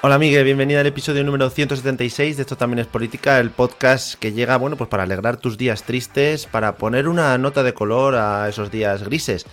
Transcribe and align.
Hola 0.00 0.16
Miguel, 0.16 0.44
bienvenida 0.44 0.78
al 0.78 0.86
episodio 0.86 1.24
número 1.24 1.50
176 1.50 2.36
de 2.36 2.42
Esto 2.42 2.56
también 2.56 2.78
es 2.78 2.86
política, 2.86 3.40
el 3.40 3.50
podcast 3.50 4.14
que 4.14 4.30
llega, 4.30 4.56
bueno, 4.56 4.76
pues 4.76 4.88
para 4.88 5.02
alegrar 5.02 5.38
tus 5.38 5.58
días 5.58 5.82
tristes, 5.82 6.46
para 6.46 6.76
poner 6.76 7.08
una 7.08 7.36
nota 7.36 7.64
de 7.64 7.74
color 7.74 8.14
a 8.14 8.48
esos 8.48 8.70
días 8.70 9.02
grises, 9.02 9.44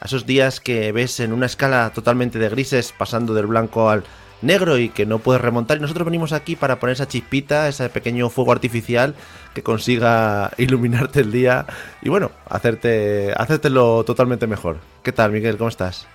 a 0.00 0.04
esos 0.04 0.26
días 0.26 0.60
que 0.60 0.92
ves 0.92 1.20
en 1.20 1.32
una 1.32 1.46
escala 1.46 1.90
totalmente 1.94 2.38
de 2.38 2.50
grises 2.50 2.92
pasando 2.92 3.32
del 3.32 3.46
blanco 3.46 3.88
al 3.88 4.04
negro 4.42 4.76
y 4.76 4.90
que 4.90 5.06
no 5.06 5.20
puedes 5.20 5.40
remontar. 5.40 5.78
Y 5.78 5.80
nosotros 5.80 6.04
venimos 6.04 6.34
aquí 6.34 6.54
para 6.54 6.78
poner 6.78 6.92
esa 6.92 7.08
chispita, 7.08 7.66
ese 7.66 7.88
pequeño 7.88 8.28
fuego 8.28 8.52
artificial 8.52 9.14
que 9.54 9.62
consiga 9.62 10.50
iluminarte 10.58 11.20
el 11.20 11.32
día 11.32 11.64
y 12.02 12.10
bueno, 12.10 12.30
hacerte, 12.50 13.32
hacértelo 13.34 14.04
totalmente 14.04 14.46
mejor. 14.46 14.76
¿Qué 15.02 15.12
tal 15.12 15.32
Miguel? 15.32 15.56
¿Cómo 15.56 15.70
estás? 15.70 16.06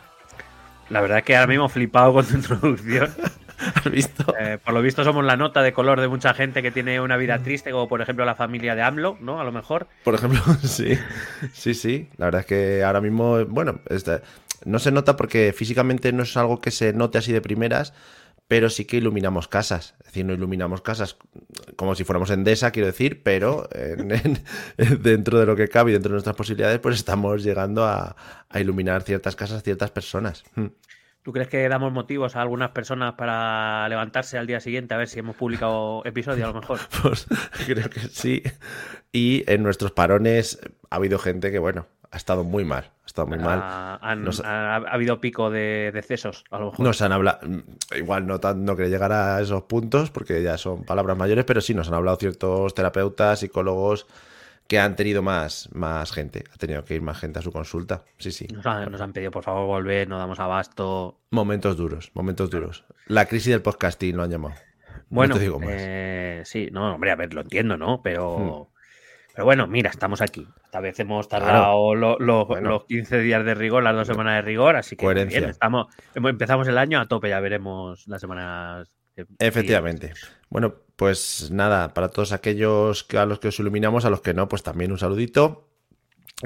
La 0.89 1.01
verdad 1.01 1.17
es 1.17 1.23
que 1.23 1.35
ahora 1.35 1.47
mismo 1.47 1.67
flipado 1.69 2.13
con 2.13 2.27
tu 2.27 2.35
introducción. 2.35 3.09
¿Has 3.75 3.91
visto? 3.91 4.33
Eh, 4.39 4.57
por 4.63 4.73
lo 4.73 4.81
visto 4.81 5.03
somos 5.03 5.23
la 5.25 5.35
nota 5.37 5.61
de 5.61 5.73
color 5.73 5.99
de 6.01 6.07
mucha 6.07 6.33
gente 6.33 6.61
que 6.61 6.71
tiene 6.71 6.99
una 7.01 7.17
vida 7.17 7.41
triste, 7.43 7.71
como 7.71 7.87
por 7.87 8.01
ejemplo 8.01 8.25
la 8.25 8.35
familia 8.35 8.75
de 8.75 8.81
AMLO, 8.81 9.17
¿no? 9.21 9.39
A 9.39 9.43
lo 9.43 9.51
mejor. 9.51 9.87
Por 10.03 10.15
ejemplo, 10.15 10.41
sí. 10.63 10.97
Sí, 11.53 11.73
sí. 11.73 12.09
La 12.17 12.25
verdad 12.27 12.41
es 12.41 12.47
que 12.47 12.83
ahora 12.83 13.01
mismo, 13.01 13.45
bueno, 13.45 13.81
este, 13.89 14.21
no 14.65 14.79
se 14.79 14.91
nota 14.91 15.15
porque 15.15 15.53
físicamente 15.55 16.11
no 16.13 16.23
es 16.23 16.35
algo 16.37 16.61
que 16.61 16.71
se 16.71 16.93
note 16.93 17.17
así 17.17 17.31
de 17.31 17.41
primeras, 17.41 17.93
pero 18.47 18.69
sí 18.71 18.85
que 18.85 18.97
iluminamos 18.97 19.47
casas. 19.47 19.93
Es 19.99 20.05
decir, 20.07 20.25
no 20.25 20.33
iluminamos 20.33 20.81
casas 20.81 21.17
como 21.75 21.93
si 21.95 22.03
fuéramos 22.03 22.31
Endesa, 22.31 22.71
quiero 22.71 22.87
decir, 22.87 23.21
pero 23.23 23.69
en- 23.73 24.11
en- 24.77 25.03
dentro 25.03 25.39
de 25.39 25.45
lo 25.45 25.55
que 25.55 25.67
cabe 25.67 25.91
y 25.91 25.93
dentro 25.93 26.09
de 26.09 26.13
nuestras 26.15 26.35
posibilidades, 26.35 26.79
pues 26.79 26.95
estamos 26.95 27.43
llegando 27.43 27.85
a, 27.85 28.15
a 28.49 28.59
iluminar 28.59 29.03
ciertas 29.03 29.35
casas, 29.35 29.61
ciertas 29.63 29.91
personas. 29.91 30.43
¿Tú 31.23 31.33
crees 31.33 31.47
que 31.49 31.67
damos 31.69 31.91
motivos 31.91 32.35
a 32.35 32.41
algunas 32.41 32.71
personas 32.71 33.13
para 33.15 33.87
levantarse 33.89 34.37
al 34.37 34.47
día 34.47 34.59
siguiente 34.59 34.93
a 34.93 34.97
ver 34.97 35.07
si 35.09 35.19
hemos 35.19 35.35
publicado 35.35 36.01
episodio 36.05 36.45
a 36.45 36.47
lo 36.53 36.61
mejor? 36.61 36.79
Pues 37.01 37.27
creo 37.67 37.89
que 37.89 37.99
sí. 37.99 38.41
Y 39.11 39.43
en 39.51 39.61
nuestros 39.63 39.91
parones 39.91 40.59
ha 40.89 40.95
habido 40.95 41.19
gente 41.19 41.51
que, 41.51 41.59
bueno, 41.59 41.87
ha 42.11 42.17
estado 42.17 42.43
muy 42.43 42.63
mal. 42.63 42.91
Ha 43.03 43.05
estado 43.05 43.27
muy 43.27 43.37
mal. 43.37 43.59
Ah, 43.61 43.99
han- 44.01 44.23
Nos- 44.23 44.39
ha, 44.39 44.75
ha 44.75 44.77
habido 44.77 45.19
pico 45.19 45.49
de 45.51 45.91
decesos, 45.93 46.45
a 46.51 46.59
lo 46.59 46.67
mejor. 46.71 46.79
Nos 46.85 47.01
han 47.01 47.11
hablado, 47.11 47.39
igual 47.95 48.25
no, 48.25 48.39
tan, 48.39 48.63
no 48.65 48.75
quería 48.75 48.91
llegar 48.91 49.11
a 49.11 49.41
esos 49.41 49.63
puntos 49.63 50.09
porque 50.11 50.41
ya 50.41 50.57
son 50.57 50.83
palabras 50.83 51.17
mayores, 51.17 51.43
pero 51.45 51.59
sí 51.61 51.73
nos 51.73 51.87
han 51.89 51.95
hablado 51.95 52.17
ciertos 52.17 52.73
terapeutas, 52.73 53.39
psicólogos 53.39 54.07
que 54.69 54.79
han 54.79 54.95
tenido 54.95 55.21
más, 55.23 55.67
más 55.73 56.11
gente, 56.11 56.43
ha 56.53 56.57
tenido 56.57 56.85
que 56.85 56.93
ir 56.93 57.01
más 57.01 57.17
gente 57.19 57.39
a 57.39 57.41
su 57.41 57.51
consulta. 57.51 58.03
Sí, 58.19 58.31
sí. 58.31 58.47
Nos 58.53 58.65
han, 58.67 58.91
nos 58.91 59.01
han 59.01 59.11
pedido, 59.11 59.31
por 59.31 59.43
favor, 59.43 59.65
volver, 59.65 60.07
no 60.07 60.19
damos 60.19 60.39
abasto. 60.39 61.19
Momentos 61.31 61.75
duros, 61.75 62.11
momentos 62.13 62.51
duros. 62.51 62.85
La 63.07 63.25
crisis 63.25 63.51
del 63.51 63.63
podcasting 63.63 64.15
lo 64.15 64.21
han 64.23 64.29
llamado. 64.29 64.53
Bueno, 65.09 65.33
no 65.33 65.37
te 65.39 65.43
digo 65.43 65.59
más. 65.59 65.69
eh, 65.71 66.41
sí, 66.45 66.69
no, 66.71 66.93
hombre, 66.93 67.09
a 67.09 67.15
ver, 67.15 67.33
lo 67.33 67.41
entiendo, 67.41 67.77
¿no? 67.77 68.01
Pero, 68.03 68.37
Hmm. 68.69 68.75
pero 69.33 69.45
bueno, 69.45 69.65
mira, 69.65 69.89
estamos 69.89 70.21
aquí. 70.21 70.47
Esta 70.65 70.79
vez 70.81 70.99
hemos 70.99 71.27
tardado 71.27 71.95
lo- 71.95 72.19
lo- 72.19 72.45
Bueno. 72.45 72.69
los 72.69 72.85
15 72.85 73.17
días 73.21 73.43
de 73.43 73.55
rigor, 73.55 73.81
las 73.81 73.95
dos 73.95 74.05
semanas 74.05 74.35
de 74.35 74.41
rigor, 74.43 74.75
así 74.75 74.95
que 74.95 75.07
bien, 75.25 75.45
estamos, 75.45 75.87
empezamos 76.13 76.67
el 76.67 76.77
año 76.77 76.99
a 76.99 77.07
tope, 77.07 77.29
ya 77.29 77.39
veremos 77.39 78.07
las 78.07 78.21
semanas. 78.21 78.87
Efectivamente. 79.39 80.13
Bueno, 80.49 80.75
pues 80.95 81.49
nada, 81.51 81.93
para 81.93 82.09
todos 82.09 82.31
aquellos 82.31 83.03
que, 83.03 83.17
a 83.17 83.25
los 83.25 83.39
que 83.39 83.49
os 83.49 83.59
iluminamos, 83.59 84.05
a 84.05 84.09
los 84.09 84.21
que 84.21 84.33
no, 84.33 84.49
pues 84.49 84.63
también 84.63 84.91
un 84.91 84.99
saludito. 84.99 85.67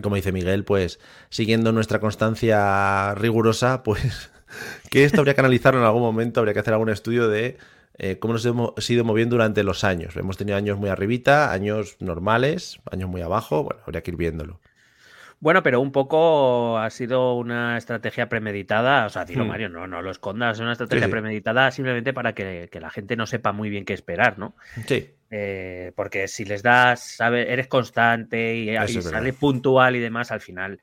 Como 0.01 0.15
dice 0.15 0.31
Miguel, 0.31 0.63
pues 0.63 0.99
siguiendo 1.29 1.71
nuestra 1.71 1.99
constancia 1.99 3.13
rigurosa, 3.15 3.83
pues 3.83 4.31
que 4.89 5.03
esto 5.03 5.19
habría 5.21 5.35
que 5.35 5.41
analizarlo 5.41 5.79
en 5.79 5.85
algún 5.85 6.01
momento, 6.01 6.39
habría 6.39 6.53
que 6.53 6.59
hacer 6.59 6.73
algún 6.73 6.89
estudio 6.89 7.27
de 7.27 7.57
eh, 7.97 8.17
cómo 8.19 8.33
nos 8.33 8.45
hemos 8.45 8.89
ido 8.89 9.03
moviendo 9.03 9.35
durante 9.35 9.63
los 9.63 9.83
años. 9.83 10.15
Hemos 10.17 10.37
tenido 10.37 10.57
años 10.57 10.77
muy 10.77 10.89
arribita, 10.89 11.51
años 11.51 11.97
normales, 11.99 12.79
años 12.91 13.09
muy 13.09 13.21
abajo, 13.21 13.63
bueno, 13.63 13.81
habría 13.85 14.01
que 14.01 14.11
ir 14.11 14.17
viéndolo. 14.17 14.59
Bueno, 15.43 15.61
pero 15.61 15.81
un 15.81 15.91
poco 15.91 16.77
ha 16.77 16.89
sido 16.89 17.35
una 17.35 17.77
estrategia 17.77 18.29
premeditada, 18.29 19.05
o 19.05 19.09
sea, 19.09 19.25
dilo 19.25 19.43
Hmm. 19.43 19.49
Mario, 19.49 19.67
no, 19.67 19.87
no 19.87 20.01
lo 20.01 20.09
escondas, 20.09 20.55
es 20.55 20.61
una 20.61 20.71
estrategia 20.71 21.07
sí. 21.07 21.11
premeditada 21.11 21.69
simplemente 21.69 22.13
para 22.13 22.31
que, 22.33 22.69
que 22.71 22.79
la 22.79 22.89
gente 22.89 23.17
no 23.17 23.25
sepa 23.25 23.51
muy 23.51 23.69
bien 23.69 23.83
qué 23.83 23.93
esperar, 23.93 24.39
¿no? 24.39 24.55
Sí, 24.87 25.09
Eh, 25.29 25.91
porque 25.97 26.29
si 26.29 26.45
les 26.45 26.63
das, 26.63 27.15
sabe, 27.17 27.51
eres 27.51 27.67
constante 27.67 28.55
y, 28.55 28.69
y 28.69 29.01
sales 29.01 29.35
puntual 29.35 29.97
y 29.97 29.99
demás, 29.99 30.31
al 30.31 30.39
final 30.39 30.79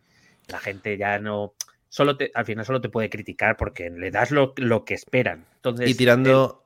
la 0.49 0.59
gente 0.59 0.99
ya 0.99 1.19
no. 1.19 1.55
Solo 1.89 2.19
te, 2.19 2.31
al 2.35 2.45
final 2.45 2.67
solo 2.67 2.83
te 2.83 2.91
puede 2.91 3.09
criticar 3.09 3.57
porque 3.57 3.89
le 3.89 4.11
das 4.11 4.31
lo, 4.31 4.53
lo 4.57 4.85
que 4.85 4.93
esperan. 4.95 5.47
Entonces, 5.57 5.89
y 5.89 5.95
tirando, 5.95 6.60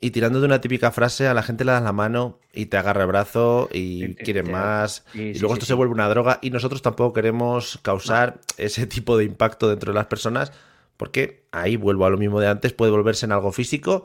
y 0.00 0.10
tirando 0.12 0.40
de 0.40 0.46
una 0.46 0.60
típica 0.60 0.90
frase, 0.90 1.28
a 1.28 1.34
la 1.34 1.42
gente 1.42 1.64
le 1.64 1.72
das 1.72 1.82
la 1.82 1.92
mano 1.92 2.38
y 2.52 2.66
te 2.66 2.76
agarra 2.78 3.02
el 3.02 3.08
brazo 3.08 3.68
y 3.72 4.06
Sí, 4.06 4.14
quieren 4.16 4.46
sí. 4.46 4.52
más. 4.52 5.04
Sí, 5.12 5.20
y 5.34 5.38
luego 5.38 5.54
esto 5.54 5.66
se 5.66 5.74
vuelve 5.74 5.92
una 5.92 6.08
droga 6.08 6.38
y 6.40 6.50
nosotros 6.50 6.80
tampoco 6.82 7.12
queremos 7.12 7.78
causar 7.82 8.40
ese 8.56 8.86
tipo 8.86 9.16
de 9.18 9.24
impacto 9.24 9.68
dentro 9.68 9.92
de 9.92 9.98
las 9.98 10.06
personas 10.06 10.52
porque 10.96 11.44
ahí 11.52 11.76
vuelvo 11.76 12.04
a 12.06 12.10
lo 12.10 12.18
mismo 12.18 12.40
de 12.40 12.48
antes, 12.48 12.72
puede 12.72 12.92
volverse 12.92 13.26
en 13.26 13.32
algo 13.32 13.52
físico 13.52 14.04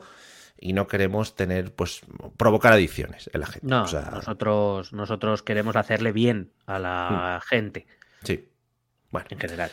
y 0.58 0.72
no 0.72 0.86
queremos 0.86 1.34
tener, 1.36 1.74
pues, 1.74 2.00
provocar 2.38 2.72
adicciones 2.72 3.28
en 3.32 3.40
la 3.40 3.46
gente. 3.46 3.66
No, 3.66 3.82
O 3.82 3.86
sea, 3.86 4.10
nosotros, 4.10 4.92
nosotros 4.94 5.42
queremos 5.42 5.76
hacerle 5.76 6.12
bien 6.12 6.52
a 6.66 6.78
la 6.78 7.42
gente 7.46 7.86
sí. 8.22 8.48
Bueno, 9.10 9.28
en 9.30 9.38
general. 9.38 9.70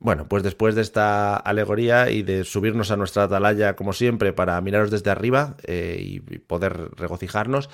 Bueno, 0.00 0.26
pues 0.28 0.42
después 0.42 0.74
de 0.74 0.80
esta 0.80 1.36
alegoría 1.36 2.10
y 2.10 2.22
de 2.22 2.44
subirnos 2.44 2.90
a 2.90 2.96
nuestra 2.96 3.24
atalaya, 3.24 3.76
como 3.76 3.92
siempre, 3.92 4.32
para 4.32 4.58
miraros 4.62 4.90
desde 4.90 5.10
arriba 5.10 5.56
eh, 5.64 5.98
y 6.00 6.20
poder 6.20 6.90
regocijarnos, 6.96 7.68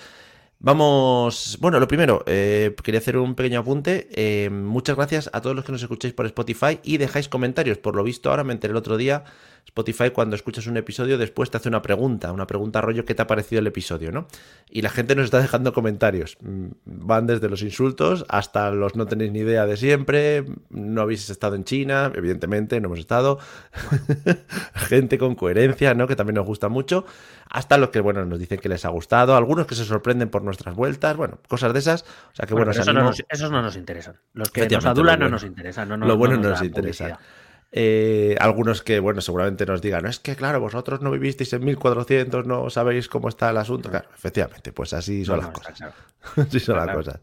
vamos. 0.59 1.59
Bueno, 1.61 1.81
lo 1.81 1.89
primero, 1.89 2.23
eh, 2.27 2.75
quería 2.83 3.01
hacer 3.01 3.17
un 3.17 3.35
pequeño 3.35 3.61
apunte. 3.61 4.09
Eh, 4.13 4.51
muchas 4.51 4.97
gracias 4.97 5.31
a 5.33 5.41
todos 5.41 5.57
los 5.57 5.65
que 5.65 5.73
nos 5.73 5.83
escucháis 5.83 6.15
por 6.15 6.27
Spotify 6.27 6.81
y 6.83 6.99
dejáis 6.99 7.29
comentarios. 7.29 7.79
Por 7.79 7.97
lo 7.97 8.03
visto, 8.03 8.31
ahora 8.31 8.45
me 8.45 8.53
enteré 8.53 8.73
el 8.73 8.77
otro 8.77 8.97
día. 8.97 9.25
Spotify, 9.67 10.11
cuando 10.11 10.37
escuchas 10.37 10.69
un 10.69 10.77
episodio, 10.77 11.19
después 11.19 11.51
te 11.51 11.57
hace 11.57 11.69
una 11.69 11.83
pregunta, 11.83 12.31
una 12.33 12.47
pregunta 12.47 12.81
rollo, 12.81 13.05
¿qué 13.05 13.15
te 13.15 13.23
ha 13.23 13.27
parecido 13.27 13.59
el 13.59 13.67
episodio? 13.67 14.13
¿no? 14.13 14.29
Y 14.71 14.83
la 14.83 14.91
gente 14.91 15.15
nos 15.17 15.27
está 15.27 15.41
dejando 15.41 15.73
comentarios. 15.73 16.39
Mm, 16.41 16.67
Van 16.85 17.27
desde 17.27 17.49
los 17.49 17.63
insultos 17.63 18.25
hasta 18.29 18.71
los 18.71 18.95
no 18.95 19.07
tenéis 19.07 19.33
ni 19.33 19.41
idea 19.41 19.67
de 19.67 19.77
siempre, 19.77 20.45
no 20.71 21.03
habéis 21.03 21.29
estado 21.29 21.57
en 21.57 21.65
China, 21.65 22.13
evidentemente, 22.15 22.81
no 22.81 22.87
hemos 22.87 23.01
estado. 23.01 23.39
gente 24.75 25.19
con 25.19 25.35
coherencia, 25.35 25.95
¿no? 25.95 26.07
Que 26.07 26.17
también 26.17 26.37
nos 26.37 26.47
gusta 26.47 26.69
mucho. 26.69 27.05
Hasta 27.51 27.77
los 27.77 27.91
que, 27.91 28.01
bueno, 28.01 28.25
nos 28.25 28.39
dicen 28.39 28.59
que 28.59 28.69
les 28.69 28.85
ha 28.85 28.89
gustado, 28.89 29.37
algunos 29.37 29.67
que 29.67 29.75
se 29.75 29.85
sorprenden 29.85 30.29
por 30.31 30.43
nuestras 30.47 30.75
vueltas, 30.75 31.17
bueno, 31.17 31.39
cosas 31.49 31.73
de 31.73 31.79
esas. 31.81 32.03
O 32.03 32.35
sea 32.35 32.47
que, 32.47 32.55
bueno, 32.55 32.67
Bueno, 32.67 32.71
os 32.71 32.77
pero 32.79 32.83
eso 32.83 32.93
no 32.93 33.05
nos- 33.05 33.25
esos 33.29 33.51
no 33.51 33.61
nos 33.63 33.77
interesan. 33.77 34.17
Los 34.33 34.51
que 34.51 34.67
nos 34.69 34.85
adulan 34.87 35.21
no 35.21 35.29
nos 35.29 35.45
interesan. 35.45 35.89
No, 35.89 35.97
lo 35.99 36.17
bueno 36.17 36.37
no 36.37 36.49
nos 36.51 36.63
interesa. 36.63 37.19
Eh, 37.73 38.37
algunos 38.41 38.83
que, 38.83 39.01
bueno, 39.01 39.21
seguramente 39.21 39.67
nos 39.67 39.83
digan, 39.83 40.05
no 40.05 40.09
es 40.09 40.19
que, 40.21 40.35
claro, 40.37 40.61
vosotros 40.61 41.03
no 41.03 41.11
vivisteis 41.11 41.53
en 41.53 41.65
1400, 41.65 42.47
no 42.47 42.71
sabéis 42.71 43.09
cómo 43.09 43.29
está 43.29 43.51
el 43.51 43.57
asunto. 43.59 43.91
Claro, 43.91 44.09
efectivamente, 44.15 44.73
pues 44.73 44.93
así 44.95 45.25
son 45.25 45.41
las 45.41 45.49
cosas. 45.51 45.77
claro. 45.77 45.93
así 46.37 46.61
son 46.61 46.77
las 46.77 46.95
cosas. 46.95 47.21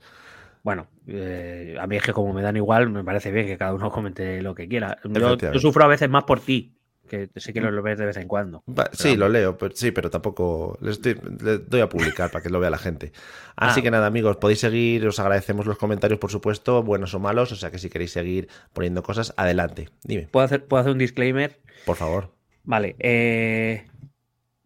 Bueno, 0.62 0.88
eh, 1.08 1.76
a 1.80 1.88
mí 1.88 1.96
es 1.98 2.04
que 2.04 2.14
como 2.14 2.34
me 2.34 2.42
dan 2.42 2.56
igual, 2.56 2.90
me 2.90 3.04
parece 3.04 3.32
bien 3.32 3.48
que 3.48 3.58
cada 3.58 3.74
uno 3.74 3.90
comente 3.90 4.42
lo 4.42 4.54
que 4.54 4.68
quiera. 4.68 4.98
Yo, 5.04 5.38
yo 5.38 5.60
sufro 5.60 5.86
a 5.86 5.88
veces 5.88 6.10
más 6.10 6.24
por 6.26 6.40
ti, 6.40 6.78
que 7.08 7.30
sé 7.36 7.54
que 7.54 7.62
lo, 7.62 7.70
lo 7.72 7.82
ves 7.84 7.98
de 7.98 8.06
vez 8.06 8.18
en 8.18 8.28
cuando. 8.28 8.64
Va- 8.68 8.90
sí, 8.94 9.16
lo 9.16 9.30
leo, 9.30 9.58
pero, 9.58 9.76
sí, 9.76 9.92
pero 9.92 10.10
tampoco 10.10 10.78
le, 10.82 10.92
estoy- 10.92 11.20
le 11.44 11.58
doy 11.60 11.82
a 11.82 11.90
publicar 11.90 12.32
para 12.32 12.42
que 12.42 12.50
lo 12.50 12.60
vea 12.60 12.70
la 12.70 12.78
gente. 12.78 13.12
Así 13.56 13.80
Ah. 13.80 13.84
que 13.84 13.92
nada, 13.92 14.08
amigos, 14.08 14.38
podéis 14.38 14.60
seguir, 14.60 15.06
os 15.08 15.20
agradecemos 15.20 15.66
los 15.66 15.78
comentarios, 15.78 16.20
por 16.20 16.32
supuesto, 16.32 16.82
buenos 16.84 17.14
o 17.14 17.20
malos, 17.20 17.52
o 17.52 17.56
sea 17.56 17.72
que 17.72 17.78
si 17.78 17.90
queréis 17.90 18.12
seguir 18.12 18.48
poniendo 18.74 19.04
cosas, 19.04 19.34
adelante. 19.38 19.90
Dime, 20.04 20.28
¿Puedo 20.32 20.46
hacer, 20.46 20.66
puedo 20.66 20.82
hacer 20.82 20.92
un 20.94 20.98
disclaimer? 21.00 21.60
por 21.86 21.96
favor. 21.98 22.32
Vale, 22.64 22.96
eh, 23.00 23.86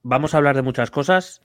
vamos 0.04 0.34
a 0.34 0.38
hablar 0.38 0.56
de 0.56 0.62
muchas 0.62 0.92
cosas. 0.92 1.42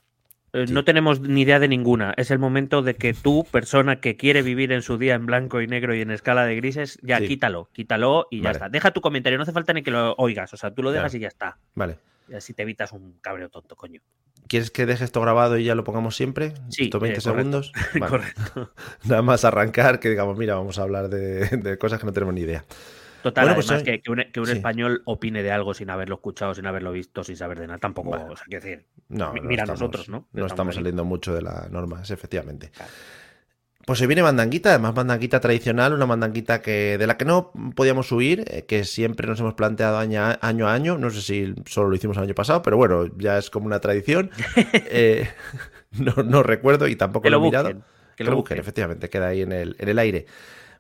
Eh, 0.54 0.66
Sí. 0.66 0.72
No 0.74 0.84
tenemos 0.84 1.20
ni 1.20 1.42
idea 1.42 1.58
de 1.58 1.66
ninguna. 1.68 2.12
Es 2.16 2.30
el 2.30 2.38
momento 2.38 2.82
de 2.82 2.94
que 2.94 3.14
tú, 3.14 3.46
persona 3.50 4.00
que 4.00 4.16
quiere 4.16 4.42
vivir 4.42 4.70
en 4.72 4.82
su 4.82 4.98
día 4.98 5.14
en 5.14 5.24
blanco 5.26 5.60
y 5.62 5.66
negro 5.66 5.94
y 5.94 6.02
en 6.02 6.10
escala 6.10 6.44
de 6.44 6.56
grises, 6.56 6.98
ya 7.02 7.18
Sí. 7.18 7.26
quítalo, 7.28 7.68
quítalo 7.72 8.26
y 8.30 8.38
ya 8.38 8.44
Vale. 8.44 8.52
está. 8.56 8.68
Deja 8.68 8.90
tu 8.90 9.00
comentario, 9.00 9.38
no 9.38 9.42
hace 9.44 9.52
falta 9.52 9.72
ni 9.72 9.82
que 9.82 9.90
lo 9.90 10.14
oigas. 10.18 10.52
O 10.52 10.56
sea, 10.58 10.70
tú 10.74 10.82
lo 10.82 10.92
dejas 10.92 11.12
Claro. 11.12 11.18
y 11.18 11.20
ya 11.22 11.28
está. 11.28 11.58
Vale. 11.74 11.96
Y 12.28 12.34
así 12.34 12.52
te 12.54 12.62
evitas 12.62 12.92
un 12.92 13.18
cabreo 13.20 13.48
tonto, 13.48 13.76
coño. 13.76 14.00
¿Quieres 14.46 14.70
que 14.70 14.84
deje 14.86 15.04
esto 15.04 15.20
grabado 15.22 15.56
y 15.56 15.64
ya 15.64 15.74
lo 15.74 15.84
pongamos 15.84 16.16
siempre? 16.16 16.52
Sí, 16.68 16.84
¿Estos 16.84 17.00
20 17.00 17.18
eh, 17.20 17.22
correcto. 17.22 17.38
segundos? 17.38 17.72
Vale. 17.94 18.10
Correcto. 18.10 18.72
Nada 19.04 19.22
más 19.22 19.44
arrancar, 19.46 20.00
que 20.00 20.10
digamos, 20.10 20.36
mira, 20.36 20.54
vamos 20.56 20.78
a 20.78 20.82
hablar 20.82 21.08
de, 21.08 21.48
de 21.48 21.78
cosas 21.78 21.98
que 21.98 22.04
no 22.06 22.12
tenemos 22.12 22.34
ni 22.34 22.42
idea. 22.42 22.64
Total, 23.22 23.44
Bueno, 23.44 23.54
pues 23.56 23.66
además 23.70 23.86
hoy- 23.88 23.92
que, 23.98 24.02
que 24.02 24.10
un, 24.10 24.24
que 24.32 24.40
un 24.40 24.46
sí. 24.46 24.52
español 24.52 25.02
opine 25.04 25.42
de 25.42 25.52
algo 25.52 25.74
sin 25.74 25.90
haberlo 25.90 26.16
escuchado, 26.16 26.54
sin 26.54 26.66
haberlo 26.66 26.92
visto, 26.92 27.22
sin 27.24 27.36
saber 27.36 27.60
de 27.60 27.66
nada, 27.68 27.78
tampoco. 27.78 28.10
Bueno. 28.10 28.26
o 28.32 28.36
sea, 28.36 28.44
quiero 28.48 28.64
decir, 28.64 28.86
No, 29.08 29.32
Mi- 29.32 29.40
no 29.40 29.46
mira 29.48 29.62
estamos- 29.62 29.80
nosotros, 29.80 30.08
¿no? 30.08 30.28
No 30.32 30.46
Estamos 30.46 30.74
saliendo 30.74 31.04
mucho 31.04 31.34
de 31.34 31.42
las 31.42 31.70
normas, 31.70 32.10
efectivamente. 32.10 32.70
Claro. 32.70 32.90
Pues 33.84 33.98
se 33.98 34.06
viene 34.06 34.22
mandanguita, 34.22 34.70
además 34.70 34.94
mandanguita 34.94 35.40
tradicional, 35.40 35.92
una 35.92 36.06
mandanguita 36.06 36.62
que 36.62 36.96
de 36.98 37.06
la 37.08 37.16
que 37.16 37.24
no 37.24 37.50
podíamos 37.74 38.12
huir, 38.12 38.44
eh, 38.46 38.64
que 38.64 38.84
siempre 38.84 39.26
nos 39.26 39.40
hemos 39.40 39.54
planteado 39.54 39.98
año 39.98 40.22
a 40.68 40.72
año. 40.72 40.98
No 40.98 41.10
sé 41.10 41.20
si 41.20 41.52
solo 41.66 41.88
lo 41.88 41.96
hicimos 41.96 42.16
el 42.16 42.22
año 42.22 42.34
pasado, 42.34 42.62
pero 42.62 42.76
bueno, 42.76 43.06
ya 43.18 43.38
es 43.38 43.50
como 43.50 43.66
una 43.66 43.80
tradición. 43.80 44.30
Eh, 44.72 45.28
no, 45.98 46.22
no 46.22 46.42
recuerdo 46.44 46.86
y 46.86 46.94
tampoco 46.94 47.24
que 47.24 47.30
lo 47.30 47.38
lo 47.38 47.42
he 47.44 47.46
mirado. 47.48 47.64
busquen. 47.70 47.82
Que 47.82 48.16
Que 48.18 48.24
lo 48.24 48.30
lo 48.30 48.36
busquen. 48.36 48.56
busquen, 48.56 48.60
efectivamente, 48.60 49.10
queda 49.10 49.26
ahí 49.28 49.42
en 49.42 49.50
el, 49.52 49.74
en 49.80 49.88
el 49.88 49.98
aire. 49.98 50.26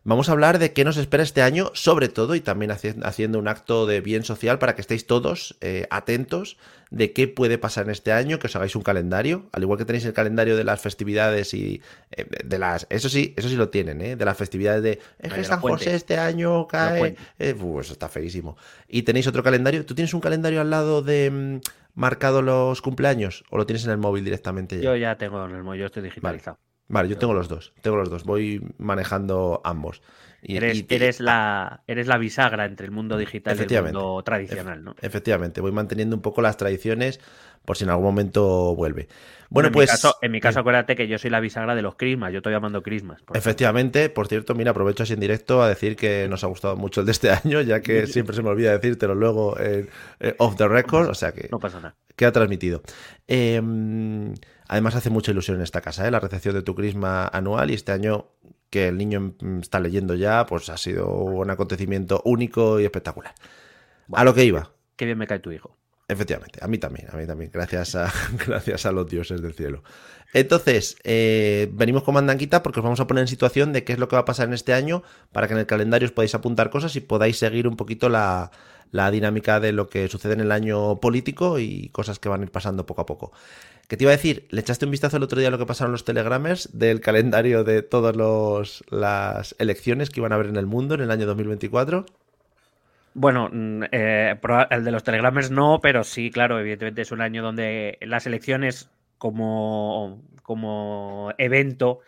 Vamos 0.04 0.28
a 0.28 0.32
hablar 0.32 0.58
de 0.58 0.72
qué 0.72 0.84
nos 0.84 0.96
espera 0.96 1.22
este 1.22 1.42
año, 1.42 1.70
sobre 1.74 2.08
todo, 2.08 2.34
y 2.34 2.40
también 2.40 2.72
haci- 2.72 3.00
haciendo 3.04 3.38
un 3.38 3.46
acto 3.46 3.86
de 3.86 4.00
bien 4.00 4.24
social 4.24 4.58
para 4.58 4.74
que 4.74 4.80
estéis 4.80 5.06
todos 5.06 5.56
eh, 5.60 5.86
atentos 5.90 6.56
de 6.90 7.12
qué 7.12 7.28
puede 7.28 7.56
pasar 7.56 7.84
en 7.84 7.90
este 7.92 8.12
año, 8.12 8.38
que 8.40 8.48
os 8.48 8.56
hagáis 8.56 8.74
un 8.74 8.82
calendario, 8.82 9.48
al 9.52 9.62
igual 9.62 9.78
que 9.78 9.84
tenéis 9.84 10.04
el 10.04 10.12
calendario 10.12 10.56
de 10.56 10.64
las 10.64 10.80
festividades 10.80 11.54
y 11.54 11.80
eh, 12.10 12.26
de 12.44 12.58
las, 12.58 12.86
eso 12.90 13.08
sí, 13.08 13.32
eso 13.36 13.48
sí 13.48 13.54
lo 13.54 13.68
tienen, 13.68 14.00
¿eh? 14.02 14.16
de 14.16 14.24
las 14.24 14.36
festividades 14.36 14.82
de 14.82 14.90
es 15.20 15.32
que 15.32 15.40
San 15.44 15.60
José 15.78 15.94
este 15.94 16.18
año 16.18 16.66
cae, 16.66 16.98
eh, 17.38 17.54
eso 17.80 17.92
está 17.92 18.08
feísimo. 18.08 18.56
Y 18.88 19.02
tenéis 19.02 19.28
otro 19.28 19.42
calendario, 19.44 19.86
¿tú 19.86 19.94
tienes 19.94 20.12
un 20.14 20.20
calendario 20.20 20.60
al 20.60 20.68
lado 20.70 21.02
de 21.02 21.30
mm, 21.30 21.60
marcado 21.94 22.42
los 22.42 22.82
cumpleaños 22.82 23.44
o 23.50 23.56
lo 23.56 23.66
tienes 23.66 23.84
en 23.84 23.92
el 23.92 23.98
móvil 23.98 24.24
directamente 24.24 24.76
ya? 24.78 24.82
Yo 24.82 24.96
ya 24.96 25.16
tengo 25.16 25.44
en 25.46 25.54
el 25.54 25.62
móvil, 25.62 25.80
yo 25.80 25.86
estoy 25.86 26.02
digitalizado. 26.02 26.56
Vale, 26.56 26.71
yo 27.08 27.18
tengo 27.18 27.34
los 27.34 27.48
dos, 27.48 27.72
tengo 27.82 27.96
los 27.96 28.10
dos, 28.10 28.24
voy 28.24 28.62
manejando 28.78 29.60
ambos. 29.64 30.02
Y- 30.44 30.56
Eres, 30.56 30.78
y- 30.78 30.86
eres, 30.88 31.20
la, 31.20 31.82
eres 31.86 32.08
la 32.08 32.18
bisagra 32.18 32.64
entre 32.66 32.84
el 32.86 32.90
mundo 32.92 33.16
digital 33.16 33.56
y 33.58 33.74
el 33.74 33.82
mundo 33.84 34.22
tradicional, 34.24 34.82
¿no? 34.82 34.96
Efectivamente, 35.00 35.60
voy 35.60 35.70
manteniendo 35.72 36.16
un 36.16 36.22
poco 36.22 36.42
las 36.42 36.56
tradiciones 36.56 37.20
por 37.64 37.76
si 37.76 37.84
en 37.84 37.90
algún 37.90 38.06
momento 38.06 38.74
vuelve. 38.74 39.06
Bueno, 39.50 39.68
en 39.68 39.72
pues... 39.72 39.88
Mi 39.88 39.92
caso, 39.92 40.16
en 40.20 40.32
mi 40.32 40.40
caso, 40.40 40.58
acuérdate 40.58 40.96
que 40.96 41.06
yo 41.06 41.16
soy 41.16 41.30
la 41.30 41.38
bisagra 41.38 41.76
de 41.76 41.82
los 41.82 41.94
crismas, 41.94 42.32
yo 42.32 42.42
todavía 42.42 42.58
mando 42.58 42.82
crismas. 42.82 43.22
por 43.22 43.36
ejemplo. 43.36 43.38
Efectivamente, 43.38 44.08
por 44.08 44.26
cierto, 44.26 44.56
mira, 44.56 44.72
aprovecho 44.72 45.04
así 45.04 45.12
en 45.12 45.20
directo 45.20 45.62
a 45.62 45.68
decir 45.68 45.94
que 45.94 46.26
nos 46.28 46.42
ha 46.42 46.48
gustado 46.48 46.76
mucho 46.76 47.00
el 47.02 47.06
de 47.06 47.12
este 47.12 47.30
año, 47.44 47.60
ya 47.60 47.80
que 47.80 48.06
siempre 48.08 48.34
se 48.34 48.42
me 48.42 48.48
olvida 48.48 48.72
decírtelo 48.72 49.14
luego 49.14 49.56
en, 49.60 49.88
eh, 50.18 50.34
off 50.38 50.56
the 50.56 50.66
record, 50.66 51.08
o 51.08 51.14
sea 51.14 51.30
que 51.30 51.48
No 51.52 51.60
pasa 51.60 51.76
nada. 51.78 51.94
queda 52.16 52.32
transmitido. 52.32 52.82
Eh, 53.28 53.62
además 54.72 54.94
hace 54.94 55.10
mucha 55.10 55.32
ilusión 55.32 55.58
en 55.58 55.62
esta 55.62 55.82
casa, 55.82 56.08
¿eh? 56.08 56.10
la 56.10 56.18
recepción 56.18 56.54
de 56.54 56.62
tu 56.62 56.74
crisma 56.74 57.28
anual 57.28 57.70
y 57.70 57.74
este 57.74 57.92
año 57.92 58.28
que 58.70 58.88
el 58.88 58.96
niño 58.96 59.34
está 59.60 59.80
leyendo 59.80 60.14
ya, 60.14 60.46
pues 60.46 60.70
ha 60.70 60.78
sido 60.78 61.08
un 61.08 61.50
acontecimiento 61.50 62.22
único 62.24 62.80
y 62.80 62.84
espectacular. 62.84 63.34
A 64.12 64.24
lo 64.24 64.32
que 64.32 64.46
iba. 64.46 64.70
Qué 64.96 65.04
bien 65.04 65.18
me 65.18 65.26
cae 65.26 65.40
tu 65.40 65.52
hijo. 65.52 65.76
Efectivamente, 66.08 66.58
a 66.62 66.68
mí 66.68 66.78
también, 66.78 67.06
a 67.12 67.18
mí 67.18 67.26
también, 67.26 67.50
gracias 67.52 67.94
a, 67.96 68.10
gracias 68.46 68.86
a 68.86 68.92
los 68.92 69.06
dioses 69.06 69.42
del 69.42 69.52
cielo. 69.52 69.82
Entonces, 70.32 70.96
eh, 71.04 71.68
venimos 71.74 72.02
con 72.02 72.14
mandanquita 72.14 72.62
porque 72.62 72.80
os 72.80 72.84
vamos 72.84 73.00
a 73.00 73.06
poner 73.06 73.20
en 73.20 73.28
situación 73.28 73.74
de 73.74 73.84
qué 73.84 73.92
es 73.92 73.98
lo 73.98 74.08
que 74.08 74.16
va 74.16 74.20
a 74.20 74.24
pasar 74.24 74.48
en 74.48 74.54
este 74.54 74.72
año 74.72 75.02
para 75.32 75.48
que 75.48 75.52
en 75.52 75.60
el 75.60 75.66
calendario 75.66 76.06
os 76.06 76.12
podáis 76.12 76.34
apuntar 76.34 76.70
cosas 76.70 76.96
y 76.96 77.00
podáis 77.00 77.36
seguir 77.36 77.68
un 77.68 77.76
poquito 77.76 78.08
la, 78.08 78.50
la 78.92 79.10
dinámica 79.10 79.58
de 79.58 79.72
lo 79.72 79.88
que 79.88 80.08
sucede 80.08 80.34
en 80.34 80.40
el 80.40 80.52
año 80.52 81.00
político 81.00 81.58
y 81.58 81.88
cosas 81.88 82.18
que 82.18 82.28
van 82.28 82.40
a 82.40 82.44
ir 82.44 82.50
pasando 82.50 82.86
poco 82.86 83.02
a 83.02 83.06
poco. 83.06 83.32
¿Qué 83.92 83.98
te 83.98 84.04
iba 84.04 84.10
a 84.12 84.16
decir? 84.16 84.46
¿Le 84.48 84.62
echaste 84.62 84.86
un 84.86 84.90
vistazo 84.90 85.18
el 85.18 85.22
otro 85.22 85.38
día 85.38 85.48
a 85.48 85.50
lo 85.50 85.58
que 85.58 85.66
pasaron 85.66 85.92
los 85.92 86.06
telegramers 86.06 86.78
del 86.78 87.02
calendario 87.02 87.62
de 87.62 87.82
todas 87.82 88.16
las 88.88 89.54
elecciones 89.58 90.08
que 90.08 90.20
iban 90.20 90.32
a 90.32 90.36
haber 90.36 90.46
en 90.46 90.56
el 90.56 90.64
mundo 90.64 90.94
en 90.94 91.02
el 91.02 91.10
año 91.10 91.26
2024? 91.26 92.06
Bueno, 93.12 93.50
mm, 93.52 93.82
eh, 93.92 94.40
el 94.70 94.84
de 94.84 94.90
los 94.92 95.04
telegramers 95.04 95.50
no, 95.50 95.80
pero 95.82 96.04
sí, 96.04 96.30
claro, 96.30 96.58
evidentemente 96.58 97.02
es 97.02 97.12
un 97.12 97.20
año 97.20 97.42
donde 97.42 97.98
las 98.00 98.26
elecciones 98.26 98.88
como, 99.18 100.22
como 100.42 101.34
evento 101.36 102.00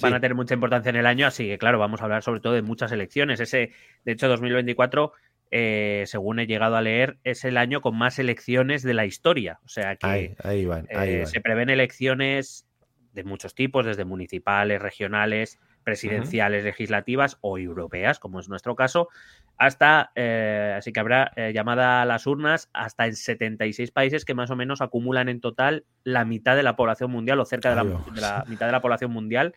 van 0.00 0.12
Sí. 0.12 0.16
a 0.16 0.20
tener 0.20 0.34
mucha 0.34 0.54
importancia 0.54 0.88
en 0.88 0.96
el 0.96 1.04
año, 1.06 1.26
así 1.26 1.46
que 1.46 1.58
claro, 1.58 1.78
vamos 1.78 2.00
a 2.00 2.04
hablar 2.04 2.22
sobre 2.22 2.40
todo 2.40 2.54
de 2.54 2.62
muchas 2.62 2.92
elecciones. 2.92 3.40
Ese, 3.40 3.72
de 4.06 4.12
hecho, 4.12 4.26
2024, 4.28 5.12
eh, 5.50 6.04
según 6.06 6.38
he 6.38 6.46
llegado 6.46 6.76
a 6.76 6.82
leer, 6.82 7.18
es 7.24 7.44
el 7.44 7.56
año 7.56 7.80
con 7.80 7.96
más 7.96 8.18
elecciones 8.18 8.82
de 8.82 8.94
la 8.94 9.06
historia. 9.06 9.60
O 9.64 9.68
sea 9.68 9.96
que 9.96 10.06
Ahí, 10.06 10.34
ahí 10.42 10.64
van, 10.66 10.86
ahí 10.94 11.10
eh, 11.10 11.18
van. 11.18 11.26
se 11.26 11.40
prevén 11.40 11.70
elecciones 11.70 12.66
de 13.12 13.24
muchos 13.24 13.54
tipos, 13.54 13.86
desde 13.86 14.04
municipales, 14.04 14.80
regionales, 14.80 15.58
presidenciales, 15.84 16.64
legislativas 16.64 17.38
o 17.40 17.58
europeas, 17.58 18.18
como 18.18 18.40
es 18.40 18.48
nuestro 18.48 18.74
caso, 18.74 19.08
hasta, 19.56 20.10
eh, 20.16 20.74
así 20.76 20.92
que 20.92 21.00
habrá 21.00 21.32
llamada 21.54 22.02
a 22.02 22.04
las 22.04 22.26
urnas 22.26 22.68
hasta 22.74 23.06
en 23.06 23.14
76 23.14 23.92
países 23.92 24.24
que 24.24 24.34
más 24.34 24.50
o 24.50 24.56
menos 24.56 24.82
acumulan 24.82 25.28
en 25.28 25.40
total 25.40 25.86
la 26.02 26.24
mitad 26.24 26.56
de 26.56 26.64
la 26.64 26.76
población 26.76 27.10
mundial 27.10 27.40
o 27.40 27.46
cerca 27.46 27.70
de 27.70 27.76
la, 27.76 27.84
de 27.84 28.20
la 28.20 28.44
mitad 28.48 28.66
de 28.66 28.72
la 28.72 28.82
población 28.82 29.12
mundial, 29.12 29.54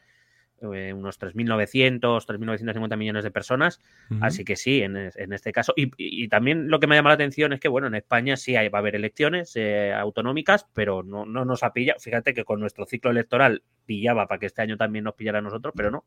eh, 0.73 0.93
unos 0.93 1.17
3.900, 1.19 2.25
3.950 2.25 2.97
millones 2.97 3.23
de 3.23 3.31
personas. 3.31 3.79
Así 4.21 4.43
que 4.45 4.55
sí, 4.55 4.81
en, 4.81 4.95
en 4.97 5.33
este 5.33 5.51
caso. 5.51 5.73
Y, 5.75 5.91
y- 5.97 6.27
también 6.29 6.69
lo 6.69 6.79
que 6.79 6.87
me 6.87 6.95
llama 6.95 7.09
la 7.09 7.15
atención 7.15 7.53
es 7.53 7.59
que, 7.59 7.67
bueno, 7.67 7.87
en 7.87 7.95
España 7.95 8.37
sí 8.37 8.55
hay, 8.55 8.69
va 8.69 8.79
a 8.79 8.81
haber 8.81 8.95
elecciones 8.95 9.51
eh, 9.55 9.93
autonómicas, 9.93 10.67
pero 10.73 11.03
no, 11.03 11.25
no 11.25 11.45
nos 11.45 11.63
ha 11.63 11.73
pillado. 11.73 11.99
Fíjate 11.99 12.33
que 12.33 12.43
con 12.45 12.59
nuestro 12.59 12.85
ciclo 12.85 13.11
electoral 13.11 13.63
pillaba 13.85 14.27
para 14.27 14.39
que 14.39 14.45
este 14.45 14.61
año 14.61 14.77
también 14.77 15.05
nos 15.05 15.15
pillara 15.15 15.39
a 15.39 15.41
nosotros, 15.41 15.73
pero 15.75 15.91
no. 15.91 16.05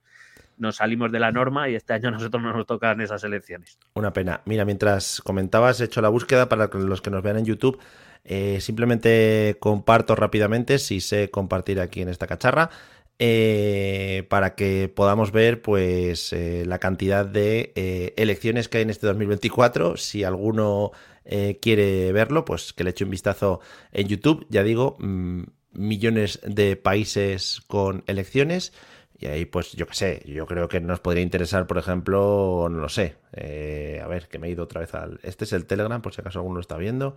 Nos 0.58 0.76
salimos 0.76 1.10
de 1.10 1.18
la 1.18 1.32
norma 1.32 1.68
y 1.68 1.74
este 1.74 1.92
año 1.94 2.08
a 2.08 2.12
nosotros 2.12 2.42
no 2.42 2.52
nos 2.52 2.66
tocan 2.66 3.00
esas 3.00 3.24
elecciones. 3.24 3.78
Una 3.94 4.12
pena. 4.12 4.42
Mira, 4.44 4.64
mientras 4.64 5.20
comentabas, 5.22 5.80
he 5.80 5.84
hecho 5.84 6.00
la 6.02 6.08
búsqueda 6.10 6.48
para 6.48 6.68
los 6.72 7.00
que 7.02 7.10
nos 7.10 7.22
vean 7.22 7.38
en 7.38 7.44
YouTube. 7.46 7.78
eh, 8.24 8.60
simplemente 8.60 9.56
comparto 9.58 10.14
rápidamente, 10.14 10.78
si 10.78 11.00
sé 11.00 11.30
compartir 11.30 11.80
aquí 11.80 12.02
en 12.02 12.08
esta 12.08 12.28
cacharra, 12.28 12.70
eh, 13.24 14.24
para 14.28 14.56
que 14.56 14.88
podamos 14.92 15.30
ver 15.30 15.62
pues 15.62 16.32
eh, 16.32 16.64
la 16.66 16.80
cantidad 16.80 17.24
de 17.24 17.72
eh, 17.76 18.14
elecciones 18.16 18.68
que 18.68 18.78
hay 18.78 18.82
en 18.82 18.90
este 18.90 19.06
2024. 19.06 19.96
Si 19.96 20.24
alguno 20.24 20.90
quiere 21.60 22.10
verlo, 22.10 22.44
pues 22.44 22.72
que 22.72 22.82
le 22.82 22.90
eche 22.90 23.04
un 23.04 23.10
vistazo 23.10 23.60
en 23.92 24.08
YouTube. 24.08 24.44
Ya 24.50 24.64
digo, 24.64 24.96
mm, 24.98 25.44
millones 25.72 26.40
de 26.44 26.74
países 26.74 27.62
con 27.68 28.02
elecciones. 28.08 28.72
Y 29.20 29.26
ahí, 29.26 29.44
pues, 29.44 29.70
yo 29.74 29.86
qué 29.86 29.94
sé, 29.94 30.22
yo 30.26 30.46
creo 30.46 30.66
que 30.66 30.80
nos 30.80 30.98
podría 30.98 31.22
interesar, 31.22 31.68
por 31.68 31.78
ejemplo, 31.78 32.66
no 32.68 32.80
lo 32.80 32.88
sé. 32.88 33.14
a 33.36 34.08
ver, 34.08 34.26
que 34.28 34.40
me 34.40 34.48
he 34.48 34.50
ido 34.50 34.64
otra 34.64 34.80
vez 34.80 34.94
al. 34.94 35.20
Este 35.22 35.44
es 35.44 35.52
el 35.52 35.66
Telegram, 35.66 36.02
por 36.02 36.12
si 36.12 36.20
acaso 36.22 36.40
alguno 36.40 36.56
lo 36.56 36.60
está 36.60 36.76
viendo. 36.76 37.14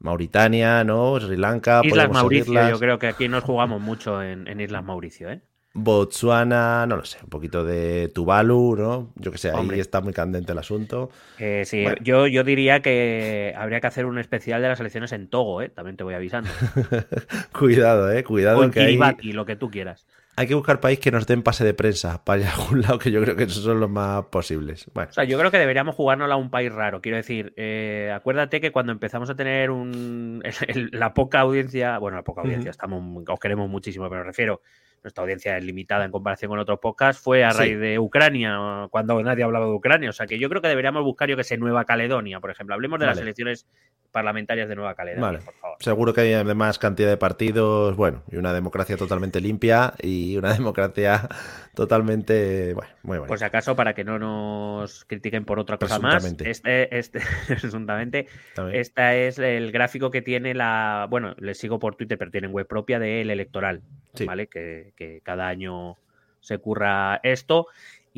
Mauritania, 0.00 0.84
¿no? 0.84 1.18
Sri 1.20 1.36
Lanka. 1.36 1.80
Islas 1.84 2.10
Mauricio, 2.10 2.68
yo 2.68 2.78
creo 2.78 2.98
que 2.98 3.08
aquí 3.08 3.28
nos 3.28 3.44
jugamos 3.44 3.80
mucho 3.80 4.22
en, 4.22 4.46
en 4.48 4.60
Islas 4.60 4.84
Mauricio, 4.84 5.30
¿eh? 5.30 5.40
Botswana, 5.74 6.86
no 6.86 6.96
lo 6.96 7.04
sé, 7.04 7.18
un 7.22 7.28
poquito 7.28 7.64
de 7.64 8.10
Tuvalu, 8.12 8.74
¿no? 8.76 9.12
Yo 9.14 9.30
que 9.30 9.38
sé, 9.38 9.50
ahí 9.50 9.78
está 9.78 10.00
muy 10.00 10.12
candente 10.12 10.52
el 10.52 10.58
asunto. 10.58 11.10
Eh, 11.38 11.62
sí, 11.66 11.82
Bueno. 11.82 11.98
yo, 12.02 12.26
yo 12.26 12.42
diría 12.42 12.80
que 12.80 13.54
habría 13.56 13.80
que 13.80 13.86
hacer 13.86 14.06
un 14.06 14.18
especial 14.18 14.60
de 14.60 14.68
las 14.68 14.80
elecciones 14.80 15.12
en 15.12 15.28
Togo, 15.28 15.62
¿eh? 15.62 15.68
También 15.68 15.96
te 15.96 16.04
voy 16.04 16.14
avisando. 16.14 16.50
cuidado, 17.56 18.10
eh, 18.10 18.24
cuidado, 18.24 18.58
o 18.58 18.64
en 18.64 18.70
que 18.70 18.80
hay, 18.80 18.86
Kiribati, 18.86 19.32
lo 19.32 19.46
que 19.46 19.56
tú 19.56 19.70
quieras. 19.70 20.06
Hay 20.38 20.46
que 20.46 20.54
buscar 20.54 20.80
país 20.80 20.98
que 21.00 21.10
nos 21.10 21.26
den 21.26 21.42
pase 21.42 21.64
de 21.64 21.74
prensa 21.74 22.24
para 22.24 22.40
ir 22.42 22.46
a 22.46 22.54
algún 22.54 22.80
lado, 22.82 22.98
que 22.98 23.10
yo 23.10 23.20
creo 23.22 23.34
que 23.36 23.44
esos 23.44 23.62
son 23.64 23.80
los 23.80 23.90
más 23.90 24.24
posibles. 24.26 24.86
Bueno, 24.94 25.10
O 25.10 25.12
sea, 25.12 25.24
yo 25.24 25.38
creo 25.38 25.50
que 25.50 25.58
deberíamos 25.58 25.94
jugárnosla 25.96 26.34
a 26.34 26.38
un 26.38 26.50
país 26.50 26.72
raro. 26.72 27.00
Quiero 27.00 27.16
decir, 27.16 27.52
eh, 27.56 28.12
acuérdate 28.14 28.60
que 28.60 28.70
cuando 28.70 28.92
empezamos 28.92 29.28
a 29.30 29.34
tener 29.34 29.70
un, 29.70 30.42
el- 30.68 30.90
la 30.92 31.12
poca 31.14 31.40
audiencia, 31.40 31.98
bueno, 31.98 32.16
la 32.16 32.22
poca 32.24 32.42
audiencia, 32.42 32.70
estamos, 32.70 33.02
os 33.28 33.40
queremos 33.40 33.68
muchísimo, 33.68 34.08
pero 34.08 34.20
me 34.22 34.26
refiero, 34.28 34.62
nuestra 35.02 35.22
audiencia 35.22 35.56
es 35.56 35.64
limitada 35.64 36.04
en 36.04 36.10
comparación 36.10 36.50
con 36.50 36.58
otros 36.58 36.78
podcasts, 36.80 37.22
fue 37.22 37.44
a 37.44 37.50
raíz 37.50 37.78
de 37.78 37.98
Ucrania, 37.98 38.88
cuando 38.90 39.22
nadie 39.22 39.44
hablaba 39.44 39.66
de 39.66 39.72
Ucrania. 39.72 40.10
O 40.10 40.12
sea 40.12 40.26
que 40.26 40.38
yo 40.38 40.48
creo 40.48 40.62
que 40.62 40.68
deberíamos 40.68 41.04
buscar, 41.04 41.28
yo 41.28 41.36
que 41.36 41.44
sé, 41.44 41.56
Nueva 41.56 41.84
Caledonia, 41.84 42.40
por 42.40 42.50
ejemplo. 42.50 42.74
Hablemos 42.74 42.98
de 43.00 43.06
las 43.06 43.18
elecciones 43.18 43.66
parlamentarias 44.10 44.68
de 44.68 44.76
Nueva 44.76 44.94
Caledonia, 44.94 45.40
por 45.44 45.54
favor. 45.54 45.76
Seguro 45.80 46.14
que 46.14 46.22
hay 46.22 46.32
además 46.32 46.78
cantidad 46.78 47.08
de 47.08 47.16
partidos, 47.16 47.96
bueno, 47.96 48.22
y 48.30 48.36
una 48.36 48.52
democracia 48.52 48.96
totalmente 48.96 49.40
limpia 49.40 49.94
y 50.00 50.36
una 50.36 50.52
democracia 50.54 51.28
totalmente, 51.74 52.74
bueno, 52.74 52.90
muy 53.02 53.18
buena. 53.18 53.28
Pues 53.28 53.42
acaso, 53.42 53.76
para 53.76 53.94
que 53.94 54.04
no 54.04 54.18
nos 54.18 55.04
critiquen 55.04 55.44
por 55.44 55.58
otra 55.58 55.76
cosa 55.76 55.98
más, 55.98 56.24
este, 56.24 56.98
este, 56.98 57.20
presuntamente, 57.46 58.26
esta 58.72 59.14
es 59.14 59.38
el 59.38 59.70
gráfico 59.72 60.10
que 60.10 60.22
tiene 60.22 60.54
la, 60.54 61.06
bueno, 61.10 61.34
les 61.38 61.58
sigo 61.58 61.78
por 61.78 61.96
Twitter, 61.96 62.18
pero 62.18 62.30
tienen 62.30 62.52
web 62.52 62.66
propia 62.66 62.98
del 62.98 63.30
electoral, 63.30 63.82
¿vale? 64.26 64.46
Que, 64.46 64.92
que 64.96 65.20
cada 65.22 65.48
año 65.48 65.96
se 66.40 66.58
curra 66.58 67.20
esto 67.22 67.66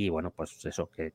y 0.01 0.09
bueno, 0.09 0.33
pues 0.35 0.65
eso, 0.65 0.89
que, 0.91 1.13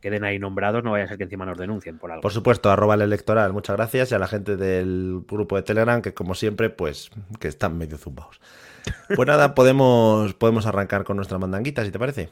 queden 0.00 0.24
ahí 0.24 0.38
nombrados, 0.38 0.84
no 0.84 0.92
vaya 0.92 1.04
a 1.04 1.08
ser 1.08 1.18
que 1.18 1.24
encima 1.24 1.44
nos 1.44 1.58
denuncien 1.58 1.98
por 1.98 2.12
algo. 2.12 2.22
Por 2.22 2.32
supuesto, 2.32 2.70
arroba 2.70 2.94
el 2.94 3.02
electoral, 3.02 3.52
muchas 3.52 3.76
gracias 3.76 4.12
y 4.12 4.14
a 4.14 4.18
la 4.18 4.28
gente 4.28 4.56
del 4.56 5.24
grupo 5.26 5.56
de 5.56 5.62
Telegram 5.62 6.00
que 6.02 6.14
como 6.14 6.34
siempre, 6.34 6.70
pues 6.70 7.10
que 7.40 7.48
están 7.48 7.76
medio 7.76 7.98
zumbados. 7.98 8.40
Pues 9.14 9.28
nada, 9.28 9.54
podemos, 9.54 10.34
podemos 10.34 10.66
arrancar 10.66 11.04
con 11.04 11.14
nuestra 11.16 11.38
mandanguita, 11.38 11.84
si 11.84 11.92
te 11.92 12.00
parece. 12.00 12.30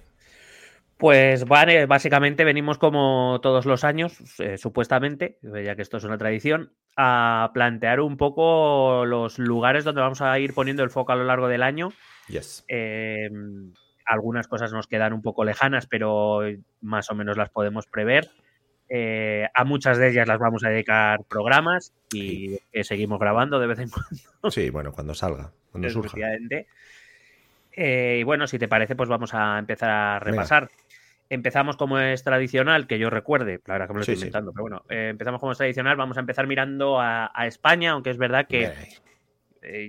Pues 1.01 1.47
vale, 1.47 1.87
básicamente 1.87 2.45
venimos 2.45 2.77
como 2.77 3.41
todos 3.43 3.65
los 3.65 3.85
años, 3.85 4.19
eh, 4.39 4.59
supuestamente, 4.59 5.39
ya 5.43 5.75
que 5.75 5.81
esto 5.81 5.97
es 5.97 6.05
una 6.05 6.19
tradición, 6.19 6.75
a 6.95 7.51
plantear 7.55 8.01
un 8.01 8.19
poco 8.19 9.07
los 9.07 9.39
lugares 9.39 9.85
donde 9.85 10.03
vamos 10.03 10.21
a 10.21 10.39
ir 10.39 10.53
poniendo 10.53 10.83
el 10.85 10.91
foco 10.91 11.13
a 11.13 11.17
lo 11.17 11.25
largo 11.25 11.49
del 11.49 11.63
año. 11.63 11.89
Yes. 12.29 12.67
Eh, 12.69 13.31
algunas 14.05 14.47
cosas 14.47 14.75
nos 14.75 14.87
quedan 14.87 15.15
un 15.15 15.23
poco 15.23 15.43
lejanas, 15.43 15.87
pero 15.87 16.41
más 16.83 17.11
o 17.11 17.15
menos 17.15 17.39
las 17.39 17.49
podemos 17.49 17.87
prever. 17.87 18.29
Eh, 18.91 19.49
a 19.55 19.65
muchas 19.65 19.97
de 19.97 20.11
ellas 20.11 20.29
las 20.29 20.39
vamos 20.39 20.65
a 20.65 20.69
dedicar 20.69 21.25
programas 21.25 21.95
y 22.13 22.59
seguimos 22.83 23.19
grabando 23.19 23.59
de 23.59 23.69
vez 23.69 23.79
en 23.79 23.89
cuando. 24.43 24.51
Sí, 24.51 24.69
bueno, 24.69 24.93
cuando 24.93 25.15
salga, 25.15 25.51
cuando 25.71 25.89
surja. 25.89 26.19
Eh, 27.73 28.19
y 28.21 28.23
bueno, 28.23 28.47
si 28.47 28.59
te 28.59 28.69
parece, 28.69 28.97
pues 28.97 29.09
vamos 29.09 29.35
a 29.35 29.59
empezar 29.59 29.91
a 29.91 30.19
repasar. 30.19 30.69
Empezamos 31.29 31.77
como 31.77 31.99
es 31.99 32.25
tradicional, 32.25 32.87
que 32.87 32.99
yo 32.99 33.09
recuerde, 33.09 33.61
la 33.67 33.75
verdad 33.75 33.87
que 33.87 33.93
me 33.93 33.99
lo 33.99 34.03
estoy 34.03 34.17
inventando, 34.17 34.53
pero 34.53 34.63
bueno, 34.63 34.85
eh, 34.89 35.09
empezamos 35.11 35.39
como 35.39 35.53
es 35.53 35.59
tradicional, 35.59 35.97
vamos 35.97 36.17
a 36.17 36.21
empezar 36.21 36.47
mirando 36.49 37.01
a, 37.01 37.31
España, 37.47 37.93
aunque 37.93 38.11
es 38.11 38.19
verdad 38.19 38.49
que 38.49 38.73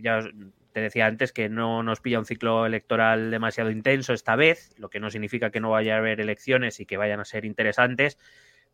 ya 0.03 0.19
te 0.73 0.81
decía 0.81 1.07
antes 1.07 1.33
que 1.33 1.49
no 1.49 1.83
nos 1.83 1.99
pilla 1.99 2.19
un 2.19 2.25
ciclo 2.25 2.65
electoral 2.65 3.31
demasiado 3.31 3.71
intenso 3.71 4.13
esta 4.13 4.35
vez, 4.35 4.73
lo 4.77 4.89
que 4.89 4.99
no 4.99 5.09
significa 5.09 5.49
que 5.49 5.59
no 5.59 5.71
vaya 5.71 5.95
a 5.95 5.97
haber 5.97 6.21
elecciones 6.21 6.79
y 6.79 6.85
que 6.85 6.97
vayan 6.97 7.19
a 7.19 7.25
ser 7.25 7.45
interesantes, 7.45 8.17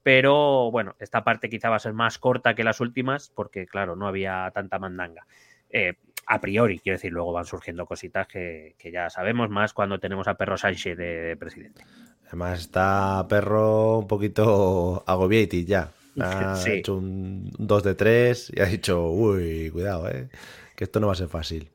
pero 0.03 0.71
bueno, 0.71 0.95
esta 0.99 1.23
parte 1.23 1.49
quizá 1.49 1.69
va 1.69 1.77
a 1.77 1.79
ser 1.79 1.93
más 1.93 2.19
corta 2.19 2.55
que 2.55 2.63
las 2.63 2.79
últimas 2.79 3.29
porque 3.29 3.65
claro, 3.65 3.95
no 3.95 4.07
había 4.07 4.51
tanta 4.53 4.79
mandanga. 4.79 5.25
Eh, 5.69 5.95
a 6.27 6.41
priori, 6.41 6.79
quiero 6.79 6.97
decir, 6.97 7.11
luego 7.11 7.31
van 7.31 7.45
surgiendo 7.45 7.85
cositas 7.85 8.27
que, 8.27 8.75
ya 8.91 9.09
sabemos 9.09 9.49
más 9.49 9.73
cuando 9.73 9.99
tenemos 9.99 10.27
a 10.27 10.35
Perro 10.35 10.57
Sánchez 10.57 10.97
de, 10.97 11.37
presidente. 11.39 11.83
Además 12.27 12.59
está 12.59 13.25
Perro 13.29 13.99
un 13.99 14.07
poquito 14.07 15.03
agobiated 15.05 15.65
ya. 15.65 15.91
Ha 16.19 16.59
hecho 16.65 16.95
un 16.95 17.51
2 17.59 17.83
de 17.83 17.93
3 17.93 18.53
y 18.55 18.61
ha 18.61 18.65
dicho, 18.65 19.07
uy, 19.11 19.69
cuidado, 19.69 20.09
eh, 20.09 20.29
que 20.75 20.85
esto 20.85 20.99
no 20.99 21.05
va 21.05 21.13
a 21.13 21.15
ser 21.15 21.27
fácil. 21.27 21.69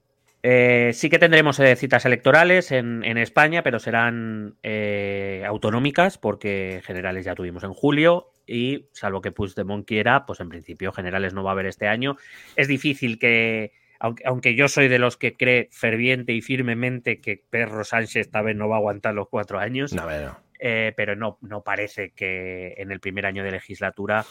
Eh, 0.44 0.90
sí 0.92 1.08
que 1.08 1.20
tendremos 1.20 1.60
eh, 1.60 1.76
citas 1.76 2.04
electorales 2.04 2.72
en, 2.72 3.04
España, 3.16 3.62
pero 3.62 3.78
serán 3.78 4.56
eh, 4.64 5.44
autonómicas 5.46 6.18
porque 6.18 6.82
generales 6.84 7.24
ya 7.24 7.36
tuvimos 7.36 7.62
en 7.62 7.72
julio 7.72 8.32
y 8.44 8.88
salvo 8.92 9.20
que 9.20 9.30
Puigdemont 9.30 9.86
quiera, 9.86 10.26
pues 10.26 10.40
en 10.40 10.48
principio 10.48 10.90
generales 10.90 11.32
no 11.32 11.44
va 11.44 11.50
a 11.50 11.52
haber 11.52 11.66
este 11.66 11.86
año. 11.86 12.16
Es 12.56 12.66
difícil 12.66 13.20
que, 13.20 13.72
aunque, 14.24 14.54
yo 14.54 14.68
soy 14.68 14.88
de 14.88 14.98
los 14.98 15.16
que 15.16 15.34
cree 15.36 15.68
ferviente 15.72 16.32
y 16.32 16.42
firmemente 16.42 17.20
que 17.20 17.42
Perro 17.48 17.84
Sánchez 17.84 18.26
esta 18.26 18.42
vez 18.42 18.56
no 18.56 18.68
va 18.68 18.76
a 18.76 18.78
aguantar 18.78 19.14
los 19.14 19.28
cuatro 19.28 19.58
años, 19.58 19.94
pero 20.58 21.16
no, 21.16 21.38
no 21.40 21.62
parece 21.62 22.10
que 22.10 22.74
en 22.78 22.90
el 22.90 23.00
primer 23.00 23.26
año 23.26 23.44
de 23.44 23.52
legislatura 23.52 24.24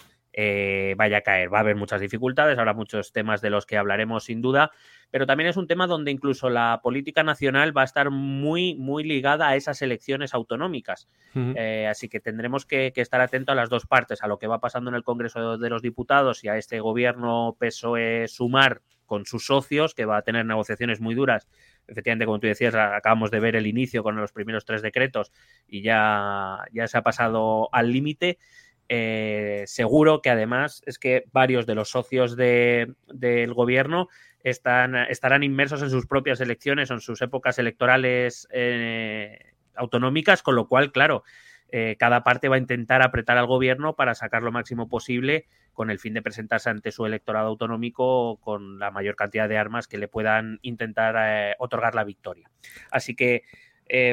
vaya 0.97 1.17
a 1.17 1.21
caer. 1.21 1.53
Va 1.53 1.59
a 1.59 1.61
haber 1.61 1.75
muchas 1.75 2.01
dificultades, 2.01 2.57
habrá 2.57 2.73
muchos 2.73 3.11
temas 3.11 3.41
de 3.41 3.49
los 3.49 3.65
que 3.65 3.77
hablaremos 3.77 4.25
sin 4.25 4.41
duda, 4.41 4.71
pero 5.11 5.27
también 5.27 5.49
es 5.49 5.57
un 5.57 5.67
tema 5.67 5.87
donde 5.87 6.09
incluso 6.09 6.49
la 6.49 6.79
política 6.81 7.21
nacional 7.21 7.75
va 7.77 7.81
a 7.81 7.85
estar 7.85 8.09
muy, 8.09 8.75
muy 8.75 9.03
ligada 9.03 9.49
a 9.49 9.55
esas 9.57 9.81
elecciones 9.81 10.33
autonómicas. 10.33 11.09
Eh, 11.35 11.85
así 11.87 12.07
que 12.07 12.21
tendremos 12.21 12.65
que, 12.65 12.93
estar 12.95 13.19
atentos 13.19 13.51
a 13.51 13.55
las 13.55 13.69
dos 13.69 13.85
partes, 13.85 14.23
a 14.23 14.27
lo 14.27 14.39
que 14.39 14.47
va 14.47 14.61
pasando 14.61 14.89
en 14.89 14.95
el 14.95 15.03
Congreso 15.03 15.57
de 15.57 15.69
los 15.69 15.81
Diputados 15.81 16.43
y 16.43 16.47
a 16.47 16.57
este 16.57 16.79
gobierno 16.79 17.57
PSOE 17.59 18.27
sumar 18.29 18.81
con 19.11 19.25
sus 19.25 19.45
socios, 19.45 19.93
que 19.93 20.05
va 20.05 20.15
a 20.15 20.21
tener 20.21 20.45
negociaciones 20.45 21.01
muy 21.01 21.15
duras. 21.15 21.49
Efectivamente, 21.85 22.25
como 22.25 22.39
tú 22.39 22.47
decías, 22.47 22.73
acabamos 22.75 23.29
de 23.29 23.41
ver 23.41 23.57
el 23.57 23.67
inicio 23.67 24.03
con 24.03 24.15
los 24.15 24.31
primeros 24.31 24.63
tres 24.63 24.81
decretos 24.81 25.33
y 25.67 25.81
ya, 25.81 26.59
ya 26.71 26.87
se 26.87 26.97
ha 26.97 27.01
pasado 27.01 27.67
al 27.73 27.91
límite. 27.91 28.39
Eh, 28.87 29.65
seguro 29.67 30.21
que 30.21 30.29
además 30.29 30.81
es 30.85 30.97
que 30.97 31.25
varios 31.33 31.65
de 31.65 31.75
los 31.75 31.89
socios 31.89 32.37
del 32.37 33.53
gobierno 33.53 34.07
están, 34.45 34.95
estarán 34.95 35.43
inmersos 35.43 35.81
en 35.81 35.89
sus 35.89 36.07
propias 36.07 36.39
elecciones 36.39 36.89
o 36.89 36.93
en 36.93 37.01
sus 37.01 37.21
épocas 37.21 37.59
electorales 37.59 38.47
eh, 38.49 39.51
autonómicas, 39.75 40.41
con 40.41 40.55
lo 40.55 40.69
cual, 40.69 40.93
claro, 40.93 41.25
eh, 41.67 41.97
cada 41.99 42.23
parte 42.23 42.47
va 42.47 42.55
a 42.55 42.59
intentar 42.59 43.01
apretar 43.01 43.37
al 43.37 43.45
gobierno 43.45 43.93
para 43.97 44.15
sacar 44.15 44.41
lo 44.41 44.53
máximo 44.53 44.87
posible 44.87 45.47
con 45.73 45.89
el 45.89 45.99
fin 45.99 46.13
de 46.13 46.21
presentarse 46.21 46.69
ante 46.69 46.91
su 46.91 47.05
electorado 47.05 47.47
autonómico 47.47 48.37
con 48.37 48.79
la 48.79 48.91
mayor 48.91 49.15
cantidad 49.15 49.47
de 49.47 49.57
armas 49.57 49.87
que 49.87 49.97
le 49.97 50.07
puedan 50.07 50.59
intentar 50.61 51.15
eh, 51.17 51.55
otorgar 51.59 51.95
la 51.95 52.03
victoria. 52.03 52.49
Así 52.91 53.15
que 53.15 53.43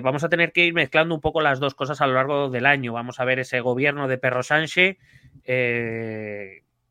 vamos 0.03 0.25
a 0.25 0.29
tener 0.29 0.51
que 0.51 0.65
ir 0.65 0.75
mezclando 0.75 1.15
un 1.15 1.21
poco 1.21 1.41
las 1.41 1.61
dos 1.61 1.77
cosas 1.77 2.01
a 2.01 2.07
lo 2.09 2.15
largo 2.15 2.51
del 2.51 2.67
año. 2.67 2.93
Vamos 2.93 3.21
a 3.21 3.25
ver 3.25 3.39
ese 3.39 3.61
gobierno 3.61 4.09
de 4.09 4.19
Perro 4.19 4.43
Sánchez 4.43 4.99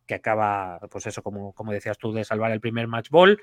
que 0.07 0.15
acaba, 0.15 0.79
pues 0.89 1.05
eso, 1.05 1.21
como, 1.21 1.53
como 1.53 1.73
decías 1.73 1.97
tú, 1.97 2.13
de 2.13 2.23
salvar 2.23 2.51
el 2.51 2.61
primer 2.61 2.87
match 2.87 3.09
ball. 3.09 3.39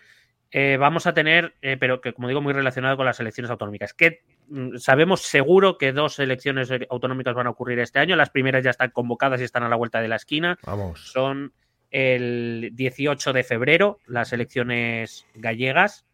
Eh, 0.57 0.77
vamos 0.77 1.09
a 1.09 1.13
tener, 1.13 1.57
eh, 1.63 1.77
pero 1.81 2.01
que 2.01 2.13
como 2.13 2.29
digo, 2.29 2.41
muy 2.41 2.53
relacionado 2.53 2.97
con 2.97 3.05
las 3.05 3.19
elecciones 3.19 3.51
autonómicas. 3.51 3.93
Que 3.93 4.23
mm, 4.47 4.77
sabemos 4.77 5.23
seguro 5.23 5.79
que 5.79 5.93
dos 5.93 6.21
elecciones 6.21 6.71
autonómicas 6.91 7.35
van 7.35 7.49
a 7.49 7.51
ocurrir 7.51 7.81
este 7.81 7.99
año. 7.99 8.15
Las 8.15 8.31
primeras 8.31 8.63
ya 8.63 8.71
están 8.71 8.91
convocadas 8.91 9.41
y 9.41 9.45
están 9.45 9.65
a 9.65 9.69
la 9.69 9.75
vuelta 9.75 10.01
de 10.01 10.07
la 10.07 10.15
esquina. 10.15 10.57
Vamos. 10.65 11.11
Son 11.11 11.53
el 11.91 12.71
18 12.73 13.33
de 13.33 13.43
febrero, 13.43 13.99
las 14.07 14.33
elecciones 14.33 15.27
gallegas. 15.35 16.07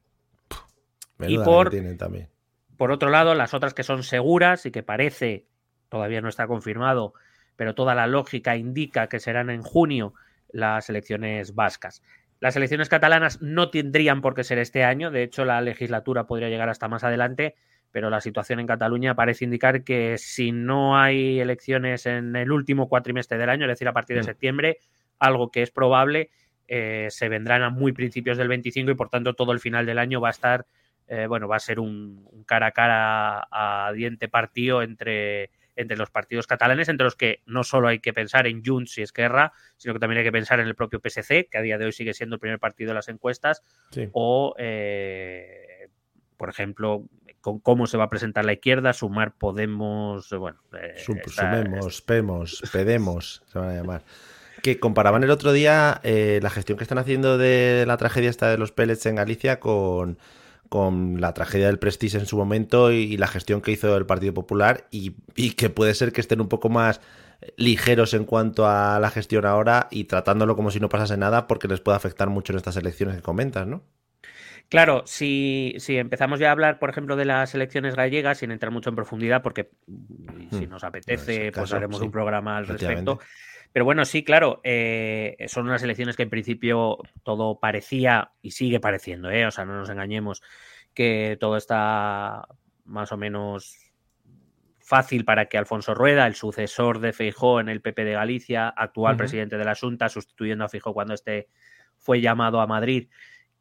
y 1.18 1.36
por, 1.36 1.70
también. 1.98 2.30
por 2.78 2.92
otro 2.92 3.10
lado, 3.10 3.34
las 3.34 3.52
otras 3.52 3.74
que 3.74 3.82
son 3.82 4.02
seguras 4.02 4.64
y 4.64 4.70
que 4.70 4.82
parece, 4.82 5.44
todavía 5.90 6.22
no 6.22 6.30
está 6.30 6.46
confirmado, 6.46 7.12
pero 7.56 7.74
toda 7.74 7.94
la 7.94 8.06
lógica 8.06 8.56
indica 8.56 9.06
que 9.06 9.20
serán 9.20 9.50
en 9.50 9.60
junio 9.60 10.14
las 10.48 10.88
elecciones 10.88 11.54
vascas. 11.54 12.02
Las 12.40 12.56
elecciones 12.56 12.88
catalanas 12.88 13.42
no 13.42 13.70
tendrían 13.70 14.22
por 14.22 14.34
qué 14.34 14.44
ser 14.44 14.58
este 14.58 14.82
año, 14.82 15.10
de 15.10 15.22
hecho 15.22 15.44
la 15.44 15.60
legislatura 15.60 16.26
podría 16.26 16.48
llegar 16.48 16.70
hasta 16.70 16.88
más 16.88 17.04
adelante, 17.04 17.54
pero 17.92 18.08
la 18.08 18.22
situación 18.22 18.60
en 18.60 18.66
Cataluña 18.66 19.14
parece 19.14 19.44
indicar 19.44 19.84
que 19.84 20.16
si 20.16 20.50
no 20.50 20.98
hay 20.98 21.38
elecciones 21.38 22.06
en 22.06 22.34
el 22.36 22.50
último 22.50 22.88
cuatrimestre 22.88 23.36
del 23.36 23.50
año, 23.50 23.66
es 23.66 23.72
decir, 23.72 23.88
a 23.88 23.92
partir 23.92 24.16
de 24.16 24.22
mm. 24.22 24.24
septiembre, 24.24 24.78
algo 25.18 25.50
que 25.50 25.62
es 25.62 25.70
probable, 25.70 26.30
eh, 26.66 27.08
se 27.10 27.28
vendrán 27.28 27.62
a 27.62 27.70
muy 27.70 27.92
principios 27.92 28.38
del 28.38 28.48
25 28.48 28.92
y 28.92 28.94
por 28.94 29.10
tanto 29.10 29.34
todo 29.34 29.52
el 29.52 29.60
final 29.60 29.84
del 29.84 29.98
año 29.98 30.20
va 30.20 30.28
a 30.28 30.30
estar, 30.30 30.66
eh, 31.08 31.26
bueno, 31.26 31.46
va 31.46 31.56
a 31.56 31.60
ser 31.60 31.78
un, 31.78 32.26
un, 32.30 32.44
cara 32.44 32.68
a 32.68 32.72
cara 32.72 33.48
a 33.50 33.92
diente 33.92 34.28
partido 34.28 34.80
entre 34.80 35.50
entre 35.76 35.96
los 35.96 36.10
partidos 36.10 36.46
catalanes, 36.46 36.88
entre 36.88 37.04
los 37.04 37.16
que 37.16 37.42
no 37.46 37.64
solo 37.64 37.88
hay 37.88 38.00
que 38.00 38.12
pensar 38.12 38.46
en 38.46 38.62
Junts 38.64 38.98
y 38.98 39.02
Esquerra, 39.02 39.52
sino 39.76 39.94
que 39.94 40.00
también 40.00 40.18
hay 40.18 40.24
que 40.24 40.32
pensar 40.32 40.60
en 40.60 40.66
el 40.66 40.74
propio 40.74 41.00
PSC, 41.00 41.48
que 41.50 41.58
a 41.58 41.62
día 41.62 41.78
de 41.78 41.86
hoy 41.86 41.92
sigue 41.92 42.14
siendo 42.14 42.36
el 42.36 42.40
primer 42.40 42.58
partido 42.58 42.88
de 42.88 42.94
las 42.94 43.08
encuestas, 43.08 43.62
o, 44.12 44.54
eh, 44.58 45.88
por 46.36 46.48
ejemplo, 46.48 47.04
con 47.40 47.58
cómo 47.58 47.86
se 47.86 47.96
va 47.96 48.04
a 48.04 48.10
presentar 48.10 48.44
la 48.44 48.52
izquierda, 48.52 48.92
sumar 48.92 49.34
Podemos, 49.36 50.30
bueno... 50.30 50.60
Eh, 50.72 50.94
sumemos, 50.96 52.02
Pemos, 52.02 52.62
Pedemos, 52.72 53.42
se 53.46 53.58
van 53.58 53.70
a 53.70 53.74
llamar. 53.74 54.02
Que 54.62 54.78
comparaban 54.78 55.24
el 55.24 55.30
otro 55.30 55.52
día 55.52 56.00
eh, 56.02 56.38
la 56.42 56.50
gestión 56.50 56.76
que 56.76 56.84
están 56.84 56.98
haciendo 56.98 57.38
de 57.38 57.84
la 57.86 57.96
tragedia 57.96 58.28
esta 58.28 58.50
de 58.50 58.58
los 58.58 58.72
pellets 58.72 59.06
en 59.06 59.16
Galicia 59.16 59.58
con, 59.58 60.18
con 60.70 61.20
la 61.20 61.34
tragedia 61.34 61.66
del 61.66 61.80
Prestige 61.80 62.16
en 62.16 62.26
su 62.26 62.36
momento 62.36 62.92
y, 62.92 63.16
la 63.16 63.26
gestión 63.26 63.60
que 63.60 63.72
hizo 63.72 63.96
el 63.96 64.06
Partido 64.06 64.32
Popular 64.32 64.86
y, 64.92 65.10
que 65.54 65.68
puede 65.68 65.94
ser 65.94 66.12
que 66.12 66.20
estén 66.20 66.40
un 66.40 66.48
poco 66.48 66.68
más 66.68 67.00
ligeros 67.56 68.14
en 68.14 68.24
cuanto 68.24 68.68
a 68.68 69.00
la 69.00 69.10
gestión 69.10 69.44
ahora 69.46 69.88
y 69.90 70.04
tratándolo 70.04 70.54
como 70.54 70.70
si 70.70 70.78
no 70.78 70.88
pasase 70.88 71.16
nada 71.16 71.48
porque 71.48 71.66
les 71.66 71.80
puede 71.80 71.96
afectar 71.96 72.30
mucho 72.30 72.52
en 72.52 72.58
estas 72.58 72.76
elecciones 72.76 73.16
que 73.16 73.22
comentas, 73.22 73.66
¿no? 73.66 73.82
Claro, 74.68 75.02
si, 75.06 75.74
si, 75.78 75.96
empezamos 75.96 76.38
ya 76.38 76.50
a 76.50 76.52
hablar, 76.52 76.78
por 76.78 76.88
ejemplo, 76.88 77.16
de 77.16 77.24
las 77.24 77.52
elecciones 77.56 77.96
gallegas, 77.96 78.38
sin 78.38 78.52
entrar 78.52 78.70
mucho 78.70 78.90
en 78.90 78.94
profundidad, 78.94 79.42
porque 79.42 79.72
mm, 79.88 80.56
si 80.56 80.66
hmm. 80.66 80.70
nos 80.70 80.84
apetece, 80.84 81.50
pues 81.50 81.72
haremos 81.72 82.00
un 82.00 82.12
programa 82.12 82.58
al 82.58 82.68
respecto. 82.68 83.18
Pero 83.72 83.84
bueno, 83.84 84.04
sí, 84.04 84.24
claro, 84.24 84.60
eh, 84.64 85.36
son 85.46 85.66
unas 85.66 85.82
elecciones 85.82 86.16
que 86.16 86.24
en 86.24 86.30
principio 86.30 86.98
todo 87.22 87.60
parecía 87.60 88.32
y 88.42 88.50
sigue 88.50 88.80
pareciendo, 88.80 89.30
¿eh? 89.30 89.46
o 89.46 89.50
sea, 89.50 89.64
no 89.64 89.74
nos 89.76 89.90
engañemos, 89.90 90.42
que 90.92 91.36
todo 91.38 91.56
está 91.56 92.48
más 92.84 93.12
o 93.12 93.16
menos 93.16 93.92
fácil 94.78 95.24
para 95.24 95.46
que 95.46 95.56
Alfonso 95.56 95.94
Rueda, 95.94 96.26
el 96.26 96.34
sucesor 96.34 96.98
de 96.98 97.12
Feijó 97.12 97.60
en 97.60 97.68
el 97.68 97.80
PP 97.80 98.04
de 98.04 98.12
Galicia, 98.14 98.68
actual 98.68 99.16
presidente 99.16 99.56
de 99.56 99.64
la 99.64 99.76
Junta, 99.76 100.08
sustituyendo 100.08 100.64
a 100.64 100.68
Feijó 100.68 100.92
cuando 100.92 101.14
este 101.14 101.48
fue 101.96 102.20
llamado 102.20 102.60
a 102.60 102.66
Madrid, 102.66 103.08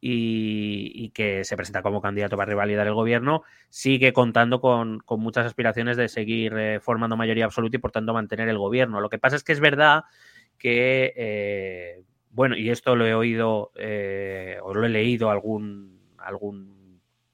y, 0.00 1.10
que 1.10 1.44
se 1.44 1.56
presenta 1.56 1.82
como 1.82 2.00
candidato 2.00 2.36
para 2.36 2.48
revalidar 2.48 2.86
el 2.86 2.94
gobierno, 2.94 3.42
sigue 3.68 4.12
contando 4.12 4.60
con, 4.60 5.02
muchas 5.18 5.46
aspiraciones 5.46 5.96
de 5.96 6.08
seguir 6.08 6.54
eh, 6.56 6.80
formando 6.80 7.16
mayoría 7.16 7.44
absoluta 7.44 7.76
y 7.76 7.80
por 7.80 7.92
tanto 7.92 8.14
mantener 8.14 8.48
el 8.48 8.58
gobierno. 8.58 9.00
Lo 9.00 9.10
que 9.10 9.18
pasa 9.18 9.36
es 9.36 9.44
que 9.44 9.52
es 9.52 9.60
verdad 9.60 10.04
que, 10.58 11.12
eh, 11.16 12.02
bueno, 12.30 12.56
y 12.56 12.70
esto 12.70 12.96
lo 12.96 13.06
he 13.06 13.14
oído 13.14 13.72
eh, 13.76 14.58
o 14.62 14.72
lo 14.74 14.84
he 14.84 14.88
leído 14.88 15.30
algún, 15.30 16.00
algún 16.18 16.79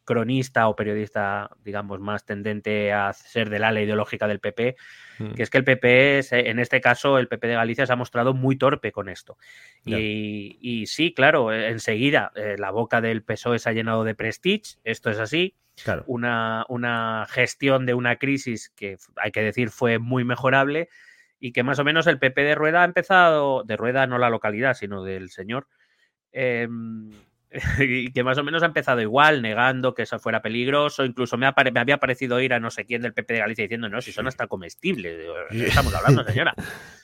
cronista 0.07 0.69
o 0.69 0.77
periodista, 0.77 1.51
digamos, 1.63 2.01
más 2.01 2.25
tendente 2.25 2.93
a 2.95 3.13
ser 3.13 3.51
del 3.51 3.65
ala 3.65 3.83
ideológica 3.83 4.27
del 4.27 4.41
PP, 4.41 4.77
mm. 5.19 5.35
que 5.35 5.43
es 5.43 5.51
que 5.51 5.59
el 5.59 5.65
PP, 5.65 6.21
en 6.31 6.59
este 6.59 6.81
caso, 6.81 7.19
el 7.19 7.29
PP 7.29 7.49
de 7.49 7.55
Galicia 7.57 7.87
se 7.87 7.93
ha 7.93 7.97
mostrado 7.97 8.33
muy 8.33 8.57
torpe 8.57 8.93
con 8.93 9.11
esto. 9.11 9.37
Y, 9.85 10.85
sí, 10.87 11.13
claro, 11.13 11.53
enseguida 11.53 12.33
eh, 12.37 12.57
la 12.59 12.71
boca 12.71 13.03
del 13.03 13.23
PSOE 13.23 13.59
se 13.59 13.69
ha 13.69 13.73
llenado 13.75 14.05
de 14.05 14.15
prestige, 14.15 14.79
esto 14.85 15.11
es 15.11 15.19
así. 15.19 15.55
Una, 16.07 16.65
una 16.71 17.27
gestión 17.29 17.85
de 17.85 17.93
una 17.93 18.17
crisis 18.17 18.71
que 18.71 18.97
hay 19.17 19.31
que 19.31 19.43
decir 19.43 19.69
fue 19.69 19.99
muy 19.99 20.25
mejorable 20.25 20.89
y 21.39 21.53
que 21.53 21.63
más 21.63 21.79
o 21.79 21.85
menos 21.85 22.07
el 22.07 22.19
PP 22.19 22.45
de 22.45 22.55
Rueda 22.55 22.81
ha 22.81 22.87
empezado, 22.87 23.63
de 23.63 23.77
Rueda 23.77 24.07
no 24.07 24.17
la 24.17 24.31
localidad, 24.31 24.73
sino 24.73 25.03
del 25.03 25.29
señor, 25.29 25.69
eh, 26.33 26.67
y 26.69 27.36
que 28.15 28.25
más 28.25 28.39
o 28.39 28.45
menos 28.45 28.63
ha 28.63 28.67
empezado 28.67 29.01
igual, 29.01 29.41
negando 29.43 29.95
que 29.95 30.03
eso 30.03 30.19
fuera 30.19 30.43
peligroso. 30.43 31.05
Incluso 31.05 31.37
me, 31.37 31.47
había 31.47 31.99
parecido 31.99 32.41
ir 32.41 32.53
a 32.53 32.61
no 32.61 32.71
sé 32.71 32.85
quién 32.85 33.03
del 33.03 33.15
PP 33.15 33.35
de 33.35 33.41
Galicia 33.41 33.63
diciendo, 33.63 33.89
no, 33.89 34.01
si 34.01 34.13
son 34.13 34.27
hasta 34.27 34.47
comestibles. 34.47 35.19
estamos 35.51 35.95
hablando, 35.95 36.25
señora? 36.29 36.55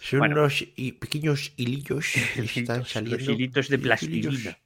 Son 0.01 0.21
unos 0.21 0.65
pequeños 1.01 1.53
hilillos 1.57 2.13
que 2.35 2.61
están 2.61 2.85
saliendo. 2.85 3.33
hilitos 3.33 3.69
de 3.69 3.79
plastilina. 3.79 4.59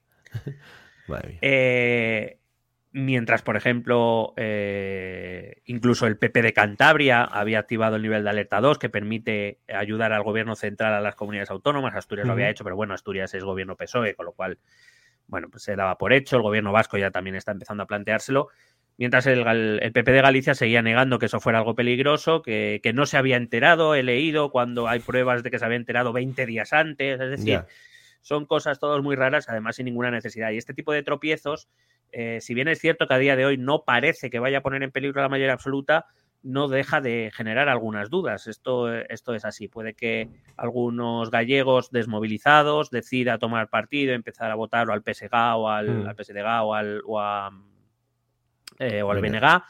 Eh, 1.41 2.39
mientras, 2.93 3.43
por 3.43 3.57
ejemplo, 3.57 4.33
eh, 4.37 5.63
incluso 5.67 6.07
el 6.07 6.17
PP 6.17 6.43
de 6.43 6.53
Cantabria 6.53 7.23
había 7.23 7.59
activado 7.59 7.97
el 7.97 8.03
nivel 8.03 8.25
de 8.25 8.31
alerta 8.31 8.61
2 8.61 8.79
que 8.79 8.89
permite 8.89 9.61
ayudar 9.69 10.13
al 10.13 10.23
gobierno 10.23 10.57
central 10.57 10.95
a 10.95 11.01
las 11.01 11.15
comunidades 11.15 11.51
autónomas. 11.51 11.95
Asturias 11.95 12.27
lo 12.27 12.33
había 12.33 12.49
hecho, 12.49 12.65
pero 12.65 12.77
bueno, 12.77 12.95
Asturias 12.95 13.35
es 13.35 13.45
gobierno 13.45 13.77
PSOE, 13.77 14.15
con 14.15 14.27
lo 14.27 14.33
cual 14.33 14.59
bueno, 15.29 15.49
pues 15.51 15.63
se 15.63 15.77
daba 15.77 15.99
por 15.99 16.13
hecho, 16.13 16.37
el 16.37 16.43
gobierno 16.43 16.73
vasco 16.73 16.99
ya 16.99 17.11
también 17.11 17.37
está 17.37 17.53
empezando 17.53 17.83
a 17.83 17.87
planteárselo, 17.87 18.49
mientras 18.99 19.27
el, 19.27 19.43
PP 19.93 20.13
de 20.13 20.23
Galicia 20.23 20.55
seguía 20.55 20.83
negando 20.83 21.19
que 21.19 21.27
eso 21.27 21.41
fuera 21.41 21.59
algo 21.59 21.75
peligroso, 21.75 22.43
que, 22.43 22.81
no 22.95 23.07
se 23.07 23.17
había 23.17 23.37
enterado, 23.37 23.95
he 23.95 24.03
leído 24.03 24.51
cuando 24.51 24.89
hay 24.89 25.01
pruebas 25.01 25.43
de 25.43 25.51
que 25.51 25.59
se 25.59 25.65
había 25.65 25.77
enterado 25.77 26.13
20 26.13 26.47
días 26.47 26.73
antes, 26.73 27.21
es 27.21 27.31
decir, 27.31 27.61
son 28.23 28.47
cosas 28.47 28.79
todas 28.79 29.03
muy 29.03 29.17
raras, 29.17 29.49
además 29.49 29.77
sin 29.77 29.87
ninguna 29.87 30.11
necesidad. 30.11 30.51
Y 30.51 30.57
este 30.57 30.75
tipo 30.75 30.93
de 30.93 31.03
tropiezos, 31.03 31.69
eh, 32.13 32.41
si 32.41 32.55
bien 32.55 32.69
es 32.69 32.81
cierto 32.81 33.07
que 33.07 33.15
a 33.15 33.19
día 33.19 33.37
de 33.37 33.47
hoy 33.47 33.59
no 33.59 33.85
parece 33.85 34.31
que 34.31 34.39
vaya 34.39 34.59
a 34.59 34.63
poner 34.63 34.83
en 34.83 34.91
peligro 34.91 35.23
la 35.23 35.29
mayoría 35.29 35.53
absoluta, 35.53 36.07
no 36.47 36.69
deja 36.69 37.01
de 37.01 37.31
generar 37.35 37.69
algunas 37.69 38.09
dudas. 38.09 38.47
Esto, 38.47 38.93
esto 38.95 39.35
es 39.35 39.45
así. 39.45 39.67
Puede 39.67 39.95
que 39.95 40.29
algunos 40.57 41.31
gallegos 41.31 41.91
desmovilizados 41.91 42.91
decida 42.91 43.39
tomar 43.39 43.69
partido, 43.69 44.15
empezar 44.15 44.51
a 44.53 44.55
votar 44.55 44.89
o 44.89 44.93
al 44.93 45.03
PSG 45.03 45.35
o 45.35 45.69
al, 45.69 45.91
mm. 45.91 46.15
PSDG 46.17 46.63
o 46.63 46.75
al, 46.75 47.03
o 47.05 47.21
eh, 48.79 49.03
o 49.03 49.11
al 49.11 49.21
BNG. 49.21 49.63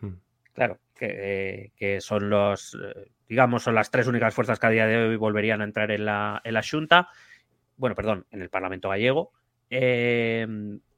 Mm. 0.00 0.08
Claro, 0.52 0.78
que, 0.94 1.98
son 2.00 2.30
los, 2.30 2.78
eh, 2.80 3.10
digamos, 3.28 3.64
son 3.64 3.74
las 3.74 3.90
tres 3.90 4.06
únicas 4.06 4.32
fuerzas 4.32 4.60
que 4.60 4.66
a 4.66 4.70
día 4.70 4.86
de 4.86 5.08
hoy 5.08 5.16
volverían 5.16 5.60
a 5.60 5.64
entrar 5.64 5.90
en 5.90 6.04
la, 6.04 6.40
en 6.44 6.54
la 6.54 6.62
Junta. 6.62 7.08
Bueno, 7.76 7.96
perdón, 7.96 8.26
en 8.30 8.42
el 8.42 8.48
Parlamento 8.48 8.90
gallego. 8.90 9.32
Eh, 9.74 10.46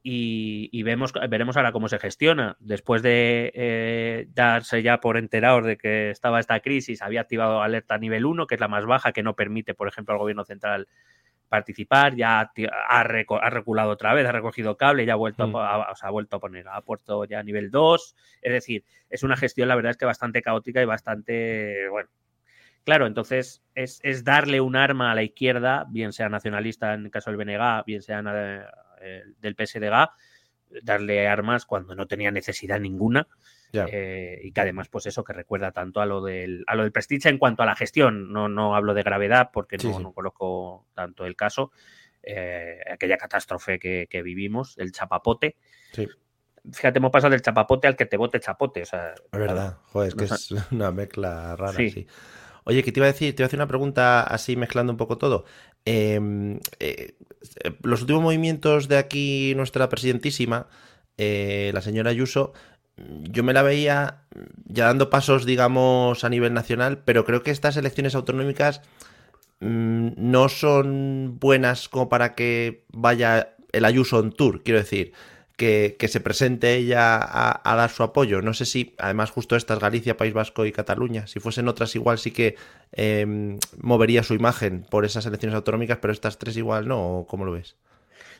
y, 0.03 0.83
vemos, 0.83 1.13
veremos 1.29 1.55
ahora 1.55 1.71
cómo 1.71 1.87
se 1.87 1.97
gestiona. 1.97 2.57
Después 2.59 3.01
de 3.01 3.51
eh, 3.55 4.27
darse 4.33 4.83
ya 4.83 4.99
por 4.99 5.17
enterados 5.17 5.65
de 5.65 5.77
que 5.77 6.11
estaba 6.11 6.41
esta 6.41 6.59
crisis, 6.59 7.01
había 7.01 7.21
activado 7.21 7.61
alerta 7.61 7.97
nivel 7.97 8.25
1, 8.25 8.45
que 8.45 8.55
es 8.55 8.61
la 8.61 8.67
más 8.67 8.85
baja, 8.85 9.13
que 9.13 9.23
no 9.23 9.35
permite, 9.35 9.73
por 9.73 9.87
ejemplo, 9.87 10.13
al 10.13 10.19
gobierno 10.19 10.43
central 10.43 10.87
participar, 11.47 12.15
ya 12.15 12.51
ha, 12.89 13.03
reculado 13.03 13.91
otra 13.91 14.13
vez, 14.13 14.27
ha 14.27 14.31
recogido 14.31 14.75
cable, 14.75 15.05
ya 15.05 15.13
ha 15.13 15.17
vuelto, 15.17 15.47
mm. 15.47 15.55
a, 15.55 15.93
ha 15.99 16.09
vuelto 16.09 16.35
a 16.35 16.39
poner, 16.39 16.67
ha 16.67 16.81
puesto 16.81 17.23
ya 17.25 17.41
nivel 17.43 17.71
2, 17.71 18.15
es 18.41 18.51
decir, 18.51 18.83
es 19.09 19.23
una 19.23 19.37
gestión, 19.37 19.69
la 19.69 19.75
verdad 19.75 19.91
es 19.91 19.97
que 19.97 20.05
bastante 20.05 20.41
caótica 20.41 20.81
y 20.81 20.85
bastante, 20.85 21.87
bueno, 21.89 22.09
claro, 22.85 23.07
entonces 23.07 23.61
es, 23.73 23.99
es 24.03 24.23
darle 24.23 24.61
un 24.61 24.75
arma 24.75 25.11
a 25.11 25.15
la 25.15 25.23
izquierda, 25.23 25.85
bien 25.89 26.13
sea 26.13 26.29
nacionalista 26.29 26.93
en 26.93 27.05
el 27.05 27.11
caso 27.11 27.31
del 27.31 27.37
BNG, 27.37 27.83
bien 27.85 28.01
sea 28.01 28.23
eh, 29.01 29.23
del 29.39 29.55
PSDG, 29.55 30.09
darle 30.83 31.27
armas 31.27 31.65
cuando 31.65 31.95
no 31.95 32.07
tenía 32.07 32.31
necesidad 32.31 32.79
ninguna. 32.79 33.27
Eh, 33.73 34.39
y 34.41 34.53
que 34.53 34.61
además, 34.61 34.87
pues 34.87 35.05
eso, 35.05 35.25
que 35.25 35.33
recuerda 35.33 35.73
tanto 35.73 35.99
a 35.99 36.05
lo 36.05 36.21
del, 36.21 36.63
a 36.67 36.75
lo 36.75 36.83
del 36.83 36.93
Prestige 36.93 37.27
en 37.27 37.37
cuanto 37.37 37.61
a 37.61 37.65
la 37.65 37.75
gestión. 37.75 38.31
No, 38.31 38.47
no 38.47 38.73
hablo 38.73 38.93
de 38.93 39.03
gravedad 39.03 39.49
porque 39.51 39.75
no, 39.77 39.99
no, 39.99 40.13
conozco 40.13 40.87
tanto 40.93 41.25
el 41.25 41.35
caso. 41.35 41.71
Eh, 42.23 42.79
aquella 42.89 43.17
catástrofe 43.17 43.77
que, 43.77 44.21
vivimos, 44.23 44.77
el 44.77 44.91
chapapote. 44.91 45.57
Fíjate, 46.71 46.97
hemos 46.97 47.11
pasado 47.11 47.31
del 47.31 47.41
chapapote 47.41 47.87
al 47.87 47.95
que 47.95 48.05
te 48.05 48.17
bote 48.17 48.39
chapote. 48.39 48.81
O 48.81 48.85
sea, 48.85 49.13
es 49.13 49.39
verdad, 49.39 49.77
joder, 49.91 50.07
es 50.07 50.15
que 50.15 50.23
es 50.23 50.51
una 50.71 50.91
mezcla 50.91 51.55
rara. 51.55 51.73
Sí. 51.73 52.07
Oye, 52.65 52.83
¿qué 52.83 52.91
te 52.91 52.99
iba 52.99 53.07
a 53.07 53.11
decir? 53.11 53.35
Te 53.35 53.43
iba 53.43 53.45
a 53.45 53.47
hacer 53.47 53.59
una 53.59 53.67
pregunta 53.67 54.21
así 54.23 54.55
mezclando 54.55 54.91
un 54.91 54.97
poco 54.97 55.17
todo. 55.17 55.45
Em, 55.85 56.59
eh, 56.79 57.15
los 57.83 58.01
últimos 58.01 58.23
movimientos 58.23 58.87
de 58.87 58.97
aquí, 58.97 59.53
nuestra 59.55 59.87
presidentísima, 59.87 60.67
eh, 61.17 61.71
la 61.73 61.81
señora 61.81 62.09
Ayuso, 62.09 62.53
yo 62.97 63.43
me 63.43 63.53
la 63.53 63.61
veía 63.61 64.23
ya 64.65 64.85
dando 64.85 65.09
pasos, 65.09 65.45
digamos, 65.45 66.23
a 66.23 66.29
nivel 66.29 66.53
nacional, 66.53 67.03
pero 67.05 67.23
creo 67.25 67.43
que 67.43 67.51
estas 67.51 67.77
elecciones 67.77 68.15
autonómicas 68.15 68.81
mm, 69.59 70.09
no 70.17 70.49
son 70.49 71.37
buenas 71.39 71.89
como 71.89 72.09
para 72.09 72.35
que 72.35 72.85
vaya 72.91 73.55
el 73.73 73.85
Ayuso 73.85 74.19
en 74.19 74.31
tour, 74.31 74.63
quiero 74.63 74.79
decir 74.79 75.13
que, 75.57 75.95
se 76.07 76.19
presente 76.19 76.75
ella 76.75 77.17
a, 77.21 77.75
dar 77.75 77.89
su 77.89 78.03
apoyo. 78.03 78.41
No 78.41 78.53
sé 78.53 78.65
si, 78.65 78.93
además, 78.97 79.31
justo 79.31 79.55
estas, 79.55 79.79
Galicia, 79.79 80.17
País 80.17 80.33
Vasco 80.33 80.65
y 80.65 80.71
Cataluña, 80.71 81.27
si 81.27 81.39
fuesen 81.39 81.67
otras 81.67 81.95
igual 81.95 82.17
sí 82.17 82.31
que 82.31 82.55
em, 82.91 83.57
movería 83.77 84.23
su 84.23 84.33
imagen 84.33 84.85
por 84.89 85.05
esas 85.05 85.25
elecciones 85.25 85.55
autonómicas, 85.55 85.99
pero 85.99 86.13
estas 86.13 86.37
tres 86.37 86.57
igual 86.57 86.87
no, 86.87 87.25
¿cómo 87.27 87.45
lo 87.45 87.53
ves? 87.53 87.77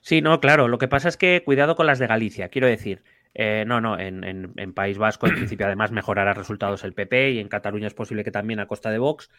Sí, 0.01 0.21
no, 0.21 0.39
claro. 0.39 0.67
Lo 0.67 0.77
que 0.77 0.87
pasa 0.87 1.09
es 1.09 1.17
que 1.17 1.41
cuidado 1.43 1.75
con 1.75 1.87
las 1.87 1.99
de 1.99 2.07
Galicia, 2.07 2.49
quiero 2.49 2.67
decir. 2.67 3.03
Eh, 3.37 3.65
no, 3.67 3.81
no, 3.81 3.99
en, 3.99 4.73
País 4.73 4.97
Vasco, 4.97 5.27
en 5.27 5.35
principio, 5.35 5.65
además, 5.65 5.91
mejorará 5.91 6.33
resultados 6.33 6.85
el 6.85 6.93
PP 6.93 7.31
y 7.31 7.39
en 7.39 7.49
Cataluña 7.49 7.87
es 7.87 7.93
posible 7.93 8.23
que 8.23 8.31
también 8.31 8.61
a 8.61 8.65
costa 8.65 8.91
de 8.91 8.97
Vox, 8.97 9.29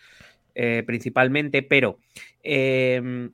eh, 0.54 0.82
principalmente, 0.86 1.62
pero 1.62 1.98
em, 2.42 3.30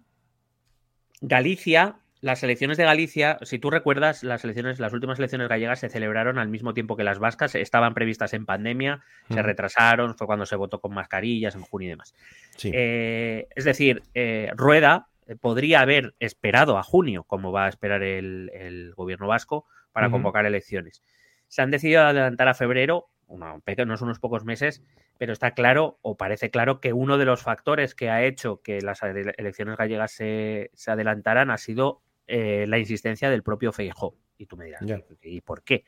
Galicia 1.20 1.96
las 2.22 2.40
elecciones 2.44 2.76
de 2.76 2.85
Galicia, 2.85 3.37
si 3.42 3.58
tú 3.58 3.68
recuerdas, 3.68 4.22
las 4.22 4.44
elecciones, 4.44 4.78
las 4.78 4.92
últimas 4.92 5.18
elecciones 5.18 5.48
gallegas 5.48 5.80
se 5.80 5.88
celebraron 5.88 6.38
al 6.38 6.48
mismo 6.48 6.72
tiempo 6.72 6.96
que 6.96 7.02
las 7.02 7.18
vascas, 7.18 7.56
estaban 7.56 7.94
previstas 7.94 8.32
en 8.32 8.46
pandemia, 8.46 9.02
se 9.28 9.42
retrasaron, 9.42 10.14
fue 10.16 10.28
cuando 10.28 10.46
se 10.46 10.54
votó 10.54 10.80
con 10.80 10.94
mascarillas 10.94 11.56
en 11.56 11.62
junio 11.62 11.88
y 11.88 11.90
demás. 11.90 12.14
Eh, 12.62 13.48
es 13.56 13.64
decir, 13.64 14.04
eh, 14.14 14.52
Rueda 14.54 15.08
eh, 15.26 15.35
podría 15.35 15.80
haber 15.80 16.14
esperado 16.20 16.78
a 16.78 16.85
junio, 16.85 17.24
como 17.24 17.50
va 17.50 17.66
a 17.66 17.68
esperar 17.68 18.04
el, 18.04 18.92
gobierno 18.94 19.26
vasco, 19.26 19.66
para 19.90 20.08
convocar 20.08 20.46
elecciones. 20.46 21.02
Se 21.48 21.61
han 21.61 21.72
decidido 21.72 22.02
adelantar 22.02 22.46
a 22.46 22.54
febrero, 22.54 23.08
no 23.26 23.96
son 23.96 24.06
unos 24.06 24.20
pocos 24.20 24.44
meses, 24.44 24.80
pero 25.18 25.32
está 25.32 25.54
claro, 25.54 25.98
o 26.02 26.16
parece 26.16 26.50
claro, 26.50 26.80
que 26.80 26.92
uno 26.92 27.18
de 27.18 27.24
los 27.24 27.42
factores 27.42 27.96
que 27.96 28.11
ha 28.11 28.22
hecho 28.22 28.62
que 28.62 28.80
las 28.80 29.02
elecciones 29.02 29.76
gallegas 29.76 30.12
se, 30.12 30.70
se 30.74 30.92
adelantaran 30.92 31.50
ha 31.50 31.58
sido 31.58 32.00
eh, 32.26 32.66
la 32.68 32.78
insistencia 32.78 33.30
del 33.30 33.42
propio 33.42 33.72
Feijó. 33.72 34.16
Y 34.38 34.46
tú 34.46 34.56
me 34.56 34.64
dirás, 34.64 34.82
¿y 35.22 35.40
por 35.40 35.62
qué? 35.62 35.85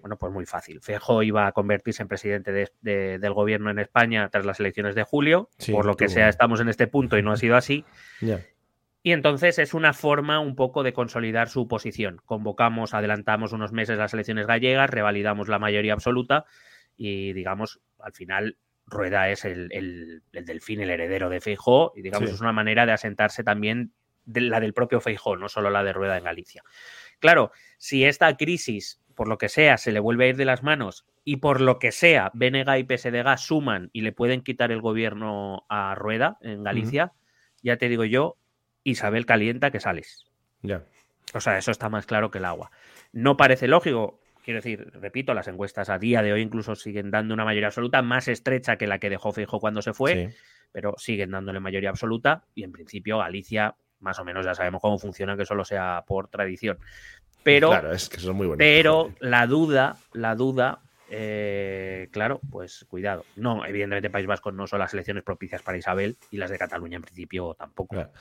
Bueno, 0.00 0.16
pues 0.18 0.32
muy 0.32 0.44
fácil. 0.44 0.80
Feijó 0.80 1.22
iba 1.22 1.46
a 1.46 1.52
convertirse 1.52 2.02
en 2.02 2.08
presidente 2.08 2.50
del 2.82 3.32
gobierno 3.32 3.70
en 3.70 3.78
España 3.78 4.28
tras 4.28 4.44
las 4.44 4.58
elecciones 4.58 4.94
de 4.96 5.04
julio. 5.04 5.50
por 5.70 5.86
lo 5.86 5.96
que 5.96 6.08
sea, 6.08 6.28
estamos 6.28 6.60
en 6.60 6.68
este 6.68 6.88
punto 6.88 7.16
y 7.16 7.22
no 7.22 7.30
ha 7.32 7.36
sido 7.36 7.56
así. 7.56 7.84
Y 9.04 9.10
entonces 9.10 9.58
es 9.58 9.74
una 9.74 9.94
forma 9.94 10.38
un 10.38 10.54
poco 10.54 10.84
de 10.84 10.92
consolidar 10.92 11.48
su 11.48 11.66
posición. 11.66 12.20
Convocamos, 12.24 12.94
adelantamos 12.94 13.52
unos 13.52 13.72
meses 13.72 13.98
las 13.98 14.14
elecciones 14.14 14.46
gallegas, 14.46 14.88
revalidamos 14.90 15.48
la 15.48 15.58
mayoría 15.58 15.92
absoluta 15.92 16.44
y, 16.96 17.32
digamos, 17.32 17.80
al 17.98 18.12
final 18.12 18.58
Rueda 18.86 19.28
es 19.30 19.44
el, 19.44 19.72
el, 19.72 20.22
el 20.32 20.44
delfín, 20.44 20.80
el 20.82 20.90
heredero 20.90 21.30
de 21.30 21.40
Feijó 21.40 21.92
y, 21.96 22.02
digamos, 22.02 22.28
Sí. 22.28 22.34
es 22.36 22.40
una 22.40 22.52
manera 22.52 22.86
de 22.86 22.92
asentarse 22.92 23.42
también 23.42 23.92
de 24.24 24.40
la 24.42 24.60
del 24.60 24.74
propio 24.74 25.00
Feijó, 25.00 25.36
no 25.36 25.48
solo 25.48 25.70
la 25.70 25.82
de 25.84 25.92
Rueda 25.92 26.18
en 26.18 26.24
Galicia. 26.24 26.62
Claro, 27.18 27.52
si 27.78 28.04
esta 28.04 28.36
crisis, 28.36 29.00
por 29.14 29.28
lo 29.28 29.38
que 29.38 29.48
sea, 29.48 29.78
se 29.78 29.92
le 29.92 30.00
vuelve 30.00 30.24
a 30.26 30.28
ir 30.28 30.36
de 30.36 30.44
las 30.44 30.62
manos 30.62 31.06
y 31.24 31.36
por 31.36 31.60
lo 31.60 31.78
que 31.78 31.92
sea, 31.92 32.30
BNG 32.34 32.78
y 32.78 32.96
PSDG 32.96 33.38
suman 33.38 33.90
y 33.92 34.00
le 34.00 34.12
pueden 34.12 34.42
quitar 34.42 34.72
el 34.72 34.80
gobierno 34.80 35.64
a 35.68 35.94
Rueda 35.94 36.38
en 36.40 36.64
Galicia, 36.64 37.12
ya 37.62 37.76
te 37.76 37.88
digo 37.88 38.04
yo, 38.04 38.36
Isabel 38.84 39.26
calienta 39.26 39.70
que 39.70 39.78
sales. 39.78 40.26
Ya. 40.62 40.82
O 41.34 41.40
sea, 41.40 41.58
eso 41.58 41.70
está 41.70 41.88
más 41.88 42.06
claro 42.06 42.30
que 42.30 42.38
el 42.38 42.44
agua. 42.44 42.70
No 43.12 43.36
parece 43.36 43.68
lógico, 43.68 44.20
quiero 44.44 44.58
decir, 44.58 44.90
repito, 45.00 45.32
las 45.34 45.46
encuestas 45.48 45.88
a 45.88 45.98
día 45.98 46.22
de 46.22 46.32
hoy 46.32 46.40
incluso 46.42 46.74
siguen 46.74 47.10
dando 47.10 47.34
una 47.34 47.44
mayoría 47.44 47.68
absoluta 47.68 48.02
más 48.02 48.26
estrecha 48.28 48.76
que 48.76 48.86
la 48.88 48.98
que 48.98 49.10
dejó 49.10 49.32
Fijo 49.32 49.60
cuando 49.60 49.80
se 49.82 49.92
fue, 49.94 50.28
Sí. 50.30 50.36
pero 50.72 50.94
siguen 50.98 51.30
dándole 51.30 51.60
mayoría 51.60 51.90
absoluta 51.90 52.44
y 52.54 52.64
en 52.64 52.72
principio 52.72 53.18
Galicia 53.18 53.76
más 54.02 54.18
o 54.18 54.24
menos 54.24 54.44
ya 54.44 54.54
sabemos 54.54 54.80
cómo 54.80 54.98
funciona, 54.98 55.36
que 55.36 55.46
solo 55.46 55.64
sea 55.64 56.04
por 56.06 56.28
tradición. 56.28 56.78
Pero, 57.42 57.70
claro, 57.70 57.92
es 57.92 58.08
que 58.08 58.20
son 58.20 58.36
muy 58.36 58.46
bonitos. 58.46 58.64
pero 58.64 59.12
la 59.20 59.46
duda, 59.46 59.96
la 60.12 60.34
duda, 60.34 60.80
eh, 61.10 62.08
claro, 62.12 62.40
pues 62.50 62.86
cuidado. 62.88 63.24
No, 63.36 63.64
evidentemente 63.66 64.10
País 64.10 64.26
Vasco 64.26 64.52
no 64.52 64.66
son 64.66 64.78
las 64.78 64.94
elecciones 64.94 65.24
propicias 65.24 65.62
para 65.62 65.78
Isabel 65.78 66.16
y 66.30 66.36
las 66.36 66.50
de 66.50 66.58
Cataluña 66.58 66.96
en 66.96 67.02
principio 67.02 67.54
tampoco. 67.54 67.96
Claro. 67.96 68.12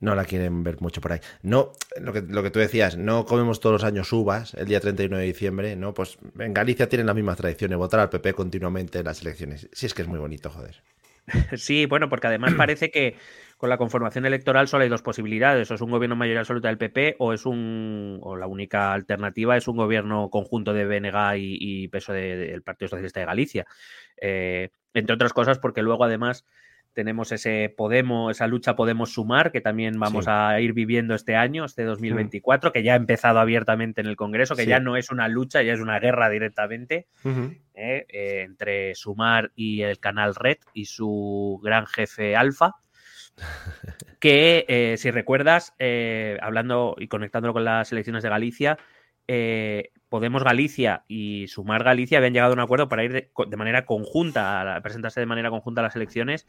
No 0.00 0.14
la 0.14 0.24
quieren 0.24 0.64
ver 0.64 0.80
mucho 0.80 1.00
por 1.00 1.12
ahí. 1.12 1.20
No, 1.42 1.72
lo 2.00 2.12
que, 2.12 2.20
lo 2.22 2.42
que 2.42 2.50
tú 2.50 2.58
decías, 2.58 2.96
no 2.96 3.24
comemos 3.24 3.60
todos 3.60 3.74
los 3.74 3.84
años 3.84 4.12
uvas 4.12 4.52
el 4.54 4.66
día 4.66 4.80
31 4.80 5.16
de 5.16 5.24
diciembre, 5.24 5.76
¿no? 5.76 5.94
Pues 5.94 6.18
en 6.38 6.52
Galicia 6.52 6.88
tienen 6.88 7.06
las 7.06 7.14
mismas 7.14 7.36
tradiciones, 7.36 7.78
votar 7.78 8.00
al 8.00 8.10
PP 8.10 8.34
continuamente 8.34 8.98
en 8.98 9.04
las 9.04 9.22
elecciones. 9.22 9.68
Sí, 9.72 9.86
es 9.86 9.94
que 9.94 10.02
es 10.02 10.08
muy 10.08 10.18
bonito, 10.18 10.50
joder. 10.50 10.82
Sí, 11.56 11.86
bueno, 11.86 12.08
porque 12.08 12.26
además 12.26 12.54
parece 12.54 12.90
que 12.90 13.16
con 13.56 13.68
la 13.70 13.76
conformación 13.78 14.26
electoral 14.26 14.68
solo 14.68 14.82
hay 14.84 14.88
dos 14.90 15.02
posibilidades, 15.02 15.70
o 15.70 15.74
es 15.74 15.80
un 15.80 15.90
gobierno 15.90 16.16
mayoría 16.16 16.40
absoluta 16.40 16.68
del 16.68 16.78
PP 16.78 17.16
o 17.18 17.32
es 17.32 17.46
un 17.46 18.18
o 18.22 18.36
la 18.36 18.46
única 18.46 18.92
alternativa 18.92 19.56
es 19.56 19.68
un 19.68 19.76
gobierno 19.76 20.28
conjunto 20.30 20.72
de 20.72 20.84
BNG 20.84 21.36
y, 21.38 21.58
y 21.84 21.88
peso 21.88 22.12
del 22.12 22.62
Partido 22.62 22.88
Socialista 22.88 23.20
de 23.20 23.26
Galicia. 23.26 23.66
Eh, 24.20 24.70
entre 24.92 25.14
otras 25.14 25.32
cosas 25.32 25.58
porque 25.58 25.82
luego 25.82 26.04
además 26.04 26.44
tenemos 26.92 27.32
ese 27.32 27.74
Podemos, 27.76 28.30
esa 28.30 28.46
lucha 28.46 28.76
Podemos 28.76 29.12
sumar 29.12 29.50
que 29.50 29.60
también 29.60 29.98
vamos 29.98 30.26
Sí. 30.26 30.30
a 30.32 30.60
ir 30.60 30.74
viviendo 30.74 31.16
este 31.16 31.34
año, 31.34 31.64
este 31.64 31.82
2024, 31.82 32.70
que 32.70 32.84
ya 32.84 32.92
ha 32.92 32.96
empezado 32.96 33.40
abiertamente 33.40 34.00
en 34.00 34.06
el 34.06 34.14
Congreso, 34.14 34.54
que 34.54 34.62
Sí. 34.62 34.68
ya 34.68 34.78
no 34.78 34.96
es 34.96 35.10
una 35.10 35.26
lucha, 35.26 35.62
ya 35.62 35.72
es 35.72 35.80
una 35.80 35.98
guerra 35.98 36.30
directamente. 36.30 37.08
¿eh? 37.74 38.06
Eh, 38.08 38.42
entre 38.42 38.94
Sumar 38.94 39.50
y 39.56 39.82
el 39.82 39.98
canal 39.98 40.36
Red 40.36 40.58
y 40.72 40.84
su 40.84 41.60
gran 41.64 41.86
jefe 41.86 42.36
Alfa. 42.36 42.76
Que 44.20 44.64
eh, 44.68 44.96
si 44.96 45.10
recuerdas, 45.10 45.74
eh, 45.78 46.38
hablando 46.40 46.96
y 46.98 47.08
conectándolo 47.08 47.52
con 47.52 47.64
las 47.64 47.92
elecciones 47.92 48.22
de 48.22 48.30
Galicia, 48.30 48.78
eh, 49.28 49.90
Podemos 50.08 50.44
Galicia 50.44 51.04
y 51.08 51.46
Sumar 51.48 51.82
Galicia 51.84 52.18
habían 52.18 52.32
llegado 52.32 52.52
a 52.52 52.54
un 52.54 52.60
acuerdo 52.60 52.88
para 52.88 53.04
ir 53.04 53.12
de, 53.12 53.30
de 53.48 53.56
manera 53.56 53.84
conjunta, 53.84 54.60
a 54.60 54.64
la- 54.64 54.80
presentarse 54.80 55.20
de 55.20 55.26
manera 55.26 55.50
conjunta 55.50 55.80
a 55.80 55.84
las 55.84 55.96
elecciones. 55.96 56.46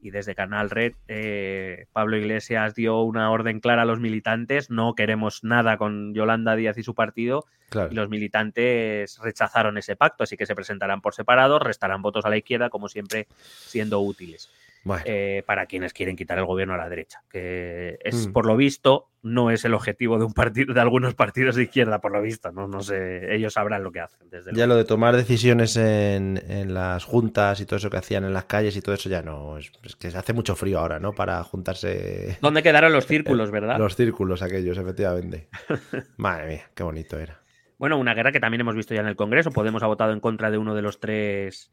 Y 0.00 0.10
desde 0.10 0.34
Canal 0.34 0.68
Red, 0.68 0.94
eh, 1.08 1.86
Pablo 1.92 2.18
Iglesias 2.18 2.74
dio 2.74 3.00
una 3.02 3.30
orden 3.30 3.60
clara 3.60 3.82
a 3.82 3.84
los 3.86 4.00
militantes: 4.00 4.68
no 4.68 4.94
queremos 4.94 5.44
nada 5.44 5.78
con 5.78 6.12
Yolanda 6.12 6.56
Díaz 6.56 6.76
y 6.76 6.82
su 6.82 6.94
partido, 6.94 7.46
Claro. 7.70 7.90
y 7.90 7.94
los 7.94 8.10
militantes 8.10 9.18
rechazaron 9.22 9.78
ese 9.78 9.96
pacto, 9.96 10.24
así 10.24 10.36
que 10.36 10.44
se 10.44 10.54
presentarán 10.54 11.00
por 11.00 11.14
separado, 11.14 11.58
restarán 11.58 12.02
votos 12.02 12.26
a 12.26 12.28
la 12.28 12.36
izquierda, 12.36 12.68
como 12.68 12.88
siempre, 12.88 13.28
siendo 13.38 14.00
útiles 14.00 14.50
Bueno, 14.84 15.02
eh, 15.06 15.42
para 15.46 15.64
quienes 15.66 15.92
quieren 15.94 16.14
quitar 16.14 16.38
el 16.38 16.44
gobierno 16.44 16.74
a 16.74 16.76
la 16.76 16.88
derecha. 16.90 17.22
Que 17.30 17.98
es, 18.04 18.28
Mm. 18.28 18.32
por 18.32 18.44
lo 18.44 18.54
visto, 18.56 19.08
no 19.22 19.50
es 19.50 19.64
el 19.64 19.72
objetivo 19.72 20.18
de 20.18 20.26
un 20.26 20.34
partido, 20.34 20.74
de 20.74 20.80
algunos 20.80 21.14
partidos 21.14 21.56
de 21.56 21.62
izquierda, 21.62 22.00
por 22.02 22.12
lo 22.12 22.20
visto. 22.20 22.52
No, 22.52 22.68
no 22.68 22.82
sé, 22.82 23.34
ellos 23.34 23.54
sabrán 23.54 23.82
lo 23.82 23.90
que 23.92 24.00
hacen. 24.00 24.28
Desde 24.28 24.52
ya 24.54 24.66
lo 24.66 24.76
de 24.76 24.84
tomar 24.84 25.16
decisiones 25.16 25.76
en, 25.78 26.38
en 26.48 26.74
las 26.74 27.04
juntas 27.04 27.60
y 27.60 27.64
todo 27.66 27.78
eso 27.78 27.88
que 27.88 27.96
hacían 27.96 28.24
en 28.24 28.34
las 28.34 28.44
calles 28.44 28.76
y 28.76 28.82
todo 28.82 28.94
eso 28.94 29.08
ya 29.08 29.22
no. 29.22 29.56
Es, 29.56 29.72
es 29.82 29.96
que 29.96 30.10
se 30.10 30.18
hace 30.18 30.34
mucho 30.34 30.54
frío 30.54 30.78
ahora, 30.80 31.00
¿no? 31.00 31.14
Para 31.14 31.42
juntarse 31.44 32.36
¿Dónde 32.42 32.62
quedaron 32.62 32.92
los 32.92 33.06
círculos, 33.08 33.50
verdad? 33.50 33.78
los 33.78 33.96
círculos 33.96 34.42
aquellos, 34.42 34.76
efectivamente. 34.76 35.48
Madre 36.18 36.46
mía, 36.46 36.70
qué 36.74 36.82
bonito 36.82 37.18
era. 37.18 37.40
Bueno, 37.78 37.98
una 37.98 38.14
guerra 38.14 38.32
que 38.32 38.40
también 38.40 38.60
hemos 38.60 38.76
visto 38.76 38.94
ya 38.94 39.00
en 39.00 39.06
el 39.08 39.16
Congreso. 39.16 39.50
Podemos 39.50 39.82
ha 39.82 39.86
votado 39.86 40.12
en 40.12 40.20
contra 40.20 40.50
de 40.50 40.58
uno 40.58 40.74
de 40.74 40.82
los 40.82 41.00
tres. 41.00 41.72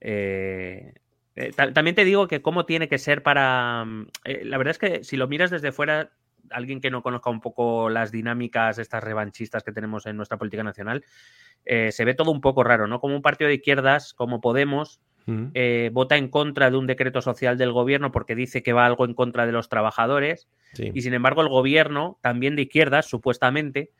eh, 0.00 0.94
eh, 1.36 1.52
ta- 1.54 1.72
también 1.72 1.94
te 1.96 2.04
digo 2.04 2.28
que 2.28 2.42
cómo 2.42 2.64
tiene 2.66 2.88
que 2.88 2.98
ser 2.98 3.22
para. 3.22 3.84
mm, 3.84 4.06
eh, 4.24 4.42
la 4.44 4.58
verdad 4.58 4.72
es 4.72 4.78
que 4.78 5.04
si 5.04 5.16
lo 5.16 5.28
miras 5.28 5.50
desde 5.50 5.72
fuera, 5.72 6.10
alguien 6.50 6.80
que 6.80 6.90
no 6.90 7.02
conozca 7.02 7.30
un 7.30 7.40
poco 7.40 7.88
las 7.88 8.12
dinámicas 8.12 8.78
estas 8.78 9.02
revanchistas 9.02 9.62
que 9.62 9.72
tenemos 9.72 10.04
en 10.06 10.16
nuestra 10.16 10.36
política 10.38 10.62
nacional, 10.64 11.04
eh, 11.64 11.92
se 11.92 12.04
ve 12.04 12.14
todo 12.14 12.30
un 12.30 12.40
poco 12.40 12.64
raro, 12.64 12.86
¿no? 12.86 13.00
Como 13.00 13.14
un 13.16 13.22
partido 13.22 13.48
de 13.48 13.54
izquierdas, 13.54 14.12
como 14.14 14.40
Podemos, 14.40 15.00
Mm. 15.24 15.50
eh, 15.54 15.90
vota 15.92 16.16
en 16.16 16.26
contra 16.26 16.68
de 16.68 16.76
un 16.76 16.88
decreto 16.88 17.22
social 17.22 17.56
del 17.56 17.70
gobierno 17.70 18.10
porque 18.10 18.34
dice 18.34 18.64
que 18.64 18.72
va 18.72 18.84
algo 18.86 19.04
en 19.04 19.14
contra 19.14 19.46
de 19.46 19.52
los 19.52 19.68
trabajadores. 19.68 20.48
Sí. 20.72 20.90
Y 20.92 21.02
sin 21.02 21.14
embargo, 21.14 21.42
el 21.42 21.48
gobierno, 21.48 22.18
también 22.22 22.56
de 22.56 22.62
izquierdas, 22.62 23.06
supuestamente, 23.06 23.92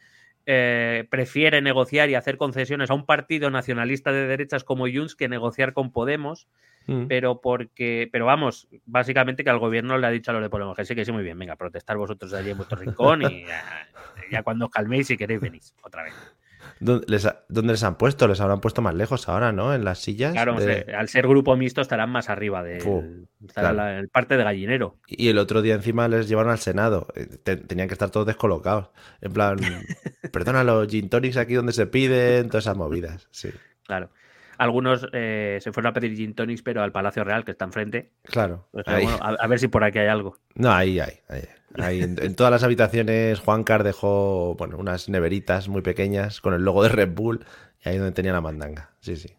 eh, 0.46 1.06
prefiere 1.10 1.62
negociar 1.62 2.10
y 2.10 2.16
hacer 2.16 2.36
concesiones 2.38 2.90
a 2.90 2.94
un 2.94 3.06
partido 3.06 3.50
nacionalista 3.50 4.10
de 4.10 4.26
derechas 4.26 4.64
como 4.64 4.86
Junts 4.92 5.14
que 5.14 5.28
negociar 5.28 5.72
con 5.74 5.92
Podemos, 5.92 6.48
Mm. 6.86 7.06
pero 7.06 7.40
porque, 7.40 8.08
pero 8.10 8.26
vamos, 8.26 8.68
básicamente 8.86 9.44
que 9.44 9.50
al 9.50 9.58
gobierno 9.58 9.98
le 9.98 10.06
ha 10.06 10.10
dicho 10.10 10.30
a 10.30 10.34
los 10.34 10.42
de 10.42 10.50
Podemos 10.50 10.76
que 10.76 10.84
sí, 10.84 10.94
que 10.94 11.04
sí, 11.04 11.12
muy 11.12 11.22
bien, 11.22 11.38
venga, 11.38 11.56
protestar 11.56 11.96
vosotros 11.96 12.30
de 12.32 12.38
allí 12.38 12.50
en 12.50 12.56
vuestro 12.56 12.78
rincón 12.78 13.22
y 13.22 13.44
ya, 13.46 13.62
ya 14.30 14.42
cuando 14.42 14.66
os 14.66 14.70
calméis, 14.70 15.06
si 15.06 15.16
queréis, 15.16 15.40
venís 15.40 15.74
otra 15.82 16.02
vez. 16.04 16.14
¿Dónde 16.78 17.06
les, 17.08 17.26
ha- 17.26 17.44
dónde 17.48 17.72
les 17.72 17.82
han 17.84 17.96
puesto? 17.96 18.26
Les 18.26 18.40
habrán 18.40 18.60
puesto 18.60 18.82
más 18.82 18.94
lejos 18.94 19.28
ahora, 19.28 19.52
¿no? 19.52 19.74
En 19.74 19.84
las 19.84 19.98
sillas. 20.00 20.32
Claro, 20.32 20.54
de- 20.58 20.92
al 20.96 21.08
ser 21.08 21.26
grupo 21.28 21.56
mixto 21.56 21.80
estarán 21.80 22.10
más 22.10 22.28
arriba 22.28 22.62
del 22.62 22.80
Fu, 22.80 23.26
estará 23.46 23.70
claro. 23.72 23.98
el 23.98 24.08
parte 24.08 24.36
de 24.36 24.44
gallinero. 24.44 24.96
Y 25.06 25.28
el 25.28 25.38
otro 25.38 25.62
día 25.62 25.74
encima 25.74 26.08
les 26.08 26.28
llevaron 26.28 26.50
al 26.52 26.58
Senado. 26.58 27.08
Eh, 27.14 27.26
te- 27.42 27.56
tenían 27.56 27.88
que 27.88 27.94
estar 27.94 28.10
todos 28.10 28.26
descolocados. 28.26 28.90
En 29.20 29.32
plan, 29.32 29.56
perdona, 30.32 30.64
los 30.64 30.88
gin 30.88 31.08
tonics 31.08 31.36
aquí 31.36 31.54
donde 31.54 31.72
se 31.72 31.86
piden, 31.86 32.48
todas 32.48 32.64
esas 32.64 32.76
movidas. 32.76 33.28
Sí, 33.30 33.50
Claro. 33.84 34.10
Algunos 34.62 35.08
eh, 35.12 35.58
se 35.60 35.72
fueron 35.72 35.90
a 35.90 35.92
pedir 35.92 36.16
gin 36.16 36.34
tonics, 36.34 36.62
pero 36.62 36.82
al 36.82 36.92
Palacio 36.92 37.24
Real, 37.24 37.44
que 37.44 37.50
está 37.50 37.64
enfrente. 37.64 38.10
claro. 38.22 38.68
O 38.72 38.82
sea, 38.82 38.94
bueno, 39.00 39.18
a, 39.20 39.30
a 39.30 39.46
ver 39.46 39.58
si 39.58 39.68
por 39.68 39.82
aquí 39.82 39.98
hay 39.98 40.08
algo. 40.08 40.38
No, 40.54 40.70
ahí, 40.72 41.00
ahí. 41.00 41.14
ahí. 41.28 41.42
Ahí, 41.78 42.02
en, 42.02 42.22
en 42.22 42.34
todas 42.34 42.50
las 42.50 42.62
habitaciones, 42.62 43.40
Juan 43.40 43.64
Car 43.64 43.82
dejó 43.82 44.54
bueno, 44.56 44.76
unas 44.76 45.08
neveritas 45.08 45.68
muy 45.68 45.80
pequeñas 45.82 46.40
con 46.40 46.54
el 46.54 46.62
logo 46.62 46.82
de 46.82 46.90
Red 46.90 47.14
Bull. 47.14 47.44
Y 47.84 47.88
ahí 47.88 47.96
donde 47.96 48.12
tenía 48.12 48.32
la 48.32 48.40
mandanga. 48.40 48.90
Sí, 49.00 49.16
sí. 49.16 49.34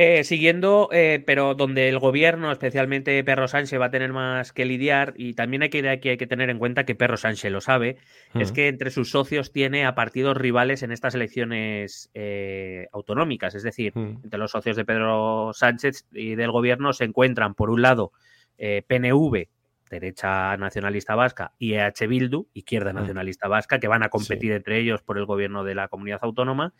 Eh, 0.00 0.22
siguiendo, 0.22 0.88
eh, 0.92 1.24
pero 1.26 1.56
donde 1.56 1.88
el 1.88 1.98
gobierno, 1.98 2.52
especialmente 2.52 3.24
Perro 3.24 3.48
Sánchez, 3.48 3.80
va 3.80 3.86
a 3.86 3.90
tener 3.90 4.12
más 4.12 4.52
que 4.52 4.64
lidiar, 4.64 5.12
y 5.16 5.34
también 5.34 5.62
hay 5.62 5.70
que, 5.70 5.88
hay 5.88 5.98
que 5.98 6.26
tener 6.28 6.50
en 6.50 6.60
cuenta 6.60 6.84
que 6.84 6.94
Perro 6.94 7.16
Sánchez 7.16 7.50
lo 7.50 7.60
sabe, 7.60 7.96
es 8.34 8.52
que 8.52 8.68
entre 8.68 8.92
sus 8.92 9.10
socios 9.10 9.50
tiene 9.50 9.86
a 9.86 9.96
partidos 9.96 10.36
rivales 10.36 10.84
en 10.84 10.92
estas 10.92 11.16
elecciones 11.16 12.10
eh, 12.14 12.86
autonómicas. 12.92 13.56
Es 13.56 13.64
decir, 13.64 13.92
Mm. 13.96 14.20
entre 14.22 14.38
los 14.38 14.52
socios 14.52 14.76
de 14.76 14.84
Pedro 14.84 15.50
Sánchez 15.52 16.06
y 16.12 16.36
del 16.36 16.52
gobierno 16.52 16.92
se 16.92 17.02
encuentran, 17.02 17.54
por 17.56 17.68
un 17.68 17.82
lado, 17.82 18.12
eh, 18.56 18.82
PNV, 18.86 19.48
derecha 19.90 20.56
nacionalista 20.58 21.16
vasca, 21.16 21.54
y 21.58 21.74
EH 21.74 22.06
Bildu, 22.06 22.46
izquierda 22.54 22.92
Mm. 22.92 22.96
nacionalista 22.96 23.48
vasca, 23.48 23.80
que 23.80 23.88
van 23.88 24.04
a 24.04 24.10
competir 24.10 24.52
entre 24.52 24.78
ellos 24.78 25.02
por 25.02 25.18
el 25.18 25.24
gobierno 25.24 25.64
de 25.64 25.74
la 25.74 25.88
comunidad 25.88 26.20
autónoma. 26.22 26.72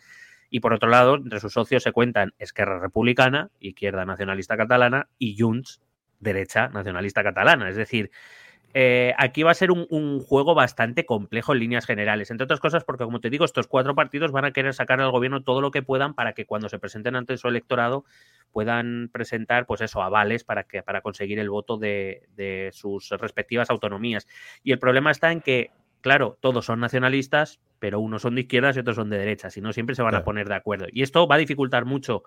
Y 0.51 0.61
por 0.61 0.73
otro 0.73 0.89
lado, 0.89 1.17
entre 1.17 1.41
sus 1.41 1.53
socios 1.53 1.83
se 1.83 1.93
cuentan 1.93 2.33
Esquerra 2.39 2.79
Republicana, 2.79 3.51
izquierda 3.61 4.05
nacionalista 4.05 4.57
catalana, 4.57 5.09
y 5.19 5.37
Junts, 5.39 5.83
derecha 6.21 6.69
nacionalista 6.69 7.23
catalana. 7.23 7.69
Es 7.69 7.77
decir, 7.77 8.11
eh, 8.75 9.15
aquí 9.17 9.43
va 9.43 9.51
a 9.51 9.55
ser 9.55 9.71
un, 9.71 10.21
juego 10.21 10.55
bastante 10.55 11.07
complejo 11.07 11.53
en 11.53 11.61
líneas 11.61 11.87
generales. 11.87 12.31
Entre 12.31 12.45
otras 12.45 12.61
cosas, 12.61 12.85
porque 12.85 13.05
como 13.05 13.21
te 13.21 13.31
digo, 13.31 13.45
estos 13.45 13.67
cuatro 13.67 13.95
partidos 13.95 14.31
van 14.31 14.45
a 14.45 14.53
querer 14.53 14.75
sacar 14.75 15.01
al 15.01 15.11
gobierno 15.11 15.43
todo 15.43 15.61
lo 15.61 15.71
que 15.71 15.83
puedan 15.83 16.15
para 16.15 16.33
que 16.35 16.45
cuando 16.45 16.69
se 16.69 16.79
presenten 16.79 17.17
ante 17.17 17.37
su 17.39 17.49
electorado 17.49 18.05
puedan 18.53 19.09
presentar, 19.13 19.67
pues 19.67 19.81
eso, 19.81 20.03
avales 20.03 20.45
para, 20.45 20.65
que, 20.65 20.83
para 20.83 21.01
conseguir 21.01 21.39
el 21.39 21.51
voto 21.51 21.79
de 21.79 22.71
sus 22.73 23.11
respectivas 23.11 23.71
autonomías. 23.71 24.27
Y 24.63 24.73
el 24.73 24.79
problema 24.79 25.11
está 25.11 25.33
en 25.33 25.41
que, 25.41 25.71
claro, 26.01 26.39
todos 26.41 26.67
son 26.67 26.81
nacionalistas, 26.81 27.61
pero 27.79 28.01
unos 28.01 28.23
son 28.23 28.35
de 28.35 28.43
izquierdas 28.43 28.77
y 28.77 28.81
otros 28.81 28.97
son 28.97 29.11
de 29.11 29.19
derechas, 29.19 29.57
y 29.57 29.61
no 29.61 29.73
siempre 29.73 29.95
se 29.95 30.03
van 30.03 30.14
a 30.14 30.25
poner 30.25 30.49
de 30.49 30.55
acuerdo. 30.55 30.87
Y 30.93 31.03
esto 31.03 31.27
va 31.27 31.37
a 31.37 31.38
dificultar 31.38 31.85
mucho 31.85 32.25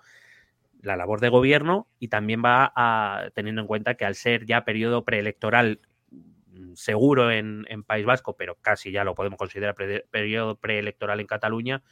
la 0.82 0.96
labor 0.96 1.20
de 1.20 1.28
gobierno 1.28 1.86
y 1.98 2.08
también 2.08 2.42
va 2.44 2.72
a, 2.74 3.30
teniendo 3.34 3.62
en 3.62 3.68
cuenta 3.68 3.94
que 3.94 4.04
al 4.04 4.16
ser 4.16 4.44
ya 4.44 4.64
periodo 4.64 5.04
preelectoral 5.04 5.80
mm, 6.10 6.74
seguro 6.74 7.30
en, 7.30 7.64
País 7.86 8.04
Vasco, 8.04 8.36
pero 8.36 8.56
casi 8.60 8.90
ya 8.90 9.04
lo 9.04 9.14
podemos 9.14 9.38
considerar 9.38 9.74
periodo 10.10 10.56
preelectoral 10.56 11.20
en 11.20 11.26
Cataluña, 11.26 11.82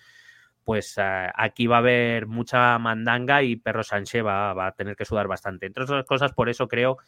pues 0.64 0.96
eh, 0.98 1.28
aquí 1.34 1.66
va 1.66 1.76
a 1.76 1.80
haber 1.80 2.26
mucha 2.26 2.78
mandanga 2.78 3.42
y 3.42 3.56
Perro 3.56 3.82
Sánchez 3.82 4.24
va, 4.24 4.66
a 4.66 4.72
tener 4.72 4.96
que 4.96 5.04
sudar 5.04 5.28
bastante. 5.28 5.66
Entre 5.66 5.84
otras 5.84 6.04
cosas, 6.04 6.32
por 6.32 6.48
eso 6.48 6.68
creo 6.68 6.98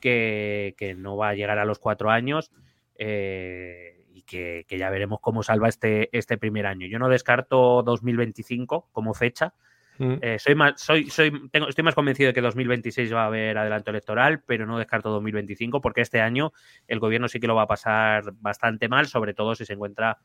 que, 0.00 0.74
no 0.98 1.16
va 1.16 1.30
a 1.30 1.34
llegar 1.34 1.58
a 1.58 1.64
los 1.64 1.78
cuatro 1.78 2.10
años 2.10 2.52
eh, 2.96 3.99
y 4.12 4.22
que, 4.22 4.64
que, 4.68 4.78
ya 4.78 4.90
veremos 4.90 5.20
cómo 5.20 5.42
salva 5.42 5.68
este, 5.68 6.16
este 6.16 6.36
primer 6.38 6.66
año. 6.66 6.86
Yo 6.86 6.98
no 6.98 7.08
descarto 7.08 7.82
2025 7.82 8.88
como 8.92 9.14
fecha, 9.14 9.54
Mm. 10.00 10.14
Eh, 10.22 10.38
soy 10.38 10.54
más, 10.54 10.80
soy, 10.80 11.10
soy, 11.10 11.30
tengo, 11.50 11.68
estoy 11.68 11.84
más 11.84 11.94
convencido 11.94 12.28
de 12.28 12.32
que 12.32 12.40
2026 12.40 13.12
va 13.12 13.24
a 13.24 13.26
haber 13.26 13.58
adelanto 13.58 13.90
electoral, 13.90 14.42
pero 14.46 14.64
no 14.64 14.78
descarto 14.78 15.10
2025 15.10 15.82
porque 15.82 16.00
este 16.00 16.22
año 16.22 16.54
el 16.88 17.00
gobierno 17.00 17.28
sí 17.28 17.38
que 17.38 17.46
lo 17.46 17.54
va 17.54 17.62
a 17.62 17.66
pasar 17.66 18.32
bastante 18.40 18.88
mal, 18.88 19.08
sobre 19.08 19.34
todo 19.34 19.54
si 19.54 19.66
se 19.66 19.74
encuentra 19.74 20.16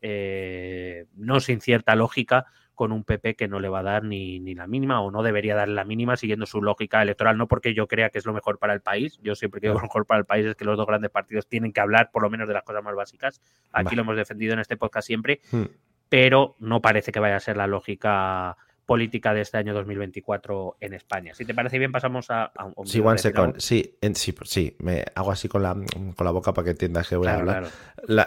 eh, 0.00 1.06
no 1.16 1.40
sin 1.40 1.60
cierta 1.60 1.96
lógica 1.96 2.46
con 2.74 2.92
un 2.92 3.04
PP 3.04 3.36
que 3.36 3.48
no 3.48 3.60
le 3.60 3.68
va 3.68 3.80
a 3.80 3.82
dar 3.82 4.04
ni, 4.04 4.40
ni, 4.40 4.54
la 4.54 4.66
mínima 4.66 5.00
o 5.00 5.10
no 5.10 5.22
debería 5.22 5.54
dar 5.54 5.68
la 5.68 5.84
mínima 5.84 6.16
siguiendo 6.16 6.46
su 6.46 6.62
lógica 6.62 7.02
electoral, 7.02 7.38
no 7.38 7.48
porque 7.48 7.74
yo 7.74 7.86
crea 7.86 8.10
que 8.10 8.18
es 8.18 8.26
lo 8.26 8.32
mejor 8.32 8.58
para 8.58 8.74
el 8.74 8.80
país, 8.80 9.18
yo 9.22 9.34
siempre 9.34 9.60
creo 9.60 9.74
que 9.74 9.78
lo 9.78 9.82
mejor 9.82 10.06
para 10.06 10.20
el 10.20 10.26
país 10.26 10.46
es 10.46 10.56
que 10.56 10.64
los 10.64 10.76
dos 10.76 10.86
grandes 10.86 11.10
partidos 11.10 11.46
tienen 11.46 11.72
que 11.72 11.80
hablar 11.80 12.10
por 12.12 12.22
lo 12.22 12.30
menos 12.30 12.48
de 12.48 12.54
las 12.54 12.62
cosas 12.64 12.82
más 12.82 12.94
básicas, 12.94 13.40
aquí 13.72 13.94
lo 13.94 14.02
hemos 14.02 14.16
defendido 14.16 14.52
en 14.52 14.58
este 14.58 14.76
podcast 14.76 15.06
siempre, 15.06 15.40
mm. 15.52 15.62
pero 16.08 16.56
no 16.58 16.80
parece 16.80 17.12
que 17.12 17.20
vaya 17.20 17.36
a 17.36 17.40
ser 17.40 17.56
la 17.56 17.66
lógica 17.66 18.56
política 18.86 19.32
de 19.32 19.40
este 19.40 19.56
año 19.56 19.74
2024 19.74 20.76
en 20.80 20.94
España. 20.94 21.34
Si 21.34 21.44
te 21.44 21.54
parece 21.54 21.78
bien, 21.78 21.92
pasamos 21.92 22.26
a, 22.30 22.52
un 22.76 22.86
Sí, 22.86 23.00
one 23.00 23.18
second. 23.18 23.58
Sí, 23.58 23.96
sí, 24.14 24.34
sí, 24.44 24.76
me 24.78 25.04
hago 25.14 25.30
así 25.32 25.48
con 25.48 25.62
la, 25.62 25.74
con 25.74 26.24
la 26.24 26.30
boca 26.30 26.52
para 26.52 26.64
que 26.66 26.70
entiendas 26.72 27.08
que 27.08 27.16
voy 27.16 27.28
a 27.28 27.34
hablar. 27.36 27.66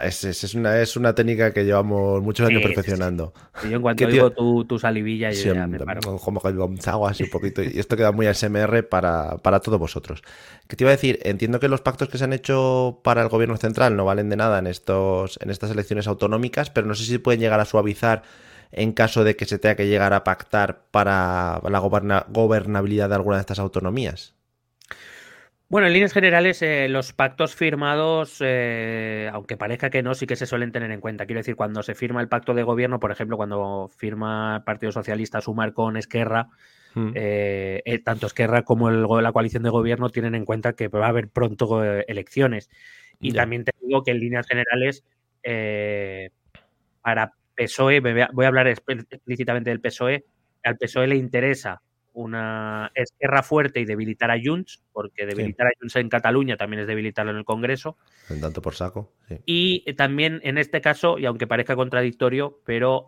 es, 0.04 0.54
una, 0.56 0.82
es 0.82 0.96
una 0.98 1.14
técnica 1.14 1.54
que 1.54 1.64
llevamos 1.64 2.22
muchos 2.22 2.48
años 2.48 2.62
perfeccionando. 2.62 3.34
yo 3.64 3.76
en 3.76 3.82
cuanto 3.82 4.08
digo 4.08 4.32
tu, 4.32 4.66
tu, 4.66 4.80
salivilla, 4.80 5.32
yo 5.32 5.54
ya 5.54 5.68
me 5.68 5.80
paro. 5.80 6.18
Como 6.18 6.42
que 6.42 6.50
hago 6.90 7.08
así 7.08 7.24
un 7.24 7.30
poquito. 7.30 7.62
Y 7.62 7.80
esto 7.80 7.96
queda 7.96 8.12
muy 8.12 8.28
ASMR 8.28 8.88
para, 8.88 9.38
para 9.38 9.60
todos 9.60 9.80
vosotros. 9.80 10.24
¿Qué 10.68 10.76
te 10.76 10.84
iba 10.84 10.90
a 10.92 10.96
decir? 10.96 11.20
Entiendo 11.24 11.60
que 11.60 11.68
los 11.68 11.82
pactos 11.82 12.10
que 12.10 12.18
se 12.18 12.24
han 12.24 12.34
hecho 12.34 13.00
para 13.04 13.22
el 13.22 13.30
gobierno 13.30 13.58
central 13.58 13.96
no 13.96 14.06
valen 14.06 14.30
de 14.30 14.36
nada 14.36 14.60
en, 14.60 14.68
estos, 14.68 15.40
en 15.42 15.50
estas 15.50 15.72
elecciones 15.72 16.08
autonómicas, 16.08 16.70
pero 16.70 16.88
no 16.88 16.96
sé 16.96 17.06
si 17.06 17.18
pueden 17.20 17.40
llegar 17.40 17.60
a 17.60 17.66
suavizar 17.66 18.24
en 18.72 18.92
caso 18.92 19.24
de 19.24 19.36
que 19.36 19.46
se 19.46 19.60
tenga 19.60 19.76
que 19.76 19.88
llegar 19.88 20.14
a 20.14 20.24
pactar 20.24 20.84
para 20.92 21.62
la 21.70 21.80
gobernabilidad 21.80 23.10
de 23.10 23.16
alguna 23.16 23.38
de 23.38 23.42
estas 23.42 23.60
autonomías? 23.60 24.38
Bueno, 25.70 25.88
en 25.88 25.94
líneas 25.94 26.14
generales, 26.14 26.62
eh, 26.62 26.88
los 26.88 27.12
pactos 27.12 27.54
firmados, 27.54 28.38
eh, 28.40 29.30
aunque 29.34 29.58
parezca 29.58 29.90
que 29.90 30.02
no, 30.02 30.16
sí 30.16 30.26
que 30.26 30.38
se 30.38 30.46
suelen 30.46 30.72
tener 30.72 30.92
en 30.92 31.02
cuenta. 31.02 31.26
Quiero 31.26 31.40
decir, 31.40 31.58
cuando 31.58 31.84
se 31.84 31.94
firma 31.94 32.22
el 32.22 32.30
pacto 32.30 32.54
de 32.54 32.64
gobierno, 32.64 33.02
por 33.02 33.12
ejemplo, 33.12 33.36
cuando 33.36 33.90
firma 33.98 34.58
el 34.58 34.64
Partido 34.64 34.94
Socialista 34.94 35.42
sumar 35.42 35.74
con 35.74 35.98
Esquerra, 35.98 36.48
mm. 36.96 37.12
eh, 37.16 38.02
tanto 38.06 38.28
Esquerra 38.28 38.64
como 38.64 38.90
la 38.90 39.32
coalición 39.34 39.64
de 39.64 39.70
gobierno 39.70 40.10
tienen 40.10 40.36
en 40.36 40.46
cuenta 40.46 40.72
que 40.72 40.88
va 40.88 41.08
a 41.08 41.10
haber 41.10 41.28
pronto 41.28 41.84
elecciones. 41.84 42.70
Y 43.20 43.34
también 43.34 43.66
te 43.66 43.74
digo 43.82 44.04
que 44.04 44.12
en 44.12 44.20
líneas 44.20 44.48
generales, 44.48 45.04
para 47.02 47.34
PSOE, 47.58 48.00
voy 48.00 48.46
a 48.46 48.48
hablar 48.48 48.68
explícitamente 48.68 49.70
del 49.70 49.82
PSOE, 49.82 50.26
al 50.64 50.78
PSOE 50.78 51.08
le 51.08 51.16
interesa 51.16 51.82
una 52.14 52.92
esquerra 52.96 53.44
fuerte 53.44 53.80
y 53.80 53.86
debilitar 53.86 54.32
a 54.32 54.38
Junts, 54.44 54.84
porque 54.92 55.28
debilitar 55.28 55.68
a 55.68 55.72
Junts 55.80 55.96
en 55.98 56.10
Cataluña 56.10 56.58
también 56.58 56.82
es 56.82 56.88
debilitarlo 56.88 57.32
en 57.32 57.38
el 57.38 57.46
Congreso. 57.46 57.96
En 58.30 58.42
tanto 58.42 58.60
por 58.62 58.74
saco. 58.74 59.14
Y 59.46 59.94
también 59.94 60.40
en 60.44 60.58
este 60.58 60.82
caso, 60.82 61.20
y 61.20 61.26
aunque 61.28 61.46
parezca 61.46 61.76
contradictorio, 61.76 62.60
pero 62.66 63.08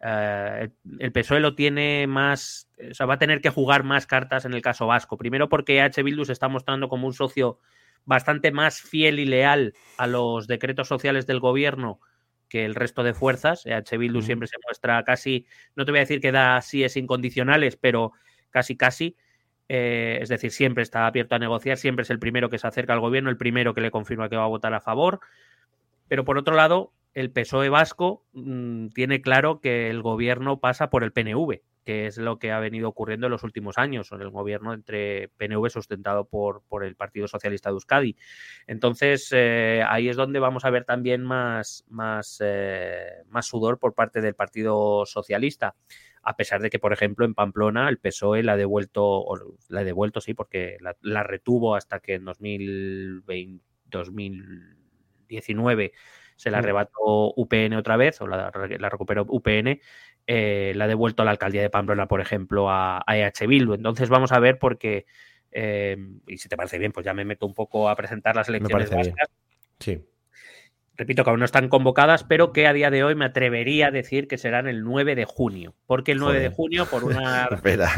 el 0.00 1.12
PSOE 1.12 1.40
lo 1.40 1.54
tiene 1.54 2.08
más, 2.08 2.68
o 2.90 2.94
sea, 2.94 3.06
va 3.06 3.14
a 3.14 3.18
tener 3.18 3.40
que 3.40 3.50
jugar 3.50 3.84
más 3.84 4.06
cartas 4.06 4.44
en 4.44 4.54
el 4.54 4.60
caso 4.60 4.88
vasco. 4.88 5.16
Primero 5.16 5.48
porque 5.48 5.80
H. 5.80 6.02
Bildu 6.02 6.24
se 6.24 6.32
está 6.32 6.48
mostrando 6.48 6.88
como 6.88 7.06
un 7.06 7.14
socio 7.14 7.60
bastante 8.04 8.50
más 8.50 8.80
fiel 8.80 9.20
y 9.20 9.26
leal 9.26 9.74
a 9.96 10.08
los 10.08 10.48
decretos 10.48 10.88
sociales 10.88 11.26
del 11.26 11.38
gobierno 11.38 12.00
que 12.54 12.64
el 12.64 12.76
resto 12.76 13.02
de 13.02 13.14
fuerzas. 13.14 13.66
H. 13.66 13.98
Bildu 13.98 14.22
siempre 14.22 14.46
se 14.46 14.54
muestra 14.64 15.02
casi, 15.02 15.44
no 15.74 15.84
te 15.84 15.90
voy 15.90 15.98
a 15.98 16.02
decir 16.02 16.20
que 16.20 16.30
da 16.30 16.58
es 16.58 16.96
incondicionales, 16.96 17.76
pero 17.76 18.12
casi, 18.50 18.76
casi. 18.76 19.16
Eh, 19.68 20.18
es 20.22 20.28
decir, 20.28 20.52
siempre 20.52 20.84
está 20.84 21.08
abierto 21.08 21.34
a 21.34 21.40
negociar, 21.40 21.78
siempre 21.78 22.04
es 22.04 22.10
el 22.10 22.20
primero 22.20 22.50
que 22.50 22.58
se 22.60 22.68
acerca 22.68 22.92
al 22.92 23.00
gobierno, 23.00 23.28
el 23.28 23.36
primero 23.36 23.74
que 23.74 23.80
le 23.80 23.90
confirma 23.90 24.28
que 24.28 24.36
va 24.36 24.44
a 24.44 24.46
votar 24.46 24.72
a 24.72 24.80
favor. 24.80 25.18
Pero 26.06 26.24
por 26.24 26.38
otro 26.38 26.54
lado, 26.54 26.92
el 27.12 27.32
PSOE 27.32 27.70
vasco 27.70 28.24
mm, 28.34 28.90
tiene 28.90 29.20
claro 29.20 29.60
que 29.60 29.90
el 29.90 30.00
gobierno 30.00 30.60
pasa 30.60 30.90
por 30.90 31.02
el 31.02 31.10
PNV 31.10 31.60
que 31.84 32.06
es 32.06 32.18
lo 32.18 32.38
que 32.38 32.52
ha 32.52 32.58
venido 32.58 32.88
ocurriendo 32.88 33.26
en 33.26 33.32
los 33.32 33.44
últimos 33.44 33.78
años, 33.78 34.10
en 34.12 34.20
el 34.20 34.30
gobierno 34.30 34.72
entre 34.72 35.28
PNV 35.36 35.70
sustentado 35.70 36.24
por, 36.24 36.62
por 36.68 36.84
el 36.84 36.96
Partido 36.96 37.28
Socialista 37.28 37.70
de 37.70 37.74
Euskadi. 37.74 38.16
Entonces, 38.66 39.28
eh, 39.32 39.82
ahí 39.86 40.08
es 40.08 40.16
donde 40.16 40.40
vamos 40.40 40.64
a 40.64 40.70
ver 40.70 40.84
también 40.84 41.22
más, 41.22 41.84
más, 41.88 42.40
eh, 42.44 43.22
más 43.28 43.46
sudor 43.46 43.78
por 43.78 43.94
parte 43.94 44.20
del 44.20 44.34
Partido 44.34 45.04
Socialista 45.06 45.74
a 46.24 46.36
pesar 46.36 46.60
de 46.62 46.70
que, 46.70 46.78
por 46.78 46.92
ejemplo, 46.92 47.26
en 47.26 47.34
Pamplona 47.34 47.88
el 47.88 47.98
PSOE 47.98 48.42
la 48.42 48.54
ha 48.54 48.56
devuelto, 48.56 49.04
o 49.04 49.36
la 49.68 49.80
ha 49.80 49.84
devuelto, 49.84 50.20
sí, 50.20 50.34
porque 50.34 50.78
la, 51.02 51.22
retuvo 51.22 51.76
hasta 51.76 52.00
que 52.00 52.14
en 52.14 52.24
2020, 52.24 53.64
2019 53.90 55.92
se 56.36 56.50
la 56.50 56.58
arrebató 56.58 57.32
UPN 57.36 57.74
otra 57.74 57.96
vez, 57.96 58.20
o 58.20 58.26
la, 58.26 58.50
la 58.78 58.88
recuperó 58.88 59.24
UPN, 59.28 59.80
eh, 60.26 60.72
la 60.76 60.84
ha 60.84 60.88
devuelto 60.88 61.22
a 61.22 61.24
la 61.24 61.32
alcaldía 61.32 61.62
de 61.62 61.70
Pamplona, 61.70 62.08
por 62.08 62.20
ejemplo, 62.20 62.70
a, 62.70 63.04
EH 63.06 63.46
Bildu. 63.46 63.74
Entonces 63.74 64.08
vamos 64.08 64.32
a 64.32 64.38
ver 64.38 64.58
porque, 64.58 65.06
eh, 65.52 65.96
y 66.26 66.38
si 66.38 66.48
te 66.48 66.56
parece 66.56 66.78
bien, 66.78 66.92
pues 66.92 67.04
ya 67.04 67.14
me 67.14 67.24
meto 67.24 67.46
un 67.46 67.54
poco 67.54 67.88
a 67.88 67.96
presentar 67.96 68.34
las 68.34 68.48
elecciones 68.48 68.90
vascas. 68.90 69.28
Sí. 69.78 70.02
Repito 70.96 71.24
que 71.24 71.30
aún 71.30 71.40
no 71.40 71.44
están 71.44 71.68
convocadas, 71.68 72.22
pero 72.22 72.52
que 72.52 72.68
a 72.68 72.72
día 72.72 72.88
de 72.88 73.02
hoy 73.02 73.16
me 73.16 73.24
atrevería 73.24 73.88
a 73.88 73.90
decir 73.90 74.28
que 74.28 74.38
serán 74.38 74.68
el 74.68 74.84
9 74.84 75.16
de 75.16 75.24
junio. 75.24 75.74
porque 75.86 76.12
el 76.12 76.18
9 76.18 76.38
de 76.38 76.50
junio? 76.50 76.86
Por 76.86 77.02
una. 77.02 77.46
Espera. 77.50 77.90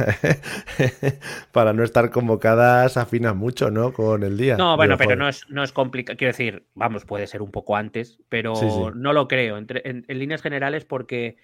Para 1.53 1.75
no 1.75 1.85
estar 1.85 2.11
convocadas 2.11 2.97
afinas 2.97 3.37
mucho, 3.37 3.71
¿no? 3.71 3.93
Con 3.93 4.23
el 4.23 4.39
día. 4.39 4.57
No, 4.57 4.77
bueno, 4.77 4.97
pero 4.97 5.15
no 5.15 5.29
es, 5.29 5.45
no 5.51 5.63
es 5.63 5.73
complicado. 5.73 6.17
Quiero 6.17 6.33
decir, 6.33 6.65
vamos, 6.75 7.05
puede 7.05 7.27
ser 7.27 7.43
un 7.43 7.51
poco 7.51 7.77
antes, 7.77 8.19
pero 8.31 8.55
no 8.95 9.13
lo 9.13 9.29
creo. 9.29 9.59
en 9.59 10.05
líneas 10.09 10.41
generales, 10.41 10.87
porque 10.87 11.37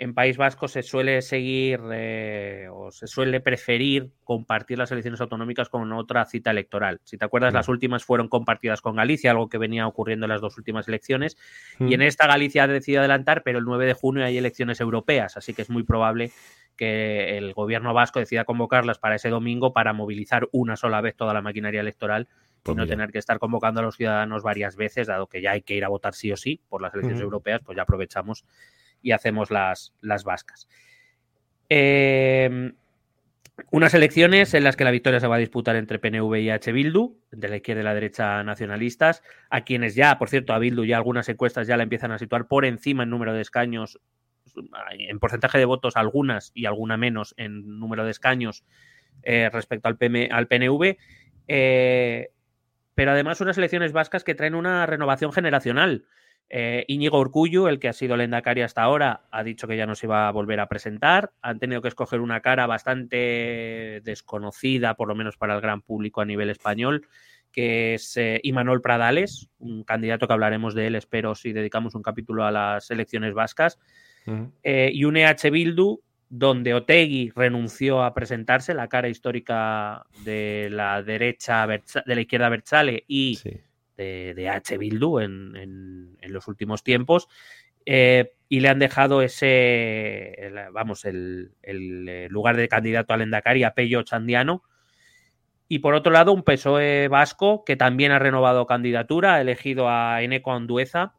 en 0.00 0.14
País 0.14 0.38
Vasco 0.38 0.66
se 0.66 0.82
suele 0.82 1.20
seguir 1.20 1.78
eh, 1.92 2.68
o 2.72 2.90
se 2.90 3.06
suele 3.06 3.40
preferir 3.40 4.10
compartir 4.24 4.78
las 4.78 4.90
elecciones 4.90 5.20
autonómicas 5.20 5.68
con 5.68 5.92
otra 5.92 6.24
cita 6.24 6.50
electoral. 6.52 7.02
Si 7.04 7.18
te 7.18 7.26
acuerdas, 7.26 7.52
las 7.52 7.68
mm. 7.68 7.70
últimas 7.70 8.04
fueron 8.06 8.28
compartidas 8.28 8.80
con 8.80 8.96
Galicia, 8.96 9.32
algo 9.32 9.50
que 9.50 9.58
venía 9.58 9.86
ocurriendo 9.86 10.24
en 10.24 10.30
las 10.30 10.40
dos 10.40 10.56
últimas 10.56 10.88
elecciones. 10.88 11.36
Y 11.78 11.92
en 11.92 12.00
mm. 12.00 12.04
esta 12.04 12.26
Galicia 12.26 12.62
ha 12.62 12.66
decidido 12.66 13.00
adelantar, 13.00 13.42
pero 13.42 13.58
el 13.58 13.66
9 13.66 13.84
de 13.84 13.92
junio 13.92 14.24
hay 14.24 14.38
elecciones 14.38 14.80
europeas, 14.80 15.36
así 15.36 15.52
que 15.52 15.60
es 15.60 15.68
muy 15.68 15.82
probable 15.82 16.32
que 16.78 17.36
el 17.36 17.52
gobierno 17.52 17.92
vasco 17.92 18.20
decida 18.20 18.46
convocarlas 18.46 18.98
para 18.98 19.16
ese 19.16 19.28
domingo 19.28 19.74
para 19.74 19.92
movilizar 19.92 20.48
una 20.50 20.76
sola 20.76 21.02
vez 21.02 21.14
toda 21.14 21.34
la 21.34 21.42
maquinaria 21.42 21.80
electoral 21.80 22.26
y 22.60 22.62
pues 22.62 22.76
no 22.76 22.86
tener 22.86 23.12
que 23.12 23.18
estar 23.18 23.38
convocando 23.38 23.80
a 23.80 23.82
los 23.82 23.96
ciudadanos 23.96 24.42
varias 24.42 24.76
veces, 24.76 25.08
dado 25.08 25.26
que 25.26 25.42
ya 25.42 25.50
hay 25.50 25.60
que 25.60 25.74
ir 25.74 25.84
a 25.84 25.88
votar 25.88 26.14
sí 26.14 26.32
o 26.32 26.38
sí 26.38 26.62
por 26.70 26.80
las 26.80 26.94
elecciones 26.94 27.20
europeas, 27.20 27.60
pues 27.62 27.76
ya 27.76 27.82
aprovechamos 27.82 28.46
y 29.02 29.12
hacemos 29.12 29.50
las, 29.50 29.94
las 30.00 30.24
vascas. 30.24 30.68
Em, 31.68 32.74
unas 33.70 33.94
elecciones 33.94 34.54
en 34.54 34.64
las 34.64 34.76
que 34.76 34.84
la 34.84 34.90
victoria 34.90 35.20
se 35.20 35.26
va 35.26 35.36
a 35.36 35.38
disputar 35.38 35.76
entre 35.76 35.98
PNV 35.98 36.34
y 36.36 36.50
H. 36.50 36.72
Bildu, 36.72 37.16
de 37.30 37.48
la 37.48 37.56
izquierda 37.56 37.82
y 37.82 37.84
la 37.84 37.94
derecha 37.94 38.42
nacionalistas, 38.42 39.22
a 39.50 39.62
quienes 39.62 39.94
ya, 39.94 40.18
por 40.18 40.28
cierto, 40.28 40.52
a 40.52 40.58
Bildu 40.58 40.84
ya 40.84 40.96
algunas 40.96 41.28
encuestas 41.28 41.66
ya 41.66 41.76
la 41.76 41.82
empiezan 41.82 42.12
a 42.12 42.18
situar 42.18 42.48
por 42.48 42.64
encima 42.64 43.02
en 43.02 43.10
número 43.10 43.32
de 43.32 43.42
escaños, 43.42 44.00
en 44.92 45.18
porcentaje 45.18 45.58
de 45.58 45.64
votos 45.64 45.96
algunas 45.96 46.50
y 46.54 46.66
alguna 46.66 46.96
menos 46.96 47.34
en 47.36 47.78
número 47.78 48.04
de 48.04 48.10
escaños 48.10 48.64
eh, 49.22 49.48
respecto 49.52 49.88
al, 49.88 49.96
PM, 49.96 50.28
al 50.32 50.48
PNV. 50.48 50.96
Eh, 51.46 52.30
pero 52.94 53.12
además 53.12 53.40
unas 53.40 53.58
elecciones 53.58 53.92
vascas 53.92 54.24
que 54.24 54.34
traen 54.34 54.54
una 54.54 54.86
renovación 54.86 55.32
generacional. 55.32 56.06
Eh, 56.52 56.84
Íñigo 56.88 57.24
el 57.68 57.78
que 57.78 57.88
ha 57.88 57.92
sido 57.92 58.16
Lendakari 58.16 58.62
hasta 58.62 58.82
ahora, 58.82 59.22
ha 59.30 59.44
dicho 59.44 59.68
que 59.68 59.76
ya 59.76 59.86
no 59.86 59.94
se 59.94 60.06
iba 60.06 60.26
a 60.26 60.32
volver 60.32 60.58
a 60.58 60.68
presentar. 60.68 61.30
Han 61.42 61.60
tenido 61.60 61.80
que 61.80 61.88
escoger 61.88 62.20
una 62.20 62.40
cara 62.40 62.66
bastante 62.66 64.00
desconocida, 64.02 64.94
por 64.94 65.06
lo 65.06 65.14
menos 65.14 65.36
para 65.36 65.54
el 65.54 65.60
gran 65.60 65.80
público 65.80 66.20
a 66.20 66.24
nivel 66.24 66.50
español, 66.50 67.06
que 67.52 67.94
es 67.94 68.16
eh, 68.16 68.40
Imanol 68.42 68.82
Pradales, 68.82 69.48
un 69.60 69.84
candidato 69.84 70.26
que 70.26 70.32
hablaremos 70.32 70.74
de 70.74 70.88
él, 70.88 70.96
espero, 70.96 71.36
si 71.36 71.52
dedicamos 71.52 71.94
un 71.94 72.02
capítulo 72.02 72.44
a 72.44 72.50
las 72.50 72.90
elecciones 72.90 73.32
vascas. 73.32 73.78
Eh, 74.62 74.90
y 74.92 75.04
un 75.04 75.16
EH 75.16 75.50
Bildu 75.50 76.02
donde 76.28 76.74
Otegui 76.74 77.32
renunció 77.34 78.04
a 78.04 78.14
presentarse, 78.14 78.74
la 78.74 78.88
cara 78.88 79.08
histórica 79.08 80.04
de 80.24 80.68
la 80.70 81.02
derecha, 81.02 81.66
de 81.66 82.14
la 82.14 82.20
izquierda 82.20 82.48
Berchale 82.48 83.04
y 83.08 83.38
de, 84.00 84.48
H. 84.48 84.78
Bildu 84.78 85.20
en, 85.20 86.16
los 86.22 86.48
últimos 86.48 86.82
tiempos. 86.82 87.28
Eh, 87.86 88.32
y 88.48 88.60
le 88.60 88.68
han 88.68 88.78
dejado 88.78 89.22
ese, 89.22 90.52
vamos, 90.72 91.04
el, 91.04 91.52
eh, 91.62 92.28
lugar 92.30 92.56
de 92.56 92.68
candidato 92.68 93.14
al 93.14 93.22
Endacari 93.22 93.64
a 93.64 93.74
Pello 93.74 94.02
Chandiano. 94.02 94.62
Y 95.68 95.78
por 95.78 95.94
otro 95.94 96.12
lado, 96.12 96.32
un 96.32 96.42
PSOE 96.42 97.08
vasco 97.08 97.64
que 97.64 97.76
también 97.76 98.10
ha 98.12 98.18
renovado 98.18 98.66
candidatura, 98.66 99.36
ha 99.36 99.40
elegido 99.40 99.88
a 99.88 100.20
Eneco 100.22 100.52
Andueza. 100.52 101.14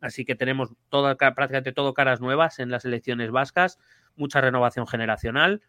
Así 0.00 0.24
que 0.24 0.34
tenemos 0.34 0.74
toda, 0.88 1.16
prácticamente 1.16 1.72
todo 1.72 1.94
caras 1.94 2.20
nuevas 2.20 2.58
en 2.58 2.70
las 2.70 2.84
elecciones 2.84 3.30
vascas 3.30 3.78
mucha 4.16 4.40
renovación 4.40 4.86
generacional. 4.86 5.62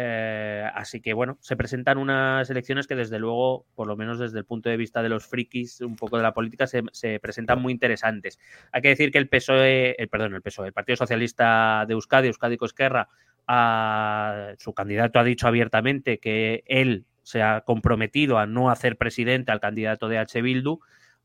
Eh, 0.00 0.64
así 0.74 1.00
que 1.00 1.12
bueno, 1.12 1.38
se 1.40 1.56
presentan 1.56 1.98
unas 1.98 2.48
elecciones 2.50 2.86
que 2.86 2.94
desde 2.94 3.18
luego, 3.18 3.66
por 3.74 3.88
lo 3.88 3.96
menos 3.96 4.20
desde 4.20 4.38
el 4.38 4.44
punto 4.44 4.68
de 4.68 4.76
vista 4.76 5.02
de 5.02 5.08
los 5.08 5.26
frikis, 5.26 5.80
un 5.80 5.96
poco 5.96 6.16
de 6.16 6.22
la 6.22 6.32
política, 6.32 6.68
se, 6.68 7.18
presentan 7.18 7.60
muy 7.60 7.72
interesantes. 7.72 8.38
Hay 8.70 8.80
que 8.80 8.90
decir 8.90 9.10
que 9.10 9.18
el 9.18 9.28
PSOE, 9.28 9.96
el, 9.98 10.08
perdón, 10.08 10.36
el 10.36 10.42
PSOE, 10.42 10.68
el 10.68 10.72
Partido 10.72 10.94
Socialista 10.94 11.84
de 11.88 11.94
Euskadi, 11.94 12.28
Euskadi 12.28 12.58
Esquerra, 12.62 13.08
a, 13.48 14.52
su 14.58 14.72
candidato 14.72 15.18
ha 15.18 15.24
dicho 15.24 15.48
abiertamente 15.48 16.18
que 16.18 16.62
él 16.66 17.04
se 17.24 17.42
ha 17.42 17.62
comprometido 17.62 18.38
a 18.38 18.46
no 18.46 18.70
hacer 18.70 18.98
presidente 18.98 19.50
al 19.50 19.58
candidato 19.58 20.08
de 20.08 20.18
H. 20.18 20.40
Bildu, 20.42 20.78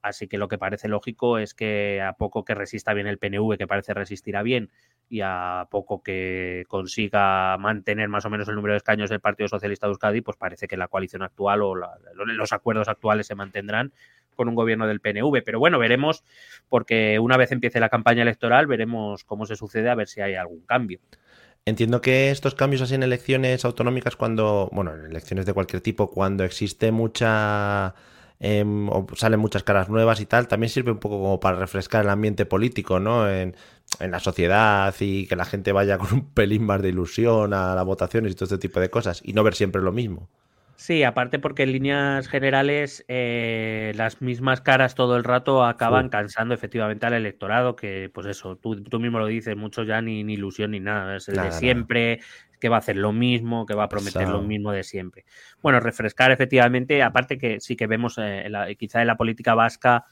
así 0.04 0.28
que 0.28 0.38
lo 0.38 0.48
que 0.48 0.60
parece 0.60 0.88
lógico 0.88 1.39
es 1.39 1.56
que 1.56 2.02
a 2.02 2.13
poco 2.13 2.46
que 2.46 2.54
resista 2.54 2.94
bien 2.94 3.08
el 3.08 3.18
PNV, 3.18 3.58
que 3.58 3.66
parece 3.66 3.94
resistirá 3.94 4.44
bien, 4.44 4.70
y 5.10 5.22
a 5.22 5.68
poco 5.72 6.04
que 6.04 6.66
consiga 6.68 7.58
mantener 7.58 8.10
más 8.10 8.26
o 8.26 8.30
menos 8.30 8.48
el 8.48 8.56
número 8.56 8.74
de 8.74 8.78
escaños 8.78 9.10
del 9.10 9.20
Partido 9.22 9.48
Socialista 9.48 9.88
de 9.88 9.92
Euskadi, 9.92 10.22
pues 10.22 10.38
parece 10.38 10.68
que 10.68 10.78
la 10.78 10.88
coalición 10.88 11.24
actual 11.24 11.62
o 11.62 11.76
los 11.76 12.54
acuerdos 12.54 12.88
actuales 12.88 13.28
se 13.28 13.36
mantendrán 13.36 13.94
con 14.36 14.50
un 14.50 14.56
gobierno 14.56 14.88
del 14.88 15.00
PNV. 15.00 15.44
Pero 15.46 15.60
bueno, 15.60 15.80
veremos, 15.80 16.24
porque 16.68 17.20
una 17.20 17.38
vez 17.38 17.52
empiece 17.52 17.80
la 17.80 17.89
campaña 17.89 18.24
electoral, 18.24 18.68
veremos 18.68 19.24
cómo 19.24 19.46
se 19.46 19.56
sucede, 19.56 19.89
a 19.89 19.96
ver 19.96 20.08
si 20.08 20.22
hay 20.22 20.36
algún 20.36 20.62
cambio. 20.66 21.00
Entiendo 21.66 22.02
que 22.02 22.30
estos 22.30 22.56
cambios 22.56 22.82
así 22.82 22.96
en 22.96 23.04
elecciones 23.04 23.63
autonómicas, 23.63 24.18
cuando, 24.18 24.70
bueno, 24.74 24.94
en 24.94 25.06
elecciones 25.06 25.46
de 25.46 25.54
cualquier 25.54 25.82
tipo, 25.82 26.10
cuando 26.10 26.44
existe 26.44 26.92
mucha 26.92 27.96
O 28.43 29.08
salen 29.15 29.39
muchas 29.39 29.63
caras 29.63 29.88
nuevas 29.88 30.19
y 30.19 30.25
tal, 30.25 30.49
también 30.49 30.69
sirve 30.69 30.91
un 30.91 30.99
poco 30.99 31.17
como 31.19 31.39
para 31.39 31.58
refrescar 31.58 32.03
el 32.03 32.10
ambiente 32.10 32.45
político, 32.45 32.99
¿no? 32.99 33.29
En, 33.29 33.56
la 33.99 34.19
sociedad 34.19 34.93
y 34.99 35.27
que 35.27 35.36
la 35.36 35.45
gente 35.45 35.71
vaya 35.71 35.97
con 35.99 36.13
un 36.13 36.25
pelín 36.34 36.65
más 36.65 36.82
de 36.82 36.89
ilusión 36.89 37.53
a 37.53 37.75
las 37.75 37.86
votaciones 37.86 38.32
y 38.32 38.36
todo 38.36 38.45
este 38.45 38.58
tipo 38.58 38.79
de 38.79 38.89
cosas 38.89 39.21
y 39.23 39.34
no 39.34 39.43
ver 39.43 39.56
siempre 39.56 39.82
lo 39.82 39.91
mismo. 39.91 40.29
Sí, 40.75 41.03
aparte 41.03 41.39
porque 41.39 41.63
en 41.63 41.71
líneas 41.71 42.27
generales 42.27 43.05
eh, 43.07 43.93
las 43.95 44.21
mismas 44.21 44.62
caras 44.62 44.95
todo 44.95 45.15
el 45.15 45.23
rato 45.23 45.63
acaban 45.63 46.09
cansando 46.09 46.53
efectivamente 46.53 47.05
al 47.05 47.13
electorado, 47.13 47.75
que 47.75 48.09
pues 48.13 48.27
eso, 48.27 48.57
tú, 48.57 48.99
mismo 48.99 49.19
lo 49.19 49.27
dices, 49.27 49.55
muchos 49.55 49.88
ya 49.88 50.01
ni, 50.01 50.21
ilusión 50.21 50.71
ni 50.71 50.79
nada, 50.79 51.15
es 51.15 51.29
el 51.29 51.36
de 51.36 51.51
siempre, 51.51 52.19
que 52.59 52.69
va 52.69 52.77
a 52.77 52.79
hacer 52.79 52.97
lo 52.97 53.13
mismo, 53.13 53.65
que 53.65 53.75
va 53.75 53.83
a 53.83 53.89
prometer 53.89 54.27
lo 54.27 54.41
mismo 54.41 54.71
de 54.71 54.83
siempre. 54.83 55.25
Bueno, 55.62 55.79
refrescar 55.79 56.31
efectivamente, 56.31 57.03
aparte 57.03 57.38
que 57.38 57.59
sí 57.59 57.75
que 57.75 57.88
vemos 57.88 58.15
eh, 58.17 58.75
quizá 58.77 59.01
en 59.01 59.07
la 59.07 59.15
política 59.15 59.53
vasca 59.53 60.05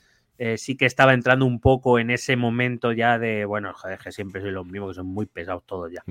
eh, 0.43 0.57
sí 0.57 0.75
que 0.75 0.87
estaba 0.87 1.13
entrando 1.13 1.45
un 1.45 1.59
poco 1.59 1.99
en 1.99 2.09
ese 2.09 2.35
momento 2.35 2.93
ya 2.93 3.19
de, 3.19 3.45
bueno, 3.45 3.73
joder, 3.75 3.99
que 3.99 4.11
siempre 4.11 4.41
soy 4.41 4.49
lo 4.49 4.63
mismo, 4.63 4.87
que 4.87 4.95
son 4.95 5.05
muy 5.05 5.27
pesados 5.27 5.63
todos 5.67 5.91
ya. 5.91 6.03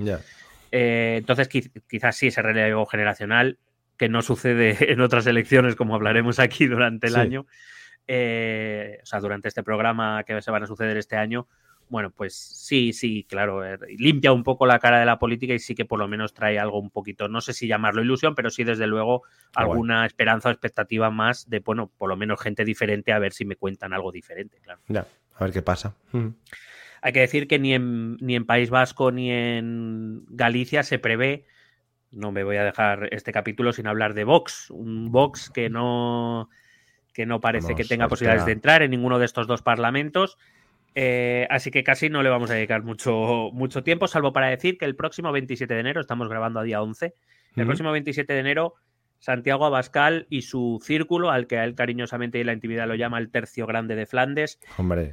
Eh, 0.71 1.15
entonces 1.17 1.49
quizás 1.49 2.15
sí 2.15 2.27
ese 2.27 2.41
relevo 2.41 2.85
generacional 2.85 3.57
que 4.01 4.09
no 4.09 4.23
sucede 4.23 4.75
en 4.91 4.99
otras 4.99 5.27
elecciones 5.27 5.75
como 5.75 5.93
hablaremos 5.93 6.39
aquí 6.39 6.65
durante 6.65 7.05
el 7.05 7.15
año, 7.15 7.41
o 7.41 9.05
sea, 9.05 9.19
durante 9.21 9.47
este 9.47 9.61
programa 9.61 10.23
que 10.23 10.41
se 10.41 10.49
van 10.49 10.63
a 10.63 10.65
suceder 10.65 10.97
este 10.97 11.17
año, 11.17 11.47
bueno, 11.87 12.09
pues 12.09 12.33
sí, 12.33 12.93
sí, 12.93 13.27
claro, 13.29 13.63
eh, 13.63 13.77
limpia 13.99 14.31
un 14.31 14.43
poco 14.43 14.65
la 14.65 14.79
cara 14.79 14.99
de 14.99 15.05
la 15.05 15.19
política 15.19 15.53
y 15.53 15.59
sí 15.59 15.75
que 15.75 15.85
por 15.85 15.99
lo 15.99 16.07
menos 16.07 16.33
trae 16.33 16.57
algo 16.57 16.79
un 16.79 16.89
poquito, 16.89 17.27
no 17.27 17.41
sé 17.41 17.53
si 17.53 17.67
llamarlo 17.67 18.01
ilusión, 18.01 18.33
pero 18.33 18.49
sí 18.49 18.63
desde 18.63 18.87
luego 18.87 19.21
alguna 19.53 20.03
esperanza 20.07 20.49
o 20.49 20.51
expectativa 20.51 21.11
más 21.11 21.47
de, 21.47 21.59
bueno, 21.59 21.91
por 21.95 22.09
lo 22.09 22.17
menos 22.17 22.41
gente 22.41 22.65
diferente 22.65 23.13
a 23.13 23.19
ver 23.19 23.33
si 23.33 23.45
me 23.45 23.55
cuentan 23.55 23.93
algo 23.93 24.11
diferente, 24.11 24.57
claro. 24.63 24.79
Ya, 24.87 25.05
a 25.35 25.43
ver 25.43 25.53
qué 25.53 25.61
pasa. 25.61 25.93
Hay 27.03 27.13
que 27.13 27.19
decir 27.19 27.47
que 27.47 27.59
ni 27.59 27.75
en, 27.75 28.17
ni 28.17 28.35
en 28.35 28.47
País 28.47 28.71
Vasco 28.71 29.11
ni 29.11 29.29
en 29.29 30.23
Galicia 30.29 30.81
se 30.81 30.97
prevé, 30.97 31.45
no 32.11 32.31
me 32.31 32.43
voy 32.43 32.57
a 32.57 32.63
dejar 32.63 33.09
este 33.11 33.31
capítulo 33.31 33.73
sin 33.73 33.87
hablar 33.87 34.13
de 34.13 34.23
Vox, 34.23 34.69
un 34.69 35.11
Vox 35.11 35.49
que 35.49 35.69
no, 35.69 36.49
que 37.13 37.25
no 37.25 37.39
parece 37.41 37.75
que 37.75 37.85
tenga 37.85 38.07
posibilidades 38.07 38.45
de 38.45 38.51
entrar 38.51 38.81
en 38.81 38.91
ninguno 38.91 39.19
de 39.19 39.25
estos 39.25 39.47
dos 39.47 39.61
parlamentos 39.61 40.37
eh, 40.93 41.47
así 41.49 41.71
que 41.71 41.83
casi 41.83 42.09
no 42.09 42.21
le 42.21 42.29
vamos 42.29 42.51
a 42.51 42.55
dedicar 42.55 42.83
mucho, 42.83 43.49
mucho 43.53 43.83
tiempo, 43.83 44.07
salvo 44.07 44.33
para 44.33 44.49
decir 44.49 44.77
que 44.77 44.85
el 44.85 44.95
próximo 44.95 45.31
27 45.31 45.73
de 45.73 45.79
enero, 45.79 46.01
estamos 46.01 46.27
grabando 46.27 46.59
a 46.59 46.63
día 46.63 46.81
11, 46.81 47.15
el 47.55 47.65
próximo 47.65 47.91
27 47.91 48.33
de 48.33 48.39
enero, 48.39 48.75
Santiago 49.21 49.65
Abascal 49.65 50.25
y 50.29 50.41
su 50.41 50.79
círculo, 50.83 51.29
al 51.29 51.45
que 51.45 51.59
a 51.59 51.63
él 51.63 51.75
cariñosamente 51.75 52.39
y 52.39 52.43
la 52.43 52.53
intimidad 52.53 52.87
lo 52.87 52.95
llama 52.95 53.19
el 53.19 53.29
tercio 53.29 53.67
grande 53.67 53.95
de 53.95 54.07
Flandes, 54.07 54.59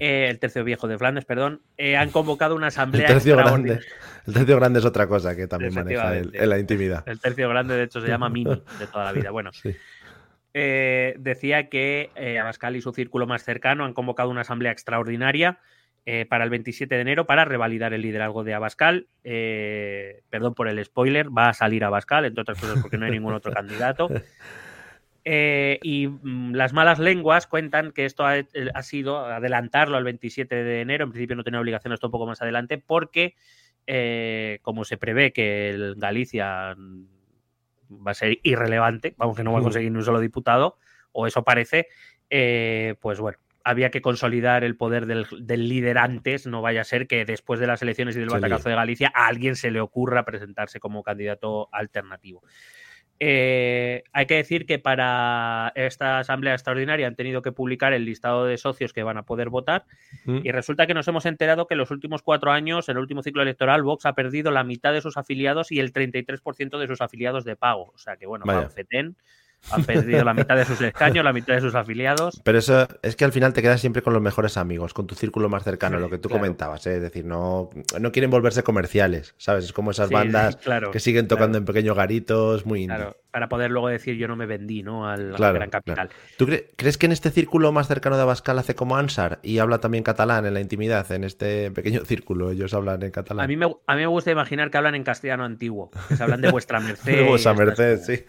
eh, 0.00 0.28
el 0.30 0.38
tercio 0.38 0.64
viejo 0.64 0.88
de 0.88 0.96
Flandes, 0.96 1.26
perdón, 1.26 1.60
eh, 1.76 1.94
han 1.94 2.10
convocado 2.10 2.56
una 2.56 2.66
asamblea. 2.68 3.06
el, 3.06 3.12
tercio 3.12 3.36
grande, 3.36 3.80
el 4.26 4.34
tercio 4.34 4.56
grande 4.56 4.78
es 4.78 4.86
otra 4.86 5.06
cosa 5.06 5.36
que 5.36 5.46
también 5.46 5.74
maneja 5.74 6.16
en 6.16 6.48
la 6.48 6.58
intimidad. 6.58 7.06
El 7.06 7.20
tercio 7.20 7.50
grande, 7.50 7.76
de 7.76 7.84
hecho, 7.84 8.00
se 8.00 8.08
llama 8.08 8.30
Mini 8.30 8.62
de 8.78 8.86
toda 8.90 9.04
la 9.04 9.12
vida. 9.12 9.30
Bueno, 9.30 9.52
sí. 9.52 9.76
Eh, 10.54 11.14
decía 11.18 11.68
que 11.68 12.10
Abascal 12.40 12.76
y 12.76 12.80
su 12.80 12.92
círculo 12.92 13.26
más 13.26 13.44
cercano 13.44 13.84
han 13.84 13.92
convocado 13.92 14.30
una 14.30 14.40
asamblea 14.40 14.72
extraordinaria 14.72 15.58
eh, 16.06 16.26
para 16.26 16.44
el 16.44 16.50
27 16.50 16.94
de 16.94 17.00
enero 17.00 17.26
para 17.26 17.44
revalidar 17.44 17.92
el 17.92 18.02
liderazgo 18.02 18.44
de 18.44 18.54
Abascal. 18.54 19.08
perdón 19.22 20.54
por 20.54 20.68
el 20.68 20.84
spoiler, 20.84 21.28
va 21.36 21.50
a 21.50 21.54
salir 21.54 21.84
Abascal, 21.84 22.24
entre 22.24 22.42
otras 22.42 22.60
cosas 22.60 22.80
porque 22.80 22.98
no 22.98 23.06
hay 23.06 23.12
ningún 23.12 23.34
otro 23.34 23.52
candidato. 23.52 24.08
y 25.24 26.06
mm, 26.06 26.54
las 26.54 26.72
malas 26.72 26.98
lenguas 26.98 27.46
cuentan 27.46 27.92
que 27.92 28.06
esto 28.06 28.26
ha, 28.26 28.36
ha, 28.74 28.82
sido 28.82 29.26
adelantarlo 29.26 29.96
al 29.96 30.04
27 30.04 30.54
de 30.54 30.80
enero. 30.80 31.04
En 31.04 31.10
principio 31.10 31.36
no 31.36 31.44
tenía 31.44 31.60
obligación 31.60 31.92
esto 31.92 32.06
un 32.06 32.12
poco 32.12 32.26
más 32.26 32.40
adelante 32.40 32.78
porque, 32.78 33.34
como 34.62 34.84
se 34.84 34.96
prevé 34.96 35.32
que 35.32 35.70
el 35.70 35.96
Galicia 35.96 36.76
va 37.90 38.10
a 38.10 38.14
ser 38.14 38.38
irrelevante, 38.42 39.14
vamos 39.16 39.36
que 39.36 39.44
no 39.44 39.52
va 39.52 39.60
a 39.60 39.62
conseguir 39.62 39.90
ni 39.90 39.98
un 39.98 40.04
solo 40.04 40.20
diputado, 40.20 40.78
o 41.12 41.26
eso 41.26 41.44
parece, 41.44 41.88
eh, 42.30 42.94
pues 43.00 43.20
bueno, 43.20 43.38
había 43.68 43.90
que 43.90 44.00
consolidar 44.00 44.64
el 44.64 44.76
poder 44.76 45.04
del, 45.04 45.68
líder 45.68 45.98
antes, 45.98 46.46
no 46.46 46.62
vaya 46.62 46.80
a 46.80 46.84
ser 46.84 47.06
que 47.06 47.26
después 47.26 47.60
de 47.60 47.66
las 47.66 47.82
elecciones 47.82 48.16
y 48.16 48.18
del 48.18 48.30
batacazo 48.30 48.70
de 48.70 48.74
Galicia 48.74 49.12
a 49.14 49.26
alguien 49.26 49.56
se 49.56 49.70
le 49.70 49.78
ocurra 49.82 50.24
presentarse 50.24 50.80
como 50.80 51.02
candidato 51.02 51.68
alternativo. 51.70 52.42
Eh, 53.20 54.04
hay 54.12 54.24
que 54.24 54.36
decir 54.36 54.64
que 54.64 54.78
para 54.78 55.72
esta 55.74 56.18
asamblea 56.20 56.54
extraordinaria 56.54 57.06
han 57.06 57.14
tenido 57.14 57.42
que 57.42 57.52
publicar 57.52 57.92
el 57.92 58.06
listado 58.06 58.46
de 58.46 58.56
socios 58.56 58.94
que 58.94 59.02
van 59.02 59.18
a 59.18 59.24
poder 59.24 59.50
votar 59.50 59.84
mm. 60.24 60.38
y 60.44 60.50
resulta 60.52 60.86
que 60.86 60.94
nos 60.94 61.06
hemos 61.08 61.26
enterado 61.26 61.66
que 61.66 61.74
en 61.74 61.78
los 61.78 61.90
últimos 61.90 62.22
cuatro 62.22 62.52
años, 62.52 62.88
en 62.88 62.96
el 62.96 63.02
último 63.02 63.22
ciclo 63.22 63.42
electoral, 63.42 63.82
Vox 63.82 64.06
ha 64.06 64.14
perdido 64.14 64.50
la 64.50 64.64
mitad 64.64 64.94
de 64.94 65.02
sus 65.02 65.18
afiliados 65.18 65.72
y 65.72 65.80
el 65.80 65.92
33% 65.92 66.78
de 66.78 66.86
sus 66.86 67.02
afiliados 67.02 67.44
de 67.44 67.54
pago. 67.54 67.92
O 67.94 67.98
sea 67.98 68.16
que 68.16 68.24
bueno, 68.24 68.46
FETEN 68.70 69.16
han 69.70 69.84
perdido 69.84 70.24
la 70.24 70.34
mitad 70.34 70.56
de 70.56 70.64
sus 70.64 70.80
escaños, 70.80 71.24
la 71.24 71.32
mitad 71.32 71.54
de 71.54 71.60
sus 71.60 71.74
afiliados. 71.74 72.40
Pero 72.42 72.58
eso 72.58 72.88
es 73.02 73.16
que 73.16 73.24
al 73.24 73.32
final 73.32 73.52
te 73.52 73.62
quedas 73.62 73.80
siempre 73.80 74.02
con 74.02 74.12
los 74.12 74.22
mejores 74.22 74.56
amigos, 74.56 74.94
con 74.94 75.06
tu 75.06 75.14
círculo 75.14 75.48
más 75.48 75.64
cercano, 75.64 75.98
lo 75.98 76.10
que 76.10 76.18
tú 76.18 76.28
comentabas, 76.28 76.86
¿eh? 76.86 76.96
es 76.96 77.02
decir, 77.02 77.24
no, 77.24 77.70
no 78.00 78.12
quieren 78.12 78.30
volverse 78.30 78.62
comerciales, 78.62 79.34
¿sabes? 79.38 79.66
Es 79.66 79.72
como 79.72 79.90
esas 79.90 80.10
bandas 80.10 80.56
que 80.92 81.00
siguen 81.00 81.28
tocando 81.28 81.58
en 81.58 81.64
pequeños 81.64 81.96
garitos, 81.96 82.66
muy 82.66 82.84
indie 82.84 83.12
para 83.30 83.48
poder 83.48 83.70
luego 83.70 83.88
decir 83.88 84.16
yo 84.16 84.26
no 84.28 84.36
me 84.36 84.46
vendí 84.46 84.82
¿no? 84.82 85.08
al, 85.08 85.32
gran 85.32 85.70
capital. 85.70 86.10
¿Tú 86.36 86.46
crees 86.76 86.98
que 86.98 87.06
en 87.06 87.12
este 87.12 87.30
círculo 87.30 87.72
más 87.72 87.88
cercano 87.88 88.16
de 88.16 88.22
Abascal 88.22 88.58
hace 88.58 88.74
como 88.74 88.96
Ansar 88.96 89.38
y 89.42 89.58
habla 89.58 89.78
también 89.78 90.04
catalán 90.04 90.46
en 90.46 90.54
la 90.54 90.60
intimidad, 90.60 91.10
en 91.12 91.24
este 91.24 91.70
pequeño 91.70 92.04
círculo? 92.04 92.50
Ellos 92.50 92.72
hablan 92.74 93.02
en 93.02 93.10
catalán. 93.10 93.44
A 93.44 93.48
mí 93.48 93.56
me, 93.56 93.66
a 93.66 93.94
mí 93.94 94.00
me 94.00 94.06
gusta 94.06 94.30
imaginar 94.30 94.70
que 94.70 94.78
hablan 94.78 94.94
en 94.94 95.04
castellano 95.04 95.44
antiguo, 95.44 95.90
que 96.08 96.16
se 96.16 96.22
hablan 96.22 96.40
de 96.40 96.50
vuestra 96.50 96.80
merced. 96.80 97.16
de 97.16 97.22
vuestra 97.22 97.54
merced, 97.54 97.98
sí. 98.02 98.24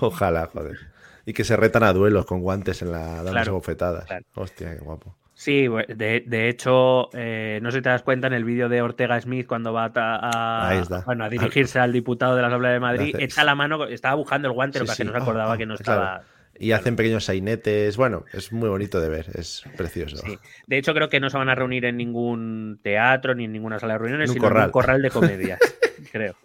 Ojalá, 0.00 0.46
joder. 0.46 0.78
Y 1.24 1.34
que 1.34 1.44
se 1.44 1.56
retan 1.56 1.84
a 1.84 1.92
duelos 1.92 2.26
con 2.26 2.40
guantes 2.40 2.82
en 2.82 2.90
la 2.90 3.22
dando 3.22 3.52
bofetadas. 3.52 4.06
Hostia, 4.34 4.76
qué 4.76 4.80
guapo. 4.80 5.16
Sí, 5.42 5.66
de, 5.66 6.48
hecho, 6.48 7.10
eh, 7.14 7.58
no 7.62 7.72
sé 7.72 7.78
si 7.78 7.82
te 7.82 7.88
das 7.88 8.02
cuenta 8.02 8.28
en 8.28 8.32
el 8.32 8.44
vídeo 8.44 8.68
de 8.68 8.80
Ortega 8.80 9.20
Smith 9.20 9.44
cuando 9.48 9.72
va 9.72 9.90
a, 9.92 11.02
bueno, 11.04 11.24
a 11.24 11.28
dirigirse 11.28 11.80
al 11.80 11.92
diputado 11.92 12.36
de 12.36 12.42
la 12.42 12.46
Asamblea 12.46 12.70
de 12.70 12.78
Madrid, 12.78 13.16
echa 13.18 13.42
la 13.42 13.56
mano, 13.56 13.88
estaba 13.88 14.14
buscando 14.14 14.46
el 14.46 14.54
guante, 14.54 14.78
lo 14.78 14.84
que 14.86 15.02
no 15.02 15.10
se 15.10 15.18
acordaba 15.18 15.58
que 15.58 15.66
no 15.66 15.74
estaba. 15.74 16.22
Y 16.60 16.70
hacen 16.70 16.94
pequeños 16.94 17.24
sainetes, 17.24 17.96
bueno, 17.96 18.24
es 18.32 18.52
muy 18.52 18.68
bonito 18.68 19.00
de 19.00 19.08
ver, 19.08 19.30
es 19.34 19.64
precioso. 19.76 20.22
De 20.68 20.78
hecho, 20.78 20.94
creo 20.94 21.08
que 21.08 21.18
no 21.18 21.28
se 21.28 21.38
van 21.38 21.48
a 21.48 21.56
reunir 21.56 21.86
en 21.86 21.96
ningún 21.96 22.78
teatro 22.80 23.34
ni 23.34 23.46
en 23.46 23.52
ninguna 23.52 23.80
sala 23.80 23.94
de 23.94 23.98
reuniones, 23.98 24.30
sino 24.30 24.46
en 24.46 24.56
un 24.56 24.70
corral 24.70 25.02
de 25.02 25.10
comedias. 25.10 25.58
creo. 26.12 26.36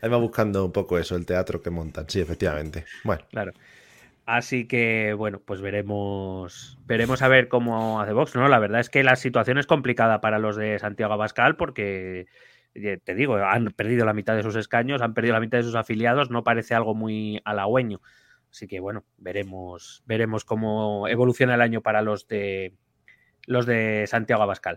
Ahí 0.00 0.08
va 0.08 0.16
buscando 0.18 0.64
un 0.64 0.70
poco 0.70 0.96
eso, 0.96 1.16
el 1.16 1.26
teatro 1.26 1.60
que 1.60 1.70
montan. 1.70 2.08
Sí, 2.08 2.20
efectivamente. 2.20 2.84
Bueno. 3.02 3.24
Claro. 3.32 3.52
Así 4.28 4.68
que, 4.68 5.14
bueno, 5.14 5.40
pues 5.42 5.62
veremos, 5.62 6.78
veremos 6.84 7.22
a 7.22 7.28
ver 7.28 7.48
cómo 7.48 7.98
hace 7.98 8.12
Vox, 8.12 8.34
¿no? 8.36 8.46
La 8.48 8.58
verdad 8.58 8.80
es 8.80 8.90
que 8.90 9.02
la 9.02 9.16
situación 9.16 9.56
es 9.56 9.66
complicada 9.66 10.20
para 10.20 10.38
los 10.38 10.54
de 10.54 10.78
Santiago 10.78 11.14
Abascal 11.14 11.56
porque, 11.56 12.26
eh, 12.74 12.98
te 13.02 13.14
digo, 13.14 13.36
han 13.36 13.68
perdido 13.70 14.04
la 14.04 14.12
mitad 14.12 14.36
de 14.36 14.42
sus 14.42 14.54
escaños, 14.56 15.00
han 15.00 15.14
perdido 15.14 15.32
la 15.32 15.40
mitad 15.40 15.56
de 15.56 15.64
sus 15.64 15.76
afiliados, 15.76 16.30
no 16.30 16.44
parece 16.44 16.74
algo 16.74 16.94
muy 16.94 17.40
halagüeño. 17.46 18.02
Así 18.50 18.68
que, 18.68 18.80
bueno, 18.80 19.06
veremos, 19.16 20.02
veremos 20.04 20.44
cómo 20.44 21.08
evoluciona 21.08 21.54
el 21.54 21.62
año 21.62 21.80
para 21.80 22.02
los 22.02 22.28
de 22.28 22.74
los 23.46 23.64
de 23.64 24.04
Santiago 24.08 24.42
Abascal. 24.42 24.76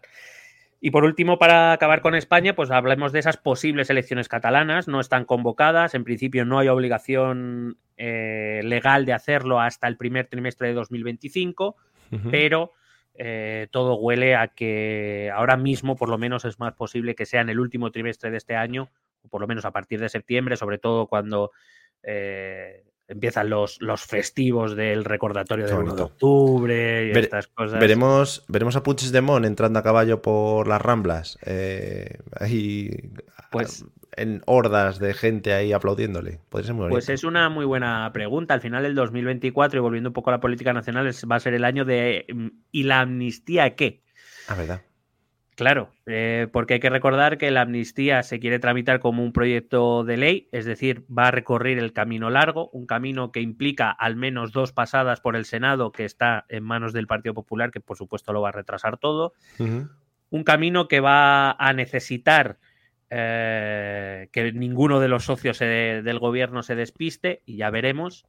Y 0.84 0.89
por 0.89 1.03
último, 1.03 1.38
para 1.38 1.73
acabar 1.73 2.01
con 2.01 2.15
España, 2.15 2.55
pues 2.55 2.71
hablemos 2.71 3.11
de 3.11 3.19
esas 3.19 3.38
posibles 3.38 3.91
elecciones 3.91 4.27
catalanas. 4.27 4.88
No 4.88 4.99
están 4.99 5.25
convocadas, 5.25 5.93
en 5.93 6.03
principio 6.03 6.43
no 6.43 6.57
hay 6.57 6.69
obligación 6.69 7.77
eh, 7.97 8.61
legal 8.63 9.05
de 9.05 9.13
hacerlo 9.13 9.59
hasta 9.61 9.88
el 9.88 9.95
primer 9.95 10.25
trimestre 10.25 10.69
de 10.69 10.73
2025, 10.73 11.75
pero 12.32 12.71
eh, 13.13 13.67
todo 13.69 13.93
huele 13.95 14.36
a 14.36 14.47
que 14.47 15.29
ahora 15.32 15.55
mismo 15.55 15.95
por 15.95 16.09
lo 16.09 16.17
menos 16.17 16.45
es 16.45 16.59
más 16.59 16.73
posible 16.73 17.13
que 17.13 17.27
sea 17.27 17.41
en 17.41 17.49
el 17.49 17.59
último 17.59 17.91
trimestre 17.91 18.32
de 18.32 18.38
este 18.38 18.55
año, 18.55 18.89
o 19.21 19.29
por 19.29 19.39
lo 19.39 19.47
menos 19.47 19.65
a 19.65 19.71
partir 19.71 19.99
de 19.99 20.09
septiembre, 20.09 20.57
sobre 20.57 20.79
todo 20.79 21.05
cuando 21.05 21.51
eh, 22.01 22.84
empiezan 23.12 23.49
los, 23.49 23.82
los 23.82 24.01
festivos 24.01 24.76
del 24.76 25.03
recordatorio 25.03 25.68
de 25.68 25.74
1 25.74 25.95
de 25.95 26.01
octubre 26.01 27.07
y 27.07 27.18
estas 27.18 27.47
cosas. 27.47 27.80
Veremos, 27.80 28.45
veremos 28.47 28.76
a 28.76 28.84
Puigdemont 28.84 29.45
entrando 29.45 29.80
a 29.80 29.84
caballo 29.84 30.22
por 30.22 30.68
las 30.68 30.82
Ramblas. 30.82 31.38
Eh, 31.45 32.18
ahí, 32.39 33.12
pues, 33.51 33.86
en 34.16 34.41
hordas 34.45 34.99
de 34.99 35.14
gente 35.14 35.53
ahí 35.53 35.74
aplaudiéndole. 35.74 36.39
Pues 36.49 37.09
es 37.09 37.24
una 37.24 37.49
muy 37.49 37.66
buena 37.66 38.09
pregunta. 38.14 38.53
Al 38.53 38.62
final 38.62 38.84
del 38.84 38.95
2024, 38.95 39.80
y 39.80 39.82
volviendo 39.82 40.09
un 40.09 40.14
poco 40.14 40.30
a 40.30 40.34
la 40.34 40.39
política 40.39 40.72
nacional, 40.72 41.07
va 41.30 41.36
a 41.36 41.39
ser 41.39 41.53
el 41.53 41.66
año 41.66 41.84
de 41.84 42.26
mm, 42.34 42.47
¿y 42.72 42.84
la 42.84 43.01
amnistía 43.01 43.76
qué? 43.76 44.01
Ah, 44.47 44.55
verdad. 44.55 44.82
Claro, 45.55 45.91
eh, 46.05 46.47
porque 46.51 46.75
hay 46.75 46.79
que 46.79 46.89
recordar 46.89 47.37
que 47.37 47.51
la 47.51 47.61
amnistía 47.61 48.23
se 48.23 48.39
quiere 48.39 48.57
tramitar 48.57 48.99
como 48.99 49.23
un 49.23 49.33
proyecto 49.33 50.03
de 50.03 50.17
ley, 50.17 50.49
es 50.51 50.65
decir, 50.65 51.05
va 51.05 51.27
a 51.27 51.31
recorrer 51.31 51.77
el 51.77 51.93
camino 51.93 52.29
largo, 52.29 52.69
un 52.69 52.85
camino 52.85 53.31
que 53.31 53.41
implica 53.41 53.91
al 53.91 54.15
menos 54.15 54.53
dos 54.53 54.71
pasadas 54.71 55.19
por 55.19 55.35
el 55.35 55.45
Senado, 55.45 55.91
que 55.91 56.05
está 56.05 56.45
en 56.47 56.63
manos 56.63 56.93
del 56.93 57.05
Partido 57.05 57.33
Popular, 57.33 57.69
que 57.69 57.81
por 57.81 57.97
supuesto 57.97 58.31
lo 58.31 58.41
va 58.41 58.49
a 58.49 58.53
retrasar 58.53 58.97
todo. 58.97 59.33
Un 59.59 60.43
camino 60.45 60.87
que 60.87 61.01
va 61.01 61.51
a 61.51 61.73
necesitar 61.73 62.57
eh, 63.09 64.29
que 64.31 64.53
ninguno 64.53 65.01
de 65.01 65.09
los 65.09 65.25
socios 65.25 65.59
del 65.59 66.19
gobierno 66.19 66.63
se 66.63 66.75
despiste, 66.75 67.43
y 67.45 67.57
ya 67.57 67.69
veremos. 67.69 68.25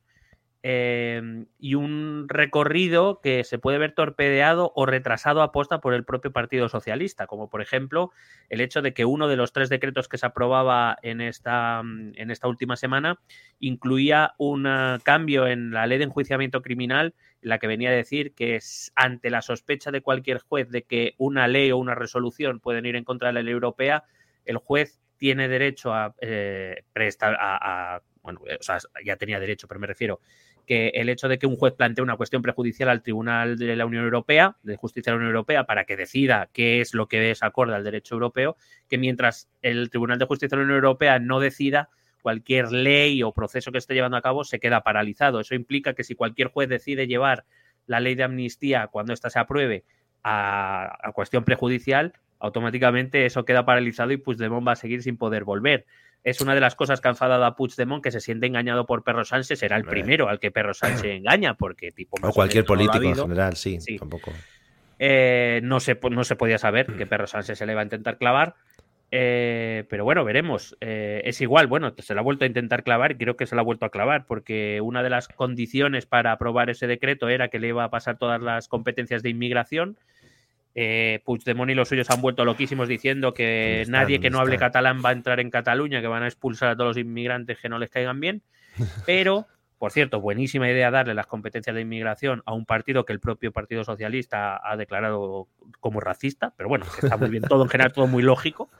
Em, 0.64 1.46
y 1.58 1.74
un 1.74 2.26
recorrido 2.28 3.20
que 3.20 3.42
se 3.42 3.58
puede 3.58 3.78
ver 3.78 3.96
torpedeado 3.96 4.72
o 4.76 4.86
retrasado 4.86 5.42
a 5.42 5.50
posta 5.50 5.80
por 5.80 5.92
el 5.92 6.04
propio 6.04 6.30
Partido 6.32 6.68
Socialista, 6.68 7.26
como 7.26 7.50
por 7.50 7.62
ejemplo 7.62 8.12
el 8.48 8.60
hecho 8.60 8.80
de 8.80 8.94
que 8.94 9.04
uno 9.04 9.26
de 9.26 9.34
los 9.34 9.52
tres 9.52 9.68
decretos 9.70 10.06
que 10.06 10.18
se 10.18 10.26
aprobaba 10.26 10.96
en 11.02 11.20
esta, 11.20 11.82
mm, 11.82 12.12
en 12.14 12.30
esta 12.30 12.46
última 12.46 12.76
semana 12.76 13.18
incluía 13.58 14.34
un 14.38 14.68
ah, 14.68 15.00
cambio 15.02 15.48
en 15.48 15.72
la 15.72 15.88
ley 15.88 15.98
de 15.98 16.04
enjuiciamiento 16.04 16.62
criminal 16.62 17.16
en 17.42 17.48
la 17.48 17.58
que 17.58 17.66
venía 17.66 17.88
a 17.88 17.94
decir 17.94 18.32
que 18.32 18.54
es 18.54 18.92
ante 18.94 19.30
la 19.30 19.42
sospecha 19.42 19.90
de 19.90 20.00
cualquier 20.00 20.38
juez 20.38 20.70
de 20.70 20.84
que 20.84 21.14
una 21.18 21.48
ley 21.48 21.72
o 21.72 21.76
una 21.76 21.96
resolución 21.96 22.60
pueden 22.60 22.86
ir 22.86 22.94
en 22.94 23.02
contra 23.02 23.30
de 23.30 23.34
la 23.34 23.42
ley 23.42 23.52
europea, 23.52 24.04
el 24.44 24.58
juez 24.58 25.00
tiene 25.16 25.48
derecho 25.48 25.92
a, 25.92 26.14
eh, 26.20 26.84
prestar 26.92 27.36
a, 27.40 28.00
bueno, 28.22 28.40
o 28.42 28.62
sea, 28.62 28.78
ya 29.04 29.16
tenía 29.16 29.40
derecho, 29.40 29.66
pero 29.68 29.80
me 29.80 29.86
refiero 29.86 30.20
el 30.72 31.08
hecho 31.08 31.28
de 31.28 31.38
que 31.38 31.46
un 31.46 31.56
juez 31.56 31.74
plantee 31.74 32.02
una 32.02 32.16
cuestión 32.16 32.42
prejudicial 32.42 32.88
al 32.88 33.02
Tribunal 33.02 33.58
de 33.58 33.76
la 33.76 33.86
Unión 33.86 34.04
Europea, 34.04 34.56
de 34.62 34.76
Justicia 34.76 35.10
de 35.10 35.14
la 35.14 35.18
Unión 35.18 35.34
Europea, 35.34 35.64
para 35.64 35.84
que 35.84 35.96
decida 35.96 36.48
qué 36.52 36.80
es 36.80 36.94
lo 36.94 37.08
que 37.08 37.30
es 37.30 37.42
acorde 37.42 37.74
al 37.74 37.84
derecho 37.84 38.14
europeo, 38.14 38.56
que 38.88 38.98
mientras 38.98 39.48
el 39.62 39.90
Tribunal 39.90 40.18
de 40.18 40.26
Justicia 40.26 40.56
de 40.56 40.62
la 40.62 40.64
Unión 40.64 40.84
Europea 40.84 41.18
no 41.18 41.40
decida, 41.40 41.88
cualquier 42.22 42.72
ley 42.72 43.22
o 43.22 43.32
proceso 43.32 43.72
que 43.72 43.78
esté 43.78 43.94
llevando 43.94 44.16
a 44.16 44.22
cabo 44.22 44.44
se 44.44 44.60
queda 44.60 44.82
paralizado. 44.82 45.40
Eso 45.40 45.54
implica 45.54 45.92
que 45.92 46.04
si 46.04 46.14
cualquier 46.14 46.48
juez 46.48 46.68
decide 46.68 47.06
llevar 47.06 47.44
la 47.86 48.00
ley 48.00 48.14
de 48.14 48.22
amnistía 48.22 48.86
cuando 48.86 49.12
ésta 49.12 49.28
se 49.28 49.38
apruebe 49.38 49.84
a, 50.22 51.10
cuestión 51.14 51.44
prejudicial, 51.44 52.14
automáticamente 52.38 53.26
eso 53.26 53.44
queda 53.44 53.64
paralizado 53.66 54.12
y 54.12 54.16
Puigdemont 54.16 54.66
va 54.66 54.72
a 54.72 54.76
seguir 54.76 55.02
sin 55.02 55.16
poder 55.16 55.44
volver 55.44 55.84
es 56.24 56.40
una 56.40 56.54
de 56.54 56.60
las 56.60 56.74
cosas 56.74 57.00
que 57.00 57.08
han 57.08 57.12
enfadado 57.12 57.44
a 57.44 57.56
Puigdemont, 57.56 58.02
que 58.02 58.10
se 58.10 58.20
siente 58.20 58.46
engañado 58.46 58.86
por 58.86 59.02
Perro 59.02 59.24
Sánchez, 59.24 59.58
será 59.58 59.76
el 59.76 59.84
primero 59.84 60.28
al 60.28 60.38
que 60.38 60.50
Perro 60.50 60.74
Sánchez 60.74 61.04
engaña, 61.16 61.54
porque 61.54 61.90
tipo... 61.90 62.16
O 62.22 62.32
cualquier 62.32 62.64
político 62.64 63.04
en 63.04 63.16
general, 63.16 63.56
sí, 63.56 63.78
tampoco. 63.98 64.32
Eh, 64.98 65.60
no, 65.64 65.80
se, 65.80 65.98
no 66.10 66.22
se 66.24 66.36
podía 66.36 66.58
saber 66.58 66.86
que 66.86 67.06
Perro 67.06 67.26
Sánchez 67.26 67.58
se 67.58 67.66
le 67.66 67.74
va 67.74 67.80
a 67.80 67.84
intentar 67.84 68.18
clavar, 68.18 68.54
eh, 69.10 69.84
pero 69.90 70.04
bueno, 70.04 70.24
veremos. 70.24 70.76
Eh, 70.80 71.22
es 71.24 71.40
igual, 71.40 71.66
bueno, 71.66 71.92
se 71.98 72.14
le 72.14 72.20
ha 72.20 72.22
vuelto 72.22 72.44
a 72.44 72.48
intentar 72.48 72.82
clavar 72.82 73.12
y 73.12 73.16
creo 73.16 73.36
que 73.36 73.46
se 73.46 73.54
le 73.54 73.60
ha 73.60 73.64
vuelto 73.64 73.84
a 73.84 73.90
clavar, 73.90 74.24
porque 74.26 74.80
una 74.80 75.02
de 75.02 75.10
las 75.10 75.28
condiciones 75.28 76.06
para 76.06 76.32
aprobar 76.32 76.70
ese 76.70 76.86
decreto 76.86 77.28
era 77.28 77.48
que 77.48 77.58
le 77.58 77.68
iba 77.68 77.84
a 77.84 77.90
pasar 77.90 78.16
todas 78.16 78.40
las 78.40 78.68
competencias 78.68 79.22
de 79.22 79.30
inmigración 79.30 79.98
eh, 80.74 81.20
Puigdemont 81.24 81.70
y 81.70 81.74
los 81.74 81.88
suyos 81.88 82.10
han 82.10 82.20
vuelto 82.20 82.44
loquísimos 82.44 82.88
diciendo 82.88 83.34
que 83.34 83.84
nadie 83.88 84.20
que 84.20 84.30
no 84.30 84.40
hable 84.40 84.56
catalán 84.56 85.02
va 85.04 85.10
a 85.10 85.12
entrar 85.12 85.40
en 85.40 85.50
Cataluña, 85.50 86.00
que 86.00 86.06
van 86.06 86.22
a 86.22 86.26
expulsar 86.26 86.70
a 86.70 86.76
todos 86.76 86.96
los 86.96 86.96
inmigrantes 86.96 87.58
que 87.58 87.68
no 87.68 87.78
les 87.78 87.90
caigan 87.90 88.20
bien. 88.20 88.42
Pero, 89.06 89.46
por 89.78 89.92
cierto, 89.92 90.20
buenísima 90.20 90.70
idea 90.70 90.90
darle 90.90 91.14
las 91.14 91.26
competencias 91.26 91.74
de 91.74 91.82
inmigración 91.82 92.42
a 92.46 92.54
un 92.54 92.64
partido 92.64 93.04
que 93.04 93.12
el 93.12 93.20
propio 93.20 93.52
Partido 93.52 93.84
Socialista 93.84 94.60
ha 94.62 94.76
declarado 94.76 95.48
como 95.80 96.00
racista, 96.00 96.54
pero 96.56 96.68
bueno, 96.68 96.86
está 97.02 97.16
muy 97.16 97.28
bien 97.28 97.42
todo 97.42 97.64
en 97.64 97.68
general, 97.68 97.92
todo 97.92 98.06
muy 98.06 98.22
lógico. 98.22 98.70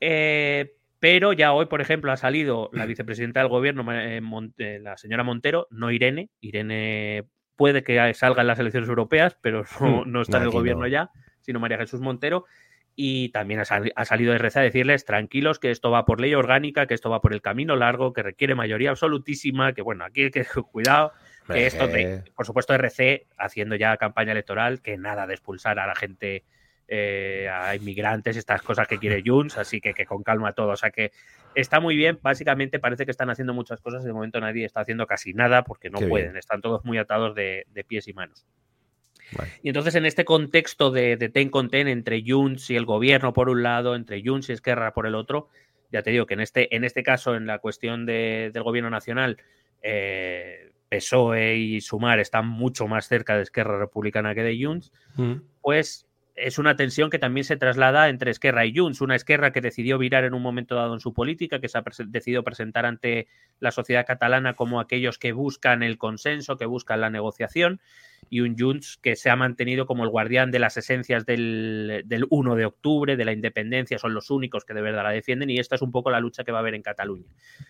Eh, 0.00 0.74
pero 1.02 1.32
ya 1.32 1.52
hoy, 1.52 1.66
por 1.66 1.80
ejemplo, 1.80 2.12
ha 2.12 2.16
salido 2.16 2.70
la 2.72 2.86
vicepresidenta 2.86 3.40
del 3.40 3.48
gobierno, 3.48 3.84
eh, 3.92 4.20
eh, 4.58 4.78
la 4.80 4.96
señora 4.96 5.24
Montero, 5.24 5.66
no 5.70 5.90
Irene, 5.90 6.30
Irene 6.40 7.24
puede 7.62 7.84
que 7.84 8.12
salga 8.14 8.40
en 8.40 8.48
las 8.48 8.58
elecciones 8.58 8.88
europeas, 8.88 9.38
pero 9.40 9.62
no, 10.04 10.20
está 10.20 10.38
en 10.38 10.42
el 10.42 10.50
gobierno 10.50 10.88
ya, 10.88 11.12
sino 11.42 11.60
María 11.60 11.78
Jesús 11.78 12.00
Montero. 12.00 12.44
Y 12.96 13.28
también 13.28 13.60
ha, 13.60 14.04
salido 14.04 14.32
de 14.32 14.38
RC 14.38 14.58
a 14.58 14.62
decirles 14.62 15.04
tranquilos 15.04 15.60
que 15.60 15.70
esto 15.70 15.92
va 15.92 16.04
por 16.04 16.20
ley 16.20 16.34
orgánica, 16.34 16.88
que 16.88 16.94
esto 16.94 17.08
va 17.08 17.20
por 17.20 17.32
el 17.32 17.40
camino 17.40 17.76
largo, 17.76 18.12
que 18.12 18.24
requiere 18.24 18.56
mayoría 18.56 18.90
absolutísima, 18.90 19.74
que 19.74 19.80
bueno, 19.80 20.04
aquí 20.04 20.24
hay 20.24 20.30
que 20.32 20.44
cuidado, 20.72 21.12
que 21.46 21.66
esto, 21.66 21.88
por 22.34 22.46
supuesto, 22.46 22.74
RC 22.74 23.28
haciendo 23.38 23.76
ya 23.76 23.96
campaña 23.96 24.32
electoral, 24.32 24.82
que 24.82 24.98
nada 24.98 25.28
de 25.28 25.34
expulsar 25.34 25.78
a 25.78 25.86
la 25.86 25.94
gente 25.94 26.42
eh, 26.94 27.48
a 27.48 27.74
inmigrantes, 27.74 28.36
estas 28.36 28.60
cosas 28.60 28.86
que 28.86 28.98
quiere 28.98 29.22
Junts, 29.24 29.56
así 29.56 29.80
que, 29.80 29.94
que 29.94 30.04
con 30.04 30.22
calma 30.22 30.52
todo. 30.52 30.72
O 30.72 30.76
sea 30.76 30.90
que 30.90 31.10
está 31.54 31.80
muy 31.80 31.96
bien, 31.96 32.18
básicamente 32.20 32.78
parece 32.78 33.06
que 33.06 33.10
están 33.10 33.30
haciendo 33.30 33.54
muchas 33.54 33.80
cosas, 33.80 34.04
de 34.04 34.12
momento 34.12 34.38
nadie 34.40 34.66
está 34.66 34.80
haciendo 34.80 35.06
casi 35.06 35.32
nada 35.32 35.64
porque 35.64 35.88
no 35.88 36.00
pueden, 36.00 36.36
están 36.36 36.60
todos 36.60 36.84
muy 36.84 36.98
atados 36.98 37.34
de, 37.34 37.64
pies 37.88 38.08
y 38.08 38.12
manos. 38.12 38.44
Y 39.62 39.70
entonces 39.70 39.94
en 39.94 40.04
este 40.04 40.26
contexto 40.26 40.90
de, 40.90 41.16
ten 41.32 41.48
con 41.48 41.70
ten 41.70 41.88
entre 41.88 42.22
Junts 42.26 42.68
y 42.68 42.76
el 42.76 42.84
gobierno 42.84 43.32
por 43.32 43.48
un 43.48 43.62
lado, 43.62 43.94
entre 43.94 44.22
Junts 44.22 44.50
y 44.50 44.52
Esquerra 44.52 44.92
por 44.92 45.06
el 45.06 45.14
otro, 45.14 45.48
ya 45.90 46.02
te 46.02 46.10
digo 46.10 46.26
que 46.26 46.34
en 46.34 46.40
este, 46.40 46.76
en 46.76 46.84
este 46.84 47.02
caso, 47.02 47.34
en 47.36 47.46
la 47.46 47.58
cuestión 47.58 48.04
del 48.04 48.62
gobierno 48.62 48.90
nacional, 48.90 49.38
eh, 49.80 50.72
PSOE 50.90 51.56
y 51.56 51.80
Sumar 51.80 52.20
están 52.20 52.46
mucho 52.46 52.86
más 52.86 53.08
cerca 53.08 53.34
de 53.34 53.44
Esquerra 53.44 53.78
Republicana 53.78 54.34
que 54.34 54.42
de 54.42 54.62
Junts, 54.62 54.92
mm. 55.16 55.36
pues 55.62 56.06
es 56.42 56.58
una 56.58 56.76
tensión 56.76 57.10
que 57.10 57.18
también 57.18 57.44
se 57.44 57.56
traslada 57.56 58.08
entre 58.08 58.30
Esquerra 58.30 58.66
y 58.66 58.76
Junts, 58.76 59.00
una 59.00 59.14
Esquerra 59.14 59.52
que 59.52 59.60
decidió 59.60 59.98
virar 59.98 60.24
en 60.24 60.34
un 60.34 60.42
momento 60.42 60.74
dado 60.74 60.94
en 60.94 61.00
su 61.00 61.14
política, 61.14 61.60
que 61.60 61.68
se 61.68 61.78
ha 61.78 61.84
decidido 62.06 62.42
presentar 62.42 62.84
ante 62.84 63.28
la 63.60 63.70
sociedad 63.70 64.06
catalana 64.06 64.54
como 64.54 64.80
aquellos 64.80 65.18
que 65.18 65.32
buscan 65.32 65.82
el 65.82 65.98
consenso, 65.98 66.56
que 66.56 66.66
buscan 66.66 67.00
la 67.00 67.10
negociación, 67.10 67.80
y 68.30 68.40
un 68.40 68.56
Junts 68.58 68.98
que 69.02 69.14
se 69.16 69.30
ha 69.30 69.36
mantenido 69.36 69.86
como 69.86 70.04
el 70.04 70.10
guardián 70.10 70.50
de 70.50 70.58
las 70.58 70.76
esencias 70.76 71.26
del, 71.26 72.04
1 72.30 72.56
de 72.56 72.64
octubre, 72.64 73.16
de 73.16 73.24
la 73.24 73.32
independencia, 73.32 73.98
son 73.98 74.14
los 74.14 74.30
únicos 74.30 74.64
que 74.64 74.74
de 74.74 74.80
verdad 74.80 75.02
la 75.02 75.10
defienden, 75.10 75.50
y 75.50 75.58
esta 75.58 75.74
es 75.74 75.82
un 75.82 75.92
poco 75.92 76.10
la 76.10 76.20
lucha 76.20 76.44
que 76.44 76.52
va 76.52 76.58
a 76.58 76.60
haber 76.60 76.74
en 76.74 76.82
Cataluña. 76.82 77.28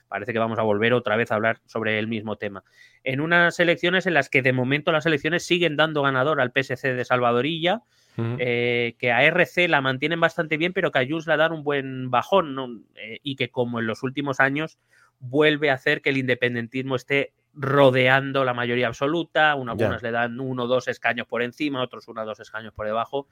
Parece 0.09 0.33
que 0.33 0.39
vamos 0.39 0.59
a 0.59 0.63
volver 0.63 0.93
otra 0.93 1.17
vez 1.17 1.33
a 1.33 1.35
hablar 1.35 1.61
sobre 1.67 1.99
el 1.99 2.07
mismo 2.07 2.37
tema. 2.37 2.63
En 3.03 3.21
unas 3.21 3.59
elecciones 3.61 4.07
en 4.07 4.15
las 4.15 4.29
que 4.29 4.43
de 4.43 4.53
momento 4.53 4.93
las 4.93 5.07
elecciones 5.07 5.45
siguen 5.45 5.77
dando 5.77 6.03
ganador 6.03 6.41
al 6.41 6.53
PSC 6.53 6.95
de 6.95 7.05
Salvadorilla, 7.05 7.83
eh, 8.17 8.95
que 8.99 9.11
a 9.11 9.25
RC 9.25 9.69
la 9.69 9.81
mantienen 9.81 10.21
bastante 10.21 10.59
bien, 10.59 10.73
pero 10.73 10.93
que 10.93 10.99
a 10.99 11.07
Junts 11.09 11.27
la 11.27 11.39
dan 11.39 11.53
un 11.53 11.65
buen 11.65 12.11
bajón 12.11 12.85
eh, 12.95 13.19
y 13.23 13.37
que 13.37 13.51
como 13.51 13.81
en 13.81 13.87
los 13.87 14.03
últimos 14.03 14.39
años 14.39 14.79
vuelve 15.19 15.71
a 15.71 15.75
hacer 15.75 16.03
que 16.03 16.11
el 16.11 16.19
independentismo 16.19 16.97
esté 16.97 17.33
rodeando 17.55 18.45
la 18.45 18.55
mayoría 18.55 18.87
absoluta, 18.87 19.53
algunas 19.53 20.03
le 20.03 20.11
dan 20.11 20.41
uno 20.41 20.65
o 20.65 20.67
dos 20.67 20.89
escaños 20.89 21.27
por 21.27 21.43
encima, 21.43 21.83
otros 21.83 22.09
uno 22.09 22.23
o 22.23 22.27
dos 22.27 22.41
escaños 22.41 22.73
por 22.73 22.87
debajo. 22.87 23.27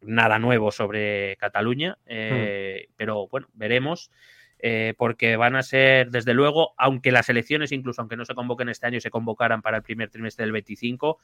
nada 0.00 0.38
nuevo 0.38 0.72
sobre 0.72 1.36
Cataluña, 1.36 1.98
eh, 2.06 2.88
pero 2.96 3.28
bueno, 3.28 3.48
veremos. 3.54 4.10
eh, 4.64 4.94
porque 4.96 5.36
van 5.36 5.56
a 5.56 5.62
ser, 5.64 6.10
desde 6.10 6.34
luego, 6.34 6.72
aunque 6.78 7.10
las 7.10 7.28
elecciones, 7.28 7.72
incluso 7.72 8.00
aunque 8.00 8.16
no 8.16 8.24
se 8.24 8.34
convoquen 8.34 8.68
este 8.68 8.86
año, 8.86 9.00
se 9.00 9.10
convocaran 9.10 9.60
para 9.60 9.78
el 9.78 9.82
primer 9.82 10.08
trimestre 10.08 10.44
del 10.44 10.52
25, 10.52 11.18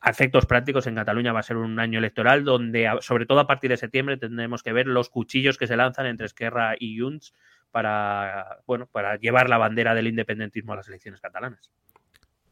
a 0.00 0.10
efectos 0.10 0.46
prácticos 0.46 0.86
en 0.86 0.96
Cataluña 0.96 1.32
va 1.32 1.40
a 1.40 1.44
ser 1.44 1.56
un 1.56 1.78
año 1.78 2.00
electoral 2.00 2.44
donde, 2.44 2.90
sobre 3.00 3.24
todo 3.24 3.40
a 3.40 3.46
partir 3.46 3.70
de 3.70 3.76
septiembre, 3.76 4.16
tendremos 4.16 4.62
que 4.62 4.72
ver 4.72 4.88
los 4.88 5.10
cuchillos 5.10 5.58
que 5.58 5.66
se 5.68 5.76
lanzan 5.76 6.06
entre 6.06 6.26
Esquerra 6.26 6.74
y 6.78 6.98
Junts 6.98 7.34
para, 7.70 8.60
bueno, 8.66 8.86
para 8.86 9.16
llevar 9.16 9.48
la 9.48 9.58
bandera 9.58 9.94
del 9.94 10.06
independentismo 10.08 10.72
a 10.72 10.76
las 10.76 10.88
elecciones 10.88 11.20
catalanas. 11.20 11.70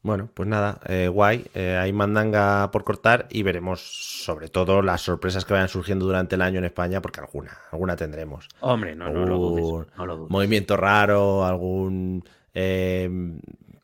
Bueno, 0.03 0.29
pues 0.35 0.47
nada, 0.47 0.81
eh, 0.87 1.09
guay. 1.09 1.47
eh, 1.55 1.79
hay 1.81 1.91
mandanga 1.95 2.71
por 2.71 2.85
cortar 2.85 3.27
y 3.31 3.43
veremos 3.43 3.81
sobre 4.25 4.49
todo 4.49 4.83
las 4.83 5.01
sorpresas 5.01 5.47
que 5.47 5.55
vayan 5.55 5.69
surgiendo 5.69 6.05
durante 6.05 6.35
el 6.35 6.43
año 6.43 6.59
en 6.59 6.67
España, 6.67 7.01
porque 7.01 7.21
alguna, 7.21 7.57
alguna 7.73 7.97
tendremos. 7.97 8.47
Hombre, 8.61 8.95
no, 8.95 9.09
no 9.09 9.25
lo 9.25 9.39
Algún 9.39 9.39
dudes. 9.39 9.87
No 9.97 10.05
lo 10.05 10.17
dudes. 10.19 10.31
movimiento 10.31 10.77
raro, 10.77 11.47
algún 11.47 12.23
eh, 12.53 13.09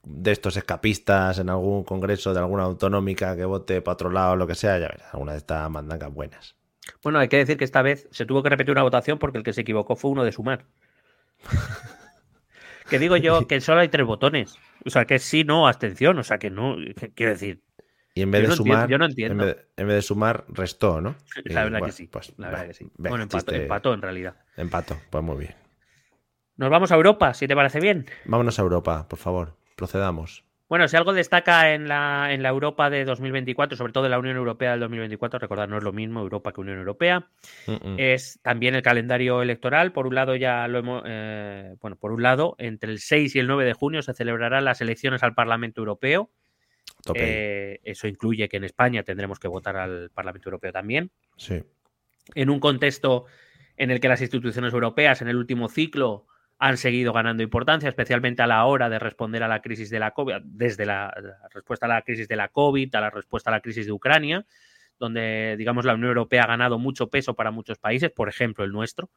de 0.03 0.31
estos 0.31 0.59
escapistas 0.59 1.39
en 1.39 1.49
algún 1.49 1.85
congreso 1.85 2.35
de 2.35 2.41
alguna 2.41 2.65
autonómica 2.65 3.35
que 3.35 3.47
vote 3.47 3.81
para 3.81 3.95
otro 3.95 4.11
lado, 4.11 4.37
lo 4.37 4.47
que 4.47 4.55
sea, 4.55 4.79
ya 4.79 4.89
verás, 4.89 5.15
alguna 5.15 5.33
de 5.33 5.39
estas 5.39 5.71
mandangas 5.71 6.13
buenas. 6.13 6.55
Bueno, 7.03 7.19
hay 7.19 7.29
que 7.29 7.39
decir 7.39 7.57
que 7.57 7.65
esta 7.65 7.81
vez 7.83 8.09
se 8.11 8.27
tuvo 8.27 8.43
que 8.43 8.51
repetir 8.51 8.73
una 8.73 8.83
votación 8.83 9.19
porque 9.19 9.39
el 9.39 9.45
que 9.45 9.53
se 9.55 9.63
equivocó 9.63 9.97
fue 9.97 10.11
uno 10.11 10.25
de 10.25 10.33
sumar. 10.33 10.67
que 12.91 12.99
digo 12.99 13.17
yo 13.17 13.47
que 13.49 13.61
solo 13.61 13.81
hay 13.81 13.89
tres 13.89 14.07
botones. 14.07 14.57
O 14.85 14.91
sea, 14.91 15.05
que 15.05 15.19
sí, 15.19 15.45
no, 15.45 15.67
abstención. 15.69 16.19
O 16.19 16.23
sea, 16.25 16.39
que 16.39 16.51
no. 16.51 16.77
que- 16.97 17.13
Quiero 17.13 17.33
decir, 17.33 17.63
Y 18.15 18.23
en 18.23 18.31
vez 18.31 18.43
de 18.43 18.49
no 18.49 18.55
entiendo- 18.55 18.73
sumar, 18.75 18.89
yo 18.91 18.99
no 18.99 19.05
En 19.05 19.11
entiendo. 19.11 19.45
en 19.77 19.87
vez 19.87 19.97
de 19.97 20.03
sumar, 20.03 20.45
restó, 20.49 21.01
¿no? 21.01 21.17
La 21.45 21.65
verdad 21.65 21.79
bueno, 21.81 21.87
que 21.87 21.93
sí. 21.93 22.07
pues, 22.07 22.33
la 22.37 22.49
verdad 22.49 22.63
va, 22.65 22.69
que 22.69 22.75
sí. 22.75 22.91
bueno, 22.97 23.23
empató, 23.25 23.39
chiste- 23.53 23.63
empató 23.63 23.95
en 23.95 24.03
realidad. 24.03 24.37
Empato, 24.57 24.97
pues 25.11 25.23
muy 25.25 25.37
bien. 25.39 25.55
Nos 26.57 26.69
vamos 26.71 26.93
a 26.93 26.95
Europa, 26.97 27.33
si 27.35 27.47
te 27.49 27.55
parece 27.55 27.81
bien. 27.81 28.07
Vámonos 28.27 28.59
a 28.59 28.63
Europa, 28.63 29.09
por 29.09 29.19
favor. 29.19 29.57
Procedamos. 29.77 30.45
Bueno, 30.71 30.87
si 30.87 30.97
algo 30.97 31.13
destaca 31.13 31.75
en 31.75 31.89
la, 31.89 32.33
en 32.33 32.45
la 32.45 32.49
Europa 32.49 32.91
de 32.91 33.05
2024, 33.05 33.77
sobre 33.77 33.93
todo 33.93 34.05
en 34.05 34.13
la 34.13 34.21
Unión 34.21 34.37
Europea 34.37 34.71
del 34.71 34.79
2024, 34.79 35.41
recordad, 35.41 35.67
no 35.67 35.79
es 35.79 35.83
lo 35.83 35.93
mismo 35.93 36.21
Europa 36.21 36.53
que 36.53 36.61
Unión 36.61 36.79
Europea, 36.79 37.29
es 37.97 38.39
también 38.41 38.77
el 38.77 38.83
calendario 38.83 39.43
electoral. 39.43 39.91
Por 39.91 40.07
un 40.07 40.15
lado, 40.15 40.37
ya 40.37 40.69
lo 40.69 40.79
hemos. 40.79 41.03
eh, 41.07 41.75
bueno, 41.81 41.97
por 41.97 42.13
un 42.13 42.23
lado, 42.23 42.55
entre 42.59 42.93
el 42.93 43.01
6 43.01 43.35
y 43.35 43.41
el 43.41 43.49
9 43.49 43.65
de 43.65 43.73
junio 43.73 44.01
se 44.01 44.15
celebrarán 44.15 44.65
las 44.65 44.81
elecciones 44.81 45.25
al 45.25 45.35
Parlamento 45.35 45.81
Europeo. 45.81 46.31
Eh, 47.17 47.81
eso 47.83 48.07
incluye 48.07 48.49
que 48.49 48.59
en 48.59 48.63
España 48.63 49.03
tendremos 49.03 49.41
que 49.41 49.49
votar 49.49 49.77
al 49.77 50.11
Parlamento 50.15 50.51
Europeo 50.51 50.71
también. 50.71 51.11
Sí. 51.37 51.65
En 52.37 52.49
un 52.49 52.61
contexto 52.61 53.25
en 53.77 53.91
el 53.91 53.99
que 53.99 54.07
las 54.07 54.21
instituciones 54.21 54.73
europeas 54.73 55.21
en 55.21 55.27
el 55.27 55.37
último 55.37 55.69
ciclo 55.69 56.29
han 56.61 56.77
seguido 56.77 57.13
ganando 57.13 57.43
importancia, 57.43 57.89
especialmente 57.89 58.43
a 58.43 58.47
la 58.47 58.65
hora 58.67 58.89
de 58.89 58.99
responder 58.99 59.43
a 59.43 59.49
la 59.49 59.61
crisis 59.63 59.91
de 59.91 59.99
la 59.99 60.13
COVID, 60.13 60.37
desde 60.45 60.87
la, 60.87 61.13
la 61.21 61.49
respuesta 61.53 61.87
a 61.87 61.89
la 61.89 62.03
crisis 62.03 62.29
de 62.29 62.37
la 62.37 62.49
COVID, 62.49 62.95
a 62.95 63.01
la 63.01 63.11
respuesta 63.11 63.51
a 63.51 63.55
la 63.55 63.61
crisis 63.61 63.87
de 63.87 63.93
Ucrania, 63.93 64.45
donde, 64.99 65.57
digamos, 65.57 65.87
la 65.87 65.95
Unión 65.95 66.09
Europea 66.09 66.45
ha 66.45 66.49
ganado 66.49 66.79
mucho 66.79 67.09
peso 67.09 67.35
para 67.35 67.51
muchos 67.51 67.79
países, 67.79 68.11
por 68.11 68.29
ejemplo, 68.29 68.65
el 68.65 68.73
nuestro. 68.73 69.11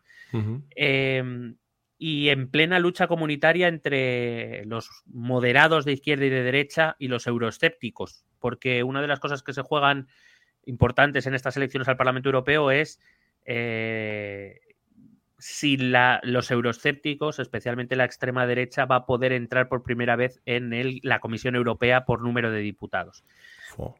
Eh, 0.76 1.54
y 1.98 2.30
en 2.30 2.50
plena 2.50 2.80
lucha 2.80 3.08
comunitaria 3.08 3.68
entre 3.68 4.66
los 4.66 4.90
moderados 5.06 5.86
de 5.86 5.94
izquierda 5.94 6.26
y 6.26 6.30
de 6.30 6.44
derecha 6.44 6.96
y 7.00 7.08
los 7.08 7.28
euroescépticos, 7.28 8.26
porque 8.40 8.84
una 8.84 9.02
de 9.02 9.08
las 9.08 9.20
cosas 9.20 9.44
que 9.44 9.54
se 9.54 9.62
juegan 9.62 10.08
importantes 10.66 11.28
en 11.28 11.34
estas 11.34 11.56
elecciones 11.58 11.88
al 11.88 11.98
Parlamento 11.98 12.30
Europeo 12.30 12.72
es 12.72 13.00
eh, 13.46 14.60
si 15.44 15.76
la- 15.76 16.22
los 16.24 16.50
euroescépticos, 16.52 17.38
especialmente 17.38 17.98
la 17.98 18.06
extrema 18.06 18.48
derecha, 18.48 18.86
va 18.86 18.96
a 18.96 19.06
poder 19.06 19.34
entrar 19.34 19.68
por 19.68 19.84
primera 19.84 20.16
vez 20.16 20.40
en 20.46 20.72
el- 20.72 21.02
la 21.04 21.20
Comisión 21.20 21.56
Europea 21.56 22.06
por 22.06 22.22
número 22.22 22.50
de 22.50 22.62
diputados. 22.62 23.26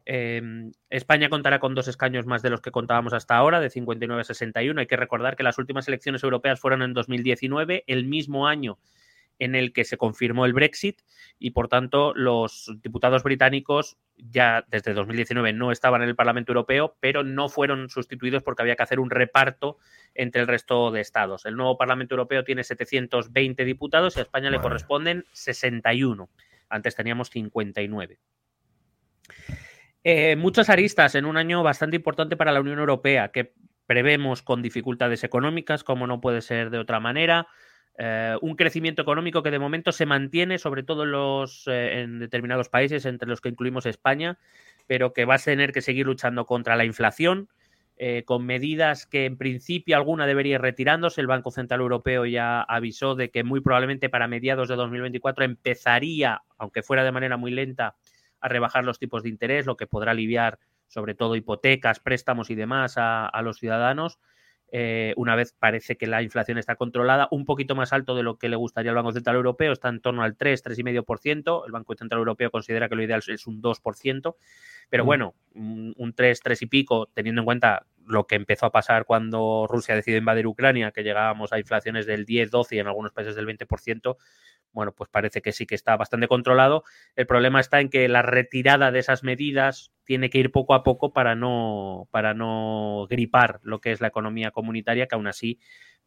Eh, 0.06 0.70
España 0.88 1.28
contará 1.28 1.58
con 1.58 1.74
dos 1.74 1.86
escaños 1.86 2.24
más 2.24 2.40
de 2.40 2.48
los 2.48 2.62
que 2.62 2.70
contábamos 2.70 3.12
hasta 3.12 3.36
ahora, 3.36 3.60
de 3.60 3.68
59 3.68 4.22
a 4.22 4.24
61. 4.24 4.80
Hay 4.80 4.86
que 4.86 4.96
recordar 4.96 5.36
que 5.36 5.42
las 5.42 5.58
últimas 5.58 5.86
elecciones 5.86 6.24
europeas 6.24 6.60
fueron 6.60 6.80
en 6.80 6.94
2019, 6.94 7.84
el 7.88 8.06
mismo 8.06 8.48
año 8.48 8.78
en 9.38 9.54
el 9.54 9.72
que 9.72 9.84
se 9.84 9.96
confirmó 9.96 10.46
el 10.46 10.52
Brexit 10.52 11.00
y 11.38 11.50
por 11.50 11.68
tanto 11.68 12.14
los 12.14 12.70
diputados 12.82 13.22
británicos 13.22 13.96
ya 14.16 14.64
desde 14.68 14.94
2019 14.94 15.52
no 15.52 15.72
estaban 15.72 16.02
en 16.02 16.08
el 16.08 16.16
Parlamento 16.16 16.52
Europeo, 16.52 16.96
pero 17.00 17.24
no 17.24 17.48
fueron 17.48 17.88
sustituidos 17.88 18.42
porque 18.42 18.62
había 18.62 18.76
que 18.76 18.82
hacer 18.82 19.00
un 19.00 19.10
reparto 19.10 19.78
entre 20.14 20.42
el 20.42 20.46
resto 20.46 20.90
de 20.90 21.00
estados. 21.00 21.46
El 21.46 21.56
nuevo 21.56 21.76
Parlamento 21.76 22.14
Europeo 22.14 22.44
tiene 22.44 22.64
720 22.64 23.64
diputados 23.64 24.16
y 24.16 24.20
a 24.20 24.22
España 24.22 24.50
le 24.50 24.60
corresponden 24.60 25.24
61. 25.32 26.30
Antes 26.68 26.94
teníamos 26.94 27.30
59. 27.30 28.18
Eh, 30.04 30.36
muchas 30.36 30.68
aristas 30.68 31.14
en 31.14 31.24
un 31.24 31.36
año 31.36 31.62
bastante 31.62 31.96
importante 31.96 32.36
para 32.36 32.52
la 32.52 32.60
Unión 32.60 32.78
Europea, 32.78 33.30
que 33.32 33.54
prevemos 33.86 34.42
con 34.42 34.62
dificultades 34.62 35.24
económicas, 35.24 35.82
como 35.82 36.06
no 36.06 36.20
puede 36.20 36.42
ser 36.42 36.70
de 36.70 36.78
otra 36.78 37.00
manera. 37.00 37.48
Eh, 37.96 38.36
un 38.40 38.56
crecimiento 38.56 39.02
económico 39.02 39.42
que 39.42 39.50
de 39.50 39.58
momento 39.58 39.92
se 39.92 40.06
mantiene, 40.06 40.58
sobre 40.58 40.82
todo 40.82 41.04
en, 41.04 41.12
los, 41.12 41.66
eh, 41.68 42.00
en 42.00 42.18
determinados 42.18 42.68
países, 42.68 43.04
entre 43.06 43.28
los 43.28 43.40
que 43.40 43.50
incluimos 43.50 43.86
España, 43.86 44.38
pero 44.86 45.12
que 45.12 45.24
va 45.24 45.36
a 45.36 45.38
tener 45.38 45.72
que 45.72 45.80
seguir 45.80 46.06
luchando 46.06 46.44
contra 46.44 46.76
la 46.76 46.84
inflación, 46.84 47.48
eh, 47.96 48.24
con 48.26 48.44
medidas 48.44 49.06
que 49.06 49.26
en 49.26 49.38
principio 49.38 49.96
alguna 49.96 50.26
debería 50.26 50.56
ir 50.56 50.60
retirándose. 50.60 51.20
El 51.20 51.28
Banco 51.28 51.52
Central 51.52 51.80
Europeo 51.80 52.26
ya 52.26 52.62
avisó 52.62 53.14
de 53.14 53.30
que 53.30 53.44
muy 53.44 53.60
probablemente 53.60 54.08
para 54.08 54.26
mediados 54.26 54.68
de 54.68 54.74
2024 54.74 55.44
empezaría, 55.44 56.42
aunque 56.58 56.82
fuera 56.82 57.04
de 57.04 57.12
manera 57.12 57.36
muy 57.36 57.52
lenta, 57.52 57.96
a 58.40 58.48
rebajar 58.48 58.84
los 58.84 58.98
tipos 58.98 59.22
de 59.22 59.28
interés, 59.28 59.66
lo 59.66 59.76
que 59.76 59.86
podrá 59.86 60.10
aliviar 60.10 60.58
sobre 60.88 61.14
todo 61.14 61.34
hipotecas, 61.34 61.98
préstamos 62.00 62.50
y 62.50 62.54
demás 62.54 62.98
a, 62.98 63.26
a 63.26 63.42
los 63.42 63.58
ciudadanos. 63.58 64.18
Eh, 64.76 65.14
una 65.16 65.36
vez 65.36 65.54
parece 65.56 65.96
que 65.96 66.08
la 66.08 66.20
inflación 66.20 66.58
está 66.58 66.74
controlada, 66.74 67.28
un 67.30 67.44
poquito 67.44 67.76
más 67.76 67.92
alto 67.92 68.16
de 68.16 68.24
lo 68.24 68.38
que 68.38 68.48
le 68.48 68.56
gustaría 68.56 68.90
al 68.90 68.96
Banco 68.96 69.12
Central 69.12 69.36
Europeo, 69.36 69.72
está 69.72 69.88
en 69.88 70.00
torno 70.00 70.24
al 70.24 70.36
3, 70.36 70.64
3,5%. 70.64 71.64
El 71.64 71.70
Banco 71.70 71.94
Central 71.94 72.18
Europeo 72.18 72.50
considera 72.50 72.88
que 72.88 72.96
lo 72.96 73.04
ideal 73.04 73.22
es 73.24 73.46
un 73.46 73.62
2%, 73.62 74.36
pero 74.90 75.04
Mm. 75.04 75.06
bueno, 75.06 75.34
un, 75.54 75.94
un 75.96 76.12
3, 76.12 76.40
3 76.40 76.62
y 76.62 76.66
pico, 76.66 77.08
teniendo 77.14 77.42
en 77.42 77.44
cuenta 77.44 77.86
lo 78.06 78.26
que 78.26 78.34
empezó 78.36 78.66
a 78.66 78.72
pasar 78.72 79.04
cuando 79.04 79.66
Rusia 79.68 79.94
decidió 79.94 80.18
invadir 80.18 80.46
Ucrania, 80.46 80.92
que 80.92 81.02
llegábamos 81.02 81.52
a 81.52 81.58
inflaciones 81.58 82.06
del 82.06 82.24
10, 82.24 82.50
12 82.50 82.76
y 82.76 82.78
en 82.78 82.86
algunos 82.86 83.12
países 83.12 83.36
del 83.36 83.46
20%, 83.46 84.16
bueno, 84.72 84.92
pues 84.92 85.08
parece 85.08 85.40
que 85.40 85.52
sí 85.52 85.66
que 85.66 85.76
está 85.76 85.96
bastante 85.96 86.26
controlado. 86.26 86.82
El 87.14 87.26
problema 87.26 87.60
está 87.60 87.80
en 87.80 87.88
que 87.88 88.08
la 88.08 88.22
retirada 88.22 88.90
de 88.90 88.98
esas 88.98 89.22
medidas 89.22 89.92
tiene 90.04 90.30
que 90.30 90.38
ir 90.38 90.50
poco 90.50 90.74
a 90.74 90.82
poco 90.82 91.12
para 91.12 91.34
no, 91.34 92.08
para 92.10 92.34
no 92.34 93.06
gripar 93.08 93.60
lo 93.62 93.80
que 93.80 93.92
es 93.92 94.00
la 94.00 94.08
economía 94.08 94.50
comunitaria, 94.50 95.06
que 95.06 95.14
aún 95.14 95.28
así 95.28 95.60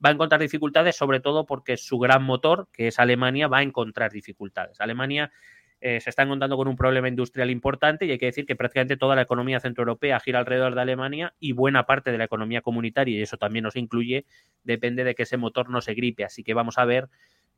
va 0.04 0.10
a 0.10 0.14
encontrar 0.14 0.42
dificultades, 0.42 0.96
sobre 0.96 1.20
todo 1.20 1.46
porque 1.46 1.78
su 1.78 1.98
gran 1.98 2.24
motor, 2.24 2.68
que 2.72 2.88
es 2.88 3.00
Alemania, 3.00 3.48
va 3.48 3.60
a 3.60 3.64
encontrar 3.64 4.12
dificultades. 4.12 4.80
Alemania 4.82 5.32
eh, 5.80 6.00
se 6.02 6.10
está 6.10 6.24
encontrando 6.24 6.58
con 6.58 6.68
un 6.68 6.76
problema 6.76 7.08
industrial 7.08 7.52
importante 7.52 8.06
y 8.06 8.12
hay 8.12 8.18
que 8.18 8.26
decir 8.26 8.46
que 8.48 8.56
prácticamente 8.56 8.98
toda 8.98 9.16
la 9.16 9.22
economía 9.22 9.60
centroeuropea 9.60 10.20
gira 10.20 10.40
alrededor 10.40 10.74
de 10.74 10.82
Alemania 10.82 11.36
y 11.40 11.52
buena 11.52 11.86
parte 11.86 12.12
de 12.12 12.18
la 12.18 12.24
economía 12.24 12.62
comunitaria, 12.62 13.20
y 13.20 13.22
eso 13.22 13.38
también 13.38 13.64
nos 13.64 13.76
incluye, 13.76 14.26
depende 14.64 15.04
de 15.04 15.14
que 15.14 15.24
ese 15.24 15.38
motor 15.38 15.70
no 15.70 15.82
se 15.82 15.94
gripe. 15.94 16.24
Así 16.24 16.44
que 16.44 16.56
vamos 16.56 16.80
a 16.80 16.86
ver 16.86 17.10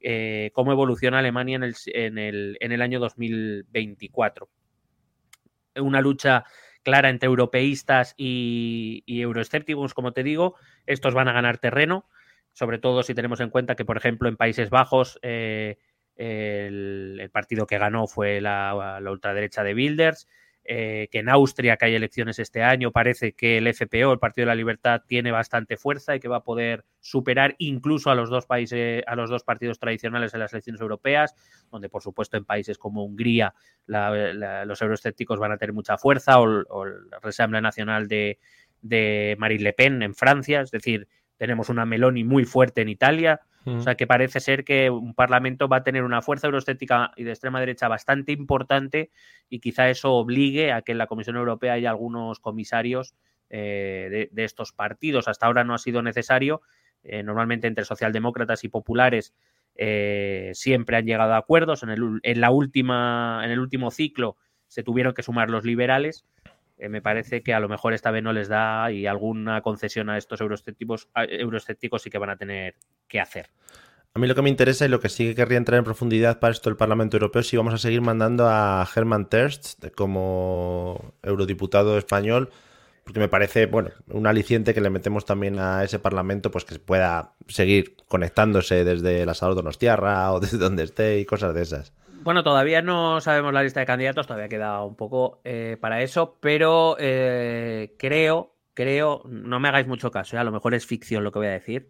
eh, 0.02 0.52
cómo 0.54 0.72
evoluciona 0.72 1.20
Alemania 1.20 1.56
en 1.56 1.64
el, 1.64 1.76
en, 1.88 2.18
el, 2.18 2.58
en 2.60 2.72
el, 2.72 2.82
año 2.82 3.00
2024. 3.00 4.50
Una 5.76 6.02
lucha 6.02 6.44
clara 6.84 7.10
entre 7.10 7.28
europeístas 7.28 8.16
y, 8.18 9.04
euroescépticos, 9.08 9.94
como 9.94 10.12
te 10.12 10.24
digo, 10.24 10.56
estos 10.86 11.14
van 11.14 11.28
a 11.28 11.34
ganar 11.34 11.58
terreno, 11.58 12.10
sobre 12.54 12.80
todo 12.80 13.04
si 13.04 13.14
tenemos 13.14 13.40
en 13.40 13.50
cuenta 13.50 13.76
que, 13.76 13.86
por 13.86 13.98
ejemplo, 13.98 14.28
en 14.28 14.38
Países 14.38 14.70
Bajos 14.70 15.20
eh, 15.22 15.78
el, 16.20 17.30
partido 17.32 17.66
que 17.66 17.78
ganó 17.78 18.08
fue 18.08 18.42
la, 18.42 19.00
la 19.02 19.12
ultraderecha 19.12 19.64
de 19.64 19.74
Wilders, 19.74 20.28
eh, 20.72 21.08
que 21.12 21.18
en 21.18 21.30
Austria, 21.30 21.78
que 21.78 21.86
hay 21.86 21.96
elecciones 21.96 22.38
este 22.38 22.62
año, 22.62 22.92
parece 22.92 23.34
que 23.34 23.58
el 23.58 23.74
FPO, 23.74 24.14
el 24.14 24.20
Partido 24.20 24.44
de 24.44 24.52
la 24.52 24.56
Libertad, 24.56 25.02
tiene 25.08 25.32
bastante 25.32 25.78
fuerza 25.78 26.16
y 26.16 26.20
que 26.20 26.28
va 26.28 26.38
a 26.38 26.44
poder 26.44 26.86
superar 27.00 27.56
incluso 27.58 28.12
a 28.12 28.16
los 28.16 28.30
dos 28.30 28.46
países, 28.46 29.02
a 29.08 29.16
los 29.16 29.32
dos 29.32 29.44
partidos 29.44 29.80
tradicionales 29.80 30.34
en 30.36 30.42
las 30.42 30.54
elecciones 30.54 30.80
europeas, 30.80 31.34
donde 31.72 31.90
por 31.90 32.04
supuesto 32.04 32.38
en 32.38 32.46
países 32.46 32.78
como 32.78 33.04
Hungría 33.04 33.56
la, 33.88 34.12
la, 34.34 34.66
los 34.66 34.80
euroescépticos 34.80 35.40
van 35.40 35.54
a 35.54 35.58
tener 35.58 35.74
mucha 35.74 35.98
fuerza, 35.98 36.40
o, 36.40 36.44
o 36.44 36.86
el 36.86 36.94
Resemble 37.20 37.62
Nacional 37.62 38.08
de, 38.08 38.38
de 38.82 39.36
Marine 39.40 39.64
Le 39.64 39.74
Pen 39.74 40.04
en 40.04 40.14
Francia, 40.14 40.62
es 40.62 40.70
decir, 40.70 41.08
tenemos 41.38 41.70
una 41.70 41.86
Meloni 41.86 42.24
muy 42.24 42.46
fuerte 42.46 42.82
en 42.82 42.90
Italia, 42.90 43.42
o 43.66 43.82
sea 43.82 43.96
que 43.96 44.08
parece 44.08 44.40
ser 44.40 44.64
que 44.64 44.90
un 44.90 45.14
parlamento 45.14 45.68
va 45.68 45.78
a 45.78 45.84
tener 45.84 46.04
una 46.04 46.22
fuerza 46.22 46.48
euroestética 46.48 47.12
y 47.16 47.24
de 47.24 47.32
extrema 47.32 47.60
derecha 47.60 47.88
bastante 47.88 48.32
importante 48.32 49.12
y 49.50 49.60
quizá 49.60 49.90
eso 49.90 50.14
obligue 50.14 50.72
a 50.72 50.82
que 50.82 50.94
en 50.94 50.98
la 50.98 51.08
Comisión 51.08 51.36
Europea 51.36 51.74
haya 51.74 51.90
algunos 51.90 52.40
comisarios 52.40 53.16
de, 53.50 54.30
de, 54.32 54.44
estos 54.44 54.72
partidos. 54.72 55.28
Hasta 55.28 55.46
ahora 55.46 55.64
no 55.64 55.74
ha 55.74 55.80
sido 55.80 56.02
necesario. 56.02 56.62
normalmente 57.04 57.68
entre 57.68 57.86
socialdemócratas 57.86 58.64
y 58.64 58.70
populares 58.70 59.34
siempre 60.54 60.98
han 60.98 61.06
llegado 61.06 61.34
a 61.34 61.38
acuerdos. 61.38 61.84
En 61.84 61.90
el, 61.90 62.20
en 62.24 62.42
la 62.42 62.52
última, 62.52 63.42
en 63.44 63.52
el 63.52 63.60
último 63.60 63.92
ciclo 63.92 64.38
se 64.68 64.84
tuvieron 64.84 65.14
que 65.14 65.24
sumar 65.24 65.50
los 65.50 65.66
liberales. 65.66 66.26
Eh, 66.80 66.88
me 66.88 67.02
parece 67.02 67.44
que 67.44 67.54
a 67.54 67.60
lo 67.60 67.68
mejor 67.68 67.94
esta 67.94 68.10
vez 68.10 68.24
no 68.24 68.32
les 68.32 68.48
da 68.48 68.90
y 68.92 69.06
alguna 69.06 69.62
concesión 69.62 70.10
a 70.10 70.18
estos 70.18 70.40
euroescépticos, 70.40 71.10
euroescépticos 71.14 72.02
sí 72.02 72.10
que 72.10 72.18
van 72.18 72.30
a 72.30 72.38
tener 72.38 72.76
que 73.08 73.20
hacer. 73.20 73.50
A 74.14 74.20
mí 74.20 74.28
lo 74.28 74.34
que 74.34 74.42
me 74.42 74.50
interesa 74.50 74.86
y 74.86 74.90
lo 74.90 75.00
que 75.00 75.10
sí 75.10 75.28
que 75.28 75.36
querría 75.36 75.58
entrar 75.58 75.78
en 75.78 75.84
profundidad 75.84 76.40
para 76.40 76.52
esto 76.52 76.70
del 76.70 76.78
Parlamento 76.78 77.18
Europeo 77.18 77.42
es 77.42 77.48
si 77.48 77.58
vamos 77.58 77.74
a 77.74 77.78
seguir 77.78 78.02
mandando 78.02 78.48
a 78.48 78.88
Herman 78.96 79.30
Terst 79.30 79.94
como 79.96 81.14
eurodiputado 81.22 81.98
español, 81.98 82.50
porque 83.10 83.22
me 83.22 83.28
parece, 83.28 83.66
bueno, 83.66 83.90
un 84.10 84.28
aliciente 84.28 84.76
que 84.76 84.82
le 84.82 84.92
metemos 84.92 85.26
también 85.26 85.58
a 85.58 85.84
ese 85.84 85.98
Parlamento, 85.98 86.52
pues 86.52 86.64
que 86.64 86.78
pueda 86.78 87.34
seguir 87.48 87.96
conectándose 88.08 88.84
desde 88.84 89.26
la 89.26 89.34
sala 89.34 89.56
Donostiarra 89.56 90.32
o 90.32 90.40
desde 90.40 90.58
donde 90.60 90.84
esté 90.84 91.18
y 91.18 91.26
cosas 91.26 91.56
de 91.56 91.64
esas. 91.64 91.92
Bueno, 92.22 92.44
todavía 92.44 92.84
no 92.84 93.20
sabemos 93.20 93.52
la 93.52 93.64
lista 93.64 93.80
de 93.80 93.88
candidatos, 93.88 94.28
todavía 94.28 94.48
queda 94.48 94.84
un 94.84 94.96
poco 94.96 95.42
eh, 95.44 95.76
para 95.82 96.04
eso, 96.04 96.38
pero 96.40 96.98
eh, 97.00 97.96
creo, 97.98 98.54
creo, 98.76 99.24
no 99.26 99.60
me 99.60 99.70
hagáis 99.70 99.88
mucho 99.88 100.12
caso, 100.12 100.36
eh, 100.38 100.40
a 100.40 100.44
lo 100.44 100.52
mejor 100.52 100.76
es 100.76 100.86
ficción 100.86 101.24
lo 101.24 101.32
que 101.32 101.40
voy 101.40 101.48
a 101.48 101.52
decir, 101.52 101.90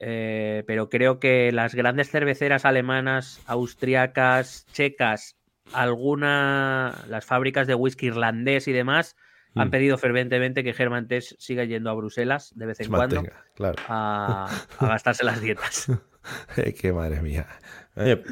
pero 0.00 0.88
creo 0.88 1.20
que 1.20 1.52
las 1.52 1.74
grandes 1.74 2.10
cerveceras 2.10 2.64
alemanas, 2.64 3.42
austriacas, 3.44 4.66
checas, 4.72 5.36
alguna, 5.74 7.04
las 7.06 7.26
fábricas 7.26 7.66
de 7.66 7.74
whisky 7.74 8.06
irlandés 8.06 8.66
y 8.66 8.72
demás, 8.72 9.14
han 9.54 9.68
mm. 9.68 9.70
pedido 9.70 9.98
ferventemente 9.98 10.64
que 10.64 10.72
Germán 10.72 11.08
Tess 11.08 11.36
siga 11.38 11.64
yendo 11.64 11.90
a 11.90 11.94
Bruselas 11.94 12.52
de 12.54 12.66
vez 12.66 12.80
en 12.80 12.88
cuando 12.88 13.22
a, 13.88 14.48
a 14.78 14.86
gastarse 14.86 15.24
las 15.24 15.40
dietas. 15.40 15.90
Qué 16.80 16.92
madre 16.92 17.20
mía. 17.20 17.46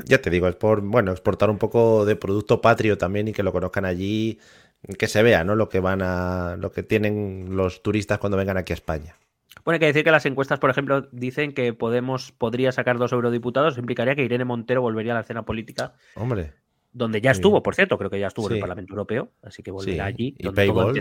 ya 0.05 0.21
te 0.21 0.31
digo, 0.31 0.49
es 0.49 0.57
por 0.57 0.81
bueno, 0.81 1.12
exportar 1.12 1.51
un 1.51 1.59
poco 1.59 2.05
de 2.05 2.16
producto 2.16 2.61
patrio 2.61 2.99
también 2.99 3.29
y 3.29 3.33
que 3.33 3.43
lo 3.43 3.53
conozcan 3.53 3.85
allí, 3.85 4.39
que 4.99 5.09
se 5.09 5.23
vea, 5.23 5.45
¿no? 5.45 5.55
Lo 5.55 5.68
que 5.68 5.81
van 5.81 6.03
a. 6.03 6.57
lo 6.57 6.73
que 6.73 6.83
tienen 6.83 7.57
los 7.57 7.83
turistas 7.83 8.18
cuando 8.18 8.37
vengan 8.37 8.57
aquí 8.57 8.73
a 8.73 8.75
España. 8.75 9.16
Bueno, 9.64 9.75
hay 9.75 9.81
que 9.81 9.87
decir 9.87 10.05
que 10.05 10.11
las 10.11 10.25
encuestas, 10.27 10.59
por 10.59 10.71
ejemplo, 10.71 11.09
dicen 11.12 11.53
que 11.53 11.73
Podemos 11.73 12.33
podría 12.33 12.73
sacar 12.73 12.99
dos 12.99 13.12
eurodiputados, 13.12 13.77
implicaría 13.77 14.14
que 14.14 14.25
Irene 14.25 14.45
Montero 14.45 14.81
volvería 14.81 15.12
a 15.12 15.16
la 15.16 15.21
escena 15.21 15.45
política. 15.45 15.95
Hombre. 16.14 16.55
Donde 16.93 17.20
ya 17.20 17.30
estuvo, 17.30 17.62
por 17.62 17.74
cierto, 17.74 17.97
creo 17.99 18.11
que 18.11 18.18
ya 18.18 18.26
estuvo 18.26 18.49
en 18.49 18.57
el 18.57 18.61
Parlamento 18.61 18.93
Europeo, 18.93 19.30
así 19.43 19.62
que 19.62 19.70
volverá 19.70 20.07
allí. 20.07 20.34
Y 20.38 20.49
Payball, 20.49 21.01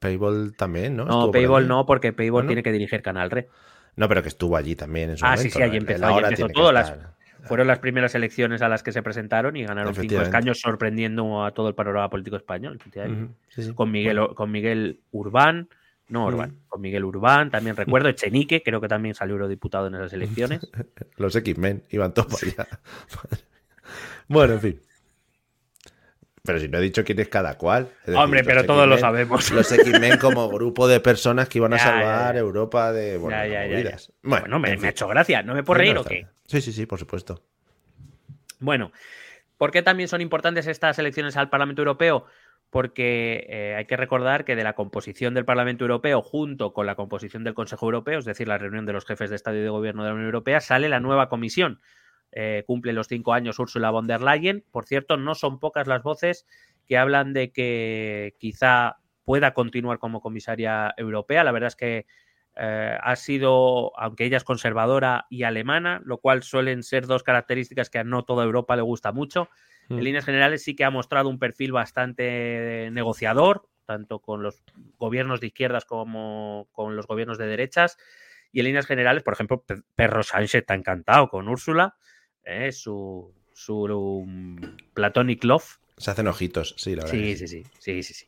Payball 0.00 0.54
también, 0.56 0.96
¿no? 0.96 1.04
No, 1.04 1.30
Payball 1.30 1.68
no, 1.68 1.86
porque 1.86 2.12
Payball 2.12 2.46
tiene 2.46 2.62
que 2.62 2.72
dirigir 2.72 3.00
Canal 3.00 3.30
Re. 3.30 3.48
No, 3.96 4.08
pero 4.08 4.22
que 4.22 4.28
estuvo 4.28 4.56
allí 4.56 4.74
también 4.74 5.10
en 5.10 5.16
su 5.16 5.24
ah, 5.24 5.30
momento. 5.30 5.42
sí, 5.44 5.50
sí, 5.50 5.62
allí 5.62 5.76
empezó, 5.76 6.06
allí 6.06 6.24
empezó 6.24 6.48
todo. 6.48 6.72
Las, 6.72 6.92
fueron 7.44 7.66
las 7.66 7.78
primeras 7.78 8.14
elecciones 8.14 8.62
a 8.62 8.68
las 8.68 8.82
que 8.82 8.92
se 8.92 9.02
presentaron 9.02 9.56
y 9.56 9.64
ganaron 9.64 9.94
cinco 9.94 10.20
escaños 10.20 10.60
sorprendiendo 10.60 11.44
a 11.44 11.52
todo 11.52 11.68
el 11.68 11.74
panorama 11.74 12.10
político 12.10 12.36
español. 12.36 12.78
Con, 13.74 13.90
Miguel, 13.90 14.18
con 14.34 14.50
Miguel 14.50 15.00
Urbán, 15.12 15.68
no 16.08 16.26
Urbán, 16.26 16.58
con 16.68 16.80
Miguel 16.80 17.04
Urbán, 17.04 17.50
también 17.50 17.76
recuerdo, 17.76 18.08
Echenique, 18.08 18.62
creo 18.62 18.80
que 18.80 18.88
también 18.88 19.14
salió 19.14 19.34
eurodiputado 19.34 19.86
en 19.86 19.94
esas 19.94 20.12
elecciones. 20.12 20.68
Los 21.16 21.36
X-Men 21.36 21.82
iban 21.90 22.12
todos 22.12 22.40
para 22.40 22.64
allá. 22.64 22.78
bueno, 24.28 24.54
en 24.54 24.60
fin. 24.60 24.80
Pero 26.46 26.58
si 26.58 26.68
no 26.68 26.76
he 26.76 26.82
dicho 26.82 27.04
quién 27.04 27.18
es 27.20 27.28
cada 27.28 27.56
cual. 27.56 27.88
Hombre, 28.14 28.44
pero 28.44 28.66
todos 28.66 28.86
lo 28.86 28.98
sabemos. 28.98 29.50
Los 29.50 29.72
X-Men 29.72 30.18
como 30.18 30.46
grupo 30.50 30.86
de 30.86 31.00
personas 31.00 31.48
que 31.48 31.56
iban 31.56 31.72
a 31.72 31.78
salvar 31.78 32.36
Europa 32.36 32.92
de 32.92 33.16
bueno, 33.16 33.34
bueno, 34.22 34.58
me, 34.58 34.68
ha 34.72 34.90
hecho 34.90 35.08
gracia. 35.08 35.42
¿No 35.42 35.54
me 35.54 35.62
puedo 35.62 35.78
reír 35.78 35.96
o 35.96 36.04
qué? 36.04 36.26
Sí, 36.46 36.60
sí, 36.60 36.72
sí, 36.72 36.84
por 36.84 36.98
supuesto. 36.98 37.42
Bueno, 38.60 38.92
¿por 39.56 39.70
qué 39.70 39.80
también 39.80 40.06
son 40.06 40.20
importantes 40.20 40.66
estas 40.66 40.98
elecciones 40.98 41.38
al 41.38 41.48
Parlamento 41.48 41.80
Europeo? 41.80 42.26
Porque 42.68 43.46
eh, 43.48 43.74
hay 43.78 43.86
que 43.86 43.96
recordar 43.96 44.44
que 44.44 44.54
de 44.54 44.64
la 44.64 44.74
composición 44.74 45.32
del 45.32 45.46
Parlamento 45.46 45.84
Europeo 45.84 46.20
junto 46.20 46.74
con 46.74 46.84
la 46.84 46.94
composición 46.94 47.42
del 47.44 47.54
Consejo 47.54 47.86
Europeo, 47.86 48.18
es 48.18 48.26
decir, 48.26 48.48
la 48.48 48.58
reunión 48.58 48.84
de 48.84 48.92
los 48.92 49.06
jefes 49.06 49.30
de 49.30 49.36
Estado 49.36 49.56
y 49.56 49.62
de 49.62 49.70
Gobierno 49.70 50.02
de 50.02 50.10
la 50.10 50.14
Unión 50.14 50.26
Europea, 50.26 50.60
sale 50.60 50.90
la 50.90 51.00
nueva 51.00 51.30
comisión 51.30 51.80
eh, 52.36 52.64
cumple 52.66 52.92
los 52.92 53.06
cinco 53.06 53.32
años 53.32 53.60
Ursula 53.60 53.90
von 53.90 54.08
der 54.08 54.20
Leyen. 54.20 54.64
Por 54.72 54.86
cierto, 54.86 55.16
no 55.16 55.36
son 55.36 55.60
pocas 55.60 55.86
las 55.86 56.02
voces 56.02 56.46
que 56.86 56.98
hablan 56.98 57.32
de 57.32 57.52
que 57.52 58.34
quizá 58.38 58.96
pueda 59.24 59.54
continuar 59.54 60.00
como 60.00 60.20
comisaria 60.20 60.92
europea. 60.96 61.44
La 61.44 61.52
verdad 61.52 61.68
es 61.68 61.76
que 61.76 62.06
eh, 62.56 62.98
ha 63.00 63.16
sido, 63.16 63.98
aunque 63.98 64.24
ella 64.24 64.36
es 64.36 64.44
conservadora 64.44 65.26
y 65.30 65.44
alemana, 65.44 66.02
lo 66.04 66.18
cual 66.18 66.42
suelen 66.42 66.82
ser 66.82 67.06
dos 67.06 67.22
características 67.22 67.88
que 67.88 68.00
a 68.00 68.04
no 68.04 68.24
toda 68.24 68.44
Europa 68.44 68.74
le 68.74 68.82
gusta 68.82 69.12
mucho. 69.12 69.48
En 69.88 69.98
mm. 69.98 70.00
líneas 70.00 70.24
generales 70.24 70.64
sí 70.64 70.74
que 70.74 70.84
ha 70.84 70.90
mostrado 70.90 71.28
un 71.28 71.38
perfil 71.38 71.70
bastante 71.70 72.88
negociador, 72.90 73.68
tanto 73.86 74.18
con 74.18 74.42
los 74.42 74.64
gobiernos 74.98 75.40
de 75.40 75.48
izquierdas 75.48 75.84
como 75.84 76.68
con 76.72 76.96
los 76.96 77.06
gobiernos 77.06 77.38
de 77.38 77.46
derechas. 77.46 77.96
Y 78.50 78.60
en 78.60 78.66
líneas 78.66 78.86
generales, 78.86 79.22
por 79.22 79.34
ejemplo, 79.34 79.64
Perro 79.94 80.22
Sánchez 80.24 80.54
está 80.62 80.74
encantado 80.74 81.28
con 81.28 81.48
Úrsula. 81.48 81.96
¿Eh? 82.44 82.72
su, 82.72 83.32
su 83.52 83.74
um, 83.76 84.56
Platonic 84.94 85.44
Love. 85.44 85.78
Se 85.96 86.10
hacen 86.10 86.26
ojitos, 86.26 86.74
sí, 86.76 86.96
la 86.96 87.04
verdad. 87.04 87.18
Sí, 87.18 87.36
sí, 87.36 87.48
sí, 87.48 87.64
sí, 87.78 88.02
sí, 88.02 88.14
sí. 88.14 88.26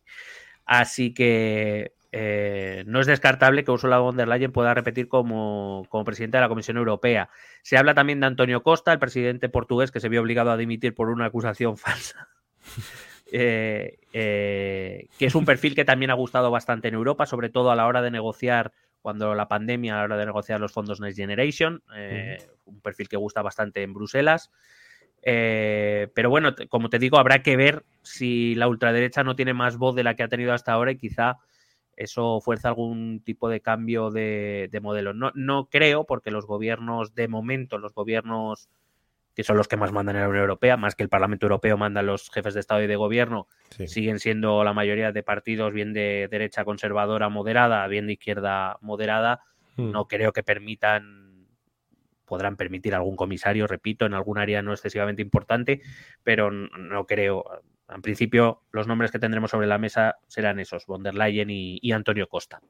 Así 0.64 1.14
que 1.14 1.92
eh, 2.12 2.84
no 2.86 3.00
es 3.00 3.06
descartable 3.06 3.64
que 3.64 3.70
Ursula 3.70 3.98
von 3.98 4.16
der 4.16 4.28
Leyen 4.28 4.52
pueda 4.52 4.72
repetir 4.74 5.08
como, 5.08 5.86
como 5.88 6.04
presidente 6.04 6.38
de 6.38 6.40
la 6.40 6.48
Comisión 6.48 6.76
Europea. 6.76 7.28
Se 7.62 7.76
habla 7.76 7.94
también 7.94 8.20
de 8.20 8.26
Antonio 8.26 8.62
Costa, 8.62 8.92
el 8.92 8.98
presidente 8.98 9.48
portugués 9.48 9.90
que 9.90 10.00
se 10.00 10.08
vio 10.08 10.22
obligado 10.22 10.50
a 10.50 10.56
dimitir 10.56 10.94
por 10.94 11.10
una 11.10 11.26
acusación 11.26 11.76
falsa. 11.76 12.28
Eh, 13.32 13.98
que 14.12 15.26
es 15.26 15.34
un 15.34 15.44
perfil 15.44 15.74
que 15.74 15.84
también 15.84 16.10
ha 16.10 16.14
gustado 16.14 16.50
bastante 16.50 16.88
en 16.88 16.94
Europa, 16.94 17.26
sobre 17.26 17.50
todo 17.50 17.70
a 17.70 17.76
la 17.76 17.86
hora 17.86 18.00
de 18.00 18.10
negociar 18.10 18.72
cuando 19.06 19.36
la 19.36 19.46
pandemia 19.46 19.94
a 19.94 19.98
la 19.98 20.04
hora 20.06 20.16
de 20.16 20.26
negociar 20.26 20.58
los 20.58 20.72
fondos 20.72 21.00
Next 21.00 21.16
Generation, 21.16 21.80
eh, 21.94 22.38
un 22.64 22.80
perfil 22.80 23.08
que 23.08 23.16
gusta 23.16 23.40
bastante 23.40 23.84
en 23.84 23.94
Bruselas. 23.94 24.50
Eh, 25.22 26.08
pero 26.12 26.28
bueno, 26.28 26.56
como 26.68 26.90
te 26.90 26.98
digo, 26.98 27.16
habrá 27.16 27.40
que 27.40 27.56
ver 27.56 27.84
si 28.02 28.56
la 28.56 28.66
ultraderecha 28.66 29.22
no 29.22 29.36
tiene 29.36 29.54
más 29.54 29.76
voz 29.76 29.94
de 29.94 30.02
la 30.02 30.16
que 30.16 30.24
ha 30.24 30.28
tenido 30.28 30.52
hasta 30.52 30.72
ahora 30.72 30.90
y 30.90 30.98
quizá 30.98 31.36
eso 31.94 32.40
fuerza 32.40 32.66
algún 32.66 33.22
tipo 33.24 33.48
de 33.48 33.60
cambio 33.60 34.10
de, 34.10 34.68
de 34.72 34.80
modelo. 34.80 35.14
No, 35.14 35.30
no 35.36 35.68
creo, 35.70 36.02
porque 36.02 36.32
los 36.32 36.44
gobiernos, 36.44 37.14
de 37.14 37.28
momento, 37.28 37.78
los 37.78 37.94
gobiernos 37.94 38.68
que 39.36 39.44
son 39.44 39.58
los 39.58 39.68
que 39.68 39.76
más 39.76 39.92
mandan 39.92 40.16
en 40.16 40.22
la 40.22 40.28
Unión 40.30 40.44
Europea, 40.44 40.78
más 40.78 40.94
que 40.94 41.02
el 41.02 41.10
Parlamento 41.10 41.44
Europeo 41.44 41.76
manda 41.76 42.00
los 42.00 42.30
jefes 42.30 42.54
de 42.54 42.60
Estado 42.60 42.82
y 42.82 42.86
de 42.86 42.96
Gobierno, 42.96 43.48
siguen 43.86 44.18
siendo 44.18 44.64
la 44.64 44.72
mayoría 44.72 45.12
de 45.12 45.22
partidos 45.22 45.74
bien 45.74 45.92
de 45.92 46.26
derecha 46.30 46.64
conservadora 46.64 47.28
moderada, 47.28 47.86
bien 47.86 48.06
de 48.06 48.14
izquierda 48.14 48.78
moderada. 48.80 49.42
Hmm. 49.76 49.92
No 49.92 50.08
creo 50.08 50.32
que 50.32 50.42
permitan, 50.42 51.48
podrán 52.24 52.56
permitir 52.56 52.94
algún 52.94 53.14
comisario, 53.14 53.66
repito, 53.66 54.06
en 54.06 54.14
algún 54.14 54.38
área 54.38 54.62
no 54.62 54.72
excesivamente 54.72 55.20
importante, 55.20 55.82
pero 56.22 56.50
no 56.50 57.06
creo. 57.06 57.44
En 57.90 58.00
principio, 58.00 58.62
los 58.72 58.86
nombres 58.86 59.10
que 59.10 59.18
tendremos 59.18 59.50
sobre 59.50 59.66
la 59.66 59.76
mesa 59.76 60.16
serán 60.28 60.60
esos, 60.60 60.86
von 60.86 61.02
der 61.02 61.14
Leyen 61.14 61.50
y 61.50 61.92
Antonio 61.92 62.26
Costa. 62.26 62.62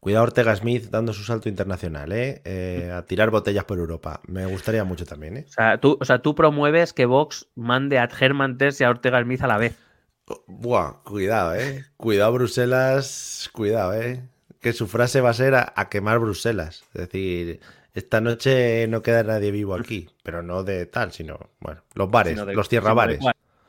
Cuidado 0.00 0.24
Ortega 0.24 0.56
Smith 0.56 0.88
dando 0.90 1.12
su 1.12 1.24
salto 1.24 1.50
internacional, 1.50 2.10
¿eh? 2.12 2.40
¿eh? 2.46 2.90
A 2.90 3.04
tirar 3.04 3.30
botellas 3.30 3.64
por 3.64 3.78
Europa. 3.78 4.20
Me 4.26 4.46
gustaría 4.46 4.82
mucho 4.82 5.04
también, 5.04 5.36
¿eh? 5.36 5.44
O 5.46 5.52
sea, 5.52 5.78
tú, 5.78 5.98
o 6.00 6.04
sea, 6.06 6.20
tú 6.20 6.34
promueves 6.34 6.94
que 6.94 7.04
Vox 7.04 7.48
mande 7.54 7.98
a 7.98 8.08
Herman 8.08 8.56
Tess 8.56 8.80
y 8.80 8.84
a 8.84 8.90
Ortega 8.90 9.22
Smith 9.22 9.42
a 9.42 9.46
la 9.46 9.58
vez. 9.58 9.76
Oh, 10.24 10.42
buah, 10.46 11.02
cuidado, 11.04 11.54
¿eh? 11.54 11.84
Cuidado 11.98 12.32
Bruselas, 12.32 13.50
cuidado, 13.52 13.92
¿eh? 13.92 14.26
Que 14.60 14.72
su 14.72 14.86
frase 14.86 15.20
va 15.20 15.30
a 15.30 15.34
ser 15.34 15.54
a, 15.54 15.88
quemar 15.90 16.18
Bruselas. 16.18 16.82
Es 16.94 17.02
decir, 17.02 17.60
esta 17.92 18.22
noche 18.22 18.86
no 18.88 19.02
queda 19.02 19.22
nadie 19.22 19.50
vivo 19.50 19.74
aquí, 19.74 20.08
pero 20.22 20.42
no 20.42 20.64
de 20.64 20.86
tal, 20.86 21.12
sino, 21.12 21.50
bueno, 21.60 21.82
los 21.92 22.10
bares, 22.10 22.38
los 22.38 22.70
tierrabares. 22.70 23.20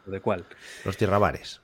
¿De 0.05 0.21
cuál? 0.21 0.45
Los 0.85 0.95
tierrabares. 0.95 1.61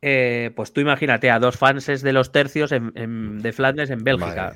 Eh, 0.00 0.52
pues 0.54 0.72
tú 0.72 0.80
imagínate 0.80 1.30
a 1.30 1.40
dos 1.40 1.56
fans 1.56 1.86
de 1.86 2.12
los 2.12 2.30
tercios 2.30 2.70
de 2.70 3.52
Flandes 3.52 3.90
en 3.90 4.04
Bélgica. 4.04 4.54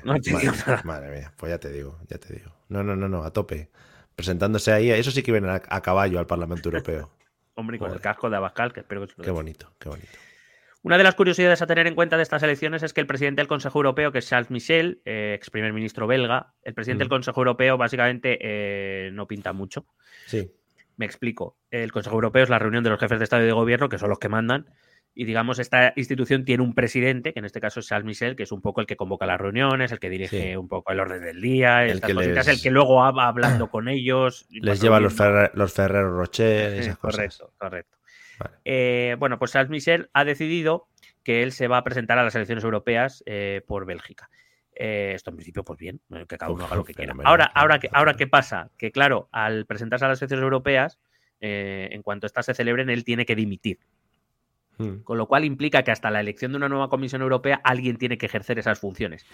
Madre, 0.83 1.11
mía, 1.11 1.33
pues 1.35 1.49
ya 1.49 1.57
te 1.59 1.69
digo, 1.69 1.99
ya 2.07 2.17
te 2.17 2.33
digo. 2.33 2.51
No, 2.69 2.83
no, 2.83 2.95
no, 2.95 3.09
no, 3.09 3.23
a 3.23 3.31
tope. 3.31 3.69
Presentándose 4.15 4.71
ahí, 4.71 4.91
eso 4.91 5.11
sí 5.11 5.23
que 5.23 5.31
vienen 5.31 5.49
a, 5.49 5.81
caballo 5.81 6.19
al 6.19 6.27
Parlamento 6.27 6.69
Europeo. 6.69 7.11
Hombre, 7.55 7.77
con 7.77 7.91
el 7.91 7.99
casco 7.99 8.29
de 8.29 8.37
Abascal, 8.37 8.73
que 8.73 8.79
espero 8.79 9.05
que 9.05 9.21
Qué 9.21 9.31
bonito, 9.31 9.73
qué 9.79 9.89
bonito. 9.89 10.09
Una 10.81 10.97
de 10.97 11.03
las 11.03 11.15
curiosidades 11.15 11.61
a 11.61 11.67
tener 11.67 11.87
en 11.87 11.95
cuenta 11.95 12.17
de 12.17 12.23
estas 12.23 12.43
elecciones 12.43 12.83
es 12.83 12.91
que 12.93 12.99
el 12.99 13.07
presidente 13.07 13.39
del 13.39 13.47
Consejo 13.47 13.79
Europeo, 13.79 14.11
que 14.11 14.19
es 14.19 14.27
Charles 14.27 14.51
Michel, 14.51 15.01
eh, 15.05 15.33
ex 15.35 15.49
primer 15.49 15.71
ministro 15.71 16.07
belga, 16.07 16.53
el 16.61 16.73
presidente 16.73 17.03
del 17.03 17.09
Consejo 17.09 17.39
Europeo 17.39 17.77
básicamente 17.77 18.37
eh, 18.41 19.09
no 19.13 19.25
pinta 19.25 19.53
mucho. 19.53 19.85
Sí. 20.25 20.51
Me 20.97 21.05
explico. 21.05 21.57
El 21.71 21.91
Consejo 21.93 22.15
Europeo 22.15 22.43
es 22.43 22.49
la 22.49 22.59
reunión 22.59 22.83
de 22.83 22.89
los 22.89 22.99
jefes 22.99 23.17
de 23.17 23.23
Estado 23.23 23.43
y 23.43 23.45
de 23.45 23.53
Gobierno, 23.53 23.87
que 23.87 23.97
son 23.97 24.09
los 24.09 24.19
que 24.19 24.27
mandan, 24.27 24.67
y 25.15 25.25
digamos, 25.25 25.59
esta 25.59 25.93
institución 25.95 26.43
tiene 26.45 26.63
un 26.63 26.73
presidente, 26.73 27.33
que 27.33 27.39
en 27.39 27.45
este 27.45 27.61
caso 27.61 27.79
es 27.79 27.87
Charles 27.87 28.05
Michel, 28.05 28.35
que 28.35 28.43
es 28.43 28.51
un 28.51 28.61
poco 28.61 28.81
el 28.81 28.87
que 28.87 28.95
convoca 28.95 29.25
las 29.25 29.39
reuniones, 29.39 29.91
el 29.91 29.99
que 29.99 30.09
dirige 30.09 30.51
Sí. 30.51 30.55
un 30.55 30.67
poco 30.67 30.91
el 30.91 30.99
orden 30.99 31.21
del 31.21 31.39
día, 31.41 31.83
El 31.83 31.91
estas 31.91 32.07
que 32.09 32.13
cositas, 32.15 32.47
les- 32.47 32.57
el 32.57 32.63
que 32.63 32.71
luego 32.71 32.95
va 32.95 33.27
hablando 33.27 33.69
con 33.69 33.87
ellos. 33.87 34.47
Les 34.49 34.79
va 34.79 34.81
lleva 34.83 34.99
los. 34.99 35.15
Ferrer- 35.15 35.51
los 35.53 35.73
Ferrero 35.73 36.17
Rocher 36.17 36.73
esas 36.75 36.97
cosas. 36.97 37.37
Correcto, 37.37 37.53
correcto. 37.57 37.97
Vale. 38.39 38.55
Eh, 38.65 39.15
bueno, 39.19 39.37
pues 39.37 39.51
Charles 39.51 39.69
Michel 39.69 40.09
ha 40.13 40.25
decidido 40.25 40.87
que 41.23 41.43
él 41.43 41.51
se 41.51 41.67
va 41.67 41.77
a 41.77 41.83
presentar 41.83 42.17
a 42.17 42.23
las 42.23 42.33
elecciones 42.35 42.63
europeas 42.63 43.23
eh, 43.27 43.61
por 43.67 43.85
Bélgica. 43.85 44.29
Eh, 44.75 45.11
esto 45.13 45.29
en 45.29 45.35
principio, 45.37 45.63
pues 45.63 45.77
bien, 45.77 46.01
eh, 46.15 46.25
que 46.27 46.37
cada 46.37 46.51
uno 46.51 46.65
haga 46.65 46.75
lo 46.75 46.83
que 46.83 46.95
quiera. 46.95 47.13
Ahora, 47.23 47.45
ahora, 47.45 47.77
¿qué, 47.77 47.87
fenomenal. 47.89 47.99
ahora, 47.99 48.13
¿qué 48.17 48.25
pasa? 48.27 48.71
Que 48.77 48.91
claro, 48.91 49.29
al 49.31 49.67
presentarse 49.67 50.05
a 50.05 50.07
las 50.07 50.19
elecciones 50.19 50.41
europeas, 50.43 50.99
eh, 51.39 51.89
en 51.91 52.01
cuanto 52.01 52.25
éstas 52.25 52.47
se 52.47 52.55
celebren, 52.55 52.89
él 52.89 53.03
tiene 53.03 53.25
que 53.27 53.35
dimitir. 53.35 53.77
Mm. 54.77 55.03
Con 55.03 55.17
lo 55.17 55.27
cual 55.27 55.45
implica 55.45 55.83
que 55.83 55.91
hasta 55.91 56.11
la 56.11 56.19
elección 56.19 56.51
de 56.51 56.57
una 56.57 56.69
nueva 56.69 56.89
Comisión 56.89 57.21
Europea 57.21 57.61
alguien 57.63 57.97
tiene 57.97 58.17
que 58.17 58.25
ejercer 58.25 58.59
esas 58.59 58.79
funciones. 58.79 59.25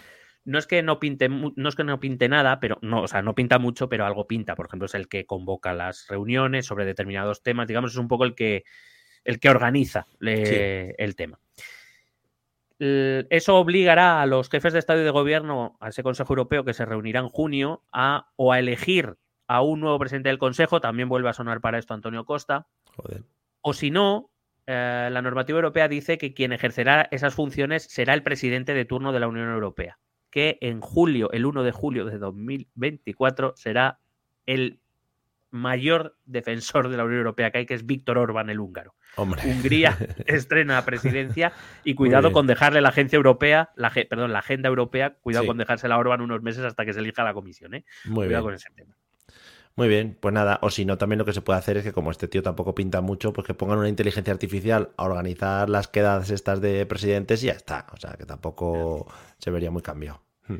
No 0.45 0.57
es 0.57 0.67
que 0.67 0.81
no 0.83 0.99
pinte, 0.99 1.29
no 1.29 1.69
es 1.69 1.75
que 1.75 1.83
no 1.83 1.99
pinte 1.99 2.29
nada, 2.29 2.59
pero 2.59 2.79
no, 2.81 3.03
o 3.03 3.07
sea, 3.07 3.21
no 3.21 3.35
pinta 3.35 3.59
mucho, 3.59 3.89
pero 3.89 4.05
algo 4.05 4.27
pinta. 4.27 4.55
Por 4.55 4.67
ejemplo, 4.67 4.85
es 4.85 4.95
el 4.95 5.07
que 5.07 5.25
convoca 5.25 5.73
las 5.73 6.07
reuniones 6.07 6.65
sobre 6.65 6.85
determinados 6.85 7.43
temas. 7.43 7.67
Digamos, 7.67 7.91
es 7.91 7.97
un 7.97 8.07
poco 8.07 8.23
el 8.25 8.35
que 8.35 8.63
el 9.23 9.39
que 9.39 9.49
organiza 9.49 10.07
eh, 10.25 10.95
el 10.97 11.15
tema. 11.15 11.39
Eso 12.79 13.57
obligará 13.57 14.21
a 14.21 14.25
los 14.25 14.49
jefes 14.49 14.71
de 14.71 14.79
Estado 14.79 15.01
y 15.01 15.03
de 15.03 15.09
Gobierno, 15.09 15.77
a 15.81 15.89
ese 15.89 16.01
Consejo 16.01 16.31
Europeo 16.31 16.63
que 16.63 16.73
se 16.73 16.85
reunirá 16.85 17.19
en 17.19 17.27
junio, 17.27 17.83
a 17.91 18.31
o 18.37 18.53
a 18.53 18.59
elegir 18.59 19.17
a 19.47 19.61
un 19.61 19.81
nuevo 19.81 19.99
presidente 19.99 20.29
del 20.29 20.37
Consejo, 20.37 20.79
también 20.79 21.09
vuelve 21.09 21.27
a 21.29 21.33
sonar 21.33 21.59
para 21.59 21.77
esto 21.77 21.93
Antonio 21.93 22.23
Costa, 22.23 22.67
Joder. 22.95 23.23
o 23.61 23.73
si 23.73 23.91
no, 23.91 24.28
eh, 24.71 25.09
la 25.11 25.23
normativa 25.23 25.57
europea 25.57 25.87
dice 25.87 26.19
que 26.19 26.35
quien 26.35 26.53
ejercerá 26.53 27.07
esas 27.09 27.33
funciones 27.33 27.87
será 27.89 28.13
el 28.13 28.21
presidente 28.21 28.75
de 28.75 28.85
turno 28.85 29.11
de 29.11 29.19
la 29.19 29.27
Unión 29.27 29.49
Europea, 29.49 29.97
que 30.29 30.59
en 30.61 30.79
julio, 30.79 31.31
el 31.31 31.47
1 31.47 31.63
de 31.63 31.71
julio 31.71 32.05
de 32.05 32.19
2024, 32.19 33.53
será 33.55 33.97
el 34.45 34.79
mayor 35.49 36.17
defensor 36.25 36.89
de 36.89 36.97
la 36.97 37.03
Unión 37.03 37.17
Europea 37.17 37.49
que 37.49 37.57
hay, 37.57 37.65
que 37.65 37.73
es 37.73 37.87
Víctor 37.87 38.19
Orbán, 38.19 38.51
el 38.51 38.59
húngaro. 38.59 38.93
Hombre. 39.15 39.41
Hungría 39.43 39.97
estrena 40.27 40.85
presidencia 40.85 41.51
y 41.83 41.95
cuidado 41.95 42.31
con 42.31 42.45
dejarle 42.45 42.81
la 42.81 42.89
agencia 42.89 43.17
europea, 43.17 43.71
la, 43.75 43.89
perdón, 43.89 44.33
la 44.33 44.39
agenda 44.39 44.69
europea, 44.69 45.15
cuidado 45.19 45.45
Sí. 45.45 45.47
con 45.47 45.57
dejársela 45.57 45.95
a 45.95 45.97
Orbán 45.97 46.21
unos 46.21 46.43
meses 46.43 46.63
hasta 46.63 46.85
que 46.85 46.93
se 46.93 46.99
elija 46.99 47.23
la 47.23 47.33
comisión, 47.33 47.73
¿eh? 47.73 47.85
Muy 48.05 48.27
cuidado 48.27 48.43
bien. 48.43 48.43
con 48.43 48.53
ese 48.53 48.69
tema. 48.75 48.95
Muy 49.79 49.87
bien, 49.87 50.17
pues 50.19 50.33
nada, 50.33 50.59
o 50.61 50.69
si 50.69 50.83
no, 50.83 50.97
también 50.97 51.19
lo 51.19 51.23
que 51.23 51.31
se 51.31 51.39
puede 51.39 51.57
hacer 51.57 51.77
es 51.77 51.85
que 51.85 51.93
como 51.93 52.11
este 52.11 52.27
tío 52.27 52.43
tampoco 52.43 52.75
pinta 52.75 52.99
mucho, 52.99 53.31
pues 53.31 53.47
que 53.47 53.53
pongan 53.53 53.77
una 53.77 53.87
inteligencia 53.87 54.33
artificial 54.33 54.89
a 54.97 55.05
organizar 55.05 55.69
las 55.69 55.87
quedadas 55.87 56.31
estas 56.31 56.59
de 56.59 56.85
presidentes 56.85 57.41
y 57.43 57.45
ya 57.45 57.53
está. 57.53 57.87
O 57.93 57.95
sea, 57.95 58.15
que 58.17 58.25
tampoco 58.25 59.09
se 59.37 59.51
vería 59.51 59.71
muy 59.71 59.81
cambiado. 59.81 60.21
Hmm. 60.49 60.55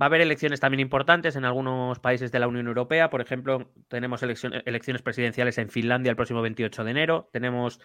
Va 0.00 0.06
a 0.06 0.06
haber 0.06 0.22
elecciones 0.22 0.60
también 0.60 0.80
importantes 0.80 1.36
en 1.36 1.44
algunos 1.44 1.98
países 1.98 2.32
de 2.32 2.38
la 2.38 2.48
Unión 2.48 2.68
Europea. 2.68 3.10
Por 3.10 3.20
ejemplo, 3.20 3.70
tenemos 3.88 4.22
eleccion- 4.22 4.62
elecciones 4.64 5.02
presidenciales 5.02 5.58
en 5.58 5.68
Finlandia 5.68 6.08
el 6.08 6.16
próximo 6.16 6.40
28 6.40 6.84
de 6.84 6.90
enero. 6.90 7.28
Tenemos 7.34 7.80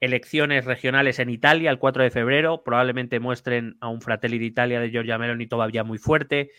elecciones 0.00 0.64
regionales 0.64 1.20
en 1.20 1.30
Italia 1.30 1.70
el 1.70 1.78
4 1.78 2.02
de 2.02 2.10
febrero. 2.10 2.64
Probablemente 2.64 3.20
muestren 3.20 3.76
a 3.80 3.86
un 3.86 4.00
Fratelli 4.00 4.40
d'Italia 4.40 4.80
de 4.80 4.90
Giorgia 4.90 5.16
Meloni 5.16 5.46
todavía 5.46 5.84
muy 5.84 5.98
fuerte. 5.98 6.50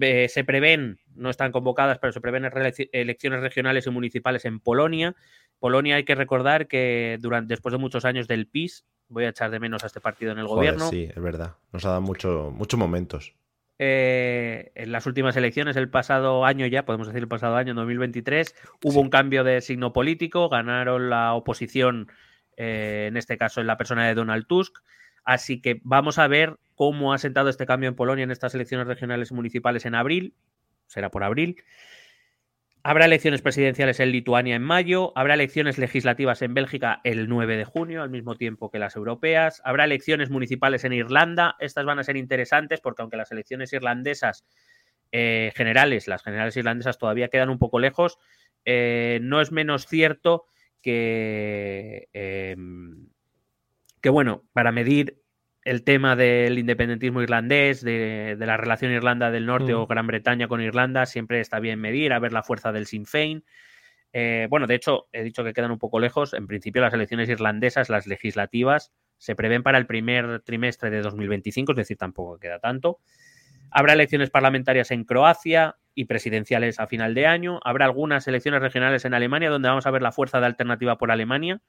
Eh, 0.00 0.28
se 0.28 0.44
prevén, 0.44 0.98
no 1.14 1.30
están 1.30 1.52
convocadas, 1.52 1.98
pero 1.98 2.12
se 2.12 2.20
prevén 2.20 2.50
elecciones 2.92 3.40
regionales 3.40 3.86
y 3.86 3.90
municipales 3.90 4.44
en 4.44 4.60
Polonia. 4.60 5.16
Polonia 5.58 5.96
hay 5.96 6.04
que 6.04 6.14
recordar 6.14 6.68
que 6.68 7.18
durante, 7.20 7.52
después 7.52 7.72
de 7.72 7.78
muchos 7.78 8.04
años 8.04 8.28
del 8.28 8.46
PIS, 8.46 8.84
voy 9.08 9.24
a 9.24 9.30
echar 9.30 9.50
de 9.50 9.60
menos 9.60 9.82
a 9.84 9.86
este 9.86 10.00
partido 10.00 10.32
en 10.32 10.38
el 10.38 10.46
Joder, 10.46 10.74
gobierno. 10.74 10.90
sí, 10.90 11.04
es 11.04 11.22
verdad. 11.22 11.56
Nos 11.72 11.84
ha 11.84 11.90
dado 11.90 12.00
mucho, 12.02 12.52
muchos 12.54 12.78
momentos. 12.78 13.34
Eh, 13.80 14.72
en 14.74 14.90
las 14.90 15.06
últimas 15.06 15.36
elecciones, 15.36 15.76
el 15.76 15.88
pasado 15.88 16.44
año 16.44 16.66
ya, 16.66 16.84
podemos 16.84 17.06
decir 17.06 17.22
el 17.22 17.28
pasado 17.28 17.56
año, 17.56 17.70
en 17.70 17.76
2023, 17.76 18.54
hubo 18.84 19.00
un 19.00 19.08
cambio 19.08 19.44
de 19.44 19.60
signo 19.60 19.92
político, 19.92 20.48
ganaron 20.48 21.10
la 21.10 21.34
oposición, 21.34 22.08
eh, 22.56 23.06
en 23.08 23.16
este 23.16 23.38
caso 23.38 23.60
en 23.60 23.68
la 23.68 23.76
persona 23.76 24.06
de 24.06 24.14
Donald 24.14 24.46
Tusk. 24.46 24.78
Así 25.24 25.60
que 25.60 25.80
vamos 25.84 26.18
a 26.18 26.26
ver 26.26 26.56
cómo 26.78 27.12
ha 27.12 27.18
sentado 27.18 27.48
este 27.48 27.66
cambio 27.66 27.88
en 27.88 27.96
Polonia 27.96 28.22
en 28.22 28.30
estas 28.30 28.54
elecciones 28.54 28.86
regionales 28.86 29.32
y 29.32 29.34
municipales 29.34 29.84
en 29.84 29.96
abril. 29.96 30.36
Será 30.86 31.10
por 31.10 31.24
abril. 31.24 31.56
Habrá 32.84 33.06
elecciones 33.06 33.42
presidenciales 33.42 33.98
en 33.98 34.12
Lituania 34.12 34.54
en 34.54 34.62
mayo, 34.62 35.12
habrá 35.16 35.34
elecciones 35.34 35.76
legislativas 35.76 36.40
en 36.40 36.54
Bélgica 36.54 37.00
el 37.02 37.28
9 37.28 37.56
de 37.56 37.64
junio, 37.64 38.00
al 38.00 38.10
mismo 38.10 38.36
tiempo 38.36 38.70
que 38.70 38.78
las 38.78 38.94
europeas, 38.94 39.60
habrá 39.64 39.84
elecciones 39.84 40.30
municipales 40.30 40.84
en 40.84 40.92
Irlanda, 40.92 41.56
estas 41.58 41.84
van 41.84 41.98
a 41.98 42.04
ser 42.04 42.16
interesantes 42.16 42.80
porque 42.80 43.02
aunque 43.02 43.16
las 43.16 43.32
elecciones 43.32 43.72
irlandesas 43.72 44.46
eh, 45.10 45.50
generales, 45.56 46.06
las 46.06 46.22
generales 46.22 46.56
irlandesas 46.56 46.96
todavía 46.96 47.26
quedan 47.26 47.50
un 47.50 47.58
poco 47.58 47.80
lejos, 47.80 48.18
eh, 48.64 49.18
no 49.20 49.40
es 49.40 49.50
menos 49.50 49.88
cierto 49.88 50.44
que, 50.80 52.08
eh, 52.14 52.56
que, 54.00 54.10
bueno, 54.10 54.44
para 54.52 54.70
medir 54.70 55.20
el 55.64 55.84
tema 55.84 56.16
del 56.16 56.58
independentismo 56.58 57.22
irlandés, 57.22 57.82
de, 57.82 58.36
de 58.38 58.46
la 58.46 58.56
relación 58.56 58.92
Irlanda 58.92 59.30
del 59.30 59.46
Norte 59.46 59.74
Mm. 59.74 59.76
o 59.76 59.86
Gran 59.86 60.06
Bretaña 60.06 60.48
con 60.48 60.60
Irlanda, 60.60 61.06
siempre 61.06 61.40
está 61.40 61.60
bien 61.60 61.80
medir, 61.80 62.12
a 62.12 62.18
ver 62.18 62.32
la 62.32 62.42
fuerza 62.42 62.72
del 62.72 62.86
Sinn 62.86 63.06
Féin. 63.06 63.44
Eh, 64.12 64.46
bueno, 64.48 64.66
de 64.66 64.74
hecho, 64.74 65.08
he 65.12 65.22
dicho 65.22 65.44
que 65.44 65.52
quedan 65.52 65.70
un 65.70 65.78
poco 65.78 66.00
lejos. 66.00 66.32
En 66.32 66.46
principio, 66.46 66.80
las 66.80 66.94
elecciones 66.94 67.28
irlandesas, 67.28 67.90
las 67.90 68.06
legislativas, 68.06 68.92
se 69.18 69.34
prevén 69.34 69.62
para 69.62 69.78
el 69.78 69.86
primer 69.86 70.40
trimestre 70.40 70.90
de 70.90 71.02
2025, 71.02 71.72
es 71.72 71.76
decir, 71.76 71.96
tampoco 71.96 72.38
queda 72.38 72.58
tanto. 72.58 73.00
Habrá 73.70 73.92
elecciones 73.92 74.30
parlamentarias 74.30 74.90
en 74.90 75.04
Croacia 75.04 75.76
y 75.94 76.06
presidenciales 76.06 76.80
a 76.80 76.86
final 76.86 77.14
de 77.14 77.26
año. 77.26 77.60
Habrá 77.64 77.84
algunas 77.84 78.26
elecciones 78.28 78.62
regionales 78.62 79.04
en 79.04 79.12
Alemania, 79.12 79.50
donde 79.50 79.68
vamos 79.68 79.86
a 79.86 79.90
ver 79.90 80.00
la 80.00 80.12
fuerza 80.12 80.40
de 80.40 80.46
alternativa 80.46 80.96
por 80.96 81.10
Alemania. 81.10 81.60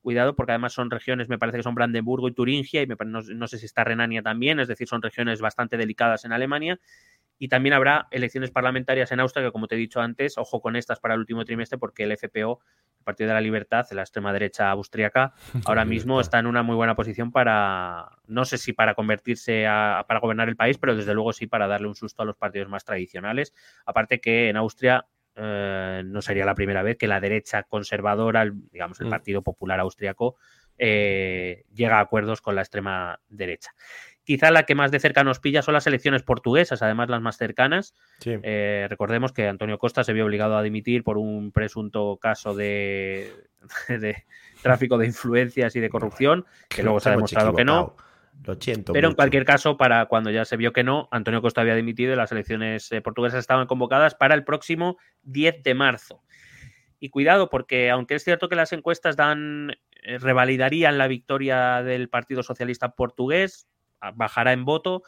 Cuidado, 0.00 0.34
porque 0.34 0.52
además 0.52 0.72
son 0.72 0.90
regiones, 0.90 1.28
me 1.28 1.38
parece 1.38 1.58
que 1.58 1.62
son 1.62 1.74
Brandenburgo 1.74 2.28
y 2.28 2.32
Turingia, 2.32 2.82
y 2.82 2.86
me, 2.86 2.96
no, 3.04 3.20
no 3.20 3.46
sé 3.48 3.58
si 3.58 3.66
está 3.66 3.84
Renania 3.84 4.22
también, 4.22 4.58
es 4.58 4.68
decir, 4.68 4.88
son 4.88 5.02
regiones 5.02 5.40
bastante 5.40 5.76
delicadas 5.76 6.24
en 6.24 6.32
Alemania. 6.32 6.80
Y 7.42 7.48
también 7.48 7.72
habrá 7.72 8.06
elecciones 8.10 8.50
parlamentarias 8.50 9.12
en 9.12 9.20
Austria, 9.20 9.46
que 9.46 9.50
como 9.50 9.66
te 9.66 9.74
he 9.74 9.78
dicho 9.78 10.00
antes, 10.00 10.36
ojo 10.36 10.60
con 10.60 10.76
estas 10.76 11.00
para 11.00 11.14
el 11.14 11.20
último 11.20 11.46
trimestre, 11.46 11.78
porque 11.78 12.04
el 12.04 12.12
FPO, 12.12 12.60
el 12.98 13.04
Partido 13.04 13.28
de 13.28 13.34
la 13.34 13.40
Libertad, 13.40 13.86
la 13.92 14.02
extrema 14.02 14.30
derecha 14.30 14.70
austriaca, 14.70 15.32
ahora 15.64 15.86
mismo 15.86 16.20
está 16.20 16.38
en 16.38 16.46
una 16.46 16.62
muy 16.62 16.76
buena 16.76 16.94
posición 16.94 17.32
para, 17.32 18.10
no 18.26 18.44
sé 18.44 18.58
si 18.58 18.74
para 18.74 18.94
convertirse 18.94 19.66
a, 19.66 20.04
para 20.06 20.20
gobernar 20.20 20.50
el 20.50 20.56
país, 20.56 20.76
pero 20.76 20.94
desde 20.94 21.14
luego 21.14 21.32
sí 21.32 21.46
para 21.46 21.66
darle 21.66 21.88
un 21.88 21.94
susto 21.94 22.22
a 22.22 22.26
los 22.26 22.36
partidos 22.36 22.68
más 22.68 22.84
tradicionales. 22.84 23.54
Aparte 23.86 24.20
que 24.20 24.50
en 24.50 24.58
Austria 24.58 25.06
eh, 25.42 26.02
no 26.04 26.20
sería 26.22 26.44
la 26.44 26.54
primera 26.54 26.82
vez 26.82 26.96
que 26.98 27.06
la 27.08 27.20
derecha 27.20 27.62
conservadora, 27.62 28.42
el- 28.42 28.68
digamos 28.70 29.00
el 29.00 29.06
Mm. 29.06 29.10
Partido 29.10 29.42
Popular 29.42 29.80
Austriaco, 29.80 30.36
eh, 30.78 31.64
llega 31.74 31.98
a 31.98 32.00
acuerdos 32.00 32.40
con 32.40 32.54
la 32.54 32.62
extrema 32.62 33.20
derecha. 33.28 33.70
Quizá 34.24 34.50
la 34.50 34.64
que 34.64 34.74
más 34.74 34.90
de 34.90 35.00
cerca 35.00 35.24
nos 35.24 35.40
pilla 35.40 35.62
son 35.62 35.74
las 35.74 35.86
elecciones 35.86 36.22
portuguesas, 36.22 36.82
además 36.82 37.08
las 37.08 37.20
más 37.20 37.36
cercanas. 37.36 37.94
Sí. 38.20 38.38
Eh, 38.42 38.86
recordemos 38.88 39.32
que 39.32 39.48
Antonio 39.48 39.78
Costa 39.78 40.04
se 40.04 40.12
vio 40.12 40.24
obligado 40.24 40.56
a 40.56 40.62
dimitir 40.62 41.02
por 41.02 41.18
un 41.18 41.52
presunto 41.52 42.18
caso 42.20 42.54
de, 42.54 43.32
de 43.88 44.24
tráfico 44.62 44.98
de 44.98 45.06
influencias 45.06 45.74
y 45.74 45.80
de 45.80 45.88
corrupción, 45.90 46.44
que 46.68 46.82
luego 46.82 47.00
se 47.00 47.08
ha 47.08 47.12
demostrado 47.12 47.54
que 47.54 47.64
no. 47.64 47.96
Lo 48.44 48.54
siento. 48.60 48.92
Pero 48.92 49.08
en 49.08 49.14
cualquier 49.14 49.44
caso, 49.44 49.76
para 49.76 50.06
cuando 50.06 50.30
ya 50.30 50.44
se 50.44 50.56
vio 50.56 50.72
que 50.72 50.82
no, 50.82 51.08
Antonio 51.10 51.42
Costa 51.42 51.60
había 51.60 51.74
dimitido 51.74 52.12
y 52.12 52.16
las 52.16 52.32
elecciones 52.32 52.90
eh, 52.92 53.02
portuguesas 53.02 53.40
estaban 53.40 53.66
convocadas 53.66 54.14
para 54.14 54.34
el 54.34 54.44
próximo 54.44 54.96
10 55.22 55.62
de 55.62 55.74
marzo. 55.74 56.22
Y 56.98 57.10
cuidado, 57.10 57.50
porque 57.50 57.90
aunque 57.90 58.14
es 58.14 58.24
cierto 58.24 58.48
que 58.48 58.56
las 58.56 58.72
encuestas 58.72 59.16
dan, 59.16 59.72
eh, 60.02 60.18
revalidarían 60.18 60.98
la 60.98 61.08
victoria 61.08 61.82
del 61.82 62.08
Partido 62.08 62.42
Socialista 62.42 62.94
Portugués, 62.94 63.68
bajará 64.14 64.52
en 64.52 64.64
voto 64.64 65.02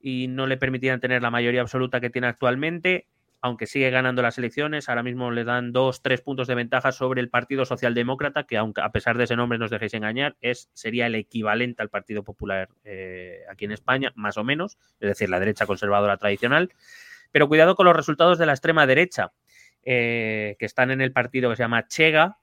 y 0.00 0.28
no 0.28 0.46
le 0.46 0.56
permitirán 0.56 1.00
tener 1.00 1.22
la 1.22 1.30
mayoría 1.30 1.60
absoluta 1.60 2.00
que 2.00 2.10
tiene 2.10 2.28
actualmente, 2.28 3.08
aunque 3.40 3.66
sigue 3.66 3.90
ganando 3.90 4.22
las 4.22 4.38
elecciones, 4.38 4.88
ahora 4.88 5.02
mismo 5.02 5.30
le 5.30 5.44
dan 5.44 5.72
dos, 5.72 6.02
tres 6.02 6.20
puntos 6.20 6.48
de 6.48 6.54
ventaja 6.54 6.92
sobre 6.92 7.20
el 7.20 7.28
Partido 7.28 7.64
Socialdemócrata, 7.64 8.44
que 8.44 8.56
aunque 8.56 8.80
a 8.80 8.90
pesar 8.90 9.16
de 9.16 9.24
ese 9.24 9.36
nombre 9.36 9.58
no 9.58 9.66
os 9.66 9.70
dejéis 9.70 9.94
engañar, 9.94 10.36
es, 10.40 10.70
sería 10.74 11.06
el 11.06 11.14
equivalente 11.14 11.82
al 11.82 11.88
Partido 11.88 12.24
Popular 12.24 12.68
eh, 12.84 13.42
aquí 13.50 13.66
en 13.66 13.72
España, 13.72 14.12
más 14.16 14.36
o 14.36 14.44
menos, 14.44 14.78
es 15.00 15.08
decir, 15.08 15.30
la 15.30 15.38
derecha 15.38 15.66
conservadora 15.66 16.16
tradicional. 16.16 16.70
Pero 17.30 17.48
cuidado 17.48 17.76
con 17.76 17.86
los 17.86 17.96
resultados 17.96 18.38
de 18.38 18.46
la 18.46 18.52
extrema 18.52 18.86
derecha, 18.86 19.32
eh, 19.84 20.56
que 20.58 20.66
están 20.66 20.90
en 20.90 21.00
el 21.00 21.12
partido 21.12 21.50
que 21.50 21.56
se 21.56 21.62
llama 21.62 21.86
Chega, 21.86 22.38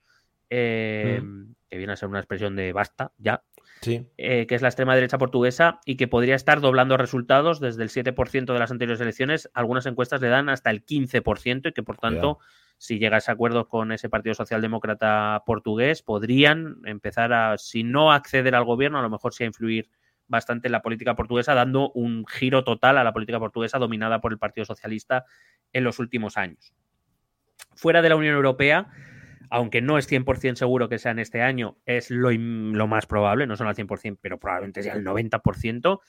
eh, 0.49 1.21
que 1.69 1.77
viene 1.77 1.93
a 1.93 1.97
ser 1.97 2.07
una 2.07 2.19
expresión 2.19 2.55
de 2.55 2.71
basta, 2.71 3.11
ya, 3.17 3.43
Sí. 3.85 4.07
eh, 4.17 4.47
que 4.47 4.55
es 4.55 4.61
la 4.61 4.67
extrema 4.67 4.95
derecha 4.95 5.17
portuguesa 5.17 5.79
y 5.85 5.95
que 5.95 6.07
podría 6.07 6.35
estar 6.35 6.59
doblando 6.59 6.97
resultados 6.97 7.59
desde 7.59 7.83
el 7.83 7.89
7% 7.89 8.53
de 8.53 8.59
las 8.59 8.71
anteriores 8.71 8.99
elecciones. 8.99 9.49
Algunas 9.53 9.85
encuestas 9.85 10.21
le 10.21 10.29
dan 10.29 10.49
hasta 10.49 10.71
el 10.71 10.85
15% 10.85 11.69
y 11.69 11.71
que 11.73 11.83
por 11.83 11.97
tanto 11.97 12.39
si 12.77 12.99
llega 12.99 13.15
a 13.15 13.19
ese 13.19 13.31
acuerdo 13.31 13.67
con 13.67 13.91
ese 13.91 14.09
Partido 14.09 14.35
Socialdemócrata 14.35 15.43
portugués, 15.45 16.01
podrían 16.01 16.77
empezar 16.85 17.31
a, 17.33 17.57
si 17.57 17.83
no 17.83 18.11
acceder 18.11 18.55
al 18.55 18.65
gobierno, 18.65 18.99
a 18.99 19.01
lo 19.01 19.09
mejor 19.09 19.33
sí 19.33 19.43
a 19.43 19.47
influir 19.47 19.89
bastante 20.27 20.67
en 20.67 20.71
la 20.71 20.81
política 20.81 21.15
portuguesa, 21.15 21.53
dando 21.53 21.91
un 21.91 22.25
giro 22.25 22.63
total 22.63 22.97
a 22.97 23.03
la 23.03 23.13
política 23.13 23.39
portuguesa 23.39 23.77
dominada 23.77 24.19
por 24.19 24.31
el 24.31 24.39
Partido 24.39 24.65
Socialista 24.65 25.25
en 25.71 25.83
los 25.83 25.99
últimos 25.99 26.37
años. 26.37 26.73
Fuera 27.75 28.01
de 28.01 28.09
la 28.09 28.15
Unión 28.15 28.35
Europea, 28.35 28.87
aunque 29.49 29.81
no 29.81 29.97
es 29.97 30.09
100% 30.09 30.55
seguro 30.55 30.89
que 30.89 30.99
sea 30.99 31.11
en 31.11 31.19
este 31.19 31.41
año, 31.41 31.77
es 31.85 32.11
lo, 32.11 32.31
lo, 32.31 32.87
más 32.87 33.05
probable, 33.05 33.47
no 33.47 33.55
son 33.55 33.67
al 33.67 33.75
100%, 33.75 34.17
pero 34.21 34.39
probablemente 34.39 34.83
sea 34.83 34.93
el 34.93 35.05
90%, 35.05 35.99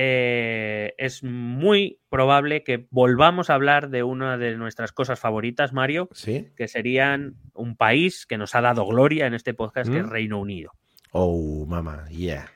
eh, 0.00 0.94
es 0.96 1.24
muy 1.24 2.00
probable 2.08 2.62
que 2.62 2.86
volvamos 2.90 3.50
a 3.50 3.54
hablar 3.54 3.90
de 3.90 4.04
una 4.04 4.38
de 4.38 4.56
nuestras 4.56 4.92
cosas 4.92 5.18
favoritas, 5.18 5.72
Mario, 5.72 6.08
¿Sí? 6.12 6.48
que 6.56 6.68
serían 6.68 7.34
un 7.52 7.76
país 7.76 8.24
que 8.24 8.38
nos 8.38 8.54
ha 8.54 8.60
dado 8.60 8.86
gloria 8.86 9.26
en 9.26 9.34
este 9.34 9.54
podcast, 9.54 9.90
que 9.90 9.98
es 9.98 10.08
Reino 10.08 10.38
Unido. 10.38 10.72
Oh, 11.10 11.66
mamá, 11.66 12.06
yeah 12.10 12.48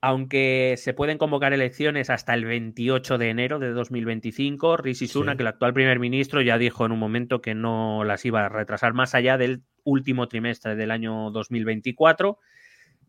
aunque 0.00 0.74
se 0.76 0.94
pueden 0.94 1.18
convocar 1.18 1.52
elecciones 1.52 2.10
hasta 2.10 2.34
el 2.34 2.44
28 2.44 3.18
de 3.18 3.30
enero 3.30 3.58
de 3.58 3.70
2025, 3.70 4.76
Rishi 4.76 5.08
Sunak, 5.08 5.38
sí. 5.38 5.42
el 5.42 5.46
actual 5.48 5.72
primer 5.72 5.98
ministro, 5.98 6.42
ya 6.42 6.58
dijo 6.58 6.84
en 6.84 6.92
un 6.92 6.98
momento 6.98 7.40
que 7.40 7.54
no 7.54 8.04
las 8.04 8.24
iba 8.24 8.44
a 8.44 8.48
retrasar 8.48 8.92
más 8.92 9.14
allá 9.14 9.38
del 9.38 9.62
último 9.84 10.28
trimestre 10.28 10.76
del 10.76 10.90
año 10.90 11.30
2024. 11.30 12.38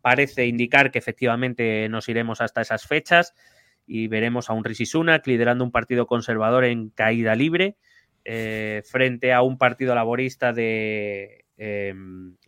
Parece 0.02 0.46
indicar 0.46 0.92
que 0.92 1.00
efectivamente 1.00 1.90
nos 1.90 2.08
iremos 2.08 2.40
hasta 2.40 2.62
esas 2.62 2.88
fechas 2.88 3.34
y 3.86 4.08
veremos 4.08 4.50
a 4.50 4.54
un 4.54 4.64
Rishi 4.64 4.86
Sunak 4.86 5.28
liderando 5.28 5.64
un 5.64 5.72
partido 5.72 6.08
conservador 6.08 6.66
en 6.66 6.90
caída 6.90 7.36
libre 7.36 7.78
eh, 8.24 8.82
frente 8.86 9.34
a 9.34 9.42
un 9.42 9.58
partido 9.58 9.96
laborista 9.96 10.54
de... 10.54 11.46
Eh, 11.58 11.94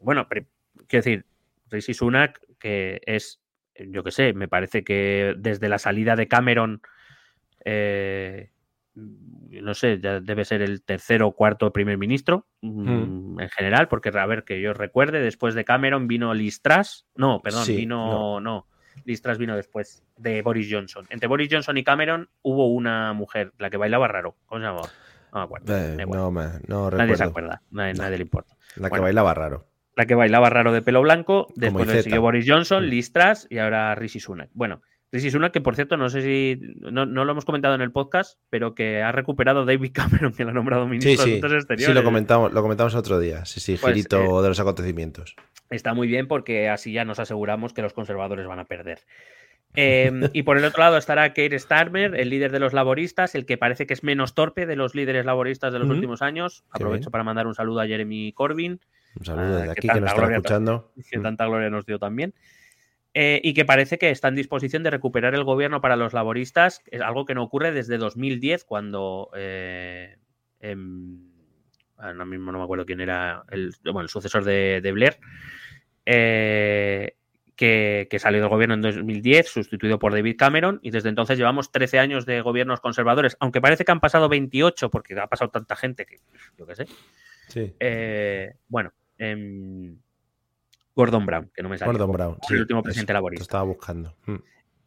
bueno, 0.01 0.27
quiero 0.27 1.03
decir, 1.03 1.25
Rishi 1.69 1.93
Sunak, 1.93 2.41
que 2.59 3.01
es 3.05 3.41
yo 3.87 4.03
qué 4.03 4.11
sé, 4.11 4.33
me 4.33 4.47
parece 4.47 4.83
que 4.83 5.35
desde 5.37 5.69
la 5.69 5.79
salida 5.79 6.15
de 6.15 6.27
Cameron, 6.27 6.81
eh, 7.65 8.51
no 8.95 9.73
sé, 9.73 9.99
ya 10.01 10.19
debe 10.19 10.45
ser 10.45 10.61
el 10.61 10.83
tercero 10.83 11.27
o 11.27 11.35
cuarto 11.35 11.71
primer 11.71 11.97
ministro 11.97 12.47
mm. 12.61 13.39
en 13.39 13.49
general, 13.49 13.87
porque 13.87 14.09
a 14.09 14.25
ver, 14.25 14.43
que 14.43 14.61
yo 14.61 14.73
recuerde, 14.73 15.21
después 15.21 15.55
de 15.55 15.65
Cameron 15.65 16.07
vino 16.07 16.33
Liz 16.33 16.61
Truss, 16.61 17.07
no, 17.15 17.41
perdón, 17.41 17.65
sí, 17.65 17.75
vino, 17.75 18.39
no. 18.39 18.41
no, 18.41 18.67
Liz 19.05 19.21
Truss 19.21 19.37
vino 19.37 19.55
después 19.55 20.03
de 20.17 20.41
Boris 20.41 20.67
Johnson. 20.69 21.05
Entre 21.09 21.27
Boris 21.27 21.49
Johnson 21.51 21.77
y 21.77 21.83
Cameron 21.83 22.29
hubo 22.41 22.67
una 22.67 23.13
mujer, 23.13 23.53
la 23.57 23.69
que 23.69 23.77
bailaba 23.77 24.07
raro, 24.07 24.35
¿cómo 24.45 24.59
se 24.59 24.67
llamaba? 24.67 24.89
No 25.31 25.39
me 25.39 25.45
acuerdo. 25.45 25.77
Eh, 25.77 26.05
no, 26.07 26.31
me, 26.31 26.47
no 26.67 26.89
nadie 26.89 27.15
se 27.15 27.23
acuerda, 27.23 27.61
nadie, 27.71 27.93
nadie 27.93 28.17
le 28.17 28.23
importa. 28.23 28.55
La 28.75 28.87
que 28.87 28.91
bueno, 28.91 29.03
bailaba 29.03 29.33
raro 29.33 29.68
la 29.99 30.05
que 30.05 30.15
bailaba 30.15 30.49
raro 30.49 30.71
de 30.71 30.81
pelo 30.81 31.01
blanco, 31.01 31.47
después 31.57 31.85
le 31.85 32.03
siguió 32.03 32.21
Boris 32.21 32.45
Johnson, 32.47 32.89
Liz 32.89 33.11
Truss 33.11 33.47
y 33.49 33.57
ahora 33.57 33.93
Rishi 33.95 34.21
Sunak. 34.21 34.49
Bueno, 34.53 34.81
Rishi 35.11 35.29
Sunak, 35.29 35.51
que 35.51 35.59
por 35.59 35.75
cierto, 35.75 35.97
no 35.97 36.09
sé 36.09 36.21
si 36.21 36.57
no, 36.79 37.05
no, 37.05 37.25
lo 37.25 37.33
hemos 37.33 37.43
comentado 37.43 37.75
en 37.75 37.81
el 37.81 37.91
podcast, 37.91 38.39
pero 38.49 38.73
que 38.73 39.01
ha 39.01 39.11
recuperado 39.11 39.65
David 39.65 39.91
Cameron, 39.93 40.31
que 40.31 40.45
lo 40.45 40.51
ha 40.51 40.53
nombrado 40.53 40.87
ministro 40.87 41.11
sí, 41.11 41.17
sí. 41.17 41.23
de 41.31 41.31
Asuntos 41.31 41.51
Exteriores. 41.51 41.87
Sí, 41.87 41.93
lo 41.93 42.05
comentamos, 42.05 42.53
lo 42.53 42.61
comentamos 42.61 42.95
otro 42.95 43.19
día. 43.19 43.43
Sí, 43.43 43.59
sí, 43.59 43.75
pues, 43.75 43.93
girito 43.93 44.39
eh, 44.39 44.41
de 44.41 44.47
los 44.47 44.59
acontecimientos. 44.61 45.35
Está 45.69 45.93
muy 45.93 46.07
bien 46.07 46.29
porque 46.29 46.69
así 46.69 46.93
ya 46.93 47.03
nos 47.03 47.19
aseguramos 47.19 47.73
que 47.73 47.81
los 47.81 47.91
conservadores 47.91 48.47
van 48.47 48.59
a 48.59 48.63
perder. 48.63 49.01
Eh, 49.75 50.11
y 50.31 50.43
por 50.43 50.57
el 50.57 50.63
otro 50.63 50.81
lado 50.81 50.95
estará 50.95 51.33
Keir 51.33 51.59
Starmer, 51.59 52.15
el 52.15 52.29
líder 52.29 52.53
de 52.53 52.59
los 52.59 52.71
laboristas, 52.71 53.35
el 53.35 53.45
que 53.45 53.57
parece 53.57 53.85
que 53.85 53.95
es 53.95 54.03
menos 54.05 54.33
torpe 54.33 54.65
de 54.65 54.77
los 54.77 54.95
líderes 54.95 55.25
laboristas 55.25 55.73
de 55.73 55.79
los 55.79 55.89
últimos 55.89 56.21
años. 56.21 56.63
Aprovecho 56.71 57.11
para 57.11 57.25
mandar 57.25 57.47
un 57.47 57.53
saludo 57.55 57.81
a 57.81 57.87
Jeremy 57.87 58.31
Corbyn, 58.31 58.79
Un 59.15 59.25
saludo 59.25 59.57
Ah, 59.57 59.59
desde 59.59 59.71
aquí 59.71 59.87
que 59.87 60.01
nos 60.01 60.13
gloria 60.13 60.37
escuchando. 60.37 60.91
que 61.09 61.19
tanta 61.19 61.45
gloria 61.45 61.69
nos 61.69 61.85
dio 61.85 61.99
también. 61.99 62.33
Eh, 63.15 63.41
y 63.43 63.53
que 63.53 63.65
parece 63.65 63.97
que 63.97 64.11
está 64.11 64.27
en 64.27 64.35
disposición 64.35 64.83
de 64.83 64.91
recuperar 64.91 65.33
el 65.33 65.43
gobierno 65.43 65.81
para 65.81 65.95
los 65.95 66.13
laboristas, 66.13 66.83
es 66.85 67.01
algo 67.01 67.25
que 67.25 67.33
no 67.33 67.43
ocurre 67.43 67.71
desde 67.71 67.97
2010, 67.97 68.65
cuando 68.65 69.31
eh, 69.35 70.17
em, 70.59 71.17
ahora 71.97 72.23
mismo 72.25 72.51
no 72.51 72.59
me 72.59 72.63
acuerdo 72.63 72.85
quién 72.85 73.01
era 73.01 73.43
el, 73.49 73.73
bueno, 73.83 74.01
el 74.01 74.09
sucesor 74.09 74.43
de, 74.43 74.79
de 74.81 74.91
Blair, 74.91 75.17
eh, 76.05 77.15
que, 77.55 78.07
que 78.09 78.19
salió 78.19 78.39
del 78.41 78.49
gobierno 78.49 78.75
en 78.75 78.81
2010, 78.83 79.49
sustituido 79.49 79.97
por 79.97 80.13
David 80.13 80.35
Cameron, 80.37 80.79
y 80.83 80.91
desde 80.91 81.09
entonces 81.09 81.37
llevamos 81.37 81.71
13 81.71 81.97
años 81.97 82.25
de 82.27 82.41
gobiernos 82.41 82.79
conservadores, 82.79 83.35
aunque 83.39 83.59
parece 83.59 83.85
que 83.85 83.91
han 83.91 83.99
pasado 83.99 84.29
28, 84.29 84.89
porque 84.91 85.19
ha 85.19 85.27
pasado 85.27 85.49
tanta 85.49 85.75
gente 85.75 86.05
que 86.05 86.19
yo 86.57 86.67
qué 86.67 86.75
sé. 86.75 86.85
Sí. 87.47 87.73
Eh, 87.79 88.53
bueno, 88.67 88.93
em, 89.19 89.97
Gordon 90.95 91.25
Brown, 91.25 91.51
que 91.53 91.63
no 91.63 91.69
me 91.69 91.77
sale. 91.77 91.91
Gordon 91.91 92.11
Brown. 92.11 92.37
el 92.49 92.61
último 92.61 92.83
presidente 92.83 93.13
Lo 93.13 93.17
laborista. 93.17 93.43
estaba 93.43 93.63
buscando. 93.63 94.15
Mm. 94.25 94.35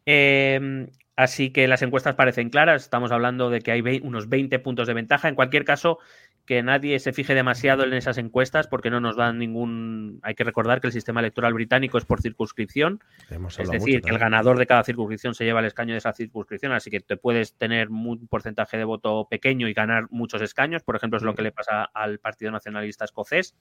Eh, 0.05 0.87
así 1.15 1.51
que 1.51 1.67
las 1.67 1.81
encuestas 1.81 2.15
parecen 2.15 2.49
claras. 2.49 2.83
Estamos 2.83 3.11
hablando 3.11 3.49
de 3.49 3.61
que 3.61 3.71
hay 3.71 4.01
unos 4.03 4.29
20 4.29 4.59
puntos 4.59 4.87
de 4.87 4.93
ventaja. 4.93 5.29
En 5.29 5.35
cualquier 5.35 5.63
caso, 5.65 5.99
que 6.45 6.61
nadie 6.61 6.99
se 6.99 7.13
fije 7.13 7.33
demasiado 7.33 7.85
en 7.85 7.93
esas 7.93 8.17
encuestas 8.17 8.67
porque 8.67 8.89
no 8.89 8.99
nos 8.99 9.15
dan 9.15 9.39
ningún. 9.39 10.19
Hay 10.23 10.35
que 10.35 10.43
recordar 10.43 10.81
que 10.81 10.87
el 10.87 10.93
sistema 10.93 11.21
electoral 11.21 11.53
británico 11.53 11.97
es 11.97 12.05
por 12.05 12.21
circunscripción. 12.21 13.01
Hemos 13.29 13.57
Es 13.59 13.69
decir, 13.69 13.95
mucho 13.95 14.07
que 14.07 14.13
el 14.13 14.19
ganador 14.19 14.57
de 14.59 14.65
cada 14.65 14.83
circunscripción 14.83 15.35
se 15.35 15.45
lleva 15.45 15.61
el 15.61 15.67
escaño 15.67 15.93
de 15.93 15.99
esa 15.99 16.11
circunscripción, 16.11 16.73
así 16.73 16.89
que 16.89 16.99
te 16.99 17.15
puedes 17.15 17.55
tener 17.55 17.89
un 17.89 18.27
porcentaje 18.27 18.77
de 18.77 18.83
voto 18.83 19.27
pequeño 19.29 19.67
y 19.69 19.73
ganar 19.73 20.07
muchos 20.09 20.41
escaños. 20.41 20.83
Por 20.83 20.97
ejemplo, 20.97 21.17
es 21.17 21.23
lo 21.23 21.33
que 21.33 21.43
le 21.43 21.51
pasa 21.53 21.85
al 21.85 22.19
Partido 22.19 22.51
Nacionalista 22.51 23.05
Escocés. 23.05 23.55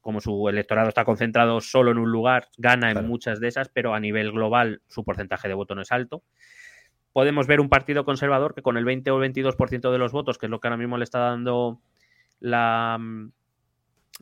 Como 0.00 0.20
su 0.20 0.48
electorado 0.48 0.88
está 0.88 1.04
concentrado 1.04 1.60
solo 1.60 1.90
en 1.90 1.98
un 1.98 2.10
lugar, 2.10 2.48
gana 2.56 2.90
Claro. 2.92 3.00
en 3.00 3.08
muchas 3.08 3.40
de 3.40 3.48
esas, 3.48 3.68
pero 3.68 3.94
a 3.94 4.00
nivel 4.00 4.32
global 4.32 4.80
su 4.86 5.04
porcentaje 5.04 5.48
de 5.48 5.54
voto 5.54 5.74
no 5.74 5.82
es 5.82 5.92
alto. 5.92 6.22
Podemos 7.12 7.46
ver 7.46 7.60
un 7.60 7.68
partido 7.68 8.04
conservador 8.04 8.54
que 8.54 8.62
con 8.62 8.76
el 8.76 8.84
20 8.84 9.10
o 9.10 9.16
el 9.22 9.32
22% 9.32 9.90
de 9.90 9.98
los 9.98 10.12
votos, 10.12 10.38
que 10.38 10.46
es 10.46 10.50
lo 10.50 10.60
que 10.60 10.68
ahora 10.68 10.76
mismo 10.76 10.98
le 10.98 11.04
está 11.04 11.18
dando 11.18 11.80
la, 12.40 12.96
mm, 13.00 13.32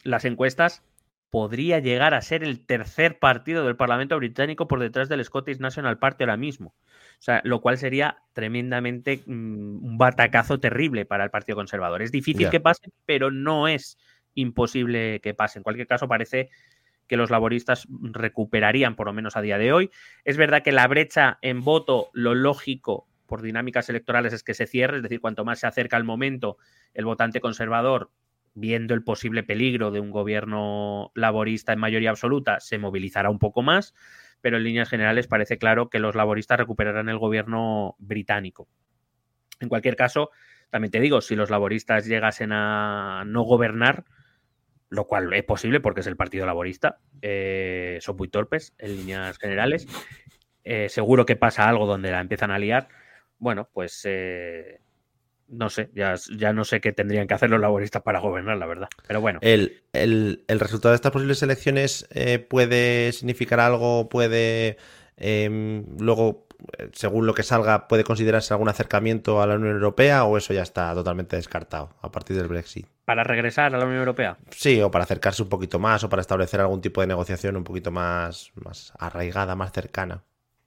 las 0.04 0.24
encuestas, 0.24 0.82
podría 1.30 1.80
llegar 1.80 2.14
a 2.14 2.22
ser 2.22 2.42
el 2.44 2.64
tercer 2.64 3.18
partido 3.18 3.64
del 3.66 3.76
Parlamento 3.76 4.16
británico 4.16 4.68
por 4.68 4.80
detrás 4.80 5.08
del 5.08 5.24
Scottish 5.24 5.58
National 5.58 5.98
Party 5.98 6.24
ahora 6.24 6.36
mismo. 6.36 6.74
O 7.18 7.22
sea, 7.22 7.40
lo 7.44 7.60
cual 7.60 7.78
sería 7.78 8.18
tremendamente 8.32 9.22
mm, 9.26 9.84
un 9.84 9.98
batacazo 9.98 10.60
terrible 10.60 11.04
para 11.04 11.24
el 11.24 11.30
Partido 11.30 11.56
Conservador. 11.56 12.02
Es 12.02 12.12
difícil 12.12 12.48
que 12.50 12.60
pase, 12.60 12.90
pero 13.04 13.30
no 13.30 13.68
es 13.68 13.98
imposible 14.36 15.20
que 15.20 15.34
pase. 15.34 15.58
En 15.58 15.64
cualquier 15.64 15.88
caso, 15.88 16.06
parece 16.06 16.50
que 17.08 17.16
los 17.16 17.30
laboristas 17.30 17.88
recuperarían, 17.90 18.94
por 18.94 19.06
lo 19.06 19.12
menos 19.12 19.36
a 19.36 19.42
día 19.42 19.58
de 19.58 19.72
hoy. 19.72 19.90
Es 20.24 20.36
verdad 20.36 20.62
que 20.62 20.72
la 20.72 20.86
brecha 20.86 21.38
en 21.42 21.62
voto, 21.62 22.10
lo 22.12 22.34
lógico 22.34 23.08
por 23.26 23.42
dinámicas 23.42 23.88
electorales 23.88 24.32
es 24.32 24.42
que 24.42 24.54
se 24.54 24.66
cierre, 24.66 24.98
es 24.98 25.02
decir, 25.02 25.20
cuanto 25.20 25.44
más 25.44 25.60
se 25.60 25.66
acerca 25.66 25.96
el 25.96 26.04
momento, 26.04 26.58
el 26.94 27.04
votante 27.04 27.40
conservador, 27.40 28.10
viendo 28.54 28.94
el 28.94 29.02
posible 29.02 29.42
peligro 29.42 29.90
de 29.90 30.00
un 30.00 30.10
gobierno 30.10 31.10
laborista 31.14 31.72
en 31.72 31.80
mayoría 31.80 32.10
absoluta, 32.10 32.60
se 32.60 32.78
movilizará 32.78 33.28
un 33.28 33.38
poco 33.38 33.62
más, 33.62 33.94
pero 34.40 34.56
en 34.56 34.64
líneas 34.64 34.88
generales 34.88 35.26
parece 35.26 35.58
claro 35.58 35.90
que 35.90 35.98
los 35.98 36.14
laboristas 36.14 36.58
recuperarán 36.58 37.08
el 37.08 37.18
gobierno 37.18 37.96
británico. 37.98 38.68
En 39.60 39.68
cualquier 39.68 39.96
caso, 39.96 40.30
también 40.70 40.90
te 40.90 41.00
digo, 41.00 41.20
si 41.20 41.34
los 41.36 41.50
laboristas 41.50 42.06
llegasen 42.06 42.52
a 42.52 43.24
no 43.26 43.42
gobernar, 43.42 44.04
lo 44.88 45.06
cual 45.06 45.32
es 45.34 45.44
posible 45.44 45.80
porque 45.80 46.00
es 46.00 46.06
el 46.06 46.16
Partido 46.16 46.46
Laborista, 46.46 46.98
eh, 47.22 47.98
son 48.00 48.16
muy 48.16 48.28
torpes 48.28 48.72
en 48.78 48.96
líneas 48.96 49.38
generales, 49.38 49.86
eh, 50.64 50.88
seguro 50.88 51.26
que 51.26 51.36
pasa 51.36 51.68
algo 51.68 51.86
donde 51.86 52.10
la 52.10 52.20
empiezan 52.20 52.50
a 52.50 52.58
liar, 52.58 52.88
bueno, 53.38 53.68
pues 53.72 54.02
eh, 54.04 54.80
no 55.48 55.70
sé, 55.70 55.90
ya, 55.94 56.14
ya 56.36 56.52
no 56.52 56.64
sé 56.64 56.80
qué 56.80 56.92
tendrían 56.92 57.26
que 57.28 57.34
hacer 57.34 57.50
los 57.50 57.60
laboristas 57.60 58.02
para 58.02 58.18
gobernar, 58.20 58.56
la 58.56 58.66
verdad. 58.66 58.88
Pero 59.06 59.20
bueno, 59.20 59.38
El, 59.42 59.82
el- 59.92 60.44
el 60.48 60.60
resultado 60.60 60.92
de 60.92 60.96
estas 60.96 61.12
posibles 61.12 61.42
elecciones 61.42 62.06
eh, 62.12 62.38
puede 62.38 63.12
significar 63.12 63.60
algo, 63.60 64.08
puede 64.08 64.76
em, 65.16 65.84
luego, 66.00 66.46
según 66.92 67.26
lo 67.26 67.34
que 67.34 67.42
salga, 67.44 67.86
puede 67.86 68.02
considerarse 68.04 68.54
algún 68.54 68.68
acercamiento 68.68 69.40
a 69.40 69.46
la 69.46 69.54
Unión 69.56 69.74
Europea 69.74 70.24
o 70.24 70.36
eso 70.36 70.52
ya 70.52 70.62
está 70.62 70.92
totalmente 70.94 71.36
descartado 71.36 71.90
a 72.02 72.10
partir 72.10 72.36
del 72.36 72.48
Brexit. 72.48 72.86
Para 73.06 73.24
regresar 73.24 73.74
a 73.74 73.78
la 73.78 73.86
Unión 73.86 74.00
Europea, 74.00 74.36
Sí, 74.50 74.82
o 74.82 74.90
para 74.90 75.04
acercarse 75.04 75.42
un 75.42 75.48
poquito 75.48 75.78
más 75.78 76.04
o 76.04 76.10
para 76.10 76.20
establecer 76.20 76.60
algún 76.60 76.82
tipo 76.82 77.00
de 77.00 77.06
negociación 77.06 77.56
un 77.56 77.64
poquito 77.64 77.90
más, 77.90 78.52
más 78.56 78.92
arraigada, 78.98 79.54
más 79.56 79.72
cercana. 79.72 80.24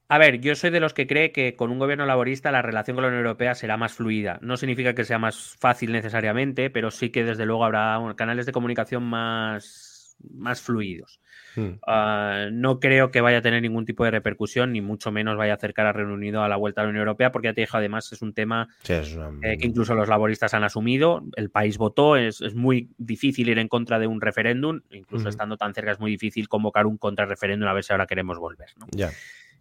A 0.08 0.18
ver, 0.18 0.40
yo 0.40 0.56
soy 0.56 0.72
de 0.72 0.80
los 0.80 0.96
que 0.96 1.06
cree 1.06 1.32
que 1.32 1.56
con 1.56 1.70
un 1.70 1.78
gobierno 1.78 2.06
laborista 2.08 2.52
la 2.52 2.64
relación 2.64 2.96
con 2.96 3.04
la 3.04 3.10
Unión 3.10 3.26
Europea 3.26 3.54
será 3.54 3.78
más 3.78 3.94
fluida. 3.94 4.40
No 4.42 4.58
significa 4.58 4.96
que 4.96 5.04
sea 5.04 5.20
más 5.20 5.56
fácil 5.60 5.92
necesariamente, 5.92 6.72
pero 6.72 6.90
sí 6.90 7.12
que 7.12 7.24
desde 7.24 7.46
luego 7.46 7.64
habrá 7.66 8.00
canales 8.16 8.48
de 8.48 8.52
comunicación 8.52 9.04
más 9.04 10.16
más 10.34 10.62
fluidos. 10.62 11.20
Hmm. 11.56 11.72
Ah, 11.88 12.48
no 12.52 12.80
creo 12.80 13.12
que 13.12 13.22
vaya 13.22 13.40
a 13.40 13.42
tener 13.42 13.62
ningún 13.62 13.86
tipo 13.86 14.04
de 14.06 14.12
repercusión, 14.12 14.74
ni 14.74 14.82
mucho 14.82 15.12
menos 15.12 15.38
vaya 15.38 15.54
a 15.54 15.56
acercar 15.56 15.86
a 15.86 15.94
Reino 15.94 16.14
Unido 16.14 16.44
a 16.44 16.48
la 16.50 16.56
vuelta 16.56 16.82
a 16.82 16.84
la 16.84 16.90
Unión 16.92 17.02
Europea, 17.02 17.32
porque 17.32 17.48
ya 17.50 17.54
te 17.54 17.62
digo, 17.62 17.72
además 17.78 18.12
es 18.12 18.22
un 18.22 18.34
tema 18.34 18.68
Sí, 18.84 18.94
es 18.94 19.16
una- 19.16 19.30
eh, 19.48 19.58
que 19.58 19.68
incluso 19.68 19.96
los 19.96 20.08
laboristas 20.08 20.54
han 20.54 20.64
asumido. 20.64 21.24
El 21.36 21.50
país 21.50 21.78
votó, 21.78 22.16
es, 22.18 22.42
es 22.42 22.56
muy 22.56 22.90
difícil 22.98 23.50
ir 23.50 23.60
en 23.60 23.68
contra 23.68 24.00
de 24.00 24.08
un 24.08 24.22
referéndum, 24.22 24.82
incluso 24.92 25.30
estando 25.30 25.58
tan 25.58 25.74
cerca 25.74 25.92
es 25.92 26.00
muy 26.00 26.12
difícil 26.12 26.48
convocar 26.48 26.86
un 26.86 26.98
contrarreferéndum 26.98 27.68
a 27.70 27.74
ver 27.74 27.84
si 27.84 27.94
ahora 27.94 28.06
queremos 28.08 28.38
volver. 28.38 28.70
¿no? 28.78 28.88
Ya. 28.92 29.10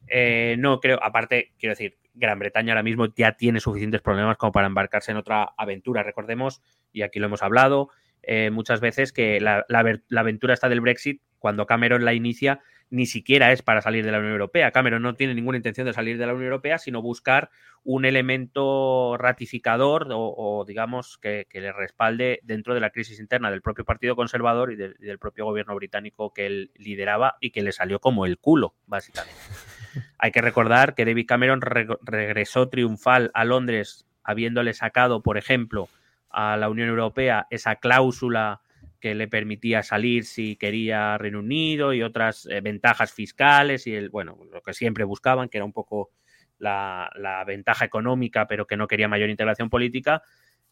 Eh, 0.09 0.57
no 0.59 0.81
creo, 0.81 0.99
aparte, 1.03 1.53
quiero 1.59 1.73
decir, 1.73 1.97
Gran 2.15 2.39
Bretaña 2.39 2.73
ahora 2.73 2.83
mismo 2.83 3.07
ya 3.15 3.33
tiene 3.33 3.61
suficientes 3.61 4.01
problemas 4.01 4.37
como 4.37 4.53
para 4.53 4.67
embarcarse 4.67 5.11
en 5.11 5.19
otra 5.19 5.51
aventura. 5.57 6.03
Recordemos, 6.03 6.63
y 6.93 7.03
aquí 7.03 7.19
lo 7.19 7.27
hemos 7.27 7.43
hablado 7.43 7.91
eh, 8.23 8.51
muchas 8.51 8.81
veces, 8.81 9.13
que 9.13 9.41
la, 9.41 9.65
la 9.69 10.01
la 10.09 10.21
aventura 10.21 10.53
está 10.55 10.69
del 10.69 10.81
Brexit, 10.81 11.23
cuando 11.39 11.67
Cameron 11.67 12.05
la 12.05 12.15
inicia, 12.15 12.61
ni 12.91 13.05
siquiera 13.07 13.53
es 13.53 13.61
para 13.63 13.83
salir 13.83 14.05
de 14.05 14.13
la 14.13 14.19
Unión 14.19 14.33
Europea. 14.33 14.71
Cameron 14.71 15.03
no 15.03 15.15
tiene 15.15 15.35
ninguna 15.35 15.59
intención 15.59 15.87
de 15.87 15.93
salir 15.93 16.17
de 16.19 16.27
la 16.27 16.33
Unión 16.33 16.47
Europea, 16.47 16.79
sino 16.79 17.03
buscar 17.03 17.51
un 17.85 18.05
elemento 18.05 19.17
ratificador 19.19 20.09
o, 20.11 20.35
o, 20.37 20.65
digamos, 20.65 21.19
que, 21.19 21.47
que 21.51 21.61
le 21.61 21.73
respalde 21.73 22.41
dentro 22.45 22.75
de 22.75 22.81
la 22.81 22.91
crisis 22.91 23.21
interna 23.21 23.51
del 23.51 23.63
propio 23.63 23.85
Partido 23.85 24.17
Conservador 24.17 24.73
y, 24.73 24.77
de- 24.77 24.95
y 24.99 25.05
del 25.05 25.19
propio 25.19 25.45
gobierno 25.45 25.75
británico 25.75 26.33
que 26.33 26.47
él 26.47 26.71
lideraba 26.77 27.37
y 27.41 27.51
que 27.51 27.63
le 27.63 27.73
salió 27.73 28.01
como 28.01 28.25
el 28.27 28.39
culo, 28.39 28.75
básicamente. 28.87 29.39
Hay 30.19 30.31
que 30.33 30.41
recordar 30.41 30.95
que 30.95 31.05
David 31.05 31.27
Cameron 31.27 31.61
re- 31.61 31.87
regresó 32.03 32.69
triunfal 32.69 33.31
a 33.35 33.45
Londres 33.45 34.07
habiéndole 34.25 34.73
sacado, 34.75 35.23
por 35.23 35.39
ejemplo, 35.39 35.89
a 36.31 36.57
la 36.57 36.69
Unión 36.69 36.89
Europea 36.89 37.47
esa 37.51 37.77
cláusula 37.77 38.61
que 39.01 39.15
le 39.15 39.29
permitía 39.29 39.83
salir 39.83 40.25
si 40.25 40.57
quería 40.57 41.17
Reino 41.19 41.39
Unido 41.39 41.93
y 41.93 42.03
otras 42.03 42.47
eh, 42.47 42.61
ventajas 42.61 43.13
fiscales 43.13 43.87
y 43.87 43.95
el, 43.95 44.11
bueno, 44.11 44.39
lo 44.53 44.61
que 44.63 44.75
siempre 44.75 45.05
buscaban, 45.05 45.49
que 45.49 45.59
era 45.59 45.65
un 45.65 45.73
poco 45.73 46.11
la, 46.59 47.11
la 47.17 47.45
ventaja 47.45 47.85
económica, 47.85 48.47
pero 48.49 48.67
que 48.67 48.77
no 48.77 48.89
quería 48.89 49.09
mayor 49.09 49.31
integración 49.31 49.71
política. 49.71 50.23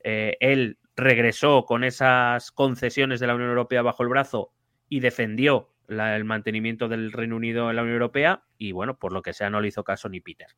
Eh, 0.02 0.36
él 0.40 0.78
regresó 0.96 1.64
con 1.64 1.84
esas 1.84 2.50
concesiones 2.52 3.20
de 3.20 3.26
la 3.26 3.34
Unión 3.34 3.50
Europea 3.50 3.82
bajo 3.82 4.02
el 4.02 4.08
brazo 4.08 4.52
y 4.88 5.00
defendió 5.00 5.72
la- 5.86 6.16
el 6.16 6.24
mantenimiento 6.24 6.88
del 6.88 7.12
Reino 7.12 7.36
Unido 7.36 7.70
en 7.70 7.76
la 7.76 7.82
Unión 7.82 7.94
Europea 7.94 8.42
y 8.58 8.72
bueno, 8.72 8.98
por 8.98 9.12
lo 9.12 9.22
que 9.22 9.32
sea 9.32 9.50
no 9.50 9.60
le 9.60 9.68
hizo 9.68 9.84
caso 9.84 10.08
ni 10.08 10.20
Peter. 10.20 10.48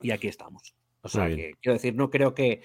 Y 0.00 0.10
aquí 0.10 0.28
estamos. 0.28 0.74
O 1.02 1.08
sea, 1.08 1.28
que, 1.28 1.54
quiero 1.60 1.74
decir, 1.74 1.94
no 1.94 2.10
creo 2.10 2.34
que... 2.34 2.62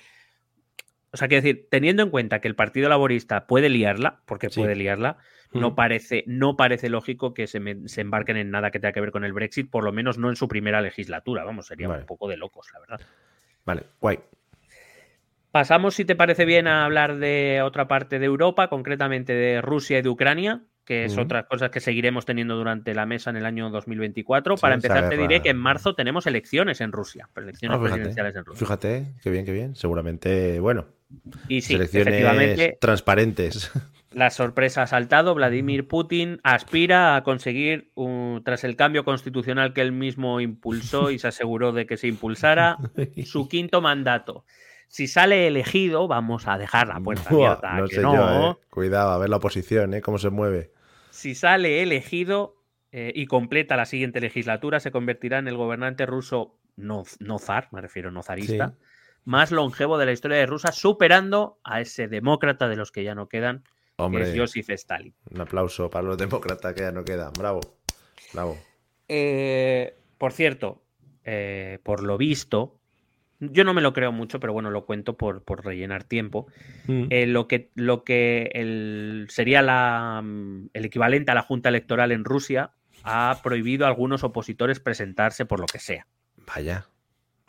O 1.14 1.18
sea, 1.18 1.28
quiero 1.28 1.44
decir, 1.44 1.68
teniendo 1.70 2.02
en 2.04 2.10
cuenta 2.10 2.42
que 2.42 2.48
el 2.48 2.56
Partido 2.56 2.90
Laborista 2.90 3.46
puede 3.46 3.70
liarla, 3.70 4.22
porque 4.26 4.50
Sí. 4.50 4.60
puede 4.60 4.76
liarla, 4.76 5.18
no 5.54 5.76
parece, 5.76 6.24
no 6.26 6.58
parece 6.58 6.90
lógico 6.90 7.36
que 7.36 7.46
se, 7.46 7.60
me- 7.60 7.88
se 7.88 8.02
embarquen 8.02 8.36
en 8.38 8.50
nada 8.50 8.72
que 8.72 8.80
tenga 8.80 8.94
que 8.94 9.02
ver 9.02 9.12
con 9.12 9.24
el 9.24 9.32
Brexit, 9.34 9.70
por 9.70 9.84
lo 9.84 9.92
menos 9.92 10.18
no 10.18 10.30
en 10.30 10.36
su 10.36 10.48
primera 10.48 10.82
legislatura. 10.82 11.44
Vamos, 11.44 11.68
sería 11.68 11.88
Vale. 11.88 12.02
un 12.02 12.06
poco 12.08 12.28
de 12.28 12.38
locos, 12.38 12.68
la 12.74 12.80
verdad. 12.80 13.02
Vale, 13.64 13.84
guay. 14.02 14.20
Pasamos, 15.52 15.94
si 15.94 16.04
te 16.06 16.16
parece 16.16 16.46
bien, 16.46 16.68
a 16.68 16.84
hablar 16.86 17.18
de 17.18 17.62
otra 17.64 17.88
parte 17.88 18.18
de 18.18 18.26
Europa, 18.26 18.70
concretamente 18.70 19.34
de 19.34 19.62
Rusia 19.62 20.00
y 20.00 20.02
de 20.02 20.10
Ucrania, 20.10 20.64
que 20.86 21.06
es 21.06 21.14
Ujú. 21.14 21.22
otras 21.22 21.46
cosas 21.46 21.70
que 21.72 21.80
seguiremos 21.80 22.26
teniendo 22.26 22.56
durante 22.56 22.94
la 22.94 23.06
mesa 23.06 23.30
en 23.30 23.38
el 23.38 23.46
año 23.46 23.70
2024. 23.70 24.58
Sí, 24.58 24.62
Para 24.62 24.76
empezar, 24.76 25.10
te 25.10 25.18
diré 25.18 25.42
que 25.42 25.50
en 25.50 25.58
marzo 25.58 25.96
tenemos 25.96 26.28
elecciones 26.28 26.82
en 26.82 26.92
Rusia, 26.92 27.30
elecciones 27.36 27.76
Ah, 27.76 27.80
fíjate, 27.80 27.94
presidenciales 27.96 28.36
en 28.36 28.46
Rusia. 28.46 28.60
Fíjate, 28.60 29.14
qué 29.22 29.30
bien, 29.30 29.46
qué 29.46 29.52
bien. 29.54 29.76
Seguramente, 29.76 30.60
bueno, 30.60 30.88
Y 31.48 31.62
sí, 31.62 31.76
efectivamente, 31.76 32.78
transparentes. 32.82 33.72
la 34.12 34.30
sorpresa 34.30 34.84
ha 34.84 34.88
saltado. 34.88 35.34
Vladimir 35.36 35.88
Putin 35.88 36.40
aspira 36.44 37.16
a 37.16 37.24
conseguir, 37.24 37.92
un- 37.96 38.42
tras 38.44 38.64
el 38.64 38.76
cambio 38.76 39.06
constitucional 39.06 39.74
que 39.74 39.82
él 39.82 39.92
mismo 39.92 40.40
impulsó 40.42 41.12
y 41.12 41.20
se 41.20 41.28
aseguró 41.28 41.72
de 41.72 41.86
que 41.86 41.98
se 41.98 42.08
impulsara, 42.08 42.78
su 43.26 43.48
quinto 43.48 43.82
mandato. 43.82 44.46
Si 44.94 45.08
sale 45.08 45.48
elegido, 45.48 46.08
vamos 46.08 46.48
a 46.48 46.56
dejar 46.60 46.88
la 46.88 47.00
puerta 47.00 47.28
Buah, 47.32 47.54
abierta. 47.54 47.74
no 47.78 47.88
que 47.88 47.96
sé 47.96 48.02
no. 48.04 48.14
yo, 48.14 48.52
eh. 48.52 48.58
Cuidado, 48.70 49.10
a 49.10 49.18
ver 49.18 49.28
la 49.28 49.38
oposición, 49.38 49.96
¿eh? 49.96 50.02
Cómo 50.02 50.20
se 50.20 50.30
mueve. 50.30 50.72
Si 51.10 51.34
sale 51.34 51.82
elegido 51.82 52.58
eh, 52.92 53.12
y 53.16 53.26
completa 53.26 53.76
la 53.76 53.86
siguiente 53.88 54.22
legislatura, 54.22 54.80
se 54.80 54.92
convertirá 54.92 55.40
en 55.40 55.48
el 55.48 55.58
gobernante 55.58 56.06
ruso 56.06 56.60
no, 56.76 57.06
no 57.20 57.40
zar, 57.40 57.70
me 57.72 57.82
refiero 57.82 58.12
no 58.12 58.22
zarista, 58.22 58.70
Sí. 58.78 58.86
más 59.26 59.50
longevo 59.50 59.98
de 59.98 60.06
la 60.06 60.12
historia 60.12 60.38
de 60.38 60.46
Rusia, 60.46 60.72
superando 60.72 61.58
a 61.64 61.82
ese 61.82 62.08
demócrata 62.08 62.68
de 62.70 62.76
los 62.76 62.92
que 62.92 63.04
ya 63.04 63.16
no 63.16 63.28
quedan, 63.28 63.64
que 63.98 64.04
Hombre, 64.04 64.30
es 64.32 64.40
Joseph 64.40 64.70
Stalin. 64.70 65.16
un 65.32 65.42
aplauso 65.42 65.90
para 65.90 66.06
los 66.06 66.20
demócratas 66.20 66.72
que 66.76 66.82
ya 66.82 66.92
no 66.92 67.04
quedan. 67.04 67.34
Bravo, 67.34 67.62
bravo. 68.32 68.60
Eh, 69.08 69.96
por 70.20 70.34
cierto, 70.34 70.84
por 71.82 72.04
lo 72.04 72.16
visto, 72.20 72.80
yo 73.52 73.64
no 73.64 73.74
me 73.74 73.82
lo 73.82 73.94
creo 73.94 74.12
mucho, 74.12 74.40
pero 74.40 74.54
bueno, 74.54 74.70
lo 74.72 74.86
cuento 74.86 75.18
por, 75.18 75.44
por 75.44 75.66
rellenar 75.66 76.04
tiempo. 76.04 76.48
Mm. 76.88 77.06
Eh, 77.10 77.26
lo 77.28 77.48
que, 77.48 77.72
lo 77.76 78.04
que 78.04 78.50
el- 78.54 79.28
sería 79.30 79.62
la, 79.62 80.22
mm, 80.24 80.70
el 80.74 80.86
equivalente 80.86 81.32
a 81.32 81.36
la 81.36 81.42
Junta 81.42 81.70
Electoral 81.70 82.12
en 82.12 82.24
Rusia 82.24 82.72
ha 83.04 83.40
prohibido 83.44 83.86
a 83.86 83.90
algunos 83.90 84.24
opositores 84.24 84.80
presentarse 84.80 85.46
por 85.46 85.60
lo 85.60 85.66
que 85.66 85.80
sea. 85.80 86.08
Vaya. 86.56 86.86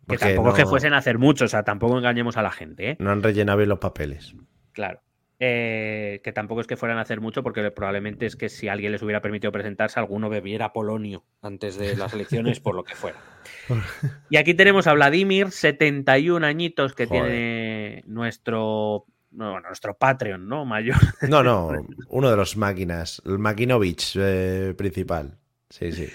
Que 0.09 0.19
tampoco 0.19 0.51
es 0.51 0.55
que 0.57 0.63
no- 0.65 0.69
fuesen 0.69 0.93
a 0.95 0.99
hacer 0.99 1.19
mucho, 1.19 1.45
o 1.47 1.49
sea, 1.49 1.63
tampoco 1.63 1.97
engañemos 1.97 2.37
a 2.37 2.43
la 2.43 2.51
gente, 2.51 2.91
¿eh? 2.91 2.97
No 2.99 3.11
han 3.11 3.23
rellenado 3.23 3.59
bien 3.59 3.69
los 3.71 3.79
papeles. 3.79 4.35
Claro. 4.73 5.01
Eh, 5.41 6.21
que 6.23 6.33
tampoco 6.33 6.61
es 6.61 6.67
que 6.69 6.77
fueran 6.77 6.99
a 6.99 7.01
hacer 7.01 7.21
mucho, 7.21 7.43
porque 7.43 7.69
probablemente 7.73 8.25
es 8.25 8.37
que 8.37 8.49
si 8.49 8.69
alguien 8.69 8.93
les 8.93 9.03
hubiera 9.03 9.21
permitido 9.21 9.51
presentarse, 9.51 9.99
alguno 9.99 10.31
bebiera 10.31 10.73
polonio 10.73 11.25
antes 11.43 11.77
de 11.77 11.97
las 11.97 12.15
elecciones, 12.15 12.61
por 12.61 12.75
lo 12.75 12.85
que 12.85 12.95
fuera. 12.95 13.19
Y 14.31 14.37
aquí 14.37 14.55
tenemos 14.55 14.87
a 14.87 14.95
Vladimir, 14.95 15.51
71 15.51 16.47
añitos 16.47 16.95
que 16.95 17.07
Joder. 17.07 17.23
tiene 17.23 18.03
nuestro, 18.07 19.07
no, 19.33 19.61
nuestro 19.61 19.97
Patreon, 19.97 20.49
¿no? 20.49 20.65
Mayor. 20.65 20.97
No, 21.29 21.43
no, 21.43 21.73
uno 22.09 22.31
de 22.31 22.37
los 22.37 22.57
máquinas, 22.57 23.21
el 23.27 23.39
Makinovich 23.39 24.17
eh, 24.17 24.75
principal. 24.77 25.39
Sí, 25.69 25.93
sí. 25.93 26.09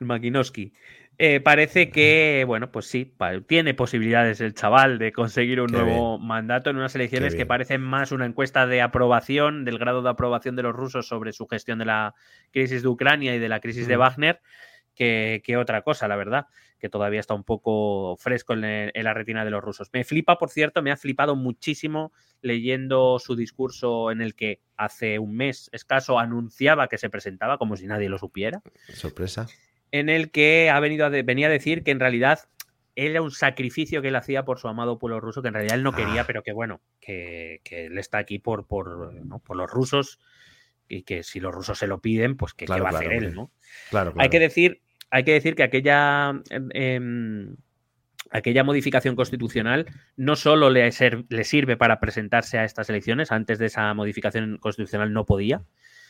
Makinowski. 0.00 0.72
Eh, 1.18 1.40
parece 1.40 1.90
que, 1.90 2.44
bueno, 2.46 2.70
pues 2.70 2.86
sí, 2.86 3.14
tiene 3.46 3.72
posibilidades 3.72 4.40
el 4.42 4.52
chaval 4.52 4.98
de 4.98 5.12
conseguir 5.12 5.60
un 5.62 5.68
Qué 5.68 5.72
nuevo 5.72 6.18
mandato 6.18 6.68
en 6.68 6.76
unas 6.76 6.94
elecciones 6.94 7.34
que 7.34 7.46
parecen 7.46 7.80
más 7.80 8.12
una 8.12 8.26
encuesta 8.26 8.66
de 8.66 8.82
aprobación, 8.82 9.64
del 9.64 9.78
grado 9.78 10.02
de 10.02 10.10
aprobación 10.10 10.56
de 10.56 10.62
los 10.62 10.74
rusos 10.76 11.08
sobre 11.08 11.32
su 11.32 11.46
gestión 11.46 11.78
de 11.78 11.86
la 11.86 12.14
crisis 12.50 12.82
de 12.82 12.88
Ucrania 12.88 13.34
y 13.34 13.38
de 13.38 13.48
la 13.48 13.60
crisis 13.60 13.88
de. 13.88 13.96
Wagner, 13.96 14.40
que, 14.94 15.40
que 15.44 15.56
otra 15.56 15.80
cosa, 15.82 16.06
la 16.06 16.16
verdad, 16.16 16.46
que 16.78 16.90
todavía 16.90 17.20
está 17.20 17.32
un 17.32 17.44
poco 17.44 18.16
fresco 18.18 18.52
en, 18.52 18.64
el- 18.64 18.90
en 18.94 19.04
la 19.04 19.14
retina 19.14 19.44
de 19.44 19.50
los 19.50 19.62
rusos. 19.64 19.88
Me 19.94 20.04
flipa, 20.04 20.36
por 20.38 20.50
cierto, 20.50 20.82
me 20.82 20.90
ha 20.90 20.96
flipado 20.96 21.34
muchísimo 21.34 22.12
leyendo 22.42 23.18
su 23.18 23.36
discurso 23.36 24.10
en 24.10 24.20
el 24.20 24.34
que 24.34 24.60
hace 24.76 25.18
un 25.18 25.34
mes 25.34 25.70
escaso 25.72 26.18
anunciaba 26.18 26.88
que 26.88 26.98
se 26.98 27.08
presentaba 27.08 27.56
como 27.56 27.76
si 27.76 27.86
nadie 27.86 28.10
lo 28.10 28.18
supiera 28.18 28.60
Sorpresa. 28.92 29.46
En 29.92 30.08
el 30.08 30.30
que 30.30 30.70
ha 30.70 30.80
venido 30.80 31.06
a 31.06 31.10
de- 31.10 31.22
venía 31.22 31.46
a 31.46 31.50
decir 31.50 31.82
que 31.82 31.90
en 31.90 32.00
realidad 32.00 32.40
era 32.94 33.20
un 33.22 33.30
sacrificio 33.30 34.00
que 34.00 34.08
él 34.08 34.16
hacía 34.16 34.44
por 34.44 34.58
su 34.58 34.68
amado 34.68 34.98
pueblo 34.98 35.20
ruso, 35.20 35.42
que 35.42 35.48
en 35.48 35.54
realidad 35.54 35.76
él 35.76 35.82
no 35.82 35.92
quería, 35.92 36.22
Ah. 36.22 36.24
pero 36.26 36.42
que 36.42 36.52
bueno, 36.52 36.80
que, 37.00 37.60
que 37.62 37.86
él 37.86 37.98
está 37.98 38.18
aquí 38.18 38.38
por, 38.38 38.66
por, 38.66 39.12
¿no? 39.14 39.38
por 39.40 39.56
los 39.56 39.70
rusos 39.70 40.18
y 40.88 41.02
que 41.02 41.22
si 41.22 41.40
los 41.40 41.54
rusos 41.54 41.78
se 41.78 41.86
lo 41.86 42.00
piden, 42.00 42.36
pues 42.36 42.54
que 42.54 42.64
qué 42.64 42.66
Claro, 42.66 42.84
va 42.84 42.90
a 42.90 42.92
hacer 42.94 43.12
él. 43.12 43.34
¿no? 43.34 43.50
Claro, 43.90 44.12
claro. 44.12 44.22
Hay 44.24 44.30
que 44.30 44.38
decir, 44.40 44.80
hay 45.10 45.24
que 45.24 45.32
decir 45.32 45.54
que 45.56 45.62
aquella 45.64 46.40
em, 46.50 46.68
em, 46.72 47.56
aquella 48.30 48.64
modificación 48.64 49.14
constitucional 49.14 49.86
no 50.16 50.34
solo 50.34 50.68
le, 50.70 50.90
ser- 50.90 51.24
le 51.28 51.44
sirve 51.44 51.76
para 51.76 52.00
presentarse 52.00 52.58
a 52.58 52.64
estas 52.64 52.88
elecciones, 52.90 53.30
antes 53.30 53.58
de 53.58 53.66
esa 53.66 53.92
modificación 53.94 54.58
constitucional 54.58 55.12
no 55.12 55.26
podía, 55.26 55.62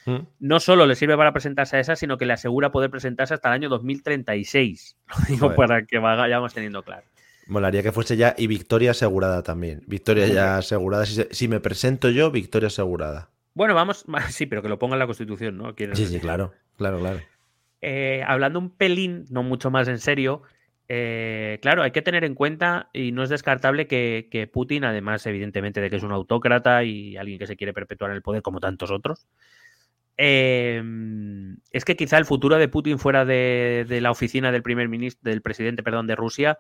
Mm. 0.07 0.19
no 0.39 0.61
solo 0.61 0.87
le 0.87 0.95
sirve 0.95 1.17
para 1.17 1.33
presentarse 1.33 1.77
a 1.77 1.81
esa, 1.81 1.97
sino 1.97 2.17
que 2.17 2.27
le 2.27 2.33
asegura 2.33 2.71
poder 2.71 2.91
presentarse 2.91 3.35
hasta 3.35 3.49
el 3.49 3.55
año 3.55 3.69
2036. 3.69 4.97
Lo 5.09 5.15
digo 5.29 5.41
Joder. 5.49 5.57
para 5.57 5.85
que 5.85 5.99
vayamos 5.99 6.55
teniendo 6.55 6.83
claro. 6.83 7.03
Molaría 7.49 7.83
que 7.83 7.93
fuese 7.93 8.17
ya 8.17 8.35
y 8.39 8.47
victoria 8.47 8.93
asegurada 8.93 9.43
también. 9.43 9.83
Victoria 9.87 10.27
ya 10.27 10.59
asegurada. 10.59 11.07
Si, 11.07 11.49
me 11.49 11.61
presento 11.61 12.09
yo, 12.11 12.31
victoria 12.31 12.69
asegurada. 12.69 13.31
Bueno, 13.55 13.75
vamos, 13.75 14.05
sí, 14.31 14.47
pero 14.47 14.63
que 14.63 14.69
lo 14.69 14.79
ponga 14.79 14.95
en 14.95 15.01
la 15.01 15.07
Constitución, 15.07 15.57
¿no? 15.59 15.75
Quiero 15.75 15.95
Sí, 15.95 16.03
decir. 16.03 16.19
sí, 16.19 16.23
claro. 16.23 16.53
Claro, 16.77 16.99
claro. 16.99 17.21
Eh, 17.83 18.23
hablando 18.27 18.59
un 18.59 18.71
pelín, 18.71 19.27
no 19.31 19.43
mucho 19.43 19.71
más 19.71 19.87
en 19.89 19.99
serio, 19.99 20.43
eh, 20.89 21.59
claro, 21.63 21.83
hay 21.83 21.91
que 21.91 22.03
tener 22.03 22.25
en 22.25 22.35
cuenta 22.35 22.91
y 22.93 23.13
no 23.13 23.23
es 23.23 23.29
descartable 23.29 23.87
que, 23.87 24.29
que 24.31 24.47
Putin, 24.47 24.85
además, 24.85 25.25
evidentemente, 25.27 25.81
de 25.81 25.91
que 25.91 25.97
es 25.97 26.03
un 26.03 26.13
autócrata 26.13 26.85
y 26.85 27.17
alguien 27.17 27.39
que 27.39 27.47
se 27.47 27.57
quiere 27.57 27.73
perpetuar 27.73 28.11
en 28.11 28.17
el 28.17 28.23
poder 28.23 28.43
como 28.43 28.61
tantos 28.61 28.91
otros, 28.91 29.27
eh, 30.17 30.83
es 31.71 31.85
que 31.85 31.97
quizá 31.97 32.19
el 32.19 32.25
futuro 32.25 32.57
de 32.57 32.69
Putin 32.69 32.99
fuera 32.99 33.25
de, 33.25 33.85
de 33.89 34.01
la 34.01 34.11
oficina 34.11 34.51
del 34.53 34.63
primer 34.63 34.89
ministro, 34.89 35.31
del 35.31 35.43
presidente, 35.43 35.83
perdón, 35.83 36.07
de 36.07 36.17
Rusia, 36.17 36.59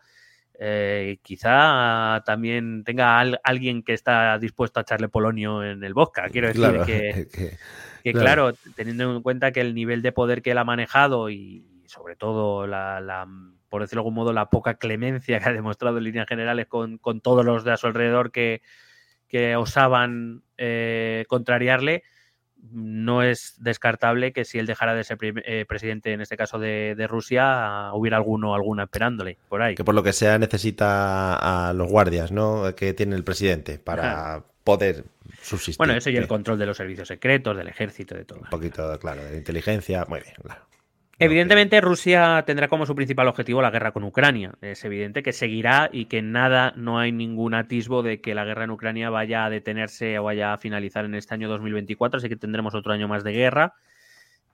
eh, 0.58 1.18
quizá 1.22 2.22
también 2.24 2.82
tenga 2.84 3.18
al- 3.18 3.40
alguien 3.44 3.82
que 3.82 3.92
está 3.92 4.38
dispuesto 4.38 4.80
a 4.80 4.82
echarle 4.82 5.08
polonio 5.08 5.62
en 5.64 5.84
el 5.84 5.92
vodka. 5.94 6.28
Quiero 6.30 6.48
decir 6.48 6.62
Claro, 6.62 6.84
que, 6.86 7.26
que- 7.32 7.58
Que 8.02 8.12
claro. 8.12 8.52
teniendo 8.74 9.16
en 9.16 9.22
cuenta 9.22 9.52
que 9.52 9.60
el 9.60 9.74
nivel 9.74 10.00
de 10.00 10.12
poder 10.12 10.40
que 10.42 10.52
él 10.52 10.58
ha 10.58 10.64
manejado 10.64 11.28
y 11.28 11.64
sobre 11.86 12.16
todo 12.16 12.66
la, 12.66 13.26
por 13.68 13.82
decirlo 13.82 14.00
de 14.02 14.06
algún 14.06 14.14
modo, 14.14 14.32
la 14.32 14.48
poca 14.48 14.74
clemencia 14.74 15.40
que 15.40 15.48
ha 15.48 15.52
demostrado 15.52 15.98
en 15.98 16.04
líneas 16.04 16.26
generales 16.28 16.66
con, 16.68 16.98
todos 17.20 17.44
los 17.44 17.64
de 17.64 17.72
a 17.72 17.76
su 17.76 17.86
alrededor 17.86 18.30
que, 18.32 18.62
que 19.28 19.56
osaban 19.56 20.42
eh, 20.56 21.24
contrariarle, 21.28 22.02
no 22.72 23.22
es 23.22 23.54
descartable 23.58 24.32
que 24.32 24.44
si 24.44 24.58
él 24.58 24.66
dejara 24.66 24.94
de 24.94 25.04
ser 25.04 25.18
eh, 25.22 25.64
presidente, 25.68 26.12
en 26.12 26.20
este 26.20 26.36
caso 26.36 26.58
de, 26.58 27.06
Rusia, 27.08 27.90
hubiera 27.92 28.16
alguno 28.16 28.54
alguna 28.54 28.84
esperándole 28.84 29.38
por 29.48 29.62
ahí. 29.62 29.74
Que 29.74 29.84
por 29.84 29.94
lo 29.94 30.02
que 30.02 30.12
sea 30.12 30.38
necesita 30.38 31.68
a 31.68 31.72
los 31.72 31.88
guardias, 31.88 32.32
¿no? 32.32 32.74
Que 32.74 32.94
tiene 32.94 33.16
el 33.16 33.24
presidente 33.24 33.78
para 33.78 34.44
poder 34.64 35.04
subsistir. 35.40 35.78
Bueno, 35.78 35.94
eso 35.94 36.10
y 36.10 36.16
el 36.16 36.26
control 36.26 36.58
de 36.58 36.66
los 36.66 36.76
servicios 36.76 37.08
secretos, 37.08 37.56
del 37.56 37.68
ejército, 37.68 38.14
de 38.14 38.24
todo. 38.24 38.40
Un 38.40 38.50
poquito, 38.50 38.98
claro, 38.98 39.24
de 39.24 39.36
inteligencia. 39.36 40.04
Muy 40.08 40.20
bien, 40.20 40.34
claro. 40.42 40.62
Evidentemente 41.18 41.80
Rusia 41.80 42.44
tendrá 42.46 42.68
como 42.68 42.84
su 42.84 42.94
principal 42.94 43.28
objetivo 43.28 43.62
la 43.62 43.70
guerra 43.70 43.92
con 43.92 44.04
Ucrania. 44.04 44.52
Es 44.60 44.84
evidente 44.84 45.22
que 45.22 45.32
seguirá 45.32 45.88
y 45.90 46.06
que 46.06 46.20
nada, 46.20 46.74
no 46.76 46.98
hay 46.98 47.10
ningún 47.10 47.54
atisbo 47.54 48.02
de 48.02 48.20
que 48.20 48.34
la 48.34 48.44
guerra 48.44 48.64
en 48.64 48.70
Ucrania 48.70 49.08
vaya 49.08 49.46
a 49.46 49.50
detenerse 49.50 50.18
o 50.18 50.24
vaya 50.24 50.52
a 50.52 50.58
finalizar 50.58 51.06
en 51.06 51.14
este 51.14 51.32
año 51.32 51.48
2024, 51.48 52.18
así 52.18 52.28
que 52.28 52.36
tendremos 52.36 52.74
otro 52.74 52.92
año 52.92 53.08
más 53.08 53.24
de 53.24 53.32
guerra. 53.32 53.74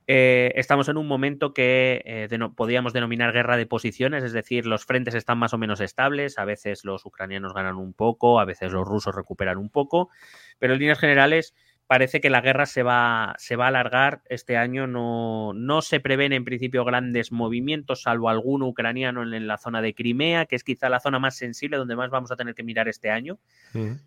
Eh, 0.06 0.52
estamos 0.54 0.88
en 0.88 0.98
un 0.98 1.08
momento 1.08 1.52
que 1.52 2.02
eh, 2.04 2.28
podríamos 2.54 2.92
denominar 2.92 3.32
guerra 3.32 3.56
de 3.56 3.66
posiciones, 3.66 4.22
es 4.22 4.32
decir, 4.32 4.64
los 4.66 4.84
frentes 4.84 5.14
están 5.14 5.38
más 5.38 5.54
o 5.54 5.58
menos 5.58 5.80
estables, 5.80 6.38
a 6.38 6.44
veces 6.44 6.84
los 6.84 7.04
ucranianos 7.04 7.54
ganan 7.54 7.76
un 7.76 7.92
poco, 7.92 8.38
a 8.38 8.44
veces 8.44 8.72
los 8.72 8.86
rusos 8.86 9.14
recuperan 9.14 9.58
un 9.58 9.68
poco, 9.68 10.10
pero 10.58 10.74
en 10.74 10.80
líneas 10.80 10.98
generales 10.98 11.54
parece 11.92 12.22
que 12.22 12.30
la 12.30 12.40
guerra 12.40 12.64
se 12.64 12.82
va, 12.82 13.34
se 13.36 13.54
va 13.54 13.66
a 13.66 13.68
alargar 13.68 14.22
este 14.30 14.56
año. 14.56 14.86
No, 14.86 15.52
no 15.52 15.82
se 15.82 16.00
prevén 16.00 16.32
en 16.32 16.42
principio 16.42 16.86
grandes 16.86 17.32
movimientos, 17.32 18.00
salvo 18.00 18.30
alguno 18.30 18.66
ucraniano 18.66 19.22
en, 19.22 19.46
la 19.46 19.58
zona 19.58 19.82
de 19.82 19.92
Crimea, 19.92 20.46
que 20.46 20.56
es 20.56 20.64
quizá 20.64 20.88
la 20.88 21.00
zona 21.00 21.18
más 21.18 21.36
sensible 21.36 21.76
donde 21.76 21.94
más 21.94 22.08
vamos 22.08 22.32
a 22.32 22.36
tener 22.36 22.54
que 22.54 22.62
mirar 22.62 22.88
este 22.88 23.10
año. 23.10 23.38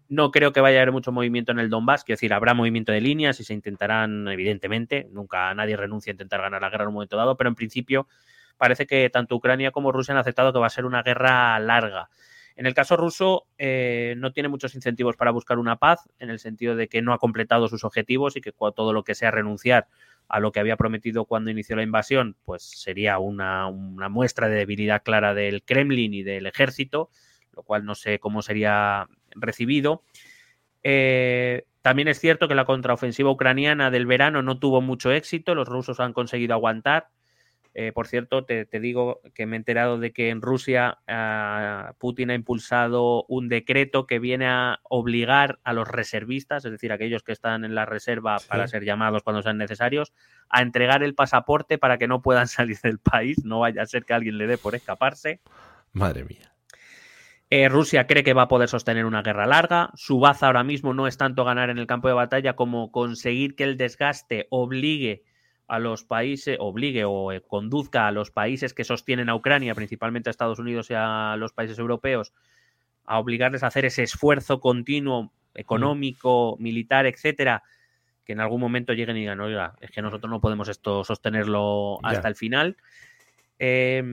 No 0.09 0.31
creo 0.31 0.51
que 0.51 0.61
vaya 0.61 0.79
a 0.79 0.81
haber 0.81 0.93
mucho 0.93 1.11
movimiento 1.11 1.51
en 1.51 1.59
el 1.59 1.69
Donbass, 1.69 2.03
quiero 2.03 2.15
decir, 2.15 2.33
habrá 2.33 2.55
movimiento 2.55 2.91
de 2.91 3.01
líneas 3.01 3.39
y 3.39 3.43
se 3.43 3.53
intentarán, 3.53 4.29
evidentemente, 4.29 5.07
nunca 5.11 5.53
nadie 5.53 5.77
renuncia 5.77 6.09
a 6.09 6.15
intentar 6.15 6.41
ganar 6.41 6.63
la 6.63 6.71
guerra 6.71 6.85
en 6.85 6.87
un 6.87 6.95
momento 6.95 7.17
dado, 7.17 7.37
pero 7.37 7.51
en 7.51 7.55
principio 7.55 8.07
parece 8.57 8.87
que 8.87 9.07
tanto 9.11 9.35
Ucrania 9.35 9.69
como 9.69 9.91
Rusia 9.91 10.13
han 10.13 10.17
aceptado 10.17 10.51
que 10.51 10.57
va 10.57 10.65
a 10.65 10.71
ser 10.71 10.85
una 10.85 11.03
guerra 11.03 11.59
larga. 11.59 12.09
En 12.55 12.65
el 12.65 12.73
caso 12.73 12.95
ruso, 12.95 13.47
eh, 13.57 14.15
no 14.17 14.31
tiene 14.31 14.47
muchos 14.47 14.75
incentivos 14.75 15.17
para 15.17 15.31
buscar 15.31 15.59
una 15.59 15.75
paz, 15.75 16.07
en 16.19 16.29
el 16.29 16.39
sentido 16.39 16.75
de 16.75 16.87
que 16.87 17.01
no 17.01 17.13
ha 17.13 17.17
completado 17.17 17.67
sus 17.67 17.83
objetivos 17.83 18.37
y 18.37 18.41
que 18.41 18.53
todo 18.53 18.93
lo 18.93 19.03
que 19.03 19.13
sea 19.13 19.31
renunciar 19.31 19.87
a 20.27 20.39
lo 20.39 20.51
que 20.51 20.59
había 20.59 20.77
prometido 20.77 21.25
cuando 21.25 21.51
inició 21.51 21.75
la 21.75 21.83
invasión, 21.83 22.37
pues 22.45 22.63
sería 22.63 23.19
una, 23.19 23.69
muestra 23.69 24.47
de 24.47 24.55
debilidad 24.55 25.03
clara 25.03 25.33
del 25.33 25.63
Kremlin 25.63 26.13
y 26.13 26.23
del 26.23 26.45
ejército, 26.45 27.09
lo 27.53 27.63
cual 27.63 27.85
no 27.85 27.93
sé 27.93 28.19
cómo 28.19 28.41
sería 28.41 29.07
recibido. 29.31 30.03
Eh, 30.81 31.65
también 31.81 32.07
es 32.07 32.19
cierto 32.19 32.47
que 32.47 32.55
la 32.55 32.65
contraofensiva 32.65 33.29
ucraniana 33.29 33.91
del 33.91 34.05
verano 34.05 34.41
no 34.41 34.57
tuvo 34.59 34.81
mucho 34.81 35.11
éxito, 35.11 35.55
los 35.55 35.67
rusos 35.67 35.99
han 35.99 36.13
conseguido 36.13 36.53
aguantar, 36.53 37.09
eh, 37.77 37.91
por 37.91 38.07
cierto, 38.07 38.45
te, 38.45 38.65
digo 38.79 39.19
que 39.33 39.45
me 39.45 39.57
he 39.57 39.59
enterado 39.59 39.99
de 39.99 40.13
que 40.13 40.29
en 40.29 40.41
Rusia 40.41 40.99
ah, 41.09 41.93
Putin 41.99 42.29
ha 42.29 42.33
impulsado 42.33 43.25
un 43.27 43.49
decreto 43.49 44.07
que 44.07 44.17
viene 44.17 44.47
a 44.47 44.79
obligar 44.83 45.59
a 45.65 45.73
los 45.73 45.85
reservistas, 45.85 46.63
es 46.63 46.71
decir, 46.71 46.93
aquellos 46.93 47.21
que 47.21 47.33
están 47.33 47.65
en 47.65 47.75
la 47.75 47.85
reserva 47.85 48.37
para 48.47 48.69
ser 48.69 48.85
llamados 48.85 49.23
cuando 49.23 49.41
sean 49.41 49.57
necesarios, 49.57 50.13
a 50.47 50.61
entregar 50.61 51.03
el 51.03 51.15
pasaporte 51.15 51.77
para 51.77 51.97
que 51.97 52.07
no 52.07 52.21
puedan 52.21 52.47
salir 52.47 52.79
del 52.79 52.97
país. 52.97 53.43
No 53.43 53.59
vaya 53.59 53.81
a 53.81 53.87
ser 53.87 54.05
que 54.05 54.13
alguien 54.13 54.37
le 54.37 54.47
dé 54.47 54.57
por 54.57 54.73
escaparse. 54.73 55.41
Madre 55.91 56.23
mía. 56.23 56.53
Eh, 57.49 57.67
Rusia 57.67 58.07
cree 58.07 58.23
que 58.23 58.33
va 58.33 58.43
a 58.43 58.47
poder 58.47 58.69
sostener 58.69 59.03
una 59.03 59.21
guerra 59.21 59.47
larga. 59.47 59.91
Su 59.95 60.21
baza 60.21 60.47
ahora 60.47 60.63
mismo 60.63 60.93
no 60.93 61.07
es 61.07 61.17
tanto 61.17 61.43
ganar 61.43 61.69
en 61.69 61.77
el 61.77 61.87
campo 61.87 62.07
de 62.07 62.13
batalla 62.13 62.55
como 62.55 62.93
conseguir 62.93 63.53
que 63.55 63.65
el 63.65 63.75
desgaste 63.75 64.47
obligue 64.49 65.23
a 65.67 65.79
los 65.79 66.03
países, 66.03 66.57
obligue 66.59 67.05
o 67.05 67.31
eh, 67.31 67.41
conduzca 67.41 68.07
a 68.07 68.11
los 68.11 68.31
países 68.31 68.73
que 68.73 68.83
sostienen 68.83 69.29
a 69.29 69.35
Ucrania, 69.35 69.75
principalmente 69.75 70.29
a 70.29 70.31
Estados 70.31 70.59
Unidos 70.59 70.89
y 70.91 70.93
a 70.95 71.35
los 71.37 71.53
países 71.53 71.79
europeos, 71.79 72.33
a 73.05 73.19
obligarles 73.19 73.63
a 73.63 73.67
hacer 73.67 73.85
ese 73.85 74.03
esfuerzo 74.03 74.59
continuo 74.59 75.31
económico, 75.53 76.57
militar, 76.59 77.05
etcétera, 77.05 77.63
que 78.25 78.33
en 78.33 78.41
algún 78.41 78.59
momento 78.59 78.93
lleguen 78.93 79.17
y 79.17 79.21
digan, 79.21 79.39
oiga, 79.39 79.75
es 79.79 79.91
que 79.91 80.01
nosotros 80.01 80.29
no 80.29 80.41
podemos 80.41 80.67
esto 80.67 81.03
sostenerlo 81.03 81.99
hasta 82.03 82.27
el 82.27 82.35
final. 82.35 82.77
Eh, 83.57 84.03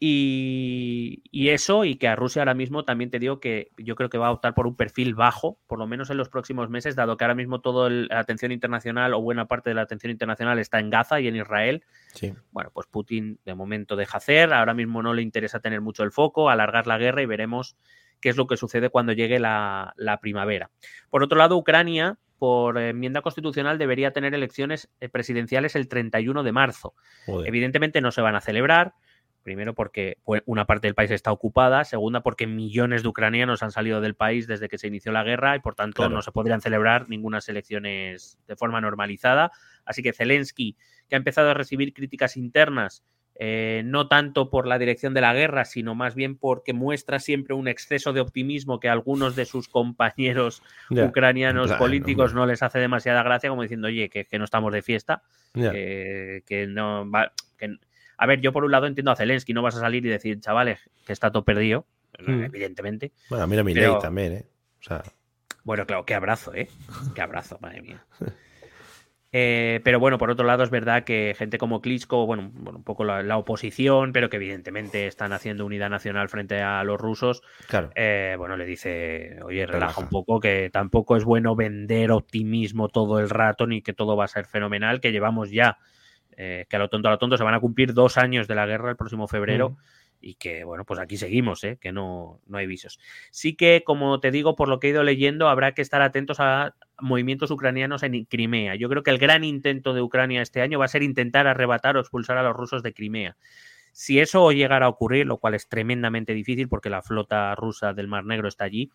y, 0.00 1.48
eso, 1.48 1.84
y 1.84 1.96
que 1.96 2.06
a 2.06 2.14
Rusia 2.14 2.42
ahora 2.42 2.54
mismo 2.54 2.84
también 2.84 3.10
te 3.10 3.18
digo 3.18 3.40
que 3.40 3.72
yo 3.76 3.96
creo 3.96 4.08
que 4.08 4.18
va 4.18 4.28
a 4.28 4.30
optar 4.30 4.54
por 4.54 4.68
un 4.68 4.76
perfil 4.76 5.14
bajo, 5.14 5.58
por 5.66 5.80
lo 5.80 5.88
menos 5.88 6.10
en 6.10 6.16
los 6.16 6.28
próximos 6.28 6.70
meses, 6.70 6.94
dado 6.94 7.16
que 7.16 7.24
ahora 7.24 7.34
mismo 7.34 7.60
toda 7.60 7.90
la 7.90 8.20
atención 8.20 8.52
internacional 8.52 9.12
o 9.14 9.20
buena 9.20 9.46
parte 9.46 9.70
de 9.70 9.74
la 9.74 9.82
atención 9.82 10.12
internacional 10.12 10.58
está 10.60 10.78
en 10.78 10.90
Gaza 10.90 11.20
y 11.20 11.26
en 11.26 11.36
Israel. 11.36 11.82
Sí. 12.14 12.32
Bueno, 12.52 12.70
pues 12.72 12.86
Putin 12.86 13.40
de 13.44 13.54
momento 13.56 13.96
deja 13.96 14.18
hacer, 14.18 14.52
ahora 14.52 14.72
mismo 14.72 15.02
no 15.02 15.14
le 15.14 15.22
interesa 15.22 15.58
tener 15.58 15.80
mucho 15.80 16.04
el 16.04 16.12
foco, 16.12 16.48
alargar 16.48 16.86
la 16.86 16.98
guerra 16.98 17.22
y 17.22 17.26
veremos 17.26 17.76
qué 18.20 18.28
es 18.28 18.36
lo 18.36 18.46
que 18.46 18.56
sucede 18.56 18.90
cuando 18.90 19.12
llegue 19.12 19.40
la, 19.40 19.94
primavera. 20.20 20.70
Por 21.10 21.24
otro 21.24 21.38
lado, 21.38 21.56
Ucrania, 21.56 22.18
por 22.38 22.78
enmienda 22.78 23.20
constitucional, 23.20 23.78
debería 23.78 24.12
tener 24.12 24.32
elecciones 24.32 24.90
eh, 25.00 25.08
presidenciales 25.08 25.74
el 25.74 25.88
31 25.88 26.44
de 26.44 26.52
marzo. 26.52 26.94
Evidentemente 27.26 28.00
no 28.00 28.12
se 28.12 28.20
van 28.20 28.36
a 28.36 28.40
celebrar 28.40 28.94
Primero 29.48 29.72
porque 29.72 30.18
una 30.44 30.66
parte 30.66 30.88
del 30.88 30.94
país 30.94 31.10
está 31.10 31.32
ocupada, 31.32 31.82
segunda 31.84 32.20
porque 32.20 32.46
millones 32.46 33.02
de 33.02 33.08
ucranianos 33.08 33.62
han 33.62 33.70
salido 33.70 34.02
del 34.02 34.14
país 34.14 34.46
desde 34.46 34.68
que 34.68 34.76
se 34.76 34.88
inició 34.88 35.10
la 35.10 35.24
guerra 35.24 35.56
y 35.56 35.60
por 35.60 35.74
tanto 35.74 36.06
no 36.10 36.20
se 36.20 36.32
podrían 36.32 36.60
celebrar 36.60 37.08
ninguna 37.08 37.38
elecciones 37.48 38.38
de 38.46 38.56
forma 38.56 38.82
normalizada. 38.82 39.50
Así 39.86 40.02
que 40.02 40.12
Zelensky, 40.12 40.76
que 41.08 41.14
ha 41.14 41.18
empezado 41.18 41.48
a 41.48 41.54
recibir 41.54 41.94
críticas 41.94 42.36
internas, 42.36 43.02
eh, 43.36 43.80
no 43.86 44.06
tanto 44.06 44.50
por 44.50 44.66
la 44.66 44.78
dirección 44.78 45.14
de 45.14 45.22
la 45.22 45.32
guerra, 45.32 45.64
sino 45.64 45.94
más 45.94 46.14
bien 46.14 46.36
porque 46.36 46.74
muestra 46.74 47.18
siempre 47.18 47.54
un 47.54 47.68
exceso 47.68 48.12
de 48.12 48.20
optimismo 48.20 48.80
que 48.80 48.90
a 48.90 48.92
algunos 48.92 49.34
de 49.34 49.46
sus 49.46 49.66
compañeros 49.66 50.62
ucranianos 50.90 51.72
políticos 51.72 52.34
no 52.34 52.44
les 52.44 52.62
hace 52.62 52.80
demasiada 52.80 53.22
gracia, 53.22 53.48
como 53.48 53.62
diciendo, 53.62 53.88
oye, 53.88 54.10
que, 54.10 54.26
no 54.38 54.44
estamos 54.44 54.74
de 54.74 54.82
fiesta, 54.82 55.22
que 55.54 56.66
no 56.68 57.10
va, 57.10 57.32
a 58.18 58.26
ver, 58.26 58.40
yo 58.40 58.52
por 58.52 58.64
un 58.64 58.72
lado 58.72 58.86
entiendo 58.86 59.12
a 59.12 59.16
Zelensky, 59.16 59.54
no 59.54 59.62
vas 59.62 59.76
a 59.76 59.80
salir 59.80 60.04
y 60.04 60.08
decir, 60.08 60.40
chavales, 60.40 60.90
que 61.06 61.12
está 61.12 61.30
todo 61.30 61.44
perdido, 61.44 61.86
hmm. 62.18 62.44
evidentemente. 62.44 63.12
Bueno, 63.30 63.46
mira 63.46 63.62
mi 63.62 63.74
ley 63.74 63.90
también, 64.02 64.32
¿eh? 64.32 64.46
O 64.80 64.82
sea... 64.82 65.02
Bueno, 65.62 65.86
claro, 65.86 66.04
qué 66.04 66.14
abrazo, 66.14 66.54
¿eh? 66.54 66.68
Qué 67.14 67.22
abrazo, 67.22 67.58
madre 67.60 67.82
mía. 67.82 68.04
Eh, 69.30 69.82
pero 69.84 70.00
bueno, 70.00 70.16
por 70.16 70.30
otro 70.30 70.46
lado, 70.46 70.62
es 70.64 70.70
verdad 70.70 71.04
que 71.04 71.34
gente 71.36 71.58
como 71.58 71.82
Klitschko, 71.82 72.24
bueno, 72.24 72.50
un 72.50 72.82
poco 72.82 73.04
la, 73.04 73.36
oposición, 73.36 74.12
pero 74.12 74.30
que 74.30 74.36
evidentemente 74.36 75.06
están 75.06 75.34
haciendo 75.34 75.66
unidad 75.66 75.90
nacional 75.90 76.30
frente 76.30 76.62
a 76.62 76.82
los 76.82 76.98
rusos, 76.98 77.42
claro. 77.66 77.90
Eh, 77.94 78.36
bueno, 78.38 78.56
le 78.56 78.64
dice, 78.64 79.38
oye, 79.44 79.66
relaja 79.66 80.00
un 80.00 80.08
poco, 80.08 80.40
que 80.40 80.70
tampoco 80.72 81.14
es 81.14 81.24
bueno 81.24 81.54
vender 81.54 82.10
optimismo 82.10 82.88
todo 82.88 83.20
el 83.20 83.28
rato, 83.28 83.66
ni 83.66 83.82
que 83.82 83.92
todo 83.92 84.16
va 84.16 84.24
a 84.24 84.28
ser 84.28 84.46
fenomenal, 84.46 84.98
que 85.02 85.12
llevamos 85.12 85.50
ya 85.50 85.76
eh, 86.40 86.66
que 86.70 86.76
a 86.76 86.78
lo 86.78 86.88
tonto 86.88 87.08
a 87.08 87.10
lo 87.10 87.18
tonto 87.18 87.36
se 87.36 87.42
van 87.42 87.54
a 87.54 87.60
cumplir 87.60 87.92
dos 87.92 88.16
años 88.16 88.46
de 88.46 88.54
la 88.54 88.64
guerra 88.64 88.90
el 88.90 88.96
próximo 88.96 89.26
febrero. 89.26 89.76
Y 90.20 90.34
que, 90.34 90.64
bueno, 90.64 90.84
pues 90.84 90.98
aquí 90.98 91.16
seguimos, 91.16 91.62
¿eh? 91.62 91.78
que 91.80 91.92
no, 91.92 92.40
no 92.46 92.58
hay 92.58 92.66
visos. 92.66 92.98
Sí 93.30 93.54
que, 93.54 93.82
como 93.84 94.18
te 94.18 94.32
digo, 94.32 94.56
por 94.56 94.68
lo 94.68 94.80
que 94.80 94.88
he 94.88 94.90
ido 94.90 95.04
leyendo, 95.04 95.48
habrá 95.48 95.74
que 95.74 95.82
estar 95.82 96.02
atentos 96.02 96.40
a 96.40 96.74
movimientos 97.00 97.52
ucranianos 97.52 98.02
en 98.02 98.24
Crimea. 98.24 98.74
Yo 98.74 98.88
creo 98.88 99.04
que 99.04 99.12
el 99.12 99.18
gran 99.18 99.44
intento 99.44 99.94
de 99.94 100.02
Ucrania 100.02 100.42
este 100.42 100.60
año 100.60 100.78
va 100.78 100.86
a 100.86 100.88
ser 100.88 101.04
intentar 101.04 101.46
arrebatar 101.46 101.96
o 101.96 102.00
expulsar 102.00 102.36
a 102.36 102.42
los 102.42 102.56
rusos 102.56 102.82
de 102.82 102.94
Crimea. 102.94 103.36
Si 103.92 104.18
eso 104.20 104.50
llegara 104.52 104.86
a 104.86 104.90
ocurrir, 104.90 105.26
lo 105.26 105.38
cual 105.38 105.54
es 105.54 105.68
tremendamente 105.68 106.34
difícil 106.34 106.68
porque 106.68 106.90
la 106.90 107.02
flota 107.02 107.54
rusa 107.54 107.94
del 107.94 108.08
Mar 108.08 108.24
Negro 108.24 108.48
está 108.48 108.64
allí, 108.64 108.90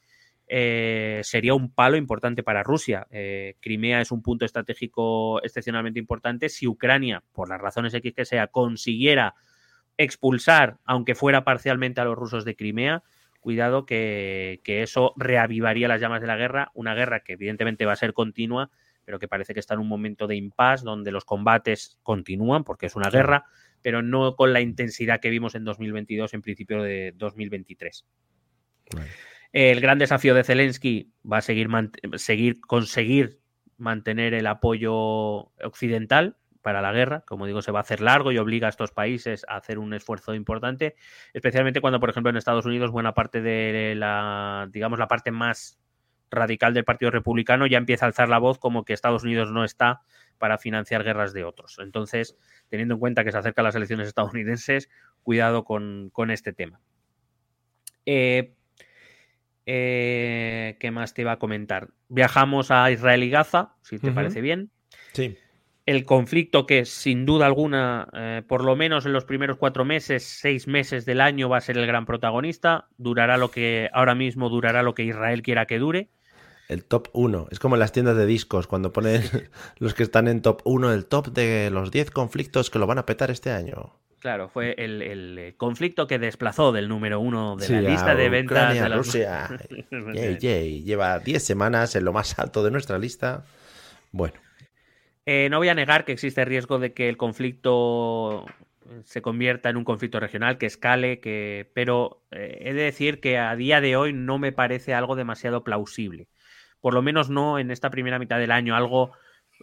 eh, 0.56 1.22
sería 1.24 1.56
un 1.56 1.74
palo 1.74 1.98
importante 1.98 2.44
para 2.44 2.62
Rusia. 2.62 3.08
Eh, 3.10 3.56
Crimea 3.60 4.02
es 4.02 4.12
un 4.12 4.22
punto 4.22 4.46
estratégico 4.46 5.42
excepcionalmente 5.42 5.98
importante. 5.98 6.48
Si 6.48 6.68
Ucrania, 6.68 7.24
por 7.32 7.50
las 7.50 7.60
razones 7.60 7.92
X 7.96 8.14
que 8.14 8.24
sea, 8.24 8.46
consiguiera 8.46 9.34
expulsar, 9.98 10.78
aunque 10.86 11.16
fuera 11.16 11.44
parcialmente 11.44 12.02
a 12.02 12.06
los 12.06 12.16
rusos 12.16 12.46
de 12.46 12.56
Crimea, 12.56 13.02
cuidado 13.40 13.88
que, 13.88 14.62
eso 14.64 15.16
reavivaría 15.18 15.88
las 15.88 16.00
llamas 16.00 16.22
de 16.22 16.28
la 16.28 16.38
guerra, 16.38 16.70
una 16.76 16.94
guerra 16.94 17.22
que 17.22 17.34
evidentemente 17.34 17.88
va 17.88 17.94
a 17.94 17.96
ser 17.96 18.14
continua, 18.14 18.70
pero 19.06 19.18
que 19.18 19.28
parece 19.28 19.56
que 19.56 19.60
está 19.60 19.74
en 19.74 19.80
un 19.80 19.88
momento 19.88 20.28
de 20.28 20.36
impasse 20.36 20.86
donde 20.86 21.12
los 21.12 21.26
combates 21.26 21.98
continúan, 22.04 22.64
porque 22.64 22.86
es 22.86 22.96
una 22.96 23.10
guerra, 23.10 23.46
pero 23.82 24.04
no 24.04 24.36
con 24.36 24.54
la 24.54 24.62
intensidad 24.62 25.20
que 25.20 25.32
vimos 25.32 25.56
en 25.56 25.64
2022, 25.64 26.32
en 26.36 26.44
principio 26.44 26.84
de 26.84 27.12
2023. 27.16 28.06
El 29.54 29.82
gran 29.82 30.00
desafío 30.00 30.34
de 30.34 30.44
Zelensky 30.44 31.14
va 31.32 31.38
a 31.38 31.42
seguir, 31.42 31.70
seguir 32.16 32.60
conseguir 32.60 33.40
mantener 33.78 34.34
el 34.34 34.48
apoyo 34.48 34.94
occidental 35.64 36.38
para 36.64 36.82
la 36.82 36.92
guerra. 36.92 37.22
Como 37.28 37.46
digo, 37.46 37.62
se 37.62 37.72
va 37.72 37.80
a 37.80 37.84
hacer 37.84 38.02
largo 38.02 38.32
y 38.32 38.40
obliga 38.40 38.66
a 38.66 38.72
estos 38.72 38.92
países 38.92 39.46
a 39.48 39.58
hacer 39.58 39.78
un 39.78 39.94
esfuerzo 39.94 40.34
importante, 40.34 40.96
especialmente 41.34 41.82
cuando, 41.82 42.00
por 42.00 42.10
ejemplo, 42.10 42.32
en 42.32 42.38
Estados 42.38 42.66
Unidos 42.66 42.90
buena 42.90 43.14
parte 43.14 43.42
de 43.42 43.94
la, 43.96 44.68
digamos, 44.72 44.98
la 44.98 45.08
parte 45.08 45.30
más 45.30 45.80
radical 46.32 46.74
del 46.74 46.84
Partido 46.84 47.12
Republicano 47.12 47.68
ya 47.68 47.78
empieza 47.78 48.06
a 48.06 48.08
alzar 48.08 48.30
la 48.30 48.40
voz 48.40 48.58
como 48.58 48.84
que 48.86 48.94
Estados 48.94 49.24
Unidos 49.24 49.52
no 49.52 49.64
está 49.64 50.02
para 50.40 50.58
financiar 50.58 51.04
guerras 51.04 51.32
de 51.32 51.44
otros. 51.44 51.78
Entonces, 51.78 52.36
teniendo 52.70 52.96
en 52.96 53.00
cuenta 53.00 53.24
que 53.24 53.32
se 53.32 53.38
acercan 53.38 53.66
las 53.66 53.76
elecciones 53.76 54.08
estadounidenses, 54.08 54.90
cuidado 55.22 55.64
con, 55.64 56.12
este 56.32 56.54
tema. 56.54 56.82
Eh, 58.08 58.56
eh, 59.66 60.78
¿Qué 60.80 60.92
más 60.92 61.14
te 61.14 61.22
iba 61.22 61.34
a 61.34 61.40
comentar? 61.40 61.90
Viajamos 62.10 62.72
a 62.72 62.92
Israel 62.92 63.24
y 63.24 63.30
Gaza, 63.30 63.76
si 63.82 64.00
te 64.00 64.12
parece 64.12 64.42
bien. 64.42 64.72
Sí. 65.14 65.38
El 65.86 66.06
conflicto 66.06 66.66
que 66.66 66.86
sin 66.86 67.26
duda 67.26 67.46
alguna, 67.46 68.08
eh, 68.14 68.42
por 68.48 68.64
lo 68.64 68.76
menos 68.76 69.06
en 69.06 69.14
los 69.14 69.26
primeros 69.26 69.58
cuatro 69.58 69.84
meses, 69.84 70.24
seis 70.24 70.68
meses 70.68 71.06
del 71.06 71.20
año, 71.20 71.50
va 71.50 71.58
a 71.58 71.62
ser 71.62 71.78
el 71.78 71.86
gran 71.86 72.06
protagonista. 72.06 72.88
Durará 72.98 73.38
lo 73.38 73.52
que 73.52 73.90
ahora 73.94 74.16
mismo 74.16 74.50
durará 74.50 74.82
lo 74.82 74.94
que 74.94 75.04
Israel 75.04 75.42
quiera 75.42 75.66
que 75.66 75.80
dure. 75.80 76.10
El 76.70 76.86
top 76.86 77.10
1. 77.12 77.48
Es 77.52 77.60
como 77.60 77.76
en 77.76 77.80
las 77.80 77.92
tiendas 77.92 78.16
de 78.16 78.26
discos, 78.26 78.68
cuando 78.68 78.94
ponen 78.94 79.24
los 79.78 79.94
que 79.94 80.04
están 80.04 80.30
en 80.30 80.42
top 80.42 80.62
1, 80.64 80.94
el 80.94 81.06
top 81.06 81.28
de 81.28 81.70
los 81.70 81.92
10 81.92 82.12
conflictos 82.12 82.70
que 82.70 82.80
lo 82.80 82.88
van 82.88 83.00
a 83.00 83.06
petar 83.06 83.30
este 83.30 83.52
año. 83.52 84.00
Claro, 84.24 84.48
fue 84.48 84.74
el, 84.78 85.54
conflicto 85.58 86.08
que 86.08 86.18
desplazó 86.18 86.72
del 86.72 86.88
número 86.88 87.20
uno 87.20 87.58
de 87.58 87.68
la 87.68 87.82
lista 87.82 88.16
de 88.16 88.30
ventas 88.30 88.74
de 88.74 88.88
la 88.88 88.96
Rusia. 88.96 89.50
Lleva 90.40 91.20
10 91.20 91.44
semanas 91.44 91.94
en 91.98 92.06
lo 92.06 92.14
más 92.14 92.40
alto 92.40 92.64
de 92.64 92.72
nuestra 92.72 92.98
lista. 92.98 93.44
Bueno. 94.14 94.36
Eh, 95.26 95.50
no 95.52 95.58
voy 95.58 95.68
a 95.68 95.76
negar 95.76 96.06
que 96.06 96.14
existe 96.14 96.46
riesgo 96.46 96.80
de 96.80 96.94
que 96.94 97.10
el 97.10 97.18
conflicto 97.18 98.46
se 99.04 99.22
convierta 99.22 99.70
en 99.70 99.76
un 99.76 99.84
conflicto 99.84 100.22
regional, 100.22 100.58
que 100.58 100.68
escale, 100.68 101.20
que... 101.20 101.70
pero 101.74 102.24
eh, 102.32 102.60
he 102.62 102.74
de 102.74 102.84
decir 102.84 103.20
que 103.20 103.38
a 103.38 103.54
día 103.58 103.82
de 103.82 103.98
hoy 103.98 104.14
no 104.14 104.40
me 104.40 104.54
parece 104.54 104.94
algo 104.94 105.18
demasiado 105.18 105.66
plausible. 105.66 106.30
Por 106.80 106.94
lo 106.94 107.02
menos 107.02 107.30
no 107.30 107.60
en 107.60 107.72
esta 107.72 107.90
primera 107.90 108.20
mitad 108.20 108.40
del 108.40 108.52
año. 108.52 108.74
Algo 108.74 109.12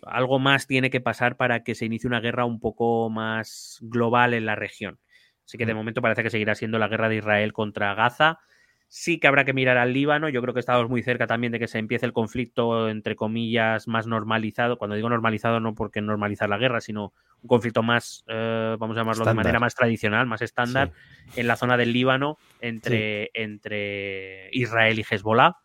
algo 0.03 0.39
más 0.39 0.67
tiene 0.67 0.91
que 0.91 1.01
pasar 1.01 1.37
para 1.37 1.63
que 1.63 1.75
se 1.75 1.87
inicie 1.87 2.09
una 2.09 2.21
guerra 2.21 2.45
un 2.45 2.61
poco 2.61 3.11
más 3.11 3.79
global 3.81 4.35
en 4.35 4.47
la 4.47 4.57
región. 4.57 4.99
Así 5.45 5.59
que 5.59 5.67
de 5.67 5.75
momento 5.75 6.01
parece 6.01 6.23
que 6.23 6.31
seguirá 6.31 6.55
siendo 6.55 6.79
la 6.79 6.89
guerra 6.89 7.09
de 7.09 7.17
Israel 7.17 7.53
contra 7.53 7.95
Gaza. 7.95 8.39
Sí 8.87 9.19
que 9.19 9.27
habrá 9.27 9.45
que 9.45 9.53
mirar 9.53 9.79
al 9.79 9.93
Líbano. 9.93 10.29
Yo 10.29 10.43
creo 10.43 10.55
que 10.55 10.61
estamos 10.61 10.89
muy 10.89 11.03
cerca 11.03 11.27
también 11.27 11.53
de 11.53 11.59
que 11.59 11.67
se 11.67 11.79
empiece 11.79 12.07
el 12.07 12.13
conflicto, 12.13 12.89
entre 12.89 13.17
comillas, 13.17 13.89
más 13.89 14.07
normalizado. 14.07 14.79
Cuando 14.79 14.95
digo 14.97 15.09
normalizado, 15.09 15.59
no 15.59 15.75
porque 15.75 16.01
normalizar 16.01 16.49
la 16.49 16.57
guerra, 16.57 16.81
sino 16.81 17.13
un 17.43 17.49
conflicto 17.49 17.83
más, 17.83 18.25
eh, 18.29 18.77
vamos 18.79 18.97
a 18.97 19.01
llamarlo 19.01 19.25
de 19.25 19.35
manera 19.35 19.59
más 19.59 19.75
tradicional, 19.75 20.27
más 20.27 20.43
estándar, 20.43 20.93
en 21.35 21.47
la 21.47 21.57
zona 21.57 21.77
del 21.77 21.93
Líbano 21.93 22.39
entre, 22.61 23.31
entre 23.35 24.51
Israel 24.53 24.99
y 24.99 25.05
Hezbollah. 25.09 25.57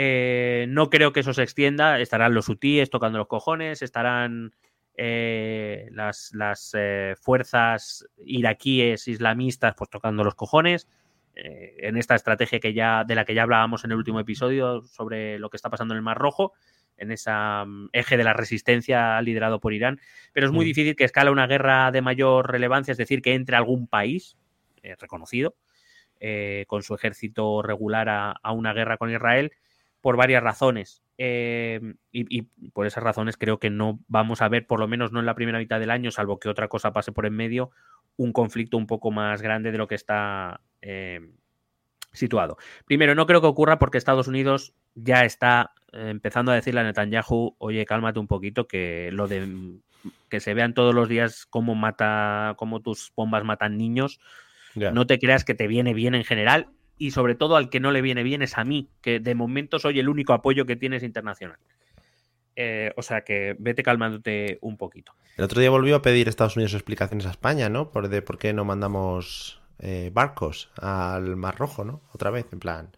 Eh, 0.00 0.66
no 0.68 0.90
creo 0.90 1.12
que 1.12 1.20
eso 1.20 1.34
se 1.34 1.42
extienda. 1.42 1.98
Estarán 1.98 2.32
los 2.32 2.48
hutíes 2.48 2.88
tocando 2.88 3.18
los 3.18 3.26
cojones, 3.26 3.82
estarán 3.82 4.52
eh, 4.94 5.88
las, 5.90 6.30
eh, 6.78 7.16
fuerzas 7.20 8.06
iraquíes 8.24 9.08
islamistas 9.08 9.74
pues 9.76 9.90
tocando 9.90 10.22
los 10.22 10.36
cojones. 10.36 10.86
en 11.34 11.96
esta 11.96 12.14
estrategia 12.14 12.60
que 12.60 12.74
ya, 12.74 13.02
de 13.04 13.16
la 13.16 13.24
que 13.24 13.34
ya 13.34 13.42
hablábamos 13.42 13.84
en 13.84 13.90
el 13.90 13.96
último 13.96 14.20
episodio 14.20 14.82
sobre 14.82 15.40
lo 15.40 15.50
que 15.50 15.56
está 15.56 15.68
pasando 15.68 15.94
en 15.94 15.98
el 15.98 16.02
Mar 16.02 16.18
Rojo, 16.18 16.52
en 16.96 17.10
ese 17.10 17.32
mm, 17.32 17.88
eje 17.92 18.16
de 18.16 18.24
la 18.24 18.34
resistencia 18.34 19.20
liderado 19.20 19.58
por 19.58 19.72
Irán. 19.72 20.00
Pero 20.32 20.46
es 20.46 20.52
muy 20.52 20.64
mm. 20.64 20.68
difícil 20.68 20.96
que 20.96 21.04
escala 21.04 21.32
una 21.32 21.48
guerra 21.48 21.90
de 21.90 22.02
mayor 22.02 22.52
relevancia, 22.52 22.92
es 22.92 22.98
decir, 22.98 23.20
que 23.20 23.34
entre 23.34 23.56
algún 23.56 23.88
país 23.88 24.36
reconocido 25.00 25.56
con 26.68 26.82
su 26.82 26.94
ejército 26.94 27.62
regular 27.62 28.08
a 28.08 28.52
una 28.52 28.72
guerra 28.72 28.96
con 28.96 29.10
Israel 29.10 29.52
por 30.00 30.16
varias 30.16 30.42
razones. 30.42 31.02
Em, 31.16 31.96
y, 32.12 32.42
por 32.72 32.86
esas 32.86 33.02
razones 33.02 33.36
creo 33.36 33.58
que 33.58 33.70
no 33.70 33.98
vamos 34.06 34.40
a 34.40 34.48
ver, 34.48 34.66
por 34.66 34.78
lo 34.78 34.86
menos 34.86 35.10
no 35.10 35.18
en 35.20 35.26
la 35.26 35.34
primera 35.34 35.58
mitad 35.58 35.80
del 35.80 35.90
año, 35.90 36.10
salvo 36.10 36.38
que 36.38 36.48
otra 36.48 36.68
cosa 36.68 36.92
pase 36.92 37.12
por 37.12 37.26
en 37.26 37.34
medio, 37.34 37.70
un 38.16 38.32
conflicto 38.32 38.76
un 38.76 38.86
poco 38.86 39.10
más 39.10 39.42
grande 39.42 39.72
de 39.72 39.78
lo 39.78 39.88
que 39.88 39.96
está 39.96 40.60
em, 40.80 41.32
situado. 42.12 42.56
Primero, 42.86 43.14
no 43.14 43.26
creo 43.26 43.40
que 43.40 43.48
ocurra 43.48 43.78
porque 43.78 43.98
Estados 43.98 44.28
Unidos 44.28 44.74
ya 44.94 45.24
está 45.24 45.72
eh, 45.92 46.10
empezando 46.10 46.52
a 46.52 46.54
decirle 46.54 46.80
a 46.80 46.84
Netanyahu, 46.84 47.56
oye, 47.58 47.84
cálmate 47.84 48.20
un 48.20 48.28
poquito, 48.28 48.68
que 48.68 49.10
lo 49.12 49.26
de 49.26 49.80
que 50.28 50.38
se 50.40 50.54
vean 50.54 50.74
todos 50.74 50.94
los 50.94 51.08
días 51.08 51.46
cómo 51.46 51.74
mata, 51.74 52.54
cómo 52.56 52.80
tus 52.80 53.12
bombas 53.16 53.44
matan 53.44 53.76
niños. 53.76 54.20
No 54.74 55.08
te 55.08 55.18
creas 55.18 55.44
que 55.44 55.54
te 55.54 55.66
viene 55.66 55.92
bien 55.92 56.14
en 56.14 56.22
general 56.22 56.68
y 56.98 57.12
sobre 57.12 57.34
todo 57.34 57.56
al 57.56 57.70
que 57.70 57.80
no 57.80 57.92
le 57.92 58.02
viene 58.02 58.22
bien 58.22 58.42
es 58.42 58.58
a 58.58 58.64
mí, 58.64 58.90
que 59.00 59.20
de 59.20 59.34
momento 59.34 59.78
soy 59.78 59.98
el 59.98 60.08
único 60.08 60.32
apoyo 60.32 60.66
que 60.66 60.76
tienes 60.76 61.02
internacional. 61.02 61.58
Eh, 62.60 62.92
o 62.96 63.02
sea 63.02 63.20
que 63.20 63.54
vete 63.60 63.84
calmándote 63.84 64.58
un 64.62 64.76
poquito. 64.76 65.12
El 65.36 65.44
otro 65.44 65.60
día 65.60 65.70
volvió 65.70 65.94
a 65.94 66.02
pedir 66.02 66.28
Estados 66.28 66.56
Unidos 66.56 66.74
explicaciones 66.74 67.24
a 67.26 67.30
España, 67.30 67.68
¿no? 67.68 67.92
Por 67.92 68.08
de 68.08 68.20
por 68.20 68.36
qué 68.36 68.52
no 68.52 68.64
mandamos 68.64 69.62
eh, 69.78 70.10
barcos 70.12 70.68
al 70.80 71.36
Mar 71.36 71.56
Rojo, 71.56 71.84
¿no? 71.84 72.02
Otra 72.12 72.30
vez, 72.30 72.46
en 72.52 72.58
plan, 72.58 72.96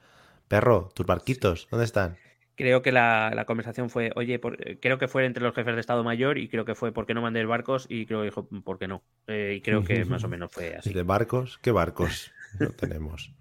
perro, 0.48 0.88
tus 0.94 1.04
barquitos, 1.04 1.68
¿dónde 1.70 1.84
están? 1.84 2.16
Creo 2.56 2.80
que 2.80 2.90
la, 2.90 3.44
conversación 3.46 3.90
fue, 3.90 4.12
oye, 4.16 4.40
creo 4.80 4.98
que 4.98 5.08
fue 5.08 5.26
entre 5.26 5.42
los 5.42 5.54
jefes 5.54 5.74
de 5.74 5.80
Estado 5.80 6.04
Mayor 6.04 6.38
y 6.38 6.48
creo 6.48 6.64
que 6.64 6.74
fue, 6.74 6.92
¿por 6.92 7.06
qué 7.06 7.12
no 7.12 7.20
mandé 7.20 7.44
barcos? 7.44 7.86
Y 7.88 8.06
creo 8.06 8.20
que 8.20 8.26
dijo, 8.26 8.48
¿por 8.64 8.78
qué 8.78 8.88
no? 8.88 9.02
Eh, 9.26 9.56
y 9.58 9.60
creo 9.60 9.84
que 9.84 10.04
más 10.06 10.24
o 10.24 10.28
menos 10.28 10.50
fue 10.50 10.76
así. 10.76 10.92
¿De 10.92 11.02
barcos? 11.02 11.58
¿Qué 11.62 11.70
barcos? 11.70 12.32
No 12.58 12.70
tenemos. 12.70 13.32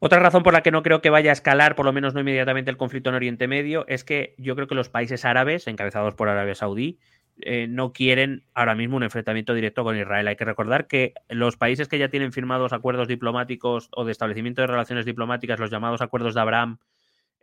Otra 0.00 0.20
razón 0.20 0.44
por 0.44 0.52
la 0.52 0.62
que 0.62 0.70
no 0.70 0.82
creo 0.82 1.00
que 1.00 1.10
vaya 1.10 1.30
a 1.30 1.32
escalar, 1.32 1.74
por 1.74 1.84
lo 1.84 1.92
menos 1.92 2.14
no 2.14 2.20
inmediatamente, 2.20 2.70
el 2.70 2.76
conflicto 2.76 3.10
en 3.10 3.16
Oriente 3.16 3.48
Medio, 3.48 3.84
es 3.88 4.04
que 4.04 4.34
yo 4.38 4.54
creo 4.54 4.68
que 4.68 4.76
los 4.76 4.88
países 4.88 5.24
árabes, 5.24 5.66
encabezados 5.66 6.14
por 6.14 6.28
Arabia 6.28 6.54
Saudí, 6.54 6.98
eh, 7.40 7.66
no 7.68 7.92
quieren 7.92 8.44
ahora 8.54 8.74
mismo 8.74 8.96
un 8.96 9.02
enfrentamiento 9.02 9.54
directo 9.54 9.82
con 9.82 9.96
Israel. 9.96 10.28
Hay 10.28 10.36
que 10.36 10.44
recordar 10.44 10.86
que 10.86 11.14
los 11.28 11.56
países 11.56 11.88
que 11.88 11.98
ya 11.98 12.08
tienen 12.08 12.32
firmados 12.32 12.72
acuerdos 12.72 13.08
diplomáticos 13.08 13.90
o 13.92 14.04
de 14.04 14.12
establecimiento 14.12 14.60
de 14.60 14.68
relaciones 14.68 15.04
diplomáticas, 15.04 15.58
los 15.58 15.70
llamados 15.70 16.00
acuerdos 16.00 16.34
de 16.34 16.40
Abraham, 16.40 16.78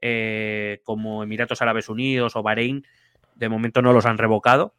eh, 0.02 0.82
como 0.84 1.23
Emiratos 1.23 1.61
Árabes 1.61 1.90
Unidos 1.90 2.36
o 2.36 2.44
Bahrein, 2.44 2.86
de 3.36 3.49
momento 3.49 3.82
no 3.82 3.91
los 3.91 4.06
han 4.06 4.18
revocado. 4.18 4.73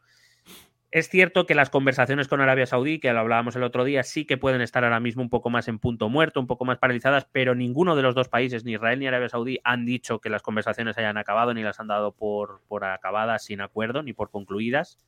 Es 0.93 1.09
cierto 1.09 1.47
que 1.47 1.55
las 1.55 1.69
conversaciones 1.69 2.29
con 2.29 2.41
Arabia 2.41 2.65
Saudí, 2.65 3.01
que 3.01 3.13
lo 3.13 3.19
hablábamos 3.19 3.57
el 3.57 3.65
otro 3.65 3.85
día, 3.85 4.03
sí 4.05 4.25
que 4.25 4.37
pueden 4.37 4.61
estar 4.61 4.85
ahora 4.85 5.01
mismo 5.01 5.21
un 5.21 5.29
poco 5.29 5.51
más 5.51 5.67
en 5.69 5.79
punto 5.79 6.09
muerto, 6.09 6.41
un 6.41 6.47
poco 6.47 6.65
más 6.65 6.79
paralizadas, 6.79 7.27
pero 7.33 7.55
ninguno 7.55 7.97
de 7.97 8.03
los 8.03 8.15
dos 8.15 8.29
países, 8.29 8.65
ni 8.65 8.73
Israel 8.73 9.01
ni 9.01 9.07
Arabia 9.07 9.29
Saudí, 9.29 9.59
han 9.65 9.85
dicho 9.85 10.21
que 10.21 10.31
las 10.31 10.43
conversaciones 10.43 10.97
hayan 10.97 11.19
acabado, 11.19 11.55
ni 11.55 11.63
las 11.63 11.81
han 11.81 11.89
dado 11.89 12.13
por, 12.13 12.63
por 12.69 12.85
acabadas 12.85 13.45
sin 13.45 13.61
acuerdo, 13.61 14.03
ni 14.03 14.13
por 14.13 14.31
concluidas. 14.31 14.99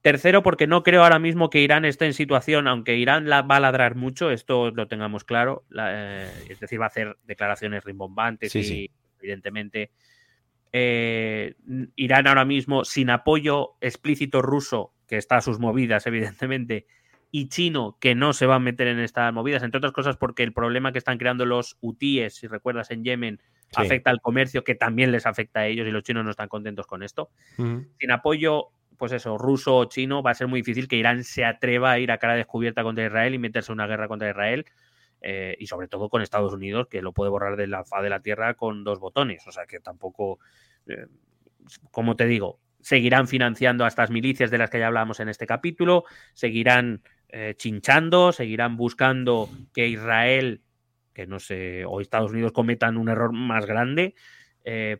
Tercero, 0.00 0.42
porque 0.42 0.66
no 0.66 0.82
creo 0.82 1.04
ahora 1.04 1.20
mismo 1.20 1.48
que 1.48 1.60
Irán 1.60 1.84
esté 1.84 2.06
en 2.06 2.14
situación, 2.14 2.66
aunque 2.66 2.96
Irán 2.96 3.28
la 3.28 3.42
va 3.42 3.56
a 3.56 3.60
ladrar 3.60 3.94
mucho, 3.94 4.32
esto 4.32 4.72
lo 4.72 4.88
tengamos 4.88 5.22
claro, 5.22 5.64
eh, 5.78 6.28
es 6.48 6.58
decir, 6.58 6.80
va 6.80 6.86
a 6.86 6.88
hacer 6.88 7.18
declaraciones 7.24 7.84
rimbombantes 7.84 8.52
y 8.56 8.90
evidentemente 9.20 9.92
eh, 10.72 11.54
Irán 11.96 12.26
ahora 12.26 12.44
mismo 12.44 12.84
sin 12.84 13.10
apoyo 13.10 13.76
explícito 13.80 14.42
ruso, 14.42 14.92
que 15.06 15.16
está 15.16 15.36
a 15.36 15.42
sus 15.42 15.58
movidas, 15.58 16.06
evidentemente, 16.06 16.86
y 17.30 17.48
chino, 17.48 17.96
que 17.98 18.14
no 18.14 18.34
se 18.34 18.46
va 18.46 18.56
a 18.56 18.60
meter 18.60 18.86
en 18.88 18.98
estas 18.98 19.32
movidas, 19.32 19.62
entre 19.62 19.78
otras 19.78 19.92
cosas 19.92 20.16
porque 20.16 20.42
el 20.42 20.52
problema 20.52 20.92
que 20.92 20.98
están 20.98 21.18
creando 21.18 21.46
los 21.46 21.78
hutíes, 21.80 22.34
si 22.34 22.46
recuerdas, 22.46 22.90
en 22.90 23.04
Yemen, 23.04 23.40
afecta 23.74 24.10
al 24.10 24.20
comercio, 24.20 24.64
que 24.64 24.74
también 24.74 25.12
les 25.12 25.24
afecta 25.24 25.60
a 25.60 25.66
ellos 25.66 25.88
y 25.88 25.90
los 25.90 26.02
chinos 26.02 26.24
no 26.24 26.30
están 26.30 26.48
contentos 26.48 26.86
con 26.86 27.02
esto. 27.02 27.30
Sin 27.56 28.10
apoyo, 28.10 28.68
pues 28.98 29.12
eso, 29.12 29.38
ruso 29.38 29.76
o 29.76 29.84
chino, 29.86 30.22
va 30.22 30.32
a 30.32 30.34
ser 30.34 30.46
muy 30.46 30.60
difícil 30.60 30.88
que 30.88 30.96
Irán 30.96 31.24
se 31.24 31.46
atreva 31.46 31.92
a 31.92 31.98
ir 31.98 32.12
a 32.12 32.18
cara 32.18 32.34
descubierta 32.34 32.82
contra 32.82 33.06
Israel 33.06 33.34
y 33.34 33.38
meterse 33.38 33.72
en 33.72 33.78
una 33.78 33.86
guerra 33.86 34.08
contra 34.08 34.28
Israel. 34.28 34.66
Eh, 35.24 35.56
y 35.60 35.68
sobre 35.68 35.86
todo 35.86 36.08
con 36.08 36.20
Estados 36.20 36.52
Unidos, 36.52 36.88
que 36.88 37.00
lo 37.00 37.12
puede 37.12 37.30
borrar 37.30 37.56
de 37.56 37.68
la 37.68 37.84
faz 37.84 38.02
de 38.02 38.10
la 38.10 38.20
tierra 38.20 38.54
con 38.54 38.82
dos 38.82 38.98
botones. 38.98 39.46
O 39.46 39.52
sea 39.52 39.66
que 39.66 39.78
tampoco, 39.78 40.40
eh, 40.88 41.06
como 41.92 42.16
te 42.16 42.26
digo, 42.26 42.58
seguirán 42.80 43.28
financiando 43.28 43.84
a 43.84 43.88
estas 43.88 44.10
milicias 44.10 44.50
de 44.50 44.58
las 44.58 44.68
que 44.68 44.80
ya 44.80 44.88
hablamos 44.88 45.20
en 45.20 45.28
este 45.28 45.46
capítulo, 45.46 46.04
seguirán 46.34 47.02
eh, 47.28 47.54
chinchando, 47.56 48.32
seguirán 48.32 48.76
buscando 48.76 49.48
que 49.72 49.86
Israel, 49.86 50.60
que 51.14 51.28
no 51.28 51.38
sé, 51.38 51.84
o 51.84 52.00
Estados 52.00 52.32
Unidos 52.32 52.50
cometan 52.50 52.96
un 52.96 53.08
error 53.08 53.32
más 53.32 53.64
grande 53.64 54.14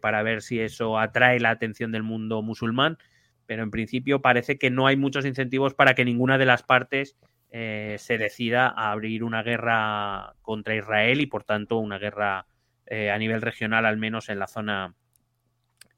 para 0.00 0.24
ver 0.24 0.42
si 0.42 0.58
eso 0.58 0.98
atrae 0.98 1.38
la 1.38 1.50
atención 1.50 1.92
del 1.92 2.02
mundo 2.02 2.42
musulmán. 2.42 2.98
Pero 3.46 3.62
en 3.62 3.70
principio 3.70 4.20
parece 4.20 4.58
que 4.58 4.70
no 4.70 4.88
hay 4.88 4.96
muchos 4.96 5.24
incentivos 5.24 5.74
para 5.74 5.94
que 5.94 6.04
ninguna 6.04 6.36
de 6.36 6.46
las 6.46 6.64
partes 6.64 7.16
eh, 7.52 7.96
se 7.98 8.18
decida 8.18 8.66
a 8.68 8.90
abrir 8.92 9.22
una 9.22 9.42
guerra 9.42 10.34
contra 10.42 10.74
Israel 10.74 11.20
y 11.20 11.26
por 11.26 11.44
tanto 11.44 11.76
una 11.78 11.98
guerra 11.98 12.46
eh, 12.86 13.10
a 13.10 13.18
nivel 13.18 13.42
regional, 13.42 13.86
al 13.86 13.98
menos 13.98 14.28
en 14.30 14.38
la 14.38 14.46
zona 14.48 14.94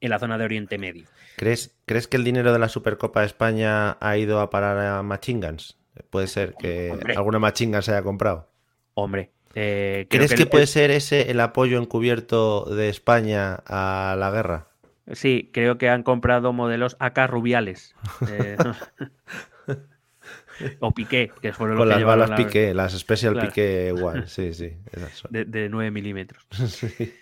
en 0.00 0.10
la 0.10 0.18
zona 0.18 0.36
de 0.36 0.44
Oriente 0.44 0.76
Medio. 0.76 1.06
¿Crees, 1.36 1.76
¿Crees 1.86 2.08
que 2.08 2.16
el 2.18 2.24
dinero 2.24 2.52
de 2.52 2.58
la 2.58 2.68
Supercopa 2.68 3.20
de 3.20 3.26
España 3.26 3.96
ha 4.00 4.16
ido 4.18 4.40
a 4.40 4.50
parar 4.50 4.78
a 4.78 5.02
Machingans? 5.02 5.78
Puede 6.10 6.26
ser 6.26 6.54
que 6.54 6.90
Hombre. 6.92 7.14
alguna 7.14 7.38
Machingan 7.38 7.82
se 7.82 7.92
haya 7.92 8.02
comprado. 8.02 8.50
Hombre, 8.94 9.30
eh, 9.54 10.06
¿Crees 10.10 10.34
que, 10.34 10.42
el- 10.42 10.48
puede 10.48 10.66
ser 10.66 10.90
ese 10.90 11.30
el 11.30 11.40
apoyo 11.40 11.78
encubierto 11.78 12.64
de 12.66 12.88
España 12.88 13.62
a 13.66 14.14
la 14.18 14.30
guerra? 14.30 14.66
Sí, 15.12 15.50
creo 15.52 15.78
que 15.78 15.88
han 15.88 16.02
comprado 16.02 16.52
modelos 16.52 16.96
AK 16.98 17.26
rubiales. 17.28 17.94
eh, 18.28 18.56
o 20.80 20.92
Piqué, 20.92 21.30
que 21.40 21.52
fueron 21.52 21.76
los 21.76 21.84
Con 21.84 21.88
que 21.94 22.00
las 22.00 22.04
balas 22.04 22.30
la- 22.30 22.36
Piqué, 22.36 22.74
las 22.74 22.92
Special 22.98 23.32
Claro. 23.34 23.48
Piqué 23.48 23.92
One, 23.92 24.26
sí, 24.26 24.52
sí. 24.54 24.72
esas 24.92 25.12
son. 25.12 25.32
de, 25.32 25.44
de 25.44 25.68
9 25.68 25.90
milímetros. 25.90 26.46
Sí. 26.68 27.12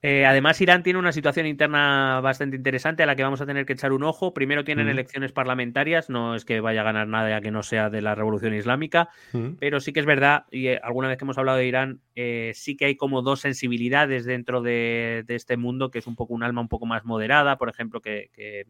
Eh, 0.00 0.24
además, 0.24 0.60
Irán 0.60 0.84
tiene 0.84 1.00
una 1.00 1.10
situación 1.10 1.44
interna 1.46 2.20
bastante 2.22 2.54
interesante 2.54 3.02
a 3.02 3.06
la 3.06 3.16
que 3.16 3.24
vamos 3.24 3.40
a 3.40 3.46
tener 3.46 3.66
que 3.66 3.72
echar 3.72 3.90
un 3.92 4.04
ojo. 4.04 4.32
Primero 4.32 4.62
tienen 4.62 4.86
Mm. 4.86 4.90
elecciones 4.90 5.32
parlamentarias, 5.32 6.08
no 6.08 6.36
es 6.36 6.44
que 6.44 6.60
vaya 6.60 6.82
a 6.82 6.84
ganar 6.84 7.08
nada 7.08 7.40
que 7.40 7.50
no 7.50 7.64
sea 7.64 7.90
de 7.90 8.00
la 8.00 8.14
revolución 8.14 8.54
islámica, 8.54 9.08
Mm. 9.32 9.54
pero 9.58 9.80
sí 9.80 9.92
que 9.92 9.98
es 9.98 10.06
verdad, 10.06 10.44
y 10.52 10.68
eh, 10.68 10.80
alguna 10.84 11.08
vez 11.08 11.18
que 11.18 11.24
hemos 11.24 11.36
hablado 11.36 11.58
de 11.58 11.66
Irán, 11.66 12.00
eh, 12.14 12.52
sí 12.54 12.76
que 12.76 12.84
hay 12.84 12.94
como 12.96 13.22
dos 13.22 13.40
sensibilidades 13.40 14.24
dentro 14.24 14.62
de, 14.62 15.24
de 15.26 15.34
este 15.34 15.56
mundo, 15.56 15.90
que 15.90 15.98
es 15.98 16.06
un 16.06 16.14
poco 16.14 16.32
un 16.32 16.44
alma 16.44 16.60
un 16.60 16.68
poco 16.68 16.86
más 16.86 17.04
moderada, 17.04 17.58
por 17.58 17.68
ejemplo, 17.68 18.00
que, 18.00 18.30
que, 18.32 18.60
eh, 18.60 18.66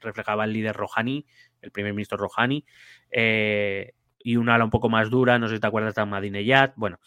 reflejaba 0.00 0.44
el 0.44 0.52
líder 0.52 0.76
Rouhani, 0.76 1.24
el 1.66 1.72
primer 1.72 1.92
ministro 1.92 2.16
Rouhani, 2.16 2.64
eh, 3.10 3.92
y 4.18 4.36
un 4.36 4.48
ala 4.48 4.64
un 4.64 4.70
poco 4.70 4.88
más 4.88 5.10
dura, 5.10 5.38
no 5.38 5.48
sé 5.48 5.56
si 5.56 5.60
te 5.60 5.66
acuerdas 5.66 5.94
de 5.94 6.00
Ahmadinejad, 6.02 6.70
bueno, 6.76 6.98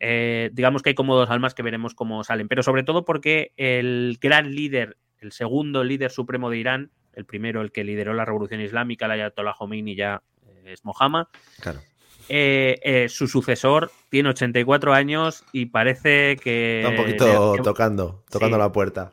eh, 0.00 0.50
digamos 0.52 0.82
que 0.82 0.90
hay 0.90 0.94
como 0.94 1.16
dos 1.16 1.30
almas 1.30 1.54
que 1.54 1.62
veremos 1.62 1.94
cómo 1.94 2.22
salen, 2.22 2.46
pero 2.48 2.62
sobre 2.62 2.82
todo 2.82 3.04
porque 3.04 3.52
el 3.56 4.18
gran 4.20 4.54
líder, 4.54 4.96
el 5.18 5.32
segundo 5.32 5.82
líder 5.82 6.10
supremo 6.10 6.50
de 6.50 6.58
Irán, 6.58 6.90
el 7.14 7.24
primero, 7.24 7.62
el 7.62 7.72
que 7.72 7.82
lideró 7.82 8.14
la 8.14 8.24
revolución 8.24 8.60
islámica, 8.60 9.06
el 9.06 9.12
Ayatollah 9.12 9.54
Khomeini, 9.54 9.96
ya 9.96 10.22
eh, 10.46 10.72
es 10.72 10.84
Mohammad, 10.84 11.26
Claro. 11.60 11.80
eh, 12.28 12.78
eh, 12.82 13.08
su 13.08 13.26
sucesor 13.26 13.90
tiene 14.08 14.28
84 14.28 14.94
años 14.94 15.44
y 15.52 15.66
parece 15.66 16.36
que... 16.36 16.78
Está 16.78 16.90
un 16.90 16.96
poquito 16.96 17.56
tocando, 17.62 18.22
tocando 18.30 18.56
Sí. 18.56 18.60
la 18.60 18.70
puerta. 18.70 19.12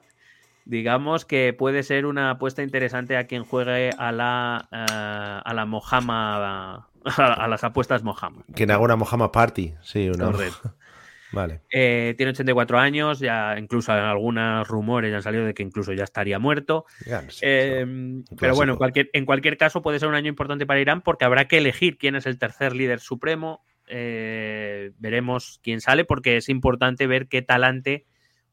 Digamos 0.66 1.26
que 1.26 1.54
puede 1.54 1.84
ser 1.84 2.06
una 2.06 2.32
apuesta 2.32 2.64
interesante 2.64 3.18
a 3.18 3.26
quien 3.28 3.44
juegue 3.44 3.92
a 3.98 4.12
la, 4.12 4.68
eh, 4.72 5.42
a 5.44 5.54
la 5.54 5.66
Mohammed, 5.66 6.10
a, 6.14 6.88
a 7.06 7.48
las 7.48 7.64
apuestas 7.64 8.04
Mohammed. 8.04 8.42
Que 8.56 8.64
en 8.64 8.72
alguna 8.72 8.96
Mohammed 8.96 9.30
Party, 9.30 9.74
sí, 9.82 10.10
una. 10.10 10.26
Correcto. 10.26 10.76
Vale. 11.32 11.62
Eh, 11.70 12.14
tiene 12.16 12.30
84 12.32 12.80
años, 12.80 13.20
ya 13.20 13.58
incluso 13.60 13.92
algunos 13.92 14.66
rumores 14.70 15.12
ya 15.12 15.18
han 15.18 15.24
salido 15.24 15.44
de 15.44 15.54
que 15.54 15.64
incluso 15.64 15.92
ya 15.92 16.06
estaría 16.06 16.40
muerto. 16.40 16.86
Sí, 17.28 17.42
Eh, 17.42 17.86
sí. 18.26 18.36
pero 18.40 18.56
bueno, 18.56 18.74
en 18.74 18.78
cualquier, 18.78 19.10
en 19.12 19.26
cualquier 19.26 19.58
caso 19.58 19.82
puede 19.82 20.00
ser 20.00 20.08
un 20.08 20.16
año 20.16 20.30
importante 20.30 20.66
para 20.66 20.80
Irán 20.80 21.02
porque 21.02 21.26
habrá 21.26 21.46
que 21.48 21.58
elegir 21.58 21.98
quién 21.98 22.16
es 22.16 22.26
el 22.26 22.38
tercer 22.38 22.74
líder 22.74 23.02
supremo. 23.02 23.66
Eh, 23.88 24.92
veremos 24.98 25.60
quién 25.62 25.82
sale 25.82 26.06
porque 26.06 26.38
es 26.38 26.48
importante 26.48 27.06
ver 27.06 27.28
qué 27.28 27.42
talante 27.42 28.06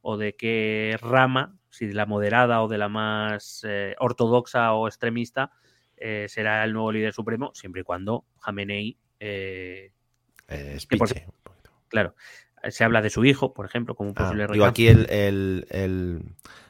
o 0.02 0.16
de 0.16 0.34
qué 0.36 0.96
rama, 1.00 1.56
si 1.70 1.86
de 1.86 1.94
la 1.94 2.06
moderada 2.06 2.62
o 2.62 2.68
de 2.68 2.76
la 2.78 2.88
más 2.88 3.64
eh, 3.66 3.94
ortodoxa 3.98 4.72
o 4.74 4.86
extremista, 4.88 5.52
eh, 5.96 6.26
será 6.28 6.64
el 6.64 6.72
nuevo 6.72 6.92
líder 6.92 7.12
supremo, 7.12 7.52
siempre 7.54 7.80
y 7.80 7.84
cuando 7.84 8.24
Jamenei, 8.40 8.98
eh, 9.20 9.92
Eh, 10.48 10.78
claro, 11.88 12.14
se 12.68 12.84
habla 12.84 13.00
de 13.02 13.10
su 13.10 13.24
hijo, 13.24 13.54
por 13.54 13.66
ejemplo, 13.66 13.94
como 13.94 14.10
un 14.10 14.14
Ah, 14.18 14.24
posible 14.24 14.42
digo, 14.52 14.66
recambio. 14.66 14.68
aquí 14.68 14.88
el, 14.88 15.06
el- 15.10 15.66
el- 15.70 16.22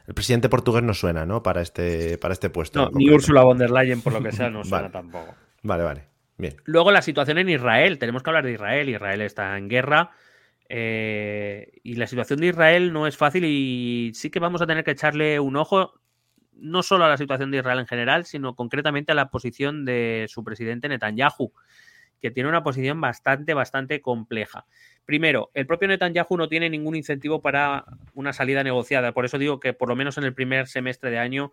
el 0.07 0.15
presidente 0.15 0.49
portugués 0.49 0.83
no 0.83 0.95
suena, 0.95 1.27
¿no? 1.27 1.43
Para 1.43 1.63
este, 1.63 2.19
para 2.19 2.33
este 2.33 2.51
puesto. 2.51 2.81
No, 2.85 2.91
ni. 2.95 3.11
Ursula 3.11 3.43
von 3.43 3.59
der 3.59 3.71
Leyen, 3.71 4.03
por 4.03 4.13
lo 4.13 4.23
que 4.23 4.33
sea, 4.33 4.51
no 4.51 4.65
suena 4.65 4.83
Vale. 4.89 4.93
tampoco. 4.93 5.35
Vale, 5.63 5.83
vale. 5.85 6.05
Bien. 6.39 6.57
Luego 6.65 6.91
la 6.91 7.03
situación 7.03 7.39
en 7.39 7.49
Israel. 7.49 7.99
Tenemos 7.99 8.23
que 8.23 8.31
hablar 8.31 8.45
de 8.45 8.53
Israel. 8.53 8.89
Israel 8.89 9.21
está 9.21 9.57
en 9.57 9.69
guerra. 9.69 10.11
Eh, 10.69 11.73
y 11.83 11.95
la 11.97 12.07
situación 12.07 12.41
de 12.41 12.49
Israel 12.49 12.93
no 12.93 13.07
es 13.07 13.17
fácil 13.17 13.45
y 13.45 14.13
sí 14.15 14.31
que 14.31 14.39
vamos 14.41 14.63
a 14.63 14.67
tener 14.67 14.85
que 14.85 14.93
echarle 14.93 15.39
un 15.41 15.57
ojo 15.57 16.01
no 16.53 16.83
solo 16.83 17.05
a 17.05 17.09
la 17.09 17.17
situación 17.17 17.51
de 17.51 17.59
Israel 17.59 17.81
en 17.81 17.87
general, 17.87 18.25
sino 18.25 18.55
concretamente 18.55 19.13
a 19.13 19.15
la 19.15 19.31
posición 19.31 19.85
de 19.85 20.27
su 20.29 20.45
presidente 20.45 20.89
Netanyahu, 20.89 21.53
que 22.21 22.31
tiene 22.31 22.49
una 22.49 22.63
posición 22.63 23.01
bastante, 23.01 23.53
bastante 23.53 24.01
compleja. 24.01 24.67
Primero, 25.05 25.51
el 25.55 25.67
propio 25.67 25.89
Netanyahu 25.89 26.37
no 26.37 26.49
tiene 26.49 26.71
ningún 26.71 26.95
incentivo 26.95 27.43
para 27.43 27.85
una 28.15 28.33
salida 28.33 28.63
negociada. 28.63 29.13
Por 29.13 29.25
eso 29.25 29.39
digo 29.39 29.59
que 29.59 29.73
por 29.73 29.89
lo 29.89 29.97
menos 29.97 30.19
en 30.19 30.25
el 30.25 30.35
primer 30.35 30.69
semestre 30.69 31.11
de 31.11 31.19
año 31.19 31.53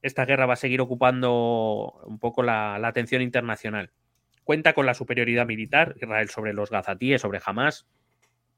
esta 0.00 0.24
guerra 0.24 0.46
va 0.46 0.54
a 0.54 0.56
seguir 0.56 0.80
ocupando 0.80 2.00
un 2.06 2.18
poco 2.18 2.42
la, 2.42 2.78
la 2.78 2.88
atención 2.88 3.22
internacional. 3.22 3.92
Cuenta 4.44 4.72
con 4.72 4.86
la 4.86 4.94
superioridad 4.94 5.46
militar 5.46 5.94
Israel 6.00 6.28
sobre 6.30 6.54
los 6.54 6.70
gazatíes, 6.70 7.20
sobre 7.20 7.40
Hamas. 7.44 7.86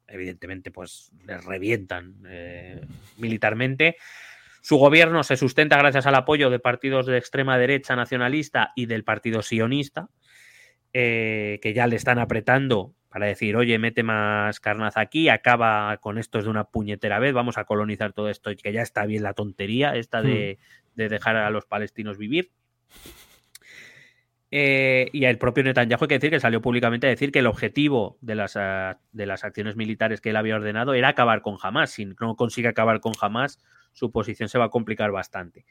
Evidentemente, 0.09 0.71
pues 0.71 1.11
les 1.27 1.45
revientan 1.45 2.15
eh, 2.27 2.81
militarmente. 3.17 3.97
Su 4.61 4.77
gobierno 4.77 5.23
se 5.23 5.37
sustenta 5.37 5.77
gracias 5.77 6.07
al 6.07 6.15
apoyo 6.15 6.51
de 6.51 6.59
partidos 6.59 7.07
de 7.07 7.19
extrema 7.19 7.59
derecha 7.59 7.97
nacionalista 7.97 8.73
y 8.75 8.87
del 8.87 9.05
partido 9.05 9.43
sionista, 9.43 10.09
eh, 10.93 11.59
que 11.63 11.75
ya 11.75 11.87
le 11.87 11.97
están 11.97 12.19
apretando 12.19 12.95
para 13.09 13.27
decir, 13.27 13.57
oye, 13.57 13.79
mete 13.79 14.03
más 14.03 14.59
carnaza 14.61 15.01
aquí, 15.01 15.29
acaba 15.29 15.99
con 15.99 16.19
estos 16.19 16.45
de 16.45 16.51
una 16.51 16.65
puñetera 16.65 17.19
vez, 17.19 17.33
vamos 17.33 17.59
a 17.59 17.65
colonizar 17.65 18.13
todo 18.13 18.29
esto 18.29 18.51
y 18.51 18.57
que 18.57 18.73
ya 18.73 18.83
está 18.83 19.07
bien 19.07 19.23
la 19.23 19.35
tontería 19.35 19.95
esta 19.95 20.21
de, 20.21 20.59
de 20.97 21.09
dejar 21.09 21.37
a 21.37 21.51
los 21.51 21.65
palestinos 21.65 22.19
vivir. 22.19 22.51
Eh, 24.57 25.11
y 25.13 25.25
el 25.25 25.37
propio 25.37 25.65
Netanyahu 25.65 26.03
hay 26.03 26.07
que 26.07 26.15
decir 26.15 26.31
que 26.31 26.39
salió 26.39 26.63
públicamente 26.63 27.09
a 27.09 27.11
decir 27.11 27.33
que 27.33 27.41
el 27.41 27.49
objetivo 27.49 28.19
de 28.21 28.37
las, 28.37 28.57
ah, 28.57 29.01
de 29.11 29.27
las 29.27 29.43
acciones 29.43 29.75
militares 29.75 30.21
que 30.21 30.31
él 30.31 30.37
había 30.37 30.55
ordenado 30.55 30.95
era 30.95 31.09
acabar 31.09 31.43
con 31.43 31.57
Hamas. 31.61 31.91
Si 31.91 32.05
no 32.07 32.37
consigue 32.37 32.69
acabar 32.69 33.01
con 33.01 33.15
Hamas, 33.21 33.59
su 33.95 34.13
posición 34.13 34.49
se 34.49 34.59
va 34.59 34.67
a 34.67 34.71
complicar 34.71 35.11
bastante. 35.11 35.67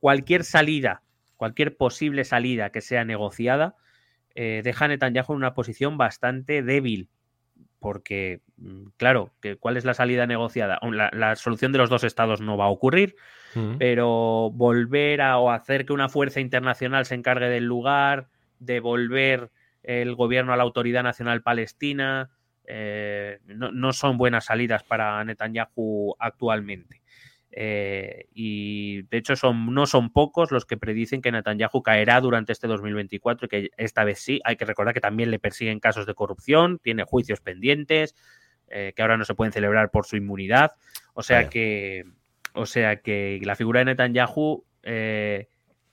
Cualquier 0.00 0.42
salida, 0.42 1.04
cualquier 1.36 1.76
posible 1.76 2.24
salida 2.24 2.70
que 2.70 2.80
sea 2.80 3.04
negociada, 3.04 3.76
eh, 4.34 4.60
deja 4.64 4.86
a 4.86 4.88
Netanyahu 4.88 5.34
en 5.34 5.36
una 5.36 5.54
posición 5.54 5.96
bastante 5.96 6.64
débil. 6.64 7.10
Porque, 7.78 8.40
mm, 8.56 8.88
claro, 8.96 9.32
que 9.40 9.56
¿cuál 9.56 9.76
es 9.76 9.84
la 9.84 9.94
salida 9.94 10.26
negociada? 10.26 10.78
La, 10.82 11.10
la 11.12 11.36
solución 11.36 11.72
de 11.72 11.78
los 11.78 11.90
dos 11.90 12.04
estados 12.04 12.40
no 12.40 12.56
va 12.56 12.66
a 12.66 12.70
ocurrir 12.70 13.16
Mm. 13.56 13.78
pero 13.78 14.50
volver 14.52 15.22
a 15.22 15.38
o 15.38 15.50
hacer 15.50 15.86
que 15.86 15.94
una 15.94 16.10
fuerza 16.10 16.40
internacional 16.40 17.06
se 17.06 17.14
encargue 17.14 17.48
del 17.48 17.64
lugar, 17.64 18.28
devolver 18.58 19.50
el 19.82 20.14
gobierno 20.14 20.52
a 20.52 20.56
la 20.56 20.62
Autoridad 20.62 21.02
Nacional 21.02 21.42
Palestina, 21.42 22.30
eh, 22.66 23.38
no, 23.46 23.72
no 23.72 23.92
son 23.94 24.18
buenas 24.18 24.46
salidas 24.46 24.82
para 24.82 25.24
Netanyahu 25.24 26.16
actualmente. 26.18 27.00
Eh, 27.58 28.26
y 28.34 29.00
de 29.04 29.16
hecho 29.16 29.34
son, 29.34 29.72
no 29.72 29.86
son 29.86 30.10
pocos 30.10 30.52
los 30.52 30.66
que 30.66 30.76
predicen 30.76 31.22
que 31.22 31.32
Netanyahu 31.32 31.82
caerá 31.82 32.20
durante 32.20 32.52
este 32.52 32.66
2024 32.66 33.46
y 33.46 33.48
que 33.48 33.70
esta 33.78 34.04
vez 34.04 34.18
sí. 34.20 34.40
Hay 34.44 34.56
que 34.56 34.66
recordar 34.66 34.92
que 34.92 35.00
también 35.00 35.30
le 35.30 35.38
persiguen 35.38 35.80
casos 35.80 36.04
de 36.06 36.14
corrupción, 36.14 36.78
tiene 36.82 37.04
juicios 37.04 37.40
pendientes, 37.40 38.14
eh, 38.68 38.92
que 38.94 39.00
ahora 39.00 39.16
no 39.16 39.24
se 39.24 39.34
pueden 39.34 39.52
celebrar 39.52 39.90
por 39.90 40.04
su 40.04 40.16
inmunidad. 40.16 40.72
O 41.14 41.22
sea 41.22 41.38
Vaya. 41.38 41.48
que 41.48 42.04
o 42.52 42.66
sea 42.66 42.96
que 42.96 43.40
la 43.42 43.56
figura 43.56 43.80
de 43.80 43.86
Netanyahu, 43.86 44.64
eh, 44.82 45.48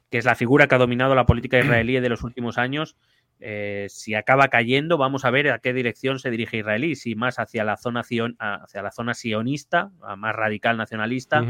que 0.09 0.17
es 0.17 0.25
la 0.25 0.35
figura 0.35 0.67
que 0.67 0.75
ha 0.75 0.79
dominado 0.79 1.15
la 1.15 1.25
política 1.25 1.59
israelí 1.59 1.97
de 1.97 2.09
los 2.09 2.23
últimos 2.23 2.57
años, 2.57 2.97
eh, 3.45 3.87
si 3.89 4.15
acaba 4.15 4.47
cayendo, 4.47 4.97
vamos 4.97 5.25
a 5.25 5.29
ver 5.31 5.51
a 5.51 5.59
qué 5.59 5.73
dirección 5.73 6.17
se 6.19 6.29
dirige 6.31 6.57
Israelí, 6.57 6.95
si 6.95 7.13
más 7.15 7.39
hacia 7.39 7.63
la 7.65 7.75
zona, 7.77 8.01
sion- 8.03 8.35
hacia 8.39 8.81
la 8.81 8.91
zona 8.91 9.13
sionista, 9.13 9.91
más 10.17 10.33
radical 10.35 10.77
nacionalista, 10.77 11.41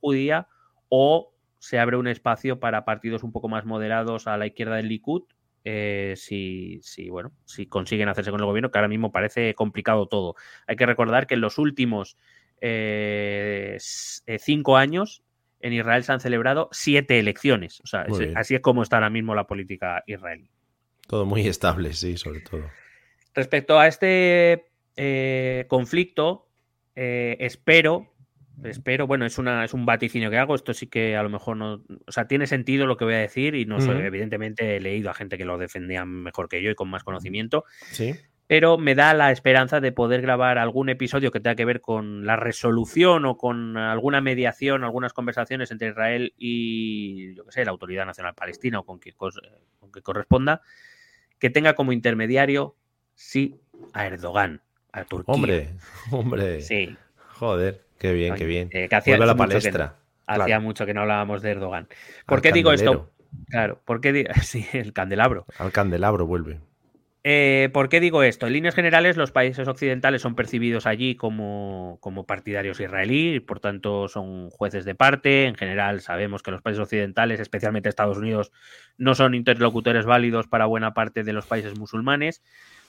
judía, 0.00 0.46
o 0.90 1.32
se 1.58 1.78
abre 1.78 1.96
un 1.96 2.06
espacio 2.06 2.60
para 2.60 2.84
partidos 2.84 3.22
un 3.24 3.32
poco 3.32 3.48
más 3.48 3.64
moderados 3.64 4.26
a 4.26 4.36
la 4.36 4.46
izquierda 4.46 4.76
del 4.76 4.88
Likud, 4.88 5.22
eh, 5.64 6.14
si, 6.16 6.78
si, 6.82 7.08
bueno, 7.10 7.32
si 7.44 7.66
consiguen 7.66 8.08
hacerse 8.08 8.30
con 8.30 8.40
el 8.40 8.46
gobierno, 8.46 8.70
que 8.70 8.78
ahora 8.78 8.88
mismo 8.88 9.10
parece 9.10 9.54
complicado 9.54 10.06
todo. 10.06 10.34
Hay 10.66 10.76
que 10.76 10.86
recordar 10.86 11.26
que 11.26 11.34
en 11.34 11.40
los 11.40 11.58
últimos 11.58 12.16
eh, 12.60 13.76
cinco 14.38 14.76
años 14.76 15.22
en 15.60 15.72
Israel 15.72 16.04
se 16.04 16.12
han 16.12 16.20
celebrado 16.20 16.68
siete 16.72 17.18
elecciones. 17.18 17.80
O 17.82 17.86
sea, 17.86 18.02
es- 18.02 18.36
así 18.36 18.54
es 18.54 18.60
como 18.60 18.82
está 18.82 18.96
ahora 18.96 19.10
mismo 19.10 19.34
la 19.34 19.46
política 19.46 20.04
israelí. 20.06 20.50
Todo 21.08 21.26
muy 21.26 21.46
estable, 21.48 21.94
sí, 21.94 22.16
sobre 22.16 22.40
todo. 22.40 22.70
Respecto 23.34 23.80
a 23.80 23.88
este 23.88 24.66
eh, 24.96 25.64
conflicto, 25.68 26.46
eh, 26.94 27.36
espero, 27.40 28.12
espero, 28.62 29.06
bueno, 29.06 29.24
es, 29.24 29.38
una, 29.38 29.64
es 29.64 29.72
un 29.72 29.86
vaticinio 29.86 30.30
que 30.30 30.36
hago, 30.36 30.54
esto 30.54 30.74
sí 30.74 30.86
que 30.86 31.16
a 31.16 31.22
lo 31.22 31.30
mejor 31.30 31.56
no, 31.56 31.82
o 32.06 32.12
sea, 32.12 32.28
tiene 32.28 32.46
sentido 32.46 32.86
lo 32.86 32.96
que 32.96 33.04
voy 33.04 33.14
a 33.14 33.18
decir 33.18 33.54
y 33.54 33.64
no 33.64 33.80
soy, 33.80 34.02
evidentemente 34.02 34.76
he 34.76 34.80
leído 34.80 35.08
a 35.10 35.14
gente 35.14 35.38
que 35.38 35.44
lo 35.44 35.56
defendía 35.56 36.04
mejor 36.04 36.48
que 36.48 36.62
yo 36.62 36.70
y 36.70 36.74
con 36.74 36.90
más 36.90 37.04
conocimiento, 37.04 37.64
Sí. 37.92 38.14
pero 38.48 38.76
me 38.76 38.94
da 38.94 39.14
la 39.14 39.30
esperanza 39.30 39.80
de 39.80 39.92
poder 39.92 40.20
grabar 40.20 40.58
algún 40.58 40.88
episodio 40.88 41.30
que 41.30 41.38
tenga 41.40 41.54
que 41.54 41.64
ver 41.64 41.80
con 41.80 42.26
la 42.26 42.36
resolución 42.36 43.24
o 43.24 43.36
con 43.38 43.76
alguna 43.76 44.20
mediación, 44.20 44.82
algunas 44.84 45.12
conversaciones 45.12 45.70
entre 45.70 45.90
Israel 45.90 46.34
y, 46.36 47.34
yo 47.34 47.46
que 47.46 47.52
sé, 47.52 47.64
la 47.64 47.70
Autoridad 47.70 48.04
Nacional 48.04 48.34
Palestina 48.34 48.80
o 48.80 48.84
con 48.84 48.98
quien, 48.98 49.14
con 49.16 49.30
que 49.92 50.02
corresponda, 50.02 50.60
que 51.38 51.50
tenga 51.50 51.74
como 51.74 51.92
intermediario, 51.92 52.74
sí, 53.14 53.56
a 53.92 54.06
Erdogan, 54.06 54.60
a 54.92 55.04
Turquía. 55.04 55.34
Hombre, 55.34 55.70
hombre. 56.10 56.60
Sí. 56.62 56.96
Joder, 57.34 57.84
qué 57.98 58.12
bien, 58.12 58.34
qué 58.34 58.46
bien. 58.46 58.68
Eh, 58.72 58.88
que 58.88 58.96
hacía 58.96 59.12
Vuelve 59.16 59.24
a 59.24 59.26
la 59.28 59.34
mucho 59.34 59.48
que 59.48 59.54
palestra. 59.60 59.86
no- 59.86 60.08
Hacía 60.42 60.60
mucho 60.60 60.84
que 60.84 60.92
no 60.94 61.00
hablábamos 61.02 61.40
de 61.40 61.50
Erdogan. 61.52 61.88
¿Por 62.26 62.38
Al 62.38 62.42
qué 62.42 62.52
digo 62.52 62.72
esto? 62.72 63.10
Claro, 63.48 63.80
¿por 63.84 64.00
qué 64.00 64.12
di- 64.12 64.26
Sí, 64.42 64.66
el 64.72 64.92
candelabro. 64.92 65.46
Al 65.58 65.72
candelabro 65.72 66.26
vuelve. 66.26 66.60
Eh, 67.30 67.68
¿Por 67.74 67.90
qué 67.90 68.00
digo 68.00 68.22
esto? 68.22 68.46
En 68.46 68.54
líneas 68.54 68.74
generales, 68.74 69.18
los 69.18 69.32
países 69.32 69.68
occidentales 69.68 70.22
son 70.22 70.34
percibidos 70.34 70.86
allí 70.86 71.14
como, 71.14 71.98
como 72.00 72.24
partidarios 72.24 72.80
israelí, 72.80 73.34
y 73.34 73.40
por 73.40 73.60
tanto 73.60 74.08
son 74.08 74.48
jueces 74.48 74.86
de 74.86 74.94
parte. 74.94 75.44
En 75.44 75.54
general, 75.54 76.00
sabemos 76.00 76.42
que 76.42 76.52
los 76.52 76.62
países 76.62 76.80
occidentales, 76.80 77.38
especialmente 77.38 77.90
Estados 77.90 78.16
Unidos, 78.16 78.50
no 78.96 79.14
son 79.14 79.34
interlocutores 79.34 80.06
válidos 80.06 80.46
para 80.46 80.64
buena 80.64 80.94
parte 80.94 81.22
de 81.22 81.34
los 81.34 81.44
países 81.44 81.78
musulmanes. 81.78 82.42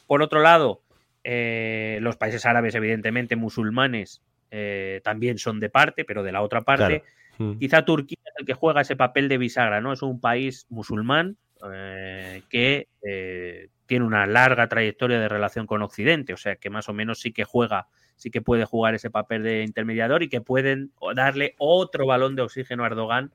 Por 0.07 0.21
otro 0.21 0.41
lado, 0.41 0.83
eh, 1.25 1.97
los 1.99 2.15
países 2.15 2.45
árabes, 2.45 2.75
evidentemente 2.75 3.35
musulmanes, 3.35 4.21
eh, 4.51 5.01
también 5.03 5.37
son 5.37 5.59
de 5.59 5.69
parte, 5.69 6.05
pero 6.05 6.23
de 6.23 6.31
la 6.31 6.41
otra 6.43 6.61
parte. 6.61 7.03
Claro. 7.35 7.55
Mm. 7.55 7.59
Quizá 7.59 7.83
Turquía 7.83 8.19
es 8.23 8.33
el 8.37 8.45
que 8.45 8.53
juega 8.53 8.79
ese 8.79 8.95
papel 8.95 9.27
de 9.27 9.37
bisagra, 9.37 9.81
¿no? 9.81 9.91
Es 9.91 10.01
un 10.01 10.21
país 10.21 10.65
musulmán 10.69 11.35
que 12.49 12.87
tiene 13.89 14.05
una 14.05 14.27
larga 14.27 14.69
trayectoria 14.69 15.19
de 15.19 15.27
relación 15.27 15.65
con 15.65 15.81
Occidente, 15.81 16.31
o 16.31 16.37
sea 16.37 16.57
que 16.57 16.69
más 16.69 16.87
o 16.89 16.93
menos 16.93 17.19
sí 17.19 17.33
que 17.33 17.43
juega, 17.43 17.87
sí 18.17 18.29
que 18.29 18.39
puede 18.39 18.63
jugar 18.63 18.93
ese 18.93 19.09
papel 19.09 19.41
de 19.41 19.63
intermediador 19.63 20.21
y 20.21 20.29
que 20.29 20.41
pueden 20.41 20.91
darle 21.15 21.55
otro 21.57 22.05
balón 22.05 22.35
de 22.35 22.43
oxígeno 22.43 22.83
a 22.83 22.85
Erdogan 22.85 23.33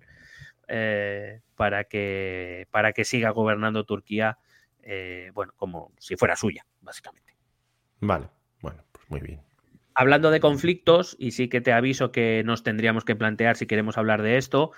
eh, 0.68 1.40
para, 1.56 1.82
que, 1.82 2.68
para 2.70 2.92
que 2.92 3.04
siga 3.04 3.30
gobernando 3.30 3.82
Turquía, 3.82 4.38
eh, 4.84 5.32
bueno, 5.34 5.52
como 5.56 5.90
si 5.98 6.14
fuera 6.14 6.36
suya, 6.36 6.64
básicamente. 6.82 7.34
Vale, 7.98 8.28
bueno, 8.60 8.84
pues 8.92 9.10
muy 9.10 9.20
bien. 9.20 9.40
Hablando 9.92 10.30
de 10.30 10.38
conflictos, 10.38 11.16
y 11.18 11.32
sí 11.32 11.48
que 11.48 11.62
te 11.62 11.72
aviso 11.72 12.12
que 12.12 12.44
nos 12.44 12.62
tendríamos 12.62 13.04
que 13.04 13.16
plantear 13.16 13.56
si 13.56 13.66
queremos 13.66 13.98
hablar 13.98 14.22
de 14.22 14.36
esto, 14.36 14.70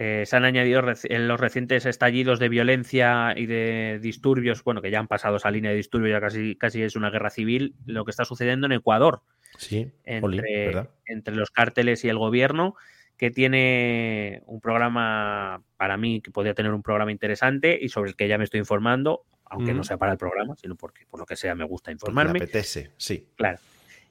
eh, 0.00 0.22
se 0.26 0.36
han 0.36 0.44
añadido 0.44 0.80
reci- 0.80 1.08
en 1.10 1.26
los 1.26 1.40
recientes 1.40 1.84
estallidos 1.84 2.38
de 2.38 2.48
violencia 2.48 3.34
y 3.36 3.46
de 3.46 3.98
disturbios, 4.00 4.62
bueno, 4.62 4.80
que 4.80 4.92
ya 4.92 5.00
han 5.00 5.08
pasado 5.08 5.38
esa 5.38 5.50
línea 5.50 5.72
de 5.72 5.76
disturbios, 5.76 6.12
ya 6.12 6.20
casi, 6.20 6.54
casi 6.54 6.82
es 6.82 6.94
una 6.94 7.10
guerra 7.10 7.30
civil, 7.30 7.74
lo 7.84 8.04
que 8.04 8.12
está 8.12 8.24
sucediendo 8.24 8.66
en 8.66 8.72
Ecuador 8.74 9.22
Sí, 9.56 9.90
entre, 10.04 10.72
entre 11.06 11.34
los 11.34 11.50
cárteles 11.50 12.04
y 12.04 12.08
el 12.08 12.16
gobierno, 12.16 12.76
que 13.16 13.32
tiene 13.32 14.42
un 14.46 14.60
programa, 14.60 15.62
para 15.76 15.96
mí, 15.96 16.20
que 16.20 16.30
podría 16.30 16.54
tener 16.54 16.72
un 16.72 16.84
programa 16.84 17.10
interesante 17.10 17.76
y 17.80 17.88
sobre 17.88 18.10
el 18.10 18.16
que 18.16 18.28
ya 18.28 18.38
me 18.38 18.44
estoy 18.44 18.60
informando, 18.60 19.24
aunque 19.46 19.74
no 19.74 19.82
sea 19.82 19.96
para 19.96 20.12
el 20.12 20.18
programa, 20.18 20.54
sino 20.54 20.76
porque 20.76 21.06
por 21.06 21.18
lo 21.18 21.26
que 21.26 21.34
sea 21.34 21.56
me 21.56 21.64
gusta 21.64 21.90
informarme. 21.90 22.38
apetece, 22.38 22.92
sí. 22.98 23.26
Claro. 23.34 23.58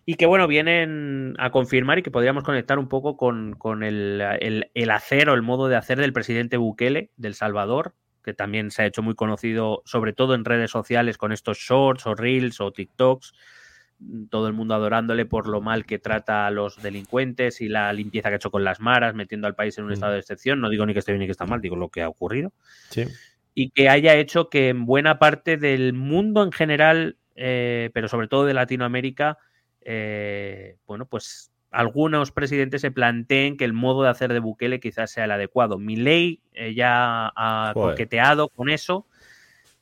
Y 0.09 0.15
que 0.15 0.25
bueno, 0.25 0.47
vienen 0.47 1.35
a 1.37 1.49
confirmar 1.51 1.99
y 1.99 2.01
que 2.01 2.11
podríamos 2.11 2.45
conectar 2.45 2.79
un 2.79 2.87
poco 2.87 3.17
con, 3.17 3.55
con 3.55 3.83
el, 3.83 4.21
el- 4.39 4.71
el 4.73 4.89
hacer 4.91 5.27
o 5.29 5.33
el 5.33 5.41
modo 5.41 5.67
de 5.67 5.75
hacer 5.75 5.99
del 5.99 6.13
presidente 6.13 6.55
Bukele 6.55 7.11
del 7.17 7.33
Salvador, 7.33 7.93
que 8.23 8.33
también 8.33 8.71
se 8.71 8.83
ha 8.83 8.85
hecho 8.85 9.03
muy 9.03 9.15
conocido, 9.15 9.81
sobre 9.85 10.13
todo 10.13 10.33
en 10.33 10.45
redes 10.45 10.71
sociales, 10.71 11.17
con 11.17 11.33
estos 11.33 11.57
shorts 11.57 12.07
o 12.07 12.15
reels 12.15 12.61
o 12.61 12.71
TikToks. 12.71 13.33
Todo 14.29 14.47
el 14.47 14.53
mundo 14.53 14.75
adorándole 14.75 15.25
por 15.25 15.45
lo 15.49 15.59
mal 15.59 15.85
que 15.85 15.99
trata 15.99 16.47
a 16.47 16.51
los 16.51 16.81
delincuentes 16.81 17.59
y 17.59 17.67
la 17.67 17.91
limpieza 17.91 18.29
que 18.29 18.35
ha 18.35 18.37
hecho 18.37 18.51
con 18.51 18.63
las 18.63 18.79
maras, 18.79 19.13
metiendo 19.13 19.45
al 19.45 19.55
país 19.55 19.77
en 19.77 19.83
un 19.83 19.89
Mm. 19.89 19.93
estado 19.93 20.13
de 20.13 20.19
excepción. 20.19 20.61
No 20.61 20.69
digo 20.69 20.85
ni 20.85 20.93
que 20.93 20.99
esté 20.99 21.11
bien 21.11 21.19
ni 21.19 21.25
que 21.25 21.31
está 21.33 21.45
mal, 21.45 21.59
digo 21.59 21.75
lo 21.75 21.89
que 21.89 22.01
ha 22.01 22.07
ocurrido 22.07 22.53
Sí. 22.91 23.03
y 23.53 23.71
que 23.71 23.89
haya 23.89 24.15
hecho 24.15 24.49
que 24.49 24.69
en 24.69 24.85
buena 24.85 25.19
parte 25.19 25.57
del 25.57 25.91
mundo 25.91 26.43
en 26.43 26.53
general, 26.53 27.17
eh, 27.35 27.89
pero 27.93 28.07
sobre 28.07 28.29
todo 28.29 28.45
de 28.45 28.53
Latinoamérica, 28.53 29.37
eh, 29.89 30.75
bueno, 30.85 31.05
pues 31.05 31.49
algunos 31.71 32.31
presidentes 32.31 32.81
se 32.81 32.91
planteen 32.91 33.55
que 33.55 33.63
el 33.63 33.71
modo 33.73 34.03
de 34.03 34.09
hacer 34.09 34.33
de 34.33 34.39
Bukele 34.39 34.81
quizás 34.81 35.11
sea 35.11 35.23
el 35.25 35.31
adecuado. 35.31 35.77
Milei 35.77 36.41
eh, 36.53 36.73
ya 36.73 37.31
ha 37.35 37.71
Joder. 37.73 37.93
coqueteado 37.93 38.49
con 38.49 38.69
eso. 38.69 39.07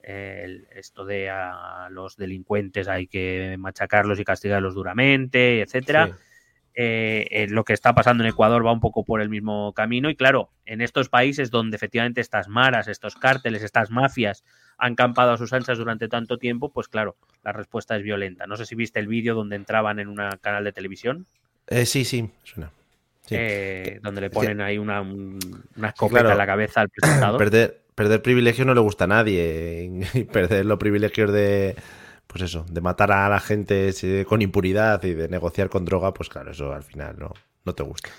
el- 0.03 0.67
esto 0.75 1.03
de 1.05 1.31
a 1.31 1.87
los 1.89 2.15
delincuentes 2.15 2.87
hay 2.87 3.07
que 3.07 3.55
machacarlos 3.57 4.19
y 4.19 4.23
castigarlos 4.23 4.75
duramente, 4.75 5.61
etcétera 5.61 6.05
sí. 6.07 6.13
eh, 6.75 7.27
eh, 7.31 7.47
lo 7.49 7.63
que 7.63 7.73
está 7.73 7.95
pasando 7.95 8.23
en 8.23 8.29
Ecuador 8.29 8.63
va 8.63 8.71
un 8.71 8.81
poco 8.81 9.03
por 9.03 9.19
el 9.19 9.29
mismo 9.29 9.73
camino 9.73 10.11
y 10.11 10.15
claro, 10.15 10.51
en 10.65 10.81
estos 10.81 11.09
países 11.09 11.49
donde 11.49 11.77
efectivamente 11.77 12.21
estas 12.21 12.47
maras, 12.47 12.87
estos 12.87 13.15
cárteles, 13.15 13.63
estas 13.63 13.89
mafias 13.89 14.43
han 14.77 14.95
campado 14.95 15.31
a 15.31 15.37
sus 15.37 15.53
anchas 15.53 15.77
durante 15.77 16.07
tanto 16.07 16.37
tiempo, 16.37 16.69
pues 16.69 16.87
claro, 16.87 17.15
la 17.43 17.51
respuesta 17.51 17.95
es 17.95 18.03
violenta. 18.03 18.45
No 18.47 18.57
sé 18.57 18.65
si 18.65 18.75
viste 18.75 18.99
el 18.99 19.07
vídeo 19.07 19.35
donde 19.35 19.55
entraban 19.55 19.99
en 19.99 20.07
un 20.09 20.17
canal 20.41 20.63
de 20.63 20.71
televisión, 20.71 21.25
Eh, 21.67 21.85
sí, 21.85 22.05
sí, 22.05 22.29
suena. 22.43 22.71
Sí. 23.25 23.35
eh, 23.39 23.99
donde 24.03 24.21
le 24.21 24.29
ponen 24.29 24.61
ahí 24.61 24.77
una, 24.77 25.01
un- 25.01 25.39
una 25.75 25.87
escopeta 25.89 26.19
claro. 26.19 26.31
en 26.33 26.37
la 26.37 26.45
cabeza 26.45 26.81
al 26.81 26.89
presentador. 26.89 27.37
Perder, 27.43 27.81
perder 27.95 28.21
privilegios 28.21 28.67
no 28.67 28.73
le 28.75 28.81
gusta 28.81 29.05
a 29.05 29.07
nadie. 29.07 29.89
Y 30.13 30.23
perder 30.25 30.65
los 30.65 30.77
privilegios 30.77 31.31
de, 31.33 31.75
pues 32.27 32.43
eso, 32.43 32.65
de 32.69 32.81
matar 32.81 33.11
a 33.11 33.27
la 33.29 33.39
gente 33.39 33.91
con 34.27 34.41
impunidad 34.43 35.03
y 35.05 35.13
de 35.15 35.27
negociar 35.27 35.69
con 35.69 35.85
droga, 35.85 36.13
pues 36.13 36.29
claro, 36.29 36.51
eso 36.51 36.71
al 36.73 36.83
final 36.83 37.15
no, 37.17 37.33
no 37.65 37.73
te 37.73 37.81
gusta. 37.83 38.09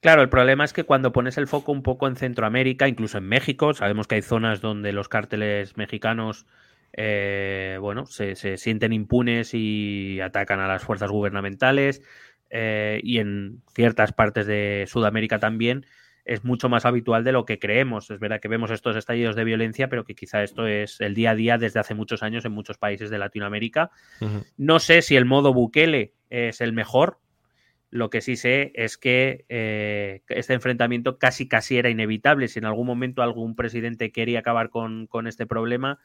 Claro, 0.00 0.22
el 0.22 0.28
problema 0.30 0.64
es 0.64 0.72
que 0.72 0.84
cuando 0.84 1.12
pones 1.12 1.36
el 1.36 1.46
foco 1.46 1.72
un 1.72 1.82
poco 1.82 2.08
en 2.08 2.16
Centroamérica, 2.16 2.88
incluso 2.88 3.18
en 3.18 3.24
México, 3.24 3.74
sabemos 3.74 4.06
que 4.06 4.14
hay 4.14 4.22
zonas 4.22 4.60
donde 4.60 4.92
los 4.92 5.08
cárteles 5.08 5.76
mexicanos, 5.76 6.46
eh, 6.94 7.76
bueno, 7.80 8.06
se, 8.06 8.34
se 8.34 8.56
sienten 8.56 8.94
impunes 8.94 9.52
y 9.52 10.20
atacan 10.20 10.58
a 10.58 10.68
las 10.68 10.82
fuerzas 10.82 11.10
gubernamentales, 11.10 12.02
eh, 12.50 13.00
y 13.04 13.18
en 13.18 13.62
ciertas 13.74 14.12
partes 14.12 14.46
de 14.46 14.84
Sudamérica 14.88 15.38
también 15.38 15.86
es 16.24 16.44
mucho 16.44 16.68
más 16.68 16.84
habitual 16.84 17.24
de 17.24 17.32
lo 17.32 17.44
que 17.44 17.58
creemos. 17.58 18.10
Es 18.10 18.18
verdad 18.20 18.40
que 18.40 18.48
vemos 18.48 18.70
estos 18.70 18.96
estallidos 18.96 19.36
de 19.36 19.44
violencia, 19.44 19.88
pero 19.88 20.04
que 20.04 20.14
quizá 20.14 20.42
esto 20.42 20.66
es 20.66 21.00
el 21.00 21.14
día 21.14 21.30
a 21.30 21.34
día 21.34 21.58
desde 21.58 21.80
hace 21.80 21.94
muchos 21.94 22.22
años 22.22 22.44
en 22.44 22.52
muchos 22.52 22.78
países 22.78 23.10
de 23.10 23.18
Latinoamérica. 23.18 23.90
No 24.56 24.78
sé 24.78 25.02
si 25.02 25.16
el 25.16 25.24
modo 25.24 25.54
Bukele 25.54 26.14
es 26.28 26.60
el 26.60 26.72
mejor. 26.72 27.18
Lo 27.90 28.08
que 28.08 28.20
sí 28.20 28.36
sé 28.36 28.72
es 28.74 28.96
que 28.96 29.44
eh, 29.48 30.22
este 30.28 30.54
enfrentamiento 30.54 31.18
casi 31.18 31.48
casi 31.48 31.76
era 31.76 31.90
inevitable. 31.90 32.48
Si 32.48 32.58
en 32.58 32.64
algún 32.64 32.86
momento 32.86 33.22
algún 33.22 33.56
presidente 33.56 34.12
quería 34.12 34.38
acabar 34.40 34.70
con, 34.70 35.06
con 35.06 35.26
este 35.26 35.46
problema, 35.46 35.98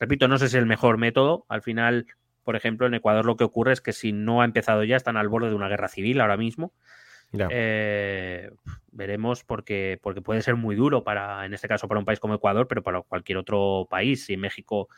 repito, 0.00 0.26
no 0.26 0.38
sé 0.38 0.48
si 0.48 0.56
es 0.56 0.62
el 0.62 0.66
mejor 0.66 0.98
método. 0.98 1.46
Al 1.48 1.62
final, 1.62 2.06
por 2.42 2.56
ejemplo, 2.56 2.86
en 2.86 2.94
Ecuador 2.94 3.24
lo 3.26 3.36
que 3.36 3.44
ocurre 3.44 3.72
es 3.72 3.80
que 3.80 3.92
si 3.92 4.12
no 4.12 4.42
ha 4.42 4.44
empezado 4.44 4.82
ya, 4.82 4.96
están 4.96 5.16
al 5.16 5.28
borde 5.28 5.48
de 5.48 5.54
una 5.54 5.68
guerra 5.68 5.88
civil 5.88 6.20
ahora 6.20 6.36
mismo. 6.36 6.72
Eh, 7.50 8.50
veremos 8.92 9.44
porque, 9.44 9.98
porque 10.02 10.22
puede 10.22 10.42
ser 10.42 10.56
muy 10.56 10.76
duro 10.76 11.02
para, 11.02 11.44
en 11.44 11.54
este 11.54 11.68
caso, 11.68 11.88
para 11.88 11.98
un 11.98 12.04
país 12.04 12.20
como 12.20 12.34
Ecuador, 12.34 12.68
pero 12.68 12.82
para 12.82 13.02
cualquier 13.02 13.38
otro 13.38 13.86
país. 13.90 14.26
Si 14.26 14.36
México, 14.36 14.88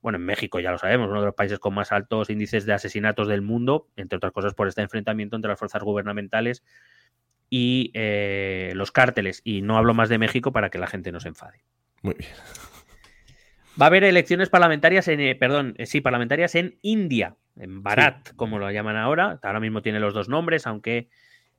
bueno, 0.00 0.16
en 0.16 0.24
México 0.24 0.60
ya 0.60 0.70
lo 0.70 0.78
sabemos, 0.78 1.08
uno 1.08 1.20
de 1.20 1.26
los 1.26 1.34
países 1.34 1.58
con 1.58 1.74
más 1.74 1.92
altos 1.92 2.30
índices 2.30 2.66
de 2.66 2.72
asesinatos 2.72 3.28
del 3.28 3.42
mundo, 3.42 3.88
entre 3.96 4.16
otras 4.16 4.32
cosas 4.32 4.54
por 4.54 4.68
este 4.68 4.82
enfrentamiento 4.82 5.36
entre 5.36 5.48
las 5.50 5.58
fuerzas 5.58 5.82
gubernamentales 5.82 6.62
y 7.50 7.90
eh, 7.94 8.72
los 8.74 8.92
cárteles. 8.92 9.40
Y 9.44 9.62
no 9.62 9.76
hablo 9.76 9.94
más 9.94 10.08
de 10.08 10.18
México 10.18 10.52
para 10.52 10.70
que 10.70 10.78
la 10.78 10.86
gente 10.86 11.12
no 11.12 11.20
se 11.20 11.28
enfade. 11.28 11.58
Muy 12.02 12.14
bien. 12.14 12.30
Va 13.80 13.86
a 13.86 13.88
haber 13.88 14.04
elecciones 14.04 14.48
parlamentarias 14.48 15.06
en, 15.08 15.20
eh, 15.20 15.34
perdón, 15.36 15.74
eh, 15.78 15.86
sí, 15.86 16.00
parlamentarias 16.00 16.54
en 16.54 16.78
India, 16.82 17.36
en 17.56 17.82
Bharat, 17.82 18.34
como 18.34 18.58
lo 18.58 18.70
llaman 18.70 18.96
ahora. 18.96 19.38
Ahora 19.42 19.60
mismo 19.60 19.82
tiene 19.82 20.00
los 20.00 20.14
dos 20.14 20.28
nombres, 20.28 20.66
aunque 20.66 21.08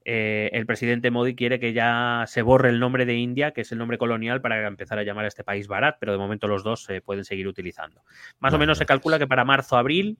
eh, 0.05 0.49
el 0.53 0.65
presidente 0.65 1.11
Modi 1.11 1.35
quiere 1.35 1.59
que 1.59 1.73
ya 1.73 2.23
se 2.27 2.41
borre 2.41 2.69
el 2.69 2.79
nombre 2.79 3.05
de 3.05 3.15
India, 3.15 3.51
que 3.51 3.61
es 3.61 3.71
el 3.71 3.77
nombre 3.77 3.97
colonial, 3.97 4.41
para 4.41 4.65
empezar 4.67 4.97
a 4.99 5.03
llamar 5.03 5.25
a 5.25 5.27
este 5.27 5.43
país 5.43 5.67
Bharat, 5.67 5.97
pero 5.99 6.11
de 6.13 6.17
momento 6.17 6.47
los 6.47 6.63
dos 6.63 6.83
se 6.83 7.01
pueden 7.01 7.25
seguir 7.25 7.47
utilizando. 7.47 8.01
Más 8.39 8.53
o 8.53 8.57
menos 8.59 8.77
se 8.77 8.85
calcula 8.85 9.19
que 9.19 9.27
para 9.27 9.45
marzo-abril 9.45 10.17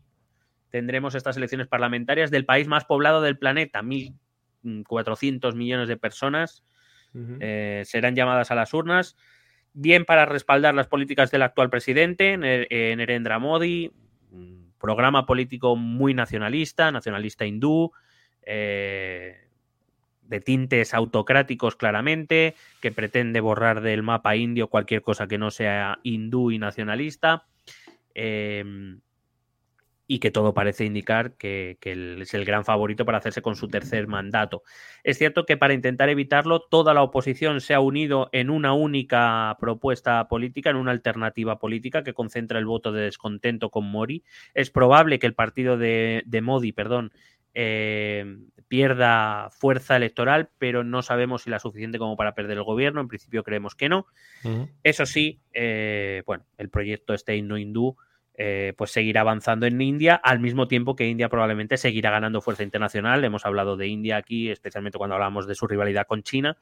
tendremos 0.69 1.15
estas 1.15 1.37
elecciones 1.37 1.67
parlamentarias 1.67 2.29
del 2.29 2.45
país 2.45 2.67
más 2.67 2.85
poblado 2.85 3.21
del 3.21 3.37
planeta, 3.37 3.81
1.400 3.81 5.55
millones 5.55 5.87
de 5.87 5.97
personas 5.97 6.63
eh, 7.39 7.81
serán 7.85 8.15
llamadas 8.15 8.51
a 8.51 8.55
las 8.55 8.73
urnas, 8.73 9.15
bien 9.73 10.05
para 10.05 10.25
respaldar 10.25 10.75
las 10.75 10.87
políticas 10.87 11.31
del 11.31 11.41
actual 11.41 11.69
presidente, 11.71 12.37
Ner- 12.37 12.67
eh, 12.69 12.93
Narendra 12.95 13.39
Modi, 13.39 13.91
un 14.31 14.73
programa 14.79 15.25
político 15.25 15.75
muy 15.75 16.13
nacionalista, 16.13 16.91
nacionalista 16.91 17.45
hindú, 17.45 17.91
eh, 18.43 19.48
de 20.29 20.39
tintes 20.39 20.93
autocráticos 20.93 21.75
claramente, 21.75 22.55
que 22.81 22.91
pretende 22.91 23.41
borrar 23.41 23.81
del 23.81 24.03
mapa 24.03 24.35
indio 24.35 24.69
cualquier 24.69 25.01
cosa 25.01 25.27
que 25.27 25.37
no 25.37 25.51
sea 25.51 25.99
hindú 26.03 26.51
y 26.51 26.59
nacionalista. 26.59 27.45
Eh, 28.15 28.63
y 30.11 30.17
que 30.17 30.31
todo 30.31 30.55
parece 30.55 30.85
indicar 30.85 31.33
que, 31.33 31.77
es 31.81 32.33
el 32.33 32.43
gran 32.43 32.65
favorito 32.65 33.05
para 33.05 33.19
hacerse 33.19 33.43
con 33.43 33.55
su 33.55 33.67
tercer 33.67 34.07
mandato. 34.07 34.63
Es 35.03 35.19
cierto 35.19 35.45
que 35.45 35.55
para 35.55 35.75
intentar 35.75 36.09
evitarlo, 36.09 36.61
toda 36.61 36.95
la 36.95 37.03
oposición 37.03 37.61
se 37.61 37.75
ha 37.75 37.79
unido 37.79 38.27
en 38.31 38.49
una 38.49 38.73
única 38.73 39.55
propuesta 39.59 40.27
política, 40.27 40.71
en 40.71 40.77
una 40.77 40.89
alternativa 40.89 41.59
política 41.59 42.03
que 42.03 42.15
concentra 42.15 42.57
el 42.57 42.65
voto 42.65 42.91
de 42.91 43.03
descontento 43.03 43.69
con 43.69 43.85
Mori. 43.85 44.23
Es 44.55 44.71
probable 44.71 45.19
que 45.19 45.27
el 45.27 45.35
partido 45.35 45.77
de, 45.77 46.23
Modi, 46.41 46.71
perdón, 46.71 47.13
eh, 47.53 48.37
pierda 48.67 49.49
fuerza 49.51 49.95
electoral, 49.95 50.49
pero 50.57 50.83
no 50.83 51.01
sabemos 51.01 51.43
si 51.43 51.49
la 51.49 51.59
suficiente 51.59 51.97
como 51.97 52.15
para 52.15 52.35
perder 52.35 52.57
el 52.57 52.63
gobierno. 52.63 53.01
En 53.01 53.07
principio 53.07 53.43
creemos 53.43 53.75
que 53.75 53.89
no. 53.89 54.07
Eso 54.83 55.05
sí, 55.05 55.41
eh, 55.53 56.23
bueno, 56.25 56.45
el 56.57 56.69
proyecto 56.69 57.13
este 57.13 57.41
no 57.41 57.57
hindú 57.57 57.97
eh, 58.41 58.73
pues 58.77 58.91
seguirá 58.91 59.19
avanzando 59.19 59.65
en 59.65 59.81
India, 59.81 60.15
al 60.15 60.39
mismo 60.39 60.69
tiempo 60.69 60.95
que 60.95 61.05
India 61.09 61.27
probablemente 61.27 61.75
seguirá 61.75 62.09
ganando 62.09 62.39
fuerza 62.39 62.63
internacional. 62.63 63.21
Hemos 63.25 63.45
hablado 63.45 63.75
de 63.75 63.87
India 63.87 64.15
aquí, 64.15 64.49
especialmente 64.49 64.97
cuando 64.97 65.15
hablamos 65.15 65.45
de 65.45 65.55
su 65.55 65.67
rivalidad 65.67 66.07
con 66.07 66.23
China. 66.23 66.57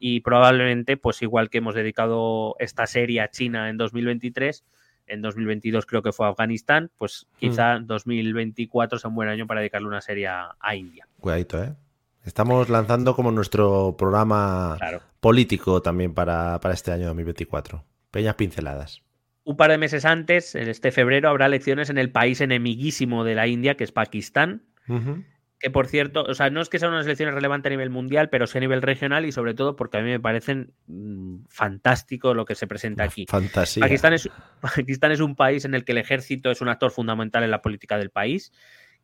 Y 0.00 0.20
probablemente, 0.22 0.96
pues 0.96 1.22
igual 1.22 1.50
que 1.50 1.58
hemos 1.58 1.76
dedicado 1.76 2.56
esta 2.58 2.88
serie 2.88 3.20
a 3.20 3.30
China 3.30 3.70
en 3.70 3.76
2023, 3.76 4.64
en 5.06 5.22
2022 5.22 5.86
creo 5.86 6.02
que 6.02 6.12
fue 6.12 6.26
Afganistán, 6.26 6.90
pues 6.98 7.26
quizá 7.38 7.78
2024 7.80 8.98
sea 8.98 9.08
un 9.08 9.14
buen 9.14 9.28
año 9.28 9.46
para 9.46 9.60
dedicarle 9.60 9.88
una 9.88 10.00
serie 10.00 10.28
a, 10.28 10.76
India. 10.76 11.06
Cuidadito, 11.20 11.62
¿eh? 11.62 11.74
Estamos 12.24 12.70
lanzando 12.70 13.14
como 13.14 13.30
nuestro 13.30 13.96
programa 13.98 14.78
político 15.20 15.82
también 15.82 16.14
para, 16.14 16.58
para 16.60 16.72
este 16.72 16.90
año 16.90 17.06
2024. 17.06 17.84
Peñas 18.10 18.34
pinceladas 18.34 19.04
un 19.44 19.56
par 19.56 19.70
de 19.70 19.78
meses 19.78 20.04
antes, 20.04 20.54
en 20.54 20.68
este 20.68 20.90
febrero, 20.90 21.28
habrá 21.28 21.46
elecciones 21.46 21.90
en 21.90 21.98
el 21.98 22.10
país 22.10 22.40
enemiguísimo 22.40 23.24
de 23.24 23.34
la 23.34 23.46
India, 23.46 23.76
que 23.76 23.84
es 23.84 23.92
Pakistán. 23.92 24.62
Que 25.64 25.70
por 25.70 25.86
cierto, 25.86 26.24
o 26.24 26.34
sea, 26.34 26.50
no 26.50 26.60
es 26.60 26.68
que 26.68 26.78
sean 26.78 26.92
unas 26.92 27.06
elecciones 27.06 27.34
relevantes 27.34 27.70
a 27.70 27.72
nivel 27.72 27.88
mundial, 27.88 28.28
pero 28.28 28.46
sí 28.46 28.58
a 28.58 28.60
nivel 28.60 28.82
regional 28.82 29.24
y 29.24 29.32
sobre 29.32 29.54
todo 29.54 29.76
porque 29.76 29.96
a 29.96 30.02
mí 30.02 30.10
me 30.10 30.20
parecen 30.20 30.74
mm, 30.88 31.46
fantástico 31.48 32.34
lo 32.34 32.44
que 32.44 32.54
se 32.54 32.66
presenta 32.66 33.04
aquí. 33.04 33.24
Fantasía. 33.26 33.80
Pakistán 33.80 34.12
es, 34.12 34.28
Pakistán 34.60 35.12
es 35.12 35.20
un 35.20 35.34
país 35.34 35.64
en 35.64 35.72
el 35.74 35.86
que 35.86 35.92
el 35.92 35.98
ejército 35.98 36.50
es 36.50 36.60
un 36.60 36.68
actor 36.68 36.90
fundamental 36.90 37.44
en 37.44 37.50
la 37.50 37.62
política 37.62 37.96
del 37.96 38.10
país, 38.10 38.52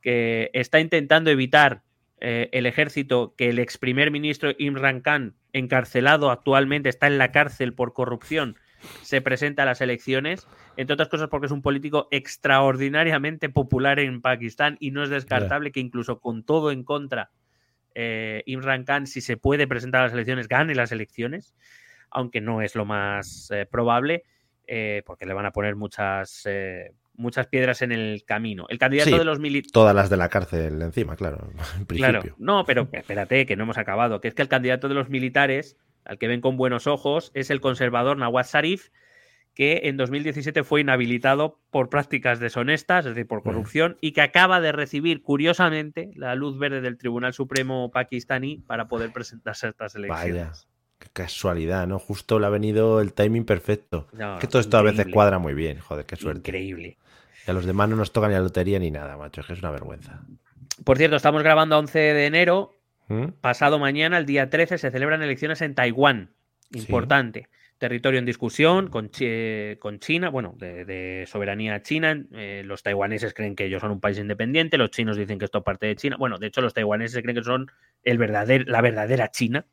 que 0.02 0.50
está 0.52 0.80
intentando 0.80 1.30
evitar 1.30 1.80
eh, 2.20 2.50
el 2.52 2.66
ejército 2.66 3.34
que 3.38 3.48
el 3.48 3.58
ex 3.58 3.78
primer 3.78 4.10
ministro 4.10 4.50
Imran 4.58 5.00
Khan, 5.00 5.36
encarcelado 5.54 6.30
actualmente, 6.30 6.90
está 6.90 7.06
en 7.06 7.16
la 7.16 7.32
cárcel 7.32 7.72
por 7.72 7.94
corrupción 7.94 8.58
se 9.02 9.20
presenta 9.20 9.62
a 9.62 9.66
las 9.66 9.80
elecciones, 9.80 10.46
entre 10.76 10.94
otras 10.94 11.08
cosas 11.08 11.28
porque 11.28 11.46
es 11.46 11.52
un 11.52 11.62
político 11.62 12.08
extraordinariamente 12.10 13.48
popular 13.48 13.98
en 13.98 14.20
Pakistán 14.20 14.76
y 14.80 14.90
no 14.90 15.02
es 15.02 15.10
descartable 15.10 15.72
que 15.72 15.80
incluso 15.80 16.20
con 16.20 16.44
todo 16.44 16.70
en 16.70 16.84
contra, 16.84 17.30
eh, 17.94 18.42
Imran 18.46 18.84
Khan, 18.84 19.06
si 19.06 19.20
se 19.20 19.36
puede 19.36 19.66
presentar 19.66 20.02
a 20.02 20.04
las 20.04 20.12
elecciones, 20.12 20.48
gane 20.48 20.74
las 20.74 20.92
elecciones, 20.92 21.54
aunque 22.10 22.40
no 22.40 22.62
es 22.62 22.74
lo 22.74 22.84
más 22.84 23.50
eh, 23.50 23.66
probable, 23.70 24.24
eh, 24.66 25.02
porque 25.04 25.26
le 25.26 25.34
van 25.34 25.46
a 25.46 25.52
poner 25.52 25.74
muchas, 25.74 26.48
muchas 27.14 27.48
piedras 27.48 27.82
en 27.82 27.92
el 27.92 28.24
camino. 28.24 28.66
El 28.68 28.78
candidato 28.78 29.18
de 29.18 29.24
los 29.24 29.40
militares... 29.40 29.72
Todas 29.72 29.94
las 29.94 30.10
de 30.10 30.16
la 30.16 30.28
cárcel 30.28 30.80
encima, 30.82 31.16
claro, 31.16 31.50
en 31.78 31.86
principio. 31.86 32.20
Claro, 32.20 32.36
no, 32.38 32.64
pero 32.64 32.88
espérate, 32.92 33.46
que 33.46 33.56
no 33.56 33.64
hemos 33.64 33.78
acabado, 33.78 34.20
que 34.20 34.28
es 34.28 34.34
que 34.34 34.42
el 34.42 34.48
candidato 34.48 34.88
de 34.88 34.94
los 34.94 35.08
militares 35.08 35.76
al 36.10 36.18
que 36.18 36.26
ven 36.26 36.40
con 36.40 36.56
buenos 36.56 36.88
ojos, 36.88 37.30
es 37.34 37.50
el 37.50 37.60
conservador 37.60 38.16
Nawaz 38.16 38.52
Sharif, 38.52 38.88
que 39.54 39.82
en 39.84 39.96
2017 39.96 40.64
fue 40.64 40.80
inhabilitado 40.80 41.60
por 41.70 41.88
prácticas 41.88 42.40
deshonestas, 42.40 43.06
es 43.06 43.14
decir, 43.14 43.28
por 43.28 43.44
corrupción, 43.44 43.96
y 44.00 44.10
que 44.10 44.20
acaba 44.20 44.60
de 44.60 44.72
recibir, 44.72 45.22
curiosamente, 45.22 46.10
la 46.16 46.34
luz 46.34 46.58
verde 46.58 46.80
del 46.80 46.98
Tribunal 46.98 47.32
Supremo 47.32 47.92
pakistaní 47.92 48.58
para 48.66 48.88
poder 48.88 49.12
presentarse 49.12 49.68
a 49.68 49.70
estas 49.70 49.94
elecciones. 49.94 50.34
Vaya, 50.34 50.52
qué 50.98 51.08
casualidad, 51.12 51.86
¿no? 51.86 52.00
Justo 52.00 52.40
le 52.40 52.46
ha 52.46 52.50
venido 52.50 53.00
el 53.00 53.12
timing 53.12 53.44
perfecto. 53.44 54.08
que 54.40 54.48
todo 54.48 54.58
esto 54.58 54.78
a 54.78 54.82
veces 54.82 55.06
cuadra 55.12 55.38
muy 55.38 55.54
bien, 55.54 55.78
joder, 55.78 56.06
qué 56.06 56.16
suerte. 56.16 56.50
Increíble. 56.50 56.98
Y 57.46 57.50
a 57.52 57.54
los 57.54 57.66
demás 57.66 57.88
no 57.88 57.94
nos 57.94 58.10
toca 58.10 58.26
ni 58.26 58.34
la 58.34 58.40
lotería 58.40 58.80
ni 58.80 58.90
nada, 58.90 59.16
macho, 59.16 59.42
es 59.42 59.46
que 59.46 59.52
es 59.52 59.60
una 59.60 59.70
vergüenza. 59.70 60.24
Por 60.84 60.98
cierto, 60.98 61.14
estamos 61.14 61.44
grabando 61.44 61.76
a 61.76 61.78
11 61.78 61.98
de 62.00 62.26
enero 62.26 62.79
¿Mm? 63.10 63.32
Pasado 63.40 63.80
mañana, 63.80 64.18
el 64.18 64.24
día 64.24 64.48
13, 64.48 64.78
se 64.78 64.90
celebran 64.92 65.20
elecciones 65.20 65.60
en 65.62 65.74
Taiwán. 65.74 66.30
Importante. 66.72 67.48
Territorio 67.76 68.20
en 68.20 68.24
discusión 68.24 68.88
con, 68.88 69.10
con 69.80 69.98
China, 69.98 70.28
bueno, 70.28 70.54
de, 70.56 71.24
soberanía 71.26 71.82
china. 71.82 72.24
Eh, 72.32 72.62
los 72.64 72.84
taiwaneses 72.84 73.34
creen 73.34 73.56
que 73.56 73.64
ellos 73.64 73.80
son 73.80 73.90
un 73.90 74.00
país 74.00 74.18
independiente, 74.18 74.78
los 74.78 74.90
chinos 74.90 75.16
dicen 75.16 75.40
que 75.40 75.46
esto 75.46 75.58
es 75.58 75.64
parte 75.64 75.86
de 75.86 75.96
China. 75.96 76.16
Bueno, 76.18 76.38
de 76.38 76.46
hecho, 76.46 76.60
los 76.60 76.72
taiwaneses 76.72 77.20
creen 77.22 77.36
que 77.36 77.42
son 77.42 77.70
el 78.04 78.18
la 78.18 78.80
verdadera 78.80 79.30
China, 79.32 79.66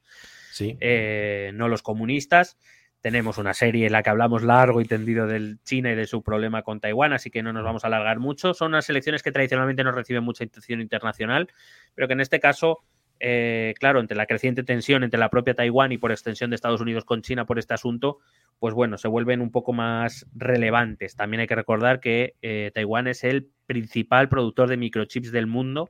sí. 0.52 0.76
Eh, 0.80 1.52
no 1.54 1.68
los 1.68 1.84
comunistas. 1.84 2.58
Tenemos 3.02 3.38
una 3.38 3.54
serie 3.54 3.86
en 3.86 3.92
la 3.92 4.02
que 4.02 4.10
hablamos 4.10 4.42
largo 4.42 4.82
y 4.82 4.86
tendido 4.86 5.28
del 5.28 5.60
China 5.64 5.92
y 5.92 5.96
de 5.96 6.08
su 6.08 6.24
problema 6.24 6.64
con 6.64 6.80
Taiwán, 6.80 7.14
así 7.14 7.30
que 7.30 7.44
no 7.44 7.54
nos 7.54 7.64
vamos 7.64 7.84
a 7.84 7.88
alargar 7.88 8.18
mucho. 8.18 8.56
Son 8.56 8.70
unas 8.70 8.90
elecciones 8.90 9.22
que 9.22 9.32
tradicionalmente 9.32 9.84
no 9.84 9.92
reciben 9.92 10.24
mucha 10.24 10.44
atención 10.44 10.82
internacional, 10.82 11.50
pero 11.94 12.08
que 12.08 12.14
en 12.14 12.22
este 12.22 12.40
caso 12.40 12.80
eh, 13.20 13.74
claro, 13.80 14.00
entre 14.00 14.18
la 14.18 14.26
creciente 14.26 14.64
tensión 14.64 15.04
entre 15.04 15.20
la 15.20 15.30
propia 15.30 15.54
Taiwán 15.54 15.92
y 15.92 15.98
por 15.98 16.12
extensión 16.12 16.50
de 16.50 16.56
Estados 16.56 16.82
Unidos 16.82 17.06
con 17.06 17.22
China 17.22 17.46
por 17.46 17.60
este 17.60 17.74
asunto, 17.74 18.20
pues 18.60 18.74
bueno, 18.74 18.98
se 18.98 19.08
vuelven 19.08 19.42
un 19.42 19.52
poco 19.52 19.74
más 19.74 20.28
relevantes. 20.36 21.16
También 21.16 21.42
hay 21.42 21.48
que 21.48 21.56
recordar 21.56 22.00
que 22.00 22.36
eh, 22.42 22.72
Taiwán 22.74 23.08
es 23.08 23.24
el 23.24 23.50
principal 23.66 24.30
productor 24.30 24.70
de 24.70 24.78
microchips 24.78 25.32
del 25.32 25.48
mundo, 25.48 25.90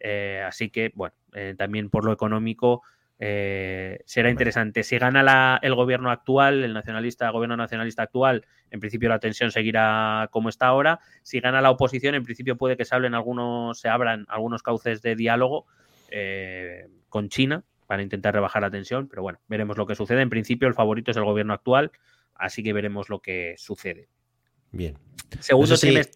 eh, 0.00 0.42
así 0.46 0.70
que 0.70 0.92
bueno, 0.94 1.14
también 1.56 1.90
por 1.90 2.04
lo 2.04 2.12
económico 2.12 2.82
será 3.18 4.30
interesante. 4.30 4.82
Si 4.82 4.98
gana 4.98 5.58
el 5.62 5.74
gobierno 5.74 6.10
actual, 6.10 6.64
el 6.64 6.74
nacionalista, 6.74 7.30
gobierno 7.30 7.56
nacionalista 7.56 8.02
actual, 8.02 8.44
en 8.70 8.80
principio 8.80 9.08
la 9.08 9.18
tensión 9.18 9.50
seguirá 9.50 10.28
como 10.30 10.48
está 10.48 10.66
ahora. 10.66 11.00
Si 11.22 11.40
gana 11.40 11.60
la 11.60 11.70
oposición, 11.70 12.14
en 12.14 12.24
principio 12.24 12.56
puede 12.56 12.76
que 12.76 12.84
se 12.84 12.94
hablen 12.94 13.14
algunos, 13.14 13.80
se 13.80 13.88
abran 13.88 14.26
algunos 14.28 14.62
cauces 14.62 15.00
de 15.02 15.16
diálogo 15.16 15.66
eh, 16.10 16.88
con 17.08 17.28
China 17.28 17.64
para 17.86 18.02
intentar 18.02 18.34
rebajar 18.34 18.62
la 18.62 18.70
tensión, 18.70 19.08
pero 19.08 19.22
bueno, 19.22 19.38
veremos 19.48 19.76
lo 19.76 19.86
que 19.86 19.94
sucede. 19.94 20.22
En 20.22 20.30
principio, 20.30 20.68
el 20.68 20.74
favorito 20.74 21.10
es 21.10 21.16
el 21.16 21.24
gobierno 21.24 21.54
actual, 21.54 21.92
así 22.34 22.62
que 22.62 22.72
veremos 22.72 23.08
lo 23.08 23.20
que 23.20 23.54
sucede. 23.56 24.08
Bien. 24.72 24.98
Segundo 25.40 25.74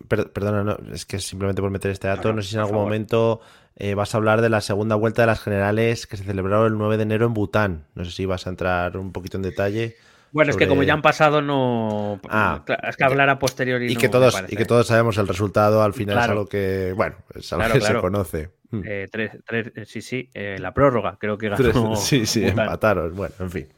perdona, 0.09 0.77
es 0.93 1.05
que 1.05 1.19
simplemente 1.19 1.61
por 1.61 1.71
meter 1.71 1.91
este 1.91 2.09
dato, 2.09 2.33
no, 2.33 2.43
sé 2.43 2.51
si 2.51 2.55
en 2.55 2.61
algún 2.61 2.77
momento 2.77 3.41
eh, 3.77 3.95
vas 3.95 4.15
a 4.15 4.19
hablar 4.19 4.41
de 4.41 4.49
la 4.49 4.61
segunda 4.61 4.95
vuelta 4.95 5.23
de 5.23 5.27
las 5.27 5.41
generales 5.41 6.07
que 6.07 6.17
se 6.17 6.25
celebraron 6.25 6.67
el 6.67 6.79
9 6.79 6.97
de 6.97 7.03
enero 7.03 7.27
en 7.27 7.35
Bután. 7.35 7.87
No 7.95 8.05
sé 8.05 8.12
si 8.12 8.25
vas 8.25 8.47
a 8.47 8.51
entrar 8.51 8.97
un 8.97 9.12
poquito 9.12 9.37
en 9.37 9.43
detalle. 9.43 9.97
Bueno, 10.33 10.53
es 10.53 10.57
que 10.57 10.69
como 10.69 10.85
ya 10.85 10.95
han 10.95 11.03
pasado, 11.03 11.43
no. 11.43 12.21
Ah, 12.29 12.65
es 12.89 12.97
que 12.97 13.05
hablar 13.05 13.29
a 13.31 13.39
posteriori. 13.39 13.93
Y, 13.93 13.97
que 13.97 14.09
todos, 14.09 14.41
y 14.49 14.57
que 14.57 14.65
todos 14.65 14.87
sabemos 14.87 15.19
el 15.19 15.27
resultado, 15.27 15.83
al 15.83 15.93
final 15.93 16.19
es 16.19 16.25
algo 16.25 16.47
que. 16.47 16.93
Bueno, 16.97 17.17
es 17.35 17.53
algo 17.53 17.73
que 17.73 17.81
se 17.81 17.95
conoce. 17.95 18.51
Hmm. 18.71 18.83
Eh, 18.85 19.09
tres, 19.11 19.33
tres, 19.45 19.73
sí, 19.89 20.01
sí, 20.01 20.31
eh, 20.33 20.57
la 20.61 20.73
prórroga, 20.73 21.17
creo 21.19 21.37
que 21.37 21.49
ganó. 21.49 21.97
sí, 21.97 22.27
sí, 22.27 22.47
empataron. 22.47 23.15
Bueno, 23.15 23.35
en 23.41 23.51
fin. 23.51 23.69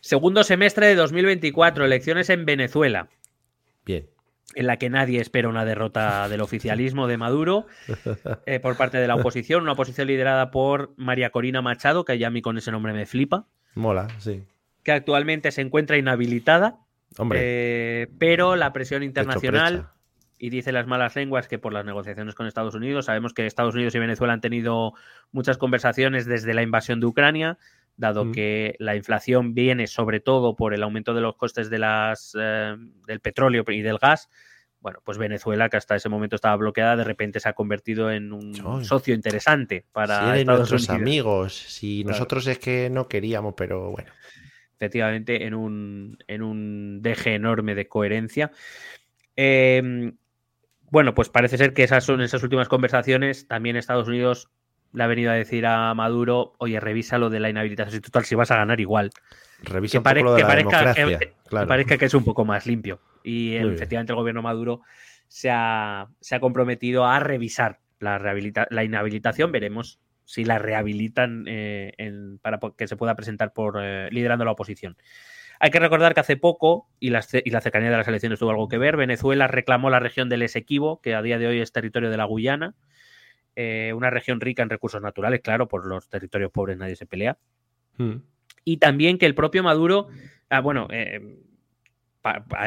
Segundo 0.00 0.44
semestre 0.44 0.86
de 0.86 0.94
2024, 0.94 1.84
elecciones 1.84 2.30
en 2.30 2.44
Venezuela. 2.44 3.08
Bien. 3.84 4.06
En 4.54 4.66
la 4.66 4.76
que 4.76 4.90
nadie 4.90 5.20
espera 5.20 5.48
una 5.48 5.64
derrota 5.64 6.28
del 6.28 6.42
oficialismo 6.42 7.06
de 7.06 7.16
Maduro 7.16 7.66
eh, 8.46 8.60
por 8.60 8.76
parte 8.76 8.98
de 8.98 9.06
la 9.06 9.14
oposición. 9.14 9.62
Una 9.62 9.72
oposición 9.72 10.08
liderada 10.08 10.50
por 10.50 10.92
María 10.96 11.30
Corina 11.30 11.62
Machado, 11.62 12.04
que 12.04 12.18
ya 12.18 12.28
a 12.28 12.30
mí 12.30 12.42
con 12.42 12.58
ese 12.58 12.70
nombre 12.70 12.92
me 12.92 13.06
flipa. 13.06 13.46
Mola, 13.74 14.08
sí. 14.18 14.42
Que 14.82 14.92
actualmente 14.92 15.50
se 15.52 15.62
encuentra 15.62 15.96
inhabilitada. 15.96 16.78
Hombre. 17.18 18.08
pero 18.18 18.56
la 18.56 18.72
presión 18.72 19.02
internacional 19.02 19.91
y 20.42 20.50
dice 20.50 20.72
las 20.72 20.88
malas 20.88 21.14
lenguas 21.14 21.46
que 21.46 21.60
por 21.60 21.72
las 21.72 21.84
negociaciones 21.84 22.34
con 22.34 22.48
Estados 22.48 22.74
Unidos, 22.74 23.04
sabemos 23.04 23.32
que 23.32 23.46
Estados 23.46 23.76
Unidos 23.76 23.94
y 23.94 24.00
Venezuela 24.00 24.32
han 24.32 24.40
tenido 24.40 24.92
muchas 25.30 25.56
conversaciones 25.56 26.26
desde 26.26 26.52
la 26.52 26.62
invasión 26.62 26.98
de 26.98 27.06
Ucrania, 27.06 27.58
dado 27.96 28.24
mm. 28.24 28.32
que 28.32 28.74
la 28.80 28.96
inflación 28.96 29.54
viene 29.54 29.86
sobre 29.86 30.18
todo 30.18 30.56
por 30.56 30.74
el 30.74 30.82
aumento 30.82 31.14
de 31.14 31.20
los 31.20 31.36
costes 31.36 31.70
de 31.70 31.78
las, 31.78 32.36
eh, 32.36 32.74
del 33.06 33.20
petróleo 33.20 33.62
y 33.68 33.82
del 33.82 33.98
gas. 33.98 34.28
Bueno, 34.80 34.98
pues 35.04 35.16
Venezuela, 35.16 35.68
que 35.68 35.76
hasta 35.76 35.94
ese 35.94 36.08
momento 36.08 36.34
estaba 36.34 36.56
bloqueada, 36.56 36.96
de 36.96 37.04
repente 37.04 37.38
se 37.38 37.48
ha 37.48 37.52
convertido 37.52 38.10
en 38.10 38.32
un 38.32 38.84
socio 38.84 39.14
interesante 39.14 39.84
para 39.92 40.36
Estados 40.36 40.70
nuestros 40.70 40.90
amigos. 40.90 41.54
Si 41.54 42.02
nosotros 42.02 42.48
es 42.48 42.58
que 42.58 42.90
no 42.90 43.06
queríamos, 43.06 43.54
pero 43.56 43.92
bueno. 43.92 44.10
Efectivamente, 44.74 45.46
en 45.46 45.54
un, 45.54 46.18
en 46.26 46.42
un 46.42 47.00
deje 47.00 47.36
enorme 47.36 47.76
de 47.76 47.86
coherencia. 47.86 48.50
Eh, 49.36 50.12
bueno, 50.92 51.14
pues 51.14 51.30
parece 51.30 51.56
ser 51.56 51.72
que 51.72 51.84
esas 51.84 52.04
son 52.04 52.20
esas 52.20 52.42
últimas 52.42 52.68
conversaciones. 52.68 53.48
También 53.48 53.76
Estados 53.76 54.06
Unidos 54.08 54.50
le 54.92 55.02
ha 55.02 55.06
venido 55.06 55.30
a 55.30 55.34
decir 55.34 55.64
a 55.64 55.94
Maduro, 55.94 56.52
oye, 56.58 56.78
revisa 56.80 57.16
lo 57.16 57.30
de 57.30 57.40
la 57.40 57.48
inhabilitación 57.48 58.02
total 58.02 58.26
si 58.26 58.34
vas 58.34 58.50
a 58.50 58.56
ganar 58.56 58.78
igual. 58.78 59.10
Revisa 59.62 59.98
un 59.98 60.04
poco 60.04 60.22
lo 60.22 60.34
de 60.34 60.42
que 60.42 60.42
la 60.42 60.48
parezca, 60.48 60.94
que, 60.94 61.32
parezca 61.48 61.96
que 61.96 62.04
es 62.04 62.12
un 62.12 62.24
poco 62.24 62.44
más 62.44 62.66
limpio. 62.66 63.00
Y 63.24 63.54
efectivamente 63.56 64.12
el 64.12 64.16
gobierno 64.16 64.42
Maduro 64.42 64.82
se 65.28 65.48
ha, 65.50 66.08
se 66.20 66.34
ha 66.34 66.40
comprometido 66.40 67.06
a 67.06 67.18
revisar 67.20 67.80
la, 67.98 68.18
la 68.68 68.84
inhabilitación. 68.84 69.50
Veremos 69.50 69.98
si 70.26 70.44
la 70.44 70.58
rehabilitan 70.58 71.44
eh, 71.46 71.94
en, 71.96 72.38
para 72.38 72.60
que 72.76 72.86
se 72.86 72.96
pueda 72.96 73.14
presentar 73.14 73.54
por 73.54 73.78
eh, 73.82 74.10
liderando 74.10 74.44
la 74.44 74.52
oposición. 74.52 74.98
Hay 75.64 75.70
que 75.70 75.78
recordar 75.78 76.12
que 76.12 76.18
hace 76.18 76.36
poco, 76.36 76.88
y 76.98 77.10
la, 77.10 77.24
y 77.44 77.50
la, 77.50 77.60
cercanía 77.60 77.88
de 77.88 77.96
las 77.96 78.08
elecciones 78.08 78.40
tuvo 78.40 78.50
algo 78.50 78.66
que 78.66 78.78
ver, 78.78 78.96
Venezuela 78.96 79.46
reclamó 79.46 79.90
la 79.90 80.00
región 80.00 80.28
del 80.28 80.42
Esequibo, 80.42 81.00
que 81.00 81.14
a 81.14 81.22
día 81.22 81.38
de 81.38 81.46
hoy 81.46 81.60
es 81.60 81.70
territorio 81.70 82.10
de 82.10 82.16
la 82.16 82.24
Guyana, 82.24 82.74
eh, 83.54 83.92
una 83.94 84.10
región 84.10 84.40
rica 84.40 84.64
en 84.64 84.70
recursos 84.70 85.00
naturales, 85.00 85.40
claro, 85.40 85.68
por 85.68 85.86
los 85.86 86.08
territorios 86.08 86.50
pobres 86.50 86.78
nadie 86.78 86.96
se 86.96 87.06
pelea. 87.06 87.38
Hmm. 87.96 88.16
Y 88.64 88.78
también 88.78 89.18
que 89.18 89.26
el 89.26 89.36
propio 89.36 89.62
Maduro, 89.62 90.08
ah, 90.50 90.58
bueno, 90.58 90.88
eh, 90.90 91.38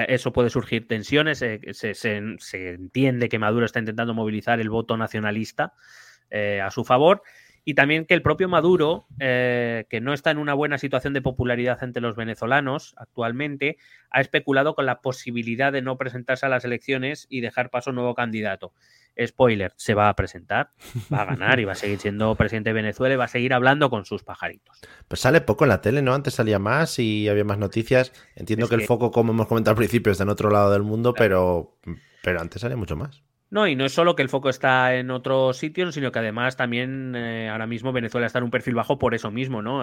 eso 0.08 0.32
puede 0.32 0.50
surgir 0.50 0.88
tensiones, 0.88 1.42
eh, 1.42 1.60
se, 1.74 2.16
entiende 2.70 3.28
que 3.28 3.40
Maduro 3.40 3.66
está 3.66 3.80
intentando 3.80 4.14
movilizar 4.14 4.62
el 4.62 4.70
voto 4.70 4.96
nacionalista 4.96 5.74
a 6.32 6.72
su 6.72 6.86
favor 6.86 7.24
y 7.68 7.74
también 7.74 8.06
que 8.06 8.14
el 8.14 8.22
propio 8.22 8.48
Maduro, 8.48 9.08
eh, 9.20 9.86
que 9.90 10.00
no 10.00 10.14
está 10.14 10.30
en 10.30 10.38
una 10.38 10.54
buena 10.54 10.78
situación 10.78 11.14
de 11.14 11.24
popularidad 11.24 11.84
entre 11.84 12.02
los 12.02 12.16
venezolanos 12.16 12.94
actualmente, 12.96 13.78
ha 14.12 14.22
especulado 14.22 14.76
con 14.76 14.86
la 14.86 15.02
posibilidad 15.02 15.74
de 15.74 15.82
no 15.82 15.98
presentarse 15.98 16.46
a 16.46 16.50
las 16.50 16.64
elecciones 16.64 17.26
y 17.28 17.42
dejar 17.42 17.72
paso 17.72 17.90
a 17.90 17.92
un 17.92 17.96
nuevo 17.96 18.14
candidato. 18.14 18.72
Spoiler, 19.26 19.74
se 19.78 19.96
va 19.96 20.10
a 20.10 20.16
presentar, 20.16 20.70
va 21.14 21.24
a 21.24 21.26
ganar 21.26 21.60
y 21.60 21.66
va 21.66 21.72
a 21.72 21.76
seguir 21.76 21.98
siendo 22.00 22.36
presidente 22.36 22.70
de 22.70 22.76
Venezuela 22.76 23.16
y 23.16 23.18
va 23.18 23.26
a 23.26 23.30
seguir 23.30 23.52
hablando 23.52 23.90
con 23.90 24.06
sus 24.06 24.24
pajaritos. 24.24 24.80
Pues 25.08 25.22
sale 25.22 25.42
poco 25.42 25.66
en 25.66 25.70
la 25.70 25.82
tele, 25.82 26.04
¿no? 26.04 26.14
Antes 26.14 26.36
salía 26.36 26.60
más 26.60 27.00
y 27.00 27.28
había 27.28 27.46
más 27.46 27.58
noticias. 27.58 28.14
Entiendo 28.36 28.70
que, 28.70 28.76
el 28.76 28.82
foco, 28.82 29.10
como 29.10 29.32
hemos 29.32 29.48
comentado 29.48 29.72
al 29.72 29.78
principio, 29.78 30.12
está 30.12 30.24
en 30.24 30.30
otro 30.30 30.52
lado 30.52 30.72
del 30.72 30.84
mundo, 30.84 31.16
pero, 31.16 31.80
pero 32.22 32.42
antes 32.42 32.62
salía 32.62 32.78
mucho 32.78 32.96
más. 32.96 33.24
No, 33.56 33.69
y 33.69 33.76
no 33.77 33.86
es 33.86 33.94
solo 33.94 34.18
que 34.18 34.22
el 34.22 34.27
foco 34.27 34.49
está 34.49 34.95
en 34.95 35.10
otros 35.10 35.56
sitios, 35.56 35.95
sino 35.95 36.11
que 36.11 36.19
además 36.19 36.57
también 36.57 37.15
eh, 37.15 37.48
ahora 37.48 37.65
mismo 37.65 37.94
Venezuela 37.94 38.27
está 38.27 38.40
en 38.40 38.44
un 38.44 38.52
perfil 38.52 38.76
bajo 38.76 38.99
por 38.99 39.15
eso 39.15 39.32
mismo, 39.32 39.61
¿no? 39.61 39.82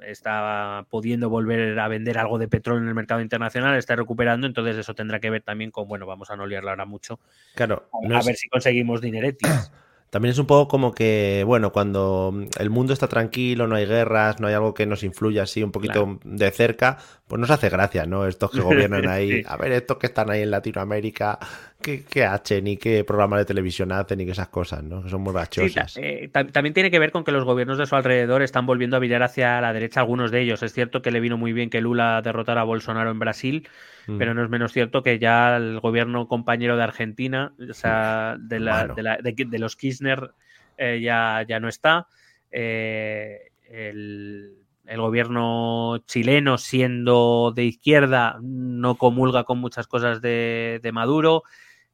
está 0.00 0.84
pudiendo 0.90 1.30
volver 1.30 1.78
a 1.78 1.86
vender 1.86 2.18
algo 2.18 2.36
de 2.36 2.48
petróleo 2.48 2.82
en 2.82 2.88
el 2.88 2.96
mercado 2.96 3.20
internacional, 3.20 3.78
está 3.78 3.94
recuperando, 3.94 4.48
entonces 4.48 4.76
eso 4.76 4.92
tendrá 4.92 5.20
que 5.20 5.30
ver 5.30 5.42
también 5.42 5.70
con, 5.70 5.86
bueno, 5.86 6.04
vamos 6.04 6.32
a 6.32 6.36
no 6.36 6.48
liarla 6.48 6.72
ahora 6.72 6.84
mucho. 6.84 7.20
Claro. 7.54 7.88
a, 8.12 8.22
ver 8.24 8.34
si 8.34 8.48
conseguimos 8.48 9.00
dineretis. 9.00 9.70
También 10.14 10.30
es 10.30 10.38
un 10.38 10.46
poco 10.46 10.68
como 10.68 10.92
que, 10.92 11.42
bueno, 11.44 11.72
cuando 11.72 12.32
el 12.60 12.70
mundo 12.70 12.92
está 12.92 13.08
tranquilo, 13.08 13.66
no 13.66 13.74
hay 13.74 13.84
guerras, 13.84 14.38
no 14.38 14.46
hay 14.46 14.54
algo 14.54 14.72
que 14.72 14.86
nos 14.86 15.02
influya 15.02 15.42
así 15.42 15.60
un 15.60 15.72
poquito 15.72 16.20
de 16.22 16.52
cerca, 16.52 16.98
pues 17.26 17.40
nos 17.40 17.50
hace 17.50 17.68
gracia, 17.68 18.06
¿no? 18.06 18.24
Estos 18.24 18.52
que 18.52 18.60
gobiernan 18.60 19.08
ahí, 19.08 19.42
a 19.44 19.56
ver, 19.56 19.72
estos 19.72 19.96
que 19.96 20.06
están 20.06 20.30
ahí 20.30 20.42
en 20.42 20.52
Latinoamérica, 20.52 21.40
¿qué, 21.84 22.04
qué 22.04 22.24
hacen 22.24 22.66
y 22.66 22.76
qué 22.76 23.04
programas 23.04 23.40
de 23.40 23.44
televisión 23.44 23.92
hacen 23.92 24.20
y 24.20 24.24
que 24.24 24.32
esas 24.32 24.48
cosas, 24.48 24.82
¿no? 24.82 25.02
Que 25.02 25.10
son 25.10 25.20
muy 25.20 25.32
bachosas. 25.32 25.96
Eh, 25.98 26.30
también 26.32 26.72
tiene 26.72 26.90
que 26.90 26.98
ver 26.98 27.12
con 27.12 27.22
que 27.22 27.32
los 27.32 27.44
gobiernos 27.44 27.78
de 27.78 27.86
su 27.86 27.94
alrededor 27.94 28.42
están 28.42 28.66
volviendo 28.66 28.96
a 28.96 29.00
virar 29.00 29.22
hacia 29.22 29.60
la 29.60 29.72
derecha 29.72 30.00
algunos 30.00 30.30
de 30.30 30.40
ellos. 30.40 30.62
Es 30.62 30.72
cierto 30.72 31.02
que 31.02 31.10
le 31.10 31.20
vino 31.20 31.36
muy 31.36 31.52
bien 31.52 31.68
que 31.70 31.80
Lula 31.80 32.22
derrotara 32.22 32.62
a 32.62 32.64
Bolsonaro 32.64 33.10
en 33.10 33.18
Brasil, 33.18 33.68
mm. 34.06 34.18
pero 34.18 34.32
no 34.34 34.42
es 34.42 34.48
menos 34.48 34.72
cierto 34.72 35.02
que 35.02 35.18
ya 35.18 35.56
el 35.56 35.80
gobierno 35.80 36.26
compañero 36.26 36.76
de 36.76 36.82
Argentina, 36.82 37.52
o 37.58 37.74
sea, 37.74 38.36
de, 38.38 38.58
de, 38.58 39.58
los 39.58 39.76
Kirchner, 39.76 40.30
eh, 40.78 41.00
ya, 41.02 41.44
ya 41.46 41.60
no 41.60 41.68
está. 41.68 42.08
Eh, 42.50 43.50
el, 43.68 44.56
gobierno 44.96 45.98
chileno, 46.06 46.56
siendo 46.58 47.52
de 47.54 47.64
izquierda, 47.64 48.38
no 48.40 48.94
comulga 48.96 49.44
con 49.44 49.58
muchas 49.58 49.86
cosas 49.86 50.20
de, 50.20 50.90
Maduro. 50.92 51.42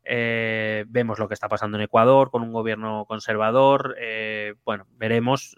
Eh, 0.04 0.84
vemos 0.88 1.18
lo 1.18 1.28
que 1.28 1.34
está 1.34 1.48
pasando 1.48 1.76
en 1.76 1.84
Ecuador 1.84 2.30
con 2.30 2.42
un 2.42 2.52
gobierno 2.52 3.04
conservador. 3.06 3.96
bueno, 4.64 4.86
veremos. 4.96 5.54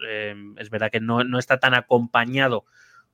es 0.57 0.71
verdad 0.71 0.91
que 0.91 1.01
no, 1.01 1.25
no, 1.25 1.39
está 1.39 1.59
tan 1.59 1.75
acompañado 1.75 2.65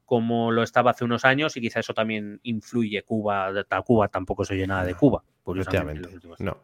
como 0.05 0.51
lo 0.53 0.63
estaba 0.63 0.93
hace 0.93 1.05
unos 1.05 1.27
años 1.27 1.57
y 1.57 1.61
quizá 1.61 1.81
eso 1.81 1.93
también 1.93 2.41
influye. 2.43 3.03
Cuba, 3.03 3.53
Cuba 3.85 4.09
tampoco 4.09 4.45
se 4.45 4.55
oye 4.55 4.67
nada 4.67 4.85
de 4.85 4.95
Cuba. 4.95 5.23
Curiosamente. 5.43 6.09
No. 6.39 6.57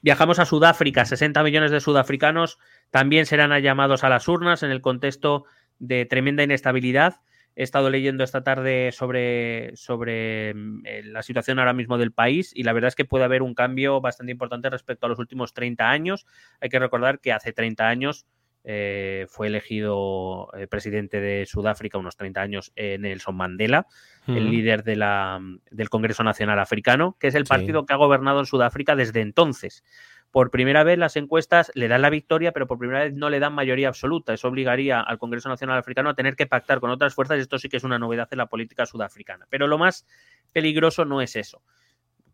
Viajamos 0.00 0.38
a 0.40 0.44
Sudáfrica. 0.44 1.04
60 1.04 1.42
millones 1.42 1.70
de 1.70 1.80
sudafricanos 1.80 2.58
también 2.90 3.26
serán 3.26 3.56
llamados 3.62 4.04
a 4.04 4.08
las 4.08 4.28
urnas 4.28 4.62
en 4.62 4.70
el 4.70 4.80
contexto 4.80 5.44
de 5.78 6.06
tremenda 6.06 6.42
inestabilidad. 6.42 7.20
He 7.54 7.62
estado 7.62 7.90
leyendo 7.90 8.24
esta 8.24 8.42
tarde 8.42 8.92
sobre, 8.92 9.76
sobre 9.76 10.54
mm, 10.54 10.86
eh, 10.86 11.02
la 11.04 11.22
situación 11.22 11.58
ahora 11.58 11.72
mismo 11.72 11.98
del 11.98 12.12
país 12.12 12.52
y 12.54 12.62
la 12.62 12.72
verdad 12.72 12.88
es 12.88 12.94
que 12.94 13.04
puede 13.04 13.24
haber 13.24 13.42
un 13.42 13.54
cambio 13.54 14.00
bastante 14.00 14.32
importante 14.32 14.70
respecto 14.70 15.06
a 15.06 15.08
los 15.08 15.18
últimos 15.18 15.52
30 15.52 15.90
años. 15.90 16.26
Hay 16.60 16.68
que 16.68 16.78
recordar 16.78 17.20
que 17.20 17.32
hace 17.32 17.52
30 17.52 17.88
años 17.88 18.26
eh, 18.64 19.26
fue 19.28 19.48
elegido 19.48 20.48
eh, 20.56 20.66
presidente 20.66 21.20
de 21.20 21.44
Sudáfrica, 21.46 21.98
unos 21.98 22.16
30 22.16 22.40
años, 22.40 22.72
Nelson 22.76 23.34
Mandela, 23.34 23.86
el 24.28 24.50
líder 24.50 24.84
de 24.84 24.94
la, 24.94 25.40
del 25.70 25.90
Congreso 25.90 26.22
Nacional 26.22 26.60
Africano, 26.60 27.16
que 27.18 27.26
es 27.26 27.34
el 27.34 27.44
partido 27.44 27.86
que 27.86 27.92
ha 27.92 27.96
gobernado 27.96 28.38
en 28.38 28.46
Sudáfrica 28.46 28.94
desde 28.94 29.20
entonces. 29.20 29.82
Por 30.32 30.50
primera 30.50 30.82
vez 30.82 30.98
las 30.98 31.16
encuestas 31.16 31.70
le 31.74 31.88
dan 31.88 32.00
la 32.00 32.08
victoria, 32.10 32.52
pero 32.52 32.66
por 32.66 32.78
primera 32.78 33.04
vez 33.04 33.12
no 33.12 33.28
le 33.28 33.38
dan 33.38 33.52
mayoría 33.52 33.88
absoluta. 33.88 34.32
Eso 34.32 34.48
obligaría 34.48 35.00
al 35.00 35.18
Congreso 35.18 35.50
Nacional 35.50 35.78
Africano 35.78 36.08
a 36.08 36.14
tener 36.14 36.36
que 36.36 36.46
pactar 36.46 36.80
con 36.80 36.90
otras 36.90 37.14
fuerzas 37.14 37.36
y 37.36 37.42
esto 37.42 37.58
sí 37.58 37.68
que 37.68 37.76
es 37.76 37.84
una 37.84 37.98
novedad 37.98 38.28
en 38.30 38.38
la 38.38 38.46
política 38.46 38.86
sudafricana. 38.86 39.46
Pero 39.50 39.66
lo 39.66 39.76
más 39.76 40.06
peligroso 40.50 41.04
no 41.04 41.20
es 41.20 41.36
eso, 41.36 41.62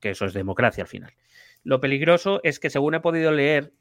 que 0.01 0.11
eso 0.11 0.27
es 0.27 0.33
democracia 0.33 0.85
al 0.85 0.89
final. 0.89 1.13
Lo 1.65 1.81
peligroso 1.81 2.41
es 2.45 2.61
que, 2.61 2.71
según 2.71 2.95
he 2.95 3.01
podido 3.01 3.33
leer, 3.33 3.73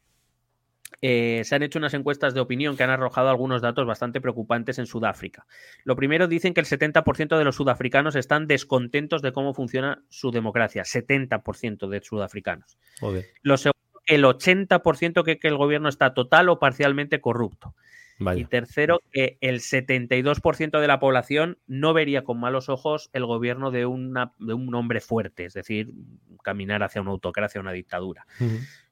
eh, 1.02 1.44
se 1.44 1.56
han 1.56 1.62
hecho 1.62 1.78
unas 1.78 1.94
encuestas 1.94 2.34
de 2.34 2.40
opinión 2.40 2.76
que 2.76 2.84
han 2.84 2.90
arrojado 2.90 3.30
algunos 3.30 3.62
datos 3.62 3.86
bastante 3.86 4.20
preocupantes 4.20 4.80
en 4.80 4.88
Sudáfrica. 4.88 5.46
Lo 5.84 5.96
primero, 5.96 6.28
dicen 6.28 6.56
que 6.56 6.62
el 6.62 6.66
70% 6.66 7.38
de 7.38 7.44
los 7.44 7.56
sudafricanos 7.56 8.16
están 8.16 8.48
descontentos 8.48 9.22
de 9.22 9.32
cómo 9.32 9.54
funciona 9.54 10.04
su 10.10 10.32
democracia. 10.32 10.84
70% 10.84 11.88
de 11.88 12.02
sudafricanos. 12.02 12.80
Lo 13.44 13.58
el 14.08 14.24
80% 14.24 15.24
cree 15.24 15.40
que 15.40 15.48
el 15.48 15.58
gobierno 15.58 15.90
está 15.90 16.14
total 16.14 16.50
o 16.50 16.60
parcialmente 16.60 17.22
corrupto. 17.22 17.76
Y 18.36 18.46
tercero, 18.46 19.00
que 19.12 19.38
el 19.42 19.60
72% 19.60 20.80
de 20.80 20.88
la 20.88 21.00
población 21.00 21.60
no 21.68 21.94
vería 21.94 22.24
con 22.24 22.40
malos 22.40 22.68
ojos 22.68 23.12
el 23.14 23.28
gobierno 23.28 23.70
de, 23.70 23.86
una, 23.86 24.34
de 24.40 24.56
un 24.56 24.74
hombre 24.74 25.02
fuerte, 25.02 25.46
es 25.46 25.54
decir, 25.54 25.94
caminar 26.42 26.82
hacia 26.82 27.02
una 27.02 27.12
autocracia, 27.12 27.62
una 27.62 27.74
dictadura. 27.74 28.26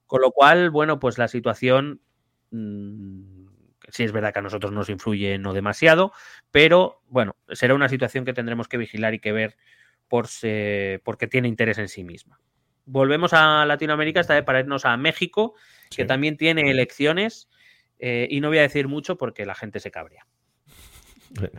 Con 0.06 0.22
lo 0.22 0.30
cual, 0.30 0.70
bueno, 0.70 1.00
pues 1.00 1.18
la 1.18 1.28
situación 1.28 2.02
mm, 2.52 3.46
sí 3.90 4.04
es 4.04 4.12
verdad 4.12 4.32
que 4.32 4.40
a 4.40 4.44
nosotros 4.44 4.72
nos 4.72 4.90
influye 4.90 5.40
no 5.40 5.54
demasiado, 5.54 6.12
pero 6.52 7.02
bueno, 7.08 7.36
será 7.52 7.74
una 7.74 7.90
situación 7.90 8.26
que 8.26 8.34
tendremos 8.34 8.68
que 8.68 8.78
vigilar 8.78 9.16
y 9.16 9.20
que 9.20 9.32
ver 9.32 9.58
por 10.08 10.28
porque 11.04 11.28
tiene 11.28 11.48
interés 11.48 11.80
en 11.80 11.90
sí 11.90 12.04
misma. 12.04 12.40
Volvemos 12.86 13.34
a 13.34 13.66
Latinoamérica, 13.66 14.20
esta 14.20 14.36
vez 14.36 14.44
para 14.44 14.60
irnos 14.60 14.86
a 14.86 14.96
México, 14.98 15.56
que 15.90 16.06
también 16.06 16.38
tiene 16.38 16.70
elecciones, 16.70 17.50
eh, 18.00 18.28
y 18.30 18.42
no 18.42 18.50
voy 18.50 18.60
a 18.60 18.64
decir 18.64 18.88
mucho 18.88 19.18
porque 19.18 19.46
la 19.46 19.56
gente 19.56 19.80
se 19.80 19.92
cabrea. 19.92 20.26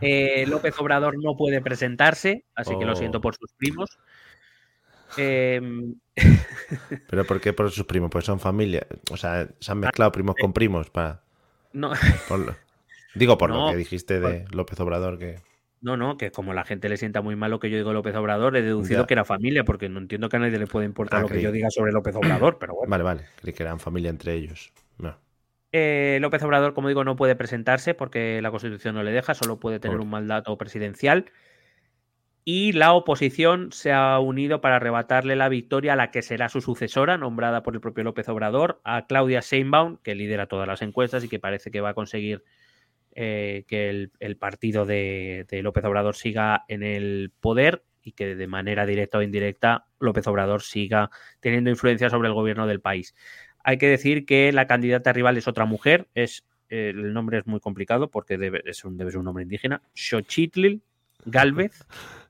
Eh, 0.00 0.46
López 0.46 0.78
Obrador 0.78 1.22
no 1.22 1.36
puede 1.36 1.60
presentarse, 1.60 2.44
así 2.54 2.78
que 2.78 2.84
lo 2.84 2.96
siento 2.96 3.18
oh. 3.18 3.20
por 3.20 3.36
sus 3.36 3.52
primos. 3.52 3.98
Em, 5.16 5.94
¿Pero 7.08 7.24
por 7.24 7.40
qué 7.40 7.52
por 7.52 7.70
sus 7.70 7.86
primos? 7.86 8.10
Pues 8.10 8.24
son 8.24 8.40
familia. 8.40 8.86
O 9.10 9.16
sea, 9.16 9.48
se 9.60 9.72
han 9.72 9.78
mezclado 9.78 10.12
primos 10.12 10.34
con 10.40 10.52
primos 10.52 10.90
para. 10.90 11.22
No. 11.72 11.92
Digo 13.14 13.38
por 13.38 13.50
lo 13.50 13.70
que 13.70 13.76
dijiste 13.76 14.20
de 14.20 14.44
López 14.50 14.78
Obrador 14.80 15.18
que. 15.18 15.36
No, 15.86 15.96
no, 15.96 16.16
que 16.16 16.32
como 16.32 16.52
la 16.52 16.64
gente 16.64 16.88
le 16.88 16.96
sienta 16.96 17.22
muy 17.22 17.36
mal 17.36 17.52
lo 17.52 17.60
que 17.60 17.70
yo 17.70 17.76
digo 17.76 17.92
López 17.92 18.16
Obrador, 18.16 18.56
he 18.56 18.62
deducido 18.62 19.06
que 19.06 19.14
era 19.14 19.24
familia, 19.24 19.62
porque 19.62 19.88
no 19.88 20.00
entiendo 20.00 20.28
que 20.28 20.34
a 20.34 20.40
nadie 20.40 20.58
le 20.58 20.66
pueda 20.66 20.84
importar 20.84 21.20
ah, 21.20 21.22
lo 21.22 21.28
que 21.28 21.40
yo 21.40 21.52
diga 21.52 21.70
sobre 21.70 21.92
López 21.92 22.16
Obrador, 22.16 22.58
pero 22.58 22.74
bueno. 22.74 22.90
Vale, 22.90 23.04
vale, 23.04 23.22
creí 23.40 23.54
que 23.54 23.62
eran 23.62 23.78
familia 23.78 24.10
entre 24.10 24.34
ellos. 24.34 24.72
Eh, 25.70 26.18
López 26.20 26.42
Obrador, 26.42 26.74
como 26.74 26.88
digo, 26.88 27.04
no 27.04 27.14
puede 27.14 27.36
presentarse 27.36 27.94
porque 27.94 28.42
la 28.42 28.50
Constitución 28.50 28.96
no 28.96 29.04
le 29.04 29.12
deja, 29.12 29.34
solo 29.34 29.60
puede 29.60 29.78
tener 29.78 30.00
un 30.00 30.10
mandato 30.10 30.58
presidencial. 30.58 31.26
Y 32.44 32.72
la 32.72 32.92
oposición 32.92 33.70
se 33.70 33.92
ha 33.92 34.18
unido 34.18 34.60
para 34.60 34.76
arrebatarle 34.76 35.36
la 35.36 35.48
victoria 35.48 35.92
a 35.92 35.96
la 35.96 36.10
que 36.10 36.22
será 36.22 36.48
su 36.48 36.62
sucesora, 36.62 37.16
nombrada 37.16 37.62
por 37.62 37.74
el 37.74 37.80
propio 37.80 38.02
López 38.02 38.28
Obrador, 38.28 38.80
a 38.82 39.06
Claudia 39.06 39.38
Sheinbaum, 39.38 39.98
que 39.98 40.16
lidera 40.16 40.48
todas 40.48 40.66
las 40.66 40.82
encuestas 40.82 41.22
y 41.22 41.28
que 41.28 41.38
parece 41.38 41.70
que 41.70 41.80
va 41.80 41.90
a 41.90 41.94
conseguir 41.94 42.42
eh, 43.18 43.64
que 43.66 44.10
el, 44.18 44.36
partido 44.36 44.84
de, 44.84 45.46
López 45.62 45.82
Obrador 45.86 46.16
siga 46.16 46.66
en 46.68 46.82
el 46.82 47.32
poder 47.40 47.82
y 48.02 48.12
que 48.12 48.36
de 48.36 48.46
manera 48.46 48.84
directa 48.84 49.16
o 49.16 49.22
indirecta 49.22 49.86
López 49.98 50.26
Obrador 50.26 50.60
siga 50.60 51.10
teniendo 51.40 51.70
influencia 51.70 52.10
sobre 52.10 52.28
el 52.28 52.34
gobierno 52.34 52.66
del 52.66 52.82
país. 52.82 53.14
Hay 53.64 53.78
que 53.78 53.88
decir 53.88 54.26
que 54.26 54.52
la 54.52 54.66
candidata 54.66 55.14
rival 55.14 55.38
es 55.38 55.48
otra 55.48 55.64
mujer, 55.64 56.08
es 56.14 56.44
el 56.68 57.14
nombre 57.14 57.38
es 57.38 57.46
muy 57.46 57.58
complicado 57.58 58.10
porque 58.10 58.36
debe, 58.36 58.60
es 58.66 58.84
un, 58.84 58.98
debe 58.98 59.12
ser 59.12 59.20
un 59.20 59.24
nombre 59.24 59.44
indígena, 59.44 59.80
Xochitl 59.94 60.80
Galvez. 61.24 61.86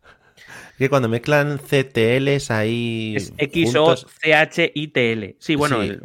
Que 0.79 0.89
cuando 0.91 1.09
mezclan 1.09 1.59
CTLs 1.59 2.51
ahí. 2.51 3.15
Es 3.17 3.33
X-O-C-H-I-T-L. 3.39 5.37
Sí, 5.39 5.57
bueno, 5.57 5.83
Sí, 5.83 5.89
el- 5.89 6.01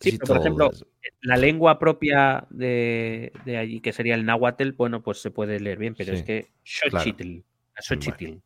sí, 0.00 0.10
casi 0.10 0.18
pero, 0.18 0.26
por 0.26 0.38
ejemplo. 0.38 0.72
La 1.20 1.36
lengua 1.36 1.78
propia 1.78 2.46
de, 2.50 3.32
de 3.44 3.56
allí, 3.58 3.80
que 3.80 3.92
sería 3.92 4.14
el 4.14 4.24
náhuatl, 4.24 4.70
bueno, 4.72 5.02
pues 5.02 5.20
se 5.20 5.30
puede 5.30 5.60
leer 5.60 5.78
bien, 5.78 5.94
pero 5.94 6.12
Sí, 6.12 6.18
es 6.18 6.24
que 6.24 6.46
Xochitl. 6.64 7.42
Xochitl. 7.78 8.38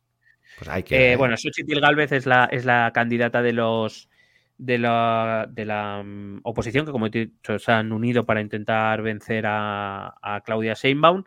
Pues 0.57 0.69
hay 0.69 0.83
que. 0.83 1.13
Eh, 1.13 1.15
bueno, 1.15 1.37
Xochitl 1.37 1.79
Galvez 1.79 2.11
es 2.11 2.25
la, 2.25 2.45
es 2.45 2.65
la 2.65 2.91
candidata 2.93 3.41
de 3.41 3.53
los 3.53 4.09
de 4.57 4.77
la, 4.77 5.47
de 5.49 5.65
la 5.65 6.03
mm, 6.03 6.41
oposición 6.43 6.85
que, 6.85 6.91
como 6.91 7.07
he 7.07 7.09
dicho, 7.09 7.57
se 7.57 7.71
han 7.71 7.91
unido 7.91 8.25
para 8.25 8.41
intentar 8.41 9.01
vencer 9.01 9.45
a, 9.47 10.13
a 10.21 10.41
Claudia 10.41 10.73
Sheinbaum. 10.73 11.23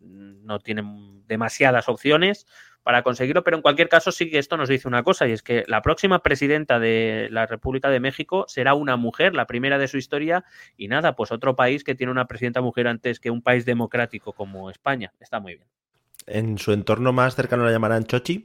No 0.00 0.58
tienen 0.58 1.26
demasiadas 1.28 1.88
opciones 1.88 2.46
para 2.82 3.02
conseguirlo, 3.02 3.44
pero 3.44 3.56
en 3.56 3.62
cualquier 3.62 3.88
caso 3.88 4.12
sí 4.12 4.30
que 4.30 4.38
esto 4.38 4.56
nos 4.56 4.68
dice 4.68 4.88
una 4.88 5.02
cosa, 5.02 5.28
y 5.28 5.32
es 5.32 5.42
que 5.42 5.64
la 5.66 5.82
próxima 5.82 6.20
presidenta 6.22 6.78
de 6.78 7.28
la 7.30 7.46
República 7.46 7.90
de 7.90 8.00
México 8.00 8.44
será 8.48 8.74
una 8.74 8.96
mujer, 8.96 9.34
la 9.34 9.46
primera 9.46 9.78
de 9.78 9.88
su 9.88 9.98
historia, 9.98 10.44
y 10.76 10.88
nada, 10.88 11.14
pues 11.14 11.30
otro 11.32 11.54
país 11.54 11.84
que 11.84 11.94
tiene 11.94 12.10
una 12.10 12.26
presidenta 12.26 12.60
mujer 12.60 12.88
antes 12.88 13.20
que 13.20 13.30
un 13.30 13.42
país 13.42 13.64
democrático 13.64 14.32
como 14.32 14.70
España. 14.70 15.12
Está 15.20 15.40
muy 15.40 15.54
bien. 15.54 15.66
En 16.26 16.58
su 16.58 16.72
entorno 16.72 17.12
más 17.12 17.34
cercano 17.34 17.64
la 17.64 17.72
llamarán 17.72 18.04
Chochi. 18.04 18.44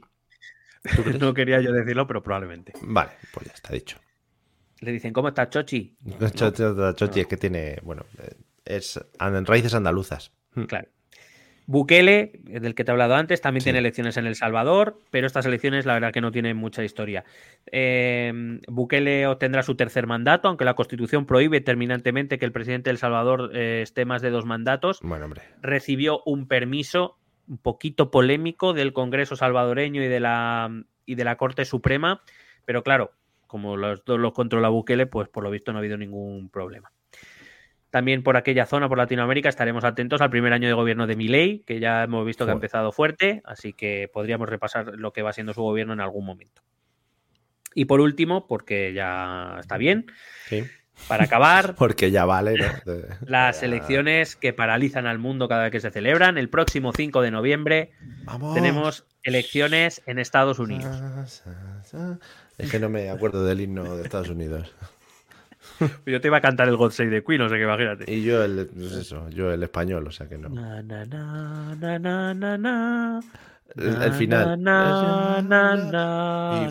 No 1.20 1.34
quería 1.34 1.60
yo 1.60 1.72
decirlo, 1.72 2.06
pero 2.06 2.22
probablemente. 2.22 2.72
Vale, 2.82 3.10
pues 3.34 3.46
ya 3.46 3.52
está 3.52 3.74
dicho. 3.74 3.98
Le 4.80 4.92
dicen, 4.92 5.12
¿cómo 5.12 5.28
está 5.28 5.50
Chochi? 5.50 5.96
Chochi, 6.34 6.62
Chochi 6.94 7.20
es 7.20 7.26
que 7.26 7.36
tiene. 7.36 7.78
Bueno, 7.82 8.06
eh, 8.18 8.36
es 8.64 8.98
en 9.18 9.44
raíces 9.44 9.74
andaluzas. 9.74 10.32
Claro. 10.68 10.88
Bukele, 11.70 12.32
del 12.44 12.74
que 12.74 12.82
te 12.82 12.90
he 12.90 12.92
hablado 12.92 13.14
antes, 13.14 13.42
también 13.42 13.60
Sí. 13.60 13.64
tiene 13.66 13.80
elecciones 13.80 14.16
en 14.16 14.26
El 14.26 14.36
Salvador, 14.36 14.98
pero 15.10 15.26
estas 15.26 15.44
elecciones 15.44 15.84
la 15.84 15.92
verdad 15.92 16.12
que 16.14 16.22
no 16.22 16.32
tienen 16.32 16.56
mucha 16.56 16.82
historia. 16.82 17.24
Eh, 17.70 18.58
Bukele 18.66 19.26
obtendrá 19.26 19.62
su 19.62 19.74
tercer 19.74 20.06
mandato, 20.06 20.48
aunque 20.48 20.64
la 20.64 20.72
Constitución 20.72 21.26
prohíbe 21.26 21.60
terminantemente 21.60 22.38
que 22.38 22.46
el 22.46 22.52
presidente 22.52 22.88
de 22.88 22.92
El 22.92 22.98
Salvador 22.98 23.50
eh, 23.54 23.82
esté 23.82 24.06
más 24.06 24.22
de 24.22 24.30
dos 24.30 24.46
mandatos. 24.46 25.00
Bueno, 25.02 25.26
hombre. 25.26 25.42
Recibió 25.60 26.22
un 26.24 26.48
permiso 26.48 27.18
un 27.46 27.58
poquito 27.58 28.10
polémico 28.10 28.72
del 28.72 28.94
Congreso 28.94 29.36
salvadoreño 29.36 30.02
y 30.02 30.08
de 30.08 30.20
la, 30.20 30.70
y 31.04 31.16
de 31.16 31.24
la 31.24 31.36
Corte 31.36 31.66
Suprema, 31.66 32.22
pero 32.64 32.82
claro, 32.82 33.12
como 33.46 33.76
los 33.76 34.06
dos 34.06 34.18
los 34.18 34.32
controla 34.32 34.70
Bukele, 34.70 35.04
pues 35.06 35.28
por 35.28 35.44
lo 35.44 35.50
visto 35.50 35.72
no 35.72 35.78
ha 35.78 35.80
habido 35.80 35.98
ningún 35.98 36.48
problema. 36.48 36.90
También 37.90 38.22
por 38.22 38.36
aquella 38.36 38.66
zona, 38.66 38.88
por 38.88 38.98
Latinoamérica, 38.98 39.48
estaremos 39.48 39.82
atentos 39.84 40.20
al 40.20 40.28
primer 40.30 40.52
año 40.52 40.68
de 40.68 40.74
gobierno 40.74 41.06
de 41.06 41.16
Milei, 41.16 41.60
que 41.66 41.80
ya 41.80 42.04
hemos 42.04 42.26
visto 42.26 42.44
que 42.44 42.50
ha 42.50 42.54
empezado 42.54 42.92
fuerte, 42.92 43.40
así 43.44 43.72
que 43.72 44.10
podríamos 44.12 44.48
repasar 44.48 44.92
lo 44.96 45.12
que 45.12 45.22
va 45.22 45.32
siendo 45.32 45.54
su 45.54 45.62
gobierno 45.62 45.94
en 45.94 46.00
algún 46.00 46.26
momento. 46.26 46.62
Y 47.74 47.86
por 47.86 48.00
último, 48.00 48.46
porque 48.46 48.92
ya 48.92 49.56
está 49.60 49.78
bien, 49.78 50.06
Sí. 50.48 50.64
para 51.06 51.24
acabar, 51.24 51.74
Porque 51.78 52.10
ya 52.10 52.26
vale, 52.26 52.56
las 53.26 53.62
elecciones 53.62 54.36
que 54.36 54.52
paralizan 54.52 55.06
al 55.06 55.18
mundo 55.18 55.48
cada 55.48 55.62
vez 55.62 55.72
que 55.72 55.80
se 55.80 55.90
celebran. 55.90 56.36
El 56.36 56.50
próximo 56.50 56.92
5 56.92 57.22
de 57.22 57.30
noviembre 57.30 57.92
Vamos. 58.24 58.54
tenemos 58.54 59.06
elecciones 59.22 60.02
en 60.06 60.18
Estados 60.18 60.58
Unidos. 60.58 61.42
Es 62.58 62.70
que 62.70 62.78
no 62.80 62.88
me 62.90 63.08
acuerdo 63.08 63.44
del 63.46 63.60
himno 63.60 63.96
de 63.96 64.02
Estados 64.02 64.28
Unidos. 64.28 64.74
Yo 66.06 66.20
te 66.20 66.28
iba 66.28 66.38
a 66.38 66.40
cantar 66.40 66.68
el 66.68 66.76
God 66.76 66.90
Save 66.92 67.10
the 67.10 67.24
Queen, 67.24 67.40
o 67.42 67.48
sea 67.48 67.58
que 67.58 67.64
imagínate. 67.64 68.12
Y 68.12 68.22
yo 68.22 68.42
el, 68.42 68.66
pues 68.66 68.92
eso, 68.92 69.28
yo 69.30 69.52
el 69.52 69.62
español, 69.62 70.06
o 70.06 70.10
sea 70.10 70.28
que 70.28 70.38
no. 70.38 70.48
Na, 70.48 70.82
na, 70.82 71.04
na, 71.06 71.74
na, 71.76 71.98
na, 71.98 72.34
na, 72.34 72.58
na. 72.58 73.20
El, 73.76 74.02
el 74.02 74.12
final. 74.14 74.62
Na, 74.62 75.42
na, 75.42 75.76
na, 75.76 76.70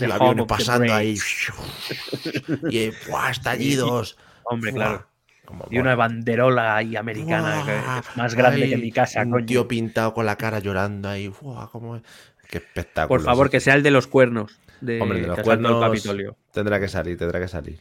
Y- 0.00 0.04
el 0.04 0.12
avión 0.12 0.46
pasando 0.46 0.94
ahí. 0.94 1.16
Y 2.70 2.90
¡buah, 3.08 3.30
estallidos. 3.30 4.16
Hombre, 4.44 4.70
Buah, 4.72 4.78
claro. 4.78 5.06
como 5.44 5.66
Y 5.70 5.78
una 5.78 5.94
banderola 5.94 6.76
ahí 6.76 6.96
americana 6.96 7.56
Buah, 7.56 7.64
que 8.02 8.08
es 8.10 8.16
más 8.16 8.34
grande 8.34 8.64
ahí, 8.64 8.70
que 8.70 8.76
mi 8.76 8.92
casa, 8.92 9.22
Un 9.22 9.30
coño. 9.32 9.46
tío 9.46 9.68
pintado 9.68 10.14
con 10.14 10.26
la 10.26 10.36
cara 10.36 10.58
llorando 10.60 11.08
ahí. 11.08 11.28
Buah, 11.28 11.68
cómo 11.70 11.96
es. 11.96 12.02
Qué 12.48 12.58
espectáculo. 12.58 13.18
Por 13.18 13.24
favor, 13.24 13.50
que 13.50 13.60
sea 13.60 13.74
el 13.74 13.82
de 13.82 13.90
los 13.90 14.06
cuernos. 14.06 14.58
De, 14.80 15.00
Hombre, 15.00 15.20
de 15.22 15.26
los 15.28 15.40
cuernos 15.40 15.80
Capitolio. 15.80 16.36
tendrá 16.52 16.78
que 16.78 16.88
salir, 16.88 17.16
tendrá 17.16 17.40
que 17.40 17.48
salir. 17.48 17.80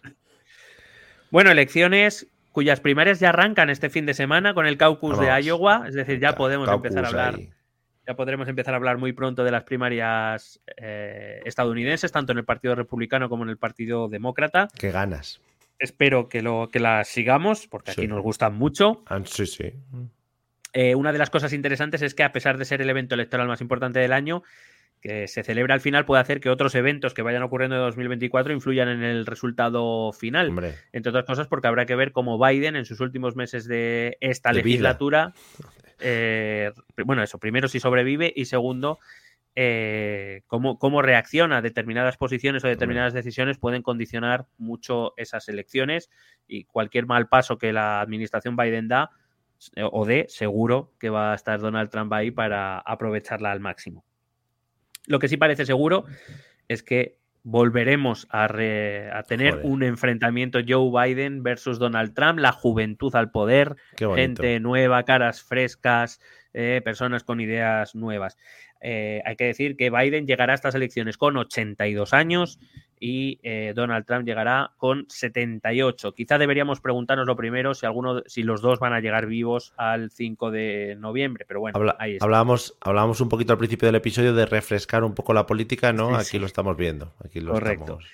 Bueno, 1.34 1.50
elecciones 1.50 2.28
cuyas 2.52 2.80
primarias 2.80 3.20
ya 3.20 3.30
arrancan 3.30 3.72
este 3.72 3.90
fin 3.90 4.06
de 4.06 4.14
semana 4.14 4.54
con 4.54 4.68
el 4.68 4.78
caucus 4.78 5.20
de. 5.20 5.26
Iowa, 5.42 5.86
es 5.88 5.96
decir, 5.96 6.20
ya 6.20 6.36
podemos 6.36 6.70
empezar 6.70 7.06
a 7.06 7.08
hablar, 7.08 7.36
ahí. 7.36 7.50
ya 8.08 8.16
podremos 8.16 8.48
empezar 8.48 8.76
a 8.76 8.78
hablar 8.78 9.00
muy 9.00 9.14
pronto 9.14 9.44
de 9.44 9.50
las 9.50 9.64
primarias 9.64 10.62
eh, 10.78 11.42
estadounidenses, 11.44 12.12
tanto 12.12 12.34
en 12.34 12.38
el 12.38 12.46
Partido 12.46 12.76
Republicano 12.76 13.30
como 13.30 13.44
en 13.46 13.50
el 13.50 13.58
Partido 13.58 14.10
Demócrata. 14.10 14.68
Qué 14.78 14.92
ganas. 14.92 15.42
Espero 15.80 16.30
que 16.30 16.44
lo 16.44 16.70
que 16.72 16.80
las 16.80 17.08
sigamos, 17.08 17.66
porque 17.66 17.94
Sí. 17.94 18.02
aquí 18.02 18.08
nos 18.08 18.22
gustan 18.22 18.54
mucho. 18.54 19.02
Ah, 19.08 19.20
sí, 19.26 19.48
sí. 19.48 19.74
Eh, 20.74 20.94
una 20.94 21.12
de 21.12 21.18
las 21.18 21.32
cosas 21.32 21.52
interesantes 21.52 22.04
es 22.04 22.14
que 22.14 22.22
a 22.24 22.32
pesar 22.32 22.60
de 22.60 22.66
ser 22.66 22.80
el 22.84 22.92
evento 22.92 23.16
electoral 23.16 23.48
más 23.48 23.60
importante 23.60 23.98
del 23.98 24.14
año, 24.14 24.44
que 25.04 25.28
se 25.28 25.44
celebra 25.44 25.74
al 25.74 25.82
final 25.82 26.06
puede 26.06 26.22
hacer 26.22 26.40
que 26.40 26.50
otros 26.50 26.74
eventos 26.76 27.14
que 27.14 27.22
vayan 27.22 27.44
ocurriendo 27.44 27.76
en 27.76 27.82
2024 27.82 28.54
influyan 28.54 28.88
en 28.88 29.04
el 29.04 29.26
resultado 29.26 30.14
final. 30.14 30.48
Hombre, 30.48 30.76
Entre 30.94 31.10
otras 31.10 31.26
cosas 31.26 31.48
porque 31.48 31.68
habrá 31.68 31.86
que 31.86 31.96
ver 31.96 32.14
cómo 32.14 32.40
Biden 32.40 32.78
en 32.78 32.86
sus 32.86 33.02
últimos 33.02 33.36
meses 33.36 33.68
de 33.68 34.18
esta 34.22 34.52
De 34.54 34.64
legislatura, 34.64 35.34
eh, 36.00 36.72
bueno, 37.06 37.22
eso, 37.22 37.38
primero 37.38 37.68
si 37.68 37.82
sobrevive 37.82 38.32
y 38.34 38.46
segundo, 38.46 39.00
eh, 39.58 40.44
cómo, 40.48 40.80
cómo 40.80 41.02
reacciona 41.02 41.58
a 41.58 41.62
determinadas 41.62 42.16
posiciones 42.16 42.64
o 42.64 42.70
determinadas 42.70 43.12
decisiones 43.12 43.58
pueden 43.58 43.82
condicionar 43.82 44.46
mucho 44.58 45.14
esas 45.18 45.50
elecciones 45.50 46.10
y 46.48 46.64
cualquier 46.64 47.08
mal 47.08 47.28
paso 47.28 47.58
que 47.58 47.74
la 47.74 48.00
administración 48.00 48.56
Biden 48.56 48.88
da 48.88 49.12
eh, 49.76 49.84
o 49.84 50.06
dé, 50.06 50.28
seguro 50.30 50.94
que 50.98 51.10
va 51.10 51.34
a 51.34 51.36
estar 51.36 51.60
Donald 51.60 51.90
Trump 51.90 52.14
ahí 52.14 52.32
para 52.32 52.80
aprovecharla 52.80 53.52
al 53.52 53.60
máximo. 53.60 54.06
Lo 55.08 55.20
que 55.20 55.28
sí 55.28 55.38
parece 55.38 55.66
seguro 55.66 56.06
es 56.68 56.84
que 56.84 57.18
volveremos 57.44 58.26
a, 58.30 58.48
re- 58.48 59.12
a 59.12 59.24
tener 59.24 59.56
Joder. 59.56 59.66
un 59.66 59.84
enfrentamiento 59.84 60.60
Joe 60.66 60.90
Biden 61.08 61.44
versus 61.44 61.78
Donald 61.78 62.14
Trump, 62.14 62.40
la 62.40 62.54
juventud 62.54 63.14
al 63.16 63.32
poder, 63.32 63.76
gente 64.16 64.60
nueva, 64.62 65.04
caras 65.04 65.44
frescas, 65.44 66.22
eh, 66.54 66.82
personas 66.86 67.24
con 67.26 67.42
ideas 67.42 67.96
nuevas. 67.96 68.38
Eh, 68.86 69.22
hay 69.26 69.36
que 69.38 69.46
decir 69.46 69.78
que 69.78 69.90
Biden 69.90 70.28
llegará 70.28 70.52
a 70.54 70.56
estas 70.56 70.76
elecciones 70.76 71.18
con 71.18 71.38
82 71.38 72.14
años 72.14 72.60
y 73.00 73.40
eh, 73.44 73.72
Donald 73.76 74.06
Trump 74.06 74.26
llegará 74.28 74.72
con 74.78 75.06
78. 75.10 76.14
Quizá 76.14 76.38
deberíamos 76.38 76.82
preguntarnos 76.82 77.26
lo 77.28 77.36
primero 77.36 77.74
si 77.74 77.86
alguno, 77.86 78.24
si 78.26 78.44
los 78.44 78.62
dos 78.62 78.80
van 78.80 78.94
a 78.94 79.00
llegar 79.00 79.26
vivos 79.26 79.74
al 79.78 80.10
5 80.12 80.52
de 80.52 80.96
noviembre, 81.00 81.46
pero 81.48 81.60
bueno, 81.62 81.78
Habla- 81.78 81.96
ahí 82.00 82.14
está. 82.14 82.26
hablábamos, 82.26 82.78
hablábamos 82.82 83.20
un 83.22 83.30
poquito 83.30 83.54
al 83.54 83.58
principio 83.60 83.88
del 83.88 83.96
episodio 83.96 84.34
de 84.34 84.46
refrescar 84.46 85.04
un 85.04 85.14
poco 85.16 85.34
la 85.34 85.46
política, 85.46 85.92
¿no? 85.94 86.10
Sí, 86.10 86.16
Aquí 86.16 86.26
sí. 86.26 86.40
lo 86.40 86.46
estamos 86.46 86.76
viendo. 86.78 87.14
Aquí 87.24 87.40
lo 87.40 87.54
Correcto. 87.54 87.84
estamos 87.84 88.06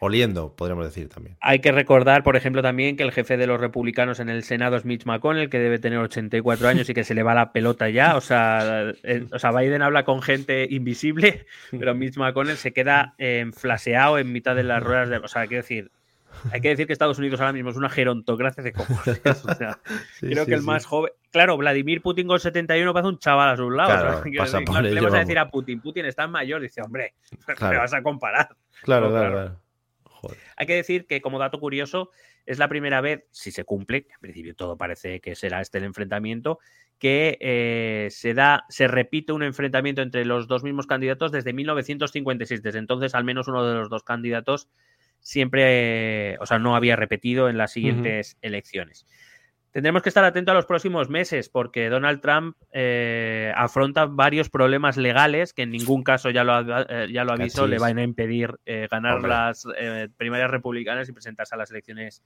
oliendo, 0.00 0.54
podríamos 0.54 0.84
decir 0.84 1.08
también. 1.08 1.36
Hay 1.40 1.60
que 1.60 1.72
recordar, 1.72 2.22
por 2.22 2.36
ejemplo, 2.36 2.62
también 2.62 2.96
que 2.96 3.02
el 3.02 3.12
jefe 3.12 3.36
de 3.36 3.46
los 3.46 3.60
republicanos 3.60 4.20
en 4.20 4.28
el 4.28 4.42
Senado 4.42 4.76
es 4.76 4.84
Mitch 4.84 5.04
McConnell, 5.06 5.50
que 5.50 5.58
debe 5.58 5.78
tener 5.78 5.98
84 5.98 6.68
años 6.68 6.88
y 6.88 6.94
que 6.94 7.04
se 7.04 7.14
le 7.14 7.22
va 7.22 7.34
la 7.34 7.52
pelota 7.52 7.88
ya. 7.88 8.16
O 8.16 8.20
sea, 8.20 8.92
eh, 9.02 9.26
o 9.32 9.38
sea 9.38 9.52
Biden 9.52 9.82
habla 9.82 10.04
con 10.04 10.22
gente 10.22 10.66
invisible, 10.70 11.46
pero 11.78 11.94
Mitch 11.94 12.16
McConnell 12.16 12.56
se 12.56 12.72
queda 12.72 13.14
eh, 13.18 13.46
flaseado 13.52 14.18
en 14.18 14.32
mitad 14.32 14.54
de 14.54 14.64
las 14.64 14.82
ruedas 14.82 15.08
de. 15.08 15.16
O 15.18 15.28
sea, 15.28 15.46
quiero 15.46 15.62
decir. 15.62 15.90
Hay 16.52 16.60
que 16.60 16.68
decir 16.68 16.86
que 16.86 16.92
Estados 16.92 17.18
Unidos 17.18 17.40
ahora 17.40 17.52
mismo 17.52 17.70
es 17.70 17.76
una 17.76 17.88
gerontocracia 17.88 18.62
de 18.62 18.72
cojones. 18.72 19.20
O 19.44 19.54
sea, 19.54 19.80
Sí, 20.20 20.28
creo 20.28 20.44
sí, 20.44 20.50
que 20.50 20.54
el 20.54 20.60
sí. 20.60 20.66
más 20.66 20.86
joven. 20.86 21.10
Claro, 21.32 21.56
Vladimir 21.56 22.00
Putin 22.00 22.28
con 22.28 22.38
71 22.38 22.92
parece 22.92 23.08
un 23.08 23.18
chaval 23.18 23.50
a 23.50 23.56
su 23.56 23.70
lado. 23.70 23.90
Claro, 23.90 24.08
o 24.08 24.22
sea, 24.22 24.32
pasa 24.38 24.58
decir, 24.58 24.64
por 24.66 24.74
claro, 24.74 24.82
le 24.82 24.90
ello, 24.90 25.02
vamos 25.02 25.16
a 25.16 25.20
decir 25.20 25.38
a 25.38 25.50
Putin, 25.50 25.80
Putin 25.80 26.04
está 26.04 26.28
mayor. 26.28 26.60
Dice, 26.60 26.80
hombre, 26.82 27.14
me 27.60 27.76
vas 27.76 27.92
a 27.92 28.02
comparar. 28.02 28.50
Claro, 28.82 29.06
No, 29.06 29.12
claro, 29.12 29.32
claro. 29.32 29.67
Joder. 30.28 30.40
Hay 30.56 30.66
que 30.66 30.74
decir 30.74 31.06
que, 31.06 31.20
como 31.20 31.38
dato 31.38 31.58
curioso, 31.58 32.10
es 32.46 32.58
la 32.58 32.68
primera 32.68 33.00
vez, 33.00 33.24
si 33.30 33.50
se 33.50 33.64
cumple, 33.64 34.04
que 34.04 34.14
en 34.14 34.20
principio 34.20 34.54
todo 34.54 34.76
parece 34.76 35.20
que 35.20 35.34
será 35.34 35.60
este 35.60 35.78
el 35.78 35.84
enfrentamiento, 35.84 36.58
que 36.98 37.38
eh, 37.40 38.08
se 38.10 38.34
da, 38.34 38.64
se 38.68 38.88
repite 38.88 39.32
un 39.32 39.42
enfrentamiento 39.42 40.02
entre 40.02 40.24
los 40.24 40.48
dos 40.48 40.64
mismos 40.64 40.86
candidatos 40.86 41.32
desde 41.32 41.52
1956. 41.52 42.62
Desde 42.62 42.78
entonces, 42.78 43.14
al 43.14 43.24
menos 43.24 43.48
uno 43.48 43.64
de 43.66 43.74
los 43.74 43.88
dos 43.88 44.02
candidatos 44.02 44.68
siempre, 45.20 46.32
eh, 46.32 46.36
o 46.40 46.46
sea, 46.46 46.58
no 46.58 46.76
había 46.76 46.96
repetido 46.96 47.48
en 47.48 47.58
las 47.58 47.72
siguientes 47.72 48.36
elecciones. 48.42 49.06
Tendremos 49.70 50.02
que 50.02 50.08
estar 50.08 50.24
atentos 50.24 50.52
a 50.52 50.56
los 50.56 50.66
próximos 50.66 51.10
meses 51.10 51.50
porque 51.50 51.90
Donald 51.90 52.20
Trump 52.20 52.56
eh, 52.72 53.52
afronta 53.54 54.06
varios 54.06 54.48
problemas 54.48 54.96
legales 54.96 55.52
que 55.52 55.62
en 55.62 55.70
ningún 55.70 56.02
caso, 56.02 56.30
ya 56.30 56.42
lo, 56.42 56.60
eh, 56.88 57.08
ya 57.12 57.24
lo 57.24 57.32
aviso, 57.32 57.62
Cachis. 57.62 57.70
le 57.70 57.78
van 57.78 57.98
a 57.98 58.02
impedir 58.02 58.54
eh, 58.64 58.88
ganar 58.90 59.16
Hombre. 59.16 59.30
las 59.30 59.66
primarias 60.16 60.50
republicanas 60.50 61.08
y 61.08 61.12
presentarse 61.12 61.54
a 61.54 61.58
las 61.58 61.70
elecciones 61.70 62.22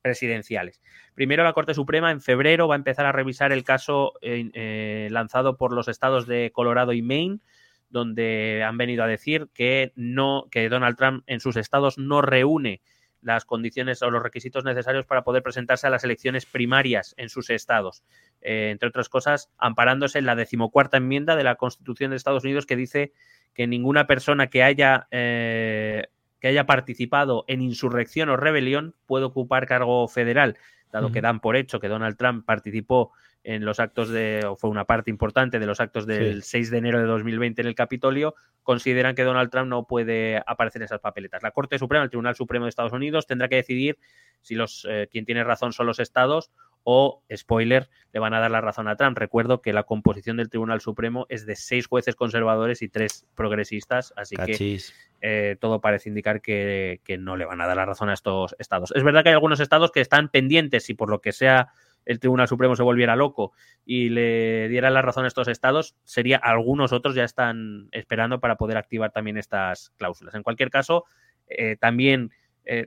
presidenciales. 0.00 0.80
Primero, 1.14 1.42
la 1.42 1.52
Corte 1.52 1.74
Suprema 1.74 2.12
en 2.12 2.20
febrero 2.20 2.68
va 2.68 2.76
a 2.76 2.78
empezar 2.78 3.06
a 3.06 3.12
revisar 3.12 3.50
el 3.50 3.64
caso 3.64 4.12
lanzado 4.22 5.56
por 5.56 5.72
los 5.72 5.88
estados 5.88 6.28
de 6.28 6.52
Colorado 6.52 6.92
y 6.92 7.02
Maine 7.02 7.40
donde 7.88 8.64
han 8.64 8.76
venido 8.76 9.04
a 9.04 9.06
decir 9.06 9.48
que 9.54 9.92
no, 9.94 10.46
que 10.50 10.68
Donald 10.68 10.96
Trump 10.96 11.22
en 11.26 11.40
sus 11.40 11.56
estados 11.56 11.98
no 11.98 12.20
reúne 12.20 12.80
las 13.22 13.44
condiciones 13.44 14.02
o 14.02 14.10
los 14.10 14.22
requisitos 14.22 14.64
necesarios 14.64 15.06
para 15.06 15.24
poder 15.24 15.42
presentarse 15.42 15.86
a 15.86 15.90
las 15.90 16.04
elecciones 16.04 16.46
primarias 16.46 17.14
en 17.16 17.28
sus 17.28 17.50
estados. 17.50 18.04
Eh, 18.40 18.70
entre 18.70 18.88
otras 18.88 19.08
cosas, 19.08 19.50
amparándose 19.58 20.18
en 20.18 20.26
la 20.26 20.36
decimocuarta 20.36 20.96
enmienda 20.96 21.36
de 21.36 21.44
la 21.44 21.56
Constitución 21.56 22.10
de 22.10 22.16
Estados 22.16 22.44
Unidos 22.44 22.66
que 22.66 22.76
dice 22.76 23.12
que 23.54 23.66
ninguna 23.66 24.06
persona 24.06 24.48
que 24.48 24.62
haya, 24.62 25.08
eh, 25.10 26.06
que 26.40 26.48
haya 26.48 26.66
participado 26.66 27.44
en 27.48 27.62
insurrección 27.62 28.28
o 28.28 28.36
rebelión 28.36 28.94
puede 29.06 29.24
ocupar 29.24 29.66
cargo 29.66 30.06
federal, 30.08 30.56
dado 30.92 31.10
que 31.10 31.20
dan 31.20 31.40
por 31.40 31.56
hecho 31.56 31.80
que 31.80 31.88
Donald 31.88 32.16
Trump 32.16 32.44
participó 32.44 33.12
en 33.46 33.64
los 33.64 33.78
actos 33.78 34.08
de, 34.08 34.44
o 34.44 34.56
fue 34.56 34.70
una 34.70 34.86
parte 34.86 35.08
importante 35.08 35.60
de 35.60 35.66
los 35.66 35.78
actos 35.78 36.04
del 36.04 36.42
6 36.42 36.68
de 36.68 36.78
enero 36.78 36.98
de 36.98 37.04
2020 37.04 37.60
en 37.60 37.68
el 37.68 37.76
Capitolio, 37.76 38.34
consideran 38.64 39.14
que 39.14 39.22
Donald 39.22 39.50
Trump 39.50 39.68
no 39.68 39.86
puede 39.86 40.42
aparecer 40.44 40.82
en 40.82 40.86
esas 40.86 40.98
papeletas. 40.98 41.44
La 41.44 41.52
Corte 41.52 41.78
Suprema, 41.78 42.02
el 42.02 42.10
Tribunal 42.10 42.34
Supremo 42.34 42.64
de 42.64 42.70
Estados 42.70 42.92
Unidos, 42.92 43.28
tendrá 43.28 43.46
que 43.46 43.54
decidir 43.54 43.98
si 44.40 44.56
los 44.56 44.84
eh, 44.90 45.06
quien 45.12 45.24
tiene 45.24 45.44
razón 45.44 45.72
son 45.72 45.86
los 45.86 46.00
estados 46.00 46.50
o, 46.82 47.22
spoiler, 47.32 47.88
le 48.12 48.18
van 48.18 48.34
a 48.34 48.40
dar 48.40 48.50
la 48.50 48.60
razón 48.60 48.88
a 48.88 48.96
Trump. 48.96 49.16
Recuerdo 49.16 49.62
que 49.62 49.72
la 49.72 49.84
composición 49.84 50.38
del 50.38 50.48
Tribunal 50.48 50.80
Supremo 50.80 51.26
es 51.28 51.46
de 51.46 51.54
seis 51.54 51.86
jueces 51.86 52.16
conservadores 52.16 52.82
y 52.82 52.88
tres 52.88 53.26
progresistas, 53.36 54.12
así 54.16 54.34
que 54.34 54.80
eh, 55.20 55.56
todo 55.60 55.80
parece 55.80 56.08
indicar 56.08 56.42
que, 56.42 57.00
que 57.04 57.16
no 57.16 57.36
le 57.36 57.44
van 57.44 57.60
a 57.60 57.68
dar 57.68 57.76
la 57.76 57.86
razón 57.86 58.08
a 58.08 58.14
estos 58.14 58.56
estados. 58.58 58.92
Es 58.96 59.04
verdad 59.04 59.22
que 59.22 59.28
hay 59.28 59.34
algunos 59.34 59.60
estados 59.60 59.92
que 59.92 60.00
están 60.00 60.30
pendientes 60.30 60.90
y 60.90 60.94
por 60.94 61.10
lo 61.10 61.20
que 61.20 61.30
sea 61.30 61.68
el 62.06 62.20
Tribunal 62.20 62.48
Supremo 62.48 62.74
se 62.76 62.82
volviera 62.82 63.16
loco 63.16 63.52
y 63.84 64.08
le 64.08 64.68
diera 64.68 64.88
la 64.90 65.02
razón 65.02 65.24
a 65.24 65.28
estos 65.28 65.48
estados, 65.48 65.96
sería 66.04 66.38
algunos 66.38 66.92
otros 66.92 67.14
ya 67.14 67.24
están 67.24 67.88
esperando 67.92 68.40
para 68.40 68.56
poder 68.56 68.78
activar 68.78 69.10
también 69.10 69.36
estas 69.36 69.90
cláusulas. 69.98 70.34
En 70.34 70.42
cualquier 70.42 70.70
caso, 70.70 71.04
eh, 71.48 71.76
también 71.76 72.30
eh, 72.68 72.86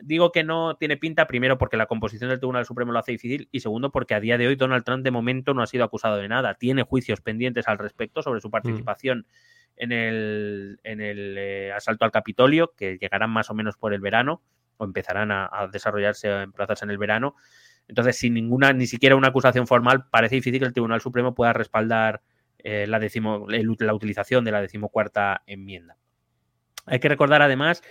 digo 0.00 0.32
que 0.32 0.42
no 0.42 0.76
tiene 0.76 0.96
pinta, 0.96 1.26
primero 1.26 1.58
porque 1.58 1.76
la 1.76 1.86
composición 1.86 2.30
del 2.30 2.38
Tribunal 2.38 2.64
Supremo 2.64 2.92
lo 2.92 2.98
hace 2.98 3.12
difícil 3.12 3.48
y 3.52 3.60
segundo 3.60 3.90
porque 3.90 4.14
a 4.14 4.20
día 4.20 4.38
de 4.38 4.48
hoy 4.48 4.56
Donald 4.56 4.84
Trump 4.84 5.04
de 5.04 5.10
momento 5.10 5.52
no 5.52 5.62
ha 5.62 5.66
sido 5.66 5.84
acusado 5.84 6.16
de 6.16 6.28
nada. 6.28 6.54
Tiene 6.54 6.82
juicios 6.82 7.20
pendientes 7.20 7.68
al 7.68 7.78
respecto 7.78 8.22
sobre 8.22 8.40
su 8.40 8.50
participación 8.50 9.26
en 9.76 9.92
el, 9.92 10.78
eh, 10.84 11.72
asalto 11.76 12.06
al 12.06 12.10
Capitolio, 12.10 12.72
que 12.74 12.96
llegarán 12.96 13.30
más 13.30 13.50
o 13.50 13.54
menos 13.54 13.76
por 13.76 13.92
el 13.92 14.00
verano 14.00 14.42
o 14.78 14.84
empezarán 14.84 15.30
a, 15.30 15.48
a 15.52 15.68
desarrollarse 15.68 16.30
en 16.30 16.52
plazas 16.52 16.82
en 16.82 16.90
el 16.90 16.96
verano. 16.96 17.34
Entonces, 17.88 18.16
sin 18.16 18.34
ninguna, 18.34 18.72
ni 18.72 18.86
siquiera 18.86 19.16
una 19.16 19.28
acusación 19.28 19.66
formal, 19.66 20.06
parece 20.10 20.36
difícil 20.36 20.60
que 20.60 20.66
el 20.66 20.72
Tribunal 20.72 21.00
Supremo 21.00 21.34
pueda 21.34 21.52
respaldar 21.52 22.22
eh, 22.58 22.86
la, 22.88 22.98
la 22.98 23.94
utilización 23.94 24.44
de 24.44 24.50
la 24.50 24.60
decimocuarta 24.60 25.42
enmienda. 25.46 25.96
Hay 26.86 26.98
que 26.98 27.08
recordar 27.08 27.42
además 27.42 27.82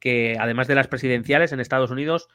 que, 0.00 0.36
además 0.38 0.66
de 0.66 0.74
las 0.74 0.88
presidenciales 0.88 1.52
en 1.52 1.60
Estados 1.60 1.90
Unidos, 1.90 2.28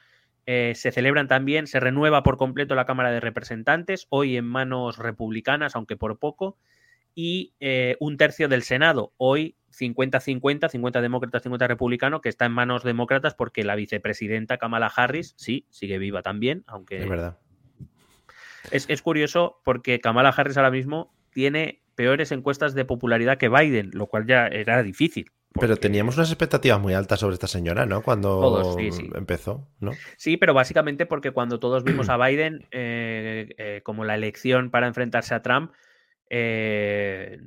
eh, 0.46 0.72
se 0.74 0.90
celebran 0.90 1.28
también, 1.28 1.66
se 1.66 1.80
renueva 1.80 2.22
por 2.22 2.36
completo 2.36 2.74
la 2.74 2.86
Cámara 2.86 3.10
de 3.10 3.20
Representantes, 3.20 4.06
hoy 4.10 4.36
en 4.36 4.44
manos 4.44 4.98
republicanas, 4.98 5.76
aunque 5.76 5.96
por 5.96 6.18
poco, 6.18 6.58
y 7.14 7.54
eh, 7.60 7.96
un 8.00 8.16
tercio 8.16 8.48
del 8.48 8.62
Senado, 8.62 9.12
hoy 9.18 9.56
50-50, 9.72 10.68
50 10.68 11.00
demócratas, 11.00 11.42
50 11.42 11.66
republicanos, 11.66 12.20
que 12.20 12.28
está 12.28 12.46
en 12.46 12.52
manos 12.52 12.84
demócratas 12.84 13.34
porque 13.34 13.64
la 13.64 13.74
vicepresidenta 13.74 14.58
Kamala 14.58 14.92
Harris, 14.94 15.34
sí, 15.36 15.66
sigue 15.70 15.98
viva 15.98 16.22
también, 16.22 16.64
aunque... 16.66 16.98
Es 16.98 17.08
verdad. 17.08 17.38
Es, 18.70 19.02
curioso 19.02 19.60
porque 19.64 20.00
Kamala 20.00 20.30
Harris 20.30 20.56
ahora 20.56 20.70
mismo 20.70 21.12
tiene 21.32 21.82
peores 21.94 22.32
encuestas 22.32 22.74
de 22.74 22.84
popularidad 22.84 23.38
que 23.38 23.48
Biden, 23.48 23.90
lo 23.92 24.06
cual 24.06 24.26
ya 24.26 24.46
era 24.46 24.82
difícil. 24.82 25.32
Pero 25.60 25.76
teníamos 25.76 26.16
unas 26.16 26.30
expectativas 26.30 26.80
muy 26.80 26.94
altas 26.94 27.20
sobre 27.20 27.34
esta 27.34 27.46
señora, 27.46 27.84
¿no? 27.84 28.02
Cuando 28.02 28.78
empezó, 29.14 29.68
¿no? 29.80 29.92
Sí, 30.16 30.38
pero 30.38 30.54
básicamente 30.54 31.04
porque 31.04 31.32
cuando 31.32 31.60
todos 31.60 31.84
vimos 31.84 32.08
a 32.08 32.16
Biden 32.16 32.66
eh, 32.70 33.54
eh, 33.58 33.80
como 33.82 34.04
la 34.04 34.14
elección 34.14 34.70
para 34.70 34.86
enfrentarse 34.86 35.34
a 35.34 35.42
Trump, 35.42 35.72
eh, 36.30 37.38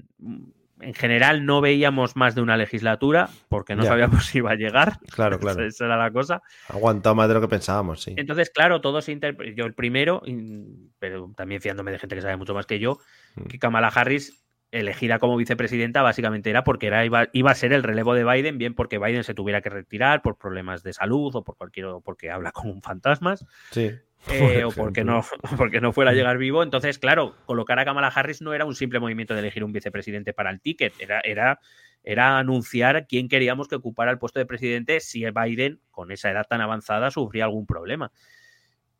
en 0.82 0.94
general 0.94 1.46
no 1.46 1.62
veíamos 1.62 2.16
más 2.16 2.36
de 2.36 2.42
una 2.42 2.58
legislatura 2.58 3.30
porque 3.50 3.76
no 3.76 3.84
sabíamos 3.84 4.26
si 4.28 4.40
iba 4.40 4.52
a 4.52 4.56
llegar. 4.56 5.00
Claro, 5.12 5.40
claro. 5.40 5.64
Esa 5.64 5.86
era 5.86 5.98
la 5.98 6.12
cosa. 6.12 6.42
Aguantado 6.68 7.16
más 7.16 7.28
de 7.28 7.34
lo 7.34 7.42
que 7.42 7.48
pensábamos, 7.48 8.02
sí. 8.02 8.14
Entonces, 8.18 8.50
claro, 8.50 8.82
todo 8.82 9.02
se 9.02 9.18
Yo 9.56 9.66
el 9.66 9.74
primero, 9.74 10.22
pero 11.00 11.32
también 11.36 11.62
fiándome 11.62 11.92
de 11.92 12.00
gente 12.00 12.16
que 12.16 12.22
sabe 12.22 12.38
mucho 12.38 12.54
más 12.54 12.66
que 12.66 12.80
yo, 12.80 13.00
mm. 13.36 13.46
que 13.46 13.60
Kamala 13.60 13.88
Harris 13.88 14.46
elegida 14.72 15.20
como 15.20 15.38
vicepresidenta 15.38 16.02
básicamente 16.02 16.50
era 16.50 16.64
porque 16.64 16.88
era, 16.88 17.06
iba, 17.06 17.30
iba, 17.32 17.52
a 17.52 17.56
ser 17.56 17.72
el 17.72 17.84
relevo 17.84 18.14
de 18.14 18.26
Biden, 18.26 18.58
bien 18.58 18.74
porque 18.74 19.00
Biden 19.00 19.24
se 19.24 19.34
tuviera 19.34 19.62
que 19.62 19.70
retirar 19.70 20.22
por 20.22 20.38
problemas 20.38 20.84
de 20.84 20.92
salud 20.92 21.34
o 21.36 21.44
por 21.44 21.56
cualquier 21.56 21.88
porque 22.04 22.30
habla 22.30 22.52
con 22.52 22.70
un 22.70 22.82
fantasmas. 22.82 23.46
Sí. 23.72 23.92
Eh, 24.32 24.64
o 24.64 24.72
porque 24.72 25.04
no, 25.04 25.24
porque 25.58 25.82
no 25.82 25.94
fuera 25.94 26.12
a 26.12 26.14
llegar 26.14 26.38
vivo. 26.38 26.64
Entonces, 26.64 27.00
claro, 27.00 27.36
colocar 27.46 27.80
a 27.80 27.86
Kamala 27.86 28.08
Harris 28.08 28.42
no 28.42 28.54
era 28.54 28.66
un 28.66 28.76
simple 28.76 29.00
movimiento 29.00 29.34
de 29.34 29.42
elegir 29.42 29.64
un 29.64 29.72
vicepresidente 29.72 30.34
para 30.34 30.50
el 30.50 30.62
ticket, 30.62 30.94
era, 31.00 31.22
era, 31.22 31.60
era 32.04 32.38
anunciar 32.38 33.08
quién 33.08 33.28
queríamos 33.28 33.68
que 33.68 33.76
ocupara 33.76 34.12
el 34.12 34.18
puesto 34.18 34.40
de 34.40 34.46
presidente 34.46 35.00
si 35.00 35.26
Biden, 35.30 35.80
con 35.92 36.12
esa 36.12 36.32
edad 36.32 36.46
tan 36.50 36.62
avanzada, 36.62 37.12
sufría 37.12 37.46
algún 37.46 37.66
problema. 37.66 38.12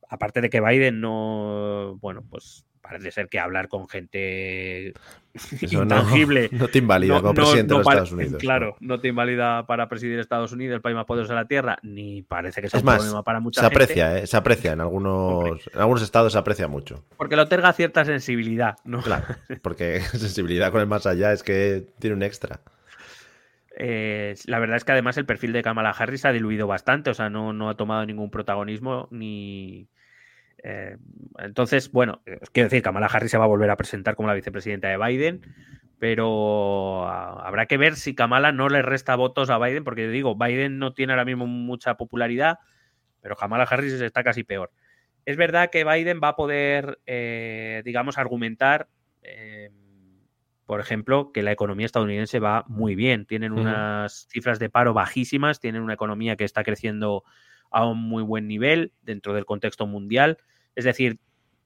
Aparte 0.08 0.42
de 0.42 0.50
que 0.50 0.62
Biden 0.62 1.02
no, 1.02 1.98
bueno, 2.00 2.24
pues 2.30 2.66
parece 2.88 3.12
ser 3.12 3.30
que 3.30 3.40
hablar 3.40 3.68
con 3.68 3.88
gente 3.88 4.94
intangible. 5.62 6.50
No, 6.56 6.68
te 6.68 6.80
invalida 6.80 7.20
como 7.20 7.34
presidente 7.34 7.74
de 7.74 7.80
los 7.80 7.88
Estados 7.88 8.12
Unidos. 8.12 8.42
Claro, 8.42 8.76
no. 8.80 9.00
te 9.00 9.08
invalida 9.08 9.66
para 9.66 9.90
presidir 9.90 10.20
Estados 10.20 10.52
Unidos, 10.52 10.76
el 10.76 10.82
país 10.82 10.96
más 10.96 11.06
poderoso 11.06 11.34
de 11.34 11.40
la 11.40 11.48
Tierra, 11.48 11.78
ni 11.82 12.22
parece 12.22 12.62
que 12.62 12.70
sea 12.70 12.80
un 12.80 12.86
problema 12.86 13.24
para 13.24 13.40
mucha 13.40 13.62
se 13.62 13.68
aprecia, 13.68 14.18
¿eh? 14.18 14.28
se 14.28 14.38
aprecia, 14.38 14.74
en 14.74 14.82
algunos, 14.82 15.68
en 15.74 15.80
algunos 15.80 16.02
estados 16.02 16.34
se 16.34 16.40
aprecia 16.40 16.68
mucho. 16.68 17.04
Porque 17.18 17.36
lo 17.36 17.44
otorga 17.44 17.74
cierta 17.74 18.06
sensibilidad, 18.06 18.78
¿no? 18.86 19.02
Claro, 19.02 19.26
porque 19.62 20.02
sensibilidad 20.02 20.72
con 20.72 20.82
el 20.82 20.88
más 20.88 21.06
allá 21.06 21.34
es 21.34 21.44
que 21.44 21.86
tiene 22.00 22.16
un 22.16 22.24
extra. 22.24 22.62
Eh, 23.78 24.36
la 24.46 24.60
verdad 24.60 24.78
es 24.78 24.86
que 24.86 24.94
además 24.94 25.18
el 25.18 25.26
perfil 25.26 25.52
de 25.52 25.62
Kamala 25.62 25.90
Harris 25.90 26.24
ha 26.26 26.32
diluido 26.32 26.68
bastante, 26.68 27.10
o 27.10 27.14
sea, 27.14 27.30
no, 27.30 27.52
no 27.52 27.70
ha 27.70 27.76
tomado 27.76 28.06
ningún 28.06 28.32
protagonismo 28.32 29.08
ni 29.12 29.90
eh, 30.64 30.98
entonces, 31.40 31.92
bueno, 31.92 32.22
quiero 32.52 32.70
decir, 32.70 32.82
Kamala 32.82 33.08
Harris 33.08 33.32
se 33.32 33.38
va 33.38 33.46
a 33.46 33.48
volver 33.48 33.70
a 33.70 33.78
presentar 33.78 34.16
como 34.16 34.28
la 34.28 34.34
vicepresidenta 34.34 34.88
de 34.88 34.98
Biden, 34.98 35.42
pero 36.00 37.08
ah, 37.08 37.44
habrá 37.46 37.66
que 37.66 37.78
ver 37.78 37.96
si 37.96 38.16
Kamala 38.16 38.52
no 38.52 38.70
le 38.70 38.82
resta 38.82 39.16
votos 39.16 39.50
a 39.50 39.58
Biden, 39.60 39.84
porque 39.84 40.08
digo, 40.08 40.36
Biden 40.36 40.80
no 40.80 40.94
tiene 40.94 41.14
ahora 41.14 41.26
mismo 41.26 41.46
mucha 41.46 41.96
popularidad, 41.96 42.60
pero 43.22 43.36
Kamala 43.36 43.64
Harris 43.64 43.94
está 43.94 44.24
casi 44.24 44.44
peor. 44.44 44.72
Es 45.26 45.38
verdad 45.38 45.70
que 45.72 45.84
Biden 45.84 46.20
va 46.24 46.30
a 46.30 46.36
poder, 46.36 47.00
eh, 47.08 47.82
digamos, 47.84 48.18
argumentar, 48.18 48.88
eh, 49.24 49.72
por 50.66 50.80
ejemplo, 50.80 51.32
que 51.32 51.42
la 51.42 51.52
economía 51.52 51.88
estadounidense 51.88 52.40
va 52.40 52.66
muy 52.68 52.96
bien. 52.96 53.26
Tienen 53.26 53.52
unas 53.52 54.28
cifras 54.30 54.60
de 54.60 54.70
paro 54.70 54.94
bajísimas, 54.94 55.60
tienen 55.60 55.82
una 55.82 55.94
economía 55.94 56.36
que 56.36 56.44
está 56.44 56.64
creciendo 56.64 57.24
a 57.76 57.86
un 57.86 58.00
muy 58.00 58.24
buen 58.24 58.48
nivel 58.48 58.94
dentro 59.02 59.34
del 59.34 59.46
contexto 59.46 59.86
mundial. 59.86 60.38
Es 60.76 60.86
decir, 60.86 61.20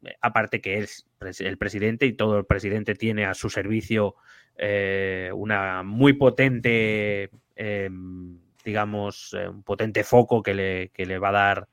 eh, 0.04 0.16
aparte 0.22 0.60
que 0.60 0.80
es 0.80 1.06
el 1.40 1.60
presidente 1.60 2.08
y 2.08 2.14
todo 2.14 2.40
el 2.40 2.46
presidente 2.46 2.96
tiene 2.96 3.26
a 3.26 3.36
su 3.36 3.52
servicio 3.52 4.16
eh, 4.58 5.30
una 5.36 5.84
muy 5.84 6.14
potente, 6.14 7.30
em, 7.56 8.40
digamos, 8.66 9.36
eh, 9.38 9.48
un 9.48 9.62
potente 9.62 10.04
foco 10.04 10.42
que 10.42 10.56
le, 10.56 10.92
le 10.96 11.20
va 11.20 11.30
a 11.30 11.32
dar, 11.32 11.68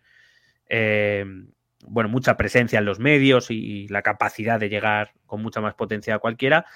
em, 0.68 1.48
bueno, 1.86 2.10
mucha 2.10 2.36
presencia 2.36 2.78
en 2.78 2.84
los 2.84 2.98
medios 3.00 3.50
y, 3.50 3.88
la 3.88 4.02
capacidad 4.02 4.60
de 4.60 4.68
llegar 4.68 5.12
con 5.24 5.40
mucha 5.40 5.62
más 5.62 5.72
potencia 5.72 6.14
a 6.14 6.18
cualquiera. 6.18 6.66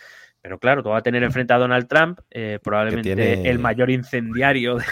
Pero 0.41 0.59
claro, 0.59 0.83
todo 0.83 0.95
va 0.95 1.01
a 1.01 1.03
tener 1.03 1.23
enfrente 1.23 1.53
a 1.53 1.59
Donald 1.59 1.89
Trump, 1.89 2.21
probablemente 2.63 3.51
el 3.51 3.59
mayor 3.59 3.91
incendiario 3.91 4.77
de, 4.77 4.85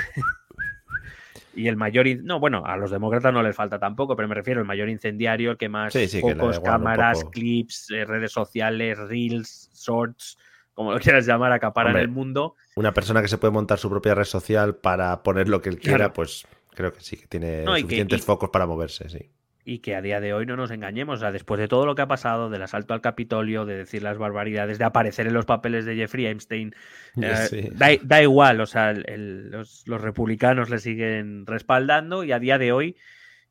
y 1.58 1.68
el 1.68 1.76
mayor. 1.76 2.06
No, 2.22 2.38
bueno, 2.38 2.64
a 2.64 2.76
los 2.76 2.90
demócratas 2.90 3.32
no 3.32 3.42
les 3.42 3.56
falta 3.56 3.78
tampoco, 3.78 4.14
pero 4.14 4.28
me 4.28 4.34
refiero 4.34 4.60
al 4.60 4.66
mayor 4.66 4.88
incendiario, 4.88 5.50
el 5.50 5.56
que 5.56 5.68
más 5.68 5.92
focos, 6.20 6.60
cámaras, 6.60 7.24
clips, 7.24 7.90
eh, 7.90 8.04
redes 8.04 8.32
sociales, 8.32 8.98
reels, 8.98 9.70
shorts, 9.74 10.38
como 10.72 10.92
lo 10.92 11.00
quieras 11.00 11.26
llamar, 11.26 11.52
acapara 11.52 11.90
en 11.90 11.96
el 11.96 12.08
mundo. 12.08 12.54
Una 12.76 12.94
persona 12.94 13.20
que 13.20 13.28
se 13.28 13.38
puede 13.38 13.52
montar 13.52 13.78
su 13.78 13.90
propia 13.90 14.14
red 14.14 14.24
social 14.24 14.76
para 14.76 15.22
poner 15.22 15.48
lo 15.48 15.60
que 15.60 15.70
él 15.70 15.78
quiera, 15.78 16.12
pues 16.12 16.46
creo 16.74 16.92
que 16.92 17.00
sí, 17.00 17.16
que 17.16 17.26
tiene 17.26 17.64
suficientes 17.64 18.24
focos 18.24 18.50
para 18.50 18.66
moverse, 18.66 19.08
sí 19.08 19.30
y 19.68 19.80
que 19.80 19.94
a 19.94 20.00
día 20.00 20.18
de 20.18 20.32
hoy 20.32 20.46
no 20.46 20.56
nos 20.56 20.70
engañemos, 20.70 21.18
o 21.18 21.20
sea, 21.20 21.30
después 21.30 21.60
de 21.60 21.68
todo 21.68 21.84
lo 21.84 21.94
que 21.94 22.00
ha 22.00 22.08
pasado, 22.08 22.48
del 22.48 22.62
asalto 22.62 22.94
al 22.94 23.02
Capitolio, 23.02 23.66
de 23.66 23.76
decir 23.76 24.02
las 24.02 24.16
barbaridades, 24.16 24.78
de 24.78 24.84
aparecer 24.84 25.26
en 25.26 25.34
los 25.34 25.44
papeles 25.44 25.84
de 25.84 25.94
Jeffrey 25.94 26.24
Epstein, 26.24 26.74
eh, 27.22 27.70
da, 28.02 28.22
igual, 28.22 28.62
o 28.62 28.66
sea, 28.66 28.94
los, 28.94 29.84
republicanos 29.86 30.70
le 30.70 30.78
siguen 30.78 31.44
respaldando 31.44 32.24
y 32.24 32.32
a 32.32 32.38
día 32.38 32.56
de 32.56 32.72
hoy 32.72 32.96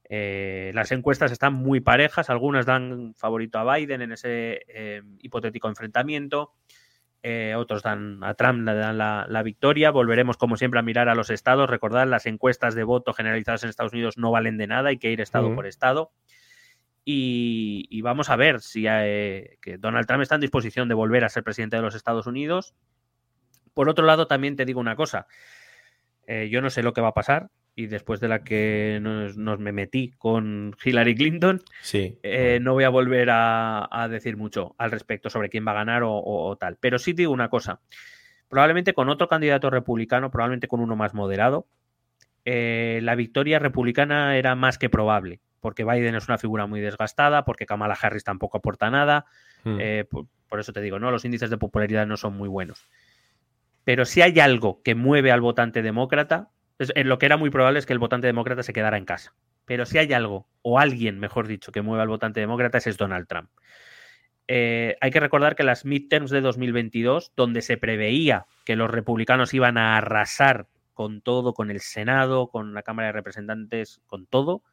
eh, 0.09 0.71
las 0.73 0.91
encuestas 0.91 1.31
están 1.31 1.53
muy 1.53 1.81
parejas, 1.81 2.31
algunas 2.31 2.65
dan 2.65 3.13
favorito 3.13 3.59
a 3.59 3.75
Biden 3.75 4.01
en 4.01 4.11
ese 4.13 4.65
eh, 4.69 5.03
hipotético 5.19 5.69
enfrentamiento. 5.69 6.55
Eh, 7.23 7.55
otros 7.55 7.83
dan 7.83 8.23
a 8.23 8.33
Trump 8.35 8.65
le 8.65 8.73
dan 8.75 8.97
la, 8.97 9.41
victoria. 9.43 9.91
Volveremos, 9.91 10.37
como 10.37 10.57
siempre, 10.57 10.79
a 10.79 10.83
mirar 10.83 11.09
a 11.09 11.15
los 11.15 11.29
estados. 11.29 11.69
Recordad, 11.69 12.07
las 12.07 12.25
encuestas 12.25 12.75
de 12.75 12.83
voto 12.83 13.13
generalizadas 13.13 13.63
en 13.63 13.69
Estados 13.69 13.93
Unidos 13.93 14.17
no 14.17 14.31
valen 14.31 14.57
de 14.57 14.67
nada, 14.67 14.89
hay 14.89 14.97
que 14.97 15.11
ir 15.11 15.21
estado 15.21 15.53
por 15.53 15.67
estado. 15.67 16.11
Y, 17.03 18.01
vamos 18.01 18.29
a 18.29 18.35
ver 18.35 18.59
si 18.61 18.85
eh, 18.87 19.57
que 19.61 19.77
Donald 19.77 20.07
Trump 20.07 20.21
está 20.21 20.35
en 20.35 20.41
disposición 20.41 20.89
de 20.89 20.95
volver 20.95 21.23
a 21.23 21.29
ser 21.29 21.43
presidente 21.43 21.77
de 21.77 21.81
los 21.81 21.95
Estados 21.95 22.27
Unidos. 22.27 22.73
Por 23.73 23.89
otro 23.89 24.05
lado, 24.05 24.27
también 24.27 24.55
te 24.55 24.65
digo 24.65 24.79
una 24.79 24.95
cosa. 24.95 25.27
Eh, 26.27 26.49
yo 26.49 26.61
no 26.61 26.69
sé 26.69 26.83
lo 26.83 26.93
que 26.93 27.01
va 27.01 27.09
a 27.09 27.13
pasar 27.13 27.49
y 27.77 27.85
después 27.85 28.19
de 28.19 28.27
la 28.27 28.43
que 28.43 28.97
nos, 28.99 29.37
me 29.37 29.71
metí 29.71 30.09
con 30.17 30.75
Hillary 30.83 31.13
Clinton, 31.13 31.61
sí. 31.79 32.17
Eh, 32.23 32.57
no 32.59 32.73
voy 32.73 32.85
a 32.85 32.89
volver 32.89 33.29
a, 33.31 34.07
decir 34.09 34.35
mucho 34.35 34.73
al 34.79 34.89
respecto 34.89 35.29
sobre 35.29 35.49
quién 35.49 35.65
va 35.65 35.73
a 35.73 35.75
ganar 35.75 36.01
o, 36.03 36.57
tal. 36.59 36.77
Pero 36.77 36.97
sí 36.97 37.13
digo 37.13 37.31
una 37.31 37.49
cosa. 37.49 37.79
Probablemente 38.49 38.95
con 38.95 39.09
otro 39.09 39.27
candidato 39.27 39.69
republicano, 39.69 40.31
probablemente 40.31 40.67
con 40.67 40.79
uno 40.79 40.95
más 40.95 41.13
moderado, 41.13 41.67
eh, 42.45 42.99
la 43.03 43.13
victoria 43.13 43.59
republicana 43.59 44.37
era 44.37 44.55
más 44.55 44.79
que 44.79 44.89
probable, 44.89 45.39
porque 45.59 45.83
Biden 45.83 46.15
es 46.15 46.27
una 46.27 46.39
figura 46.39 46.65
muy 46.65 46.81
desgastada, 46.81 47.45
porque 47.45 47.67
Kamala 47.67 47.95
Harris 48.01 48.23
tampoco 48.23 48.57
aporta 48.57 48.89
nada. 48.89 49.25
Hmm. 49.63 49.77
Eh, 49.79 50.05
por, 50.49 50.59
eso 50.59 50.73
te 50.73 50.81
digo, 50.81 50.97
no, 50.97 51.11
los 51.11 51.25
índices 51.25 51.51
de 51.51 51.59
popularidad 51.59 52.07
no 52.07 52.17
son 52.17 52.35
muy 52.35 52.49
buenos. 52.49 52.89
Pero 53.83 54.03
si 54.03 54.23
hay 54.23 54.39
algo 54.39 54.81
que 54.81 54.95
mueve 54.95 55.31
al 55.31 55.41
votante 55.41 55.83
demócrata, 55.83 56.49
lo 56.79 57.17
que 57.17 57.25
era 57.25 57.37
muy 57.37 57.49
probable 57.49 57.79
es 57.79 57.85
que 57.85 57.93
el 57.93 57.99
votante 57.99 58.27
demócrata 58.27 58.63
se 58.63 58.73
quedara 58.73 58.97
en 58.97 59.05
casa. 59.05 59.33
Pero 59.65 59.85
si 59.85 59.97
hay 59.97 60.13
algo, 60.13 60.47
o 60.61 60.79
alguien, 60.79 61.19
mejor 61.19 61.47
dicho, 61.47 61.71
que 61.71 61.81
mueva 61.81 62.03
al 62.03 62.09
votante 62.09 62.39
demócrata, 62.39 62.77
ese 62.77 62.89
es 62.89 62.97
Donald 62.97 63.27
Trump. 63.27 63.49
Eh, 64.47 64.95
hay 65.01 65.11
que 65.11 65.19
recordar 65.19 65.55
que 65.55 65.63
las 65.63 65.83
midterms 65.83 66.31
de 66.31 66.39
2022, 66.39 67.33
donde 67.35 67.61
se 67.61 67.77
preveía 67.77 68.45
que 68.63 68.77
los 68.77 68.89
republicanos 68.89 69.53
iban 69.53 69.77
a 69.77 69.97
arrasar 69.97 70.67
con 70.93 71.21
todo, 71.21 71.53
con 71.53 71.69
el 71.69 71.81
Senado, 71.81 72.47
con 72.47 72.73
la 72.73 72.83
Cámara 72.83 73.07
de 73.07 73.13
Representantes, 73.13 74.01
con 74.07 74.25
todo, 74.25 74.63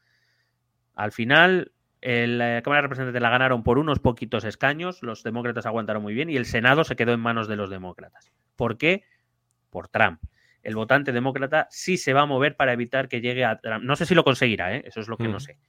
al 0.95 1.11
final 1.11 1.73
la 2.01 2.61
Cámara 2.61 2.81
de 2.81 2.83
Representantes 2.83 3.21
la 3.21 3.29
ganaron 3.29 3.63
por 3.63 3.79
unos 3.79 3.99
poquitos 3.99 4.45
escaños, 4.45 5.01
los 5.01 5.23
demócratas 5.23 5.65
aguantaron 5.65 6.03
muy 6.03 6.13
bien 6.13 6.29
y 6.29 6.37
el 6.37 6.45
Senado 6.45 6.83
se 6.83 6.95
quedó 6.95 7.13
en 7.13 7.19
manos 7.19 7.47
de 7.47 7.55
los 7.55 7.69
demócratas. 7.69 8.31
¿Por 8.55 8.77
qué? 8.77 9.03
Por 9.71 9.87
Trump 9.89 10.21
el 10.65 10.75
votante 10.75 11.11
demócrata 11.11 11.67
sí 11.69 11.97
se 11.97 12.13
va 12.13 12.21
a 12.21 12.25
mover 12.25 12.55
para 12.55 12.73
evitar 12.73 13.07
que 13.07 13.21
llegue 13.21 13.45
a 13.45 13.59
Trump. 13.59 13.83
No 13.83 13.95
sé 13.95 14.05
si 14.07 14.15
lo 14.15 14.23
conseguirá, 14.23 14.75
¿eh? 14.75 14.83
eso 14.85 14.99
es 14.99 15.07
lo 15.07 15.15
que 15.15 15.27
no 15.27 15.39
sé. 15.39 15.59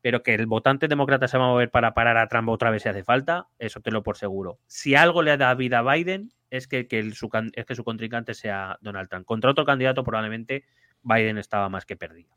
Pero 0.00 0.22
que 0.22 0.34
el 0.34 0.46
votante 0.46 0.88
demócrata 0.88 1.28
se 1.28 1.36
va 1.36 1.44
a 1.44 1.48
mover 1.48 1.70
para 1.70 1.92
parar 1.92 2.16
a 2.16 2.26
Trump 2.26 2.48
otra 2.48 2.70
vez 2.70 2.82
si 2.82 2.88
hace 2.88 3.04
falta, 3.04 3.48
eso 3.58 3.80
te 3.80 3.90
lo 3.90 4.02
por 4.02 4.16
seguro. 4.16 4.58
Si 4.66 4.94
algo 4.94 5.22
le 5.22 5.36
da 5.36 5.54
vida 5.54 5.80
a 5.80 5.94
Biden 5.94 6.32
es 6.50 6.66
que, 6.66 6.86
su, 7.12 7.30
es 7.52 7.66
que 7.66 7.74
su 7.74 7.84
contrincante 7.84 8.32
sea 8.32 8.78
Donald 8.80 9.10
Trump. 9.10 9.26
Contra 9.26 9.50
otro 9.50 9.66
candidato 9.66 10.04
probablemente 10.04 10.64
Biden 11.02 11.36
estaba 11.36 11.68
más 11.68 11.84
que 11.84 11.96
perdido. 11.96 12.30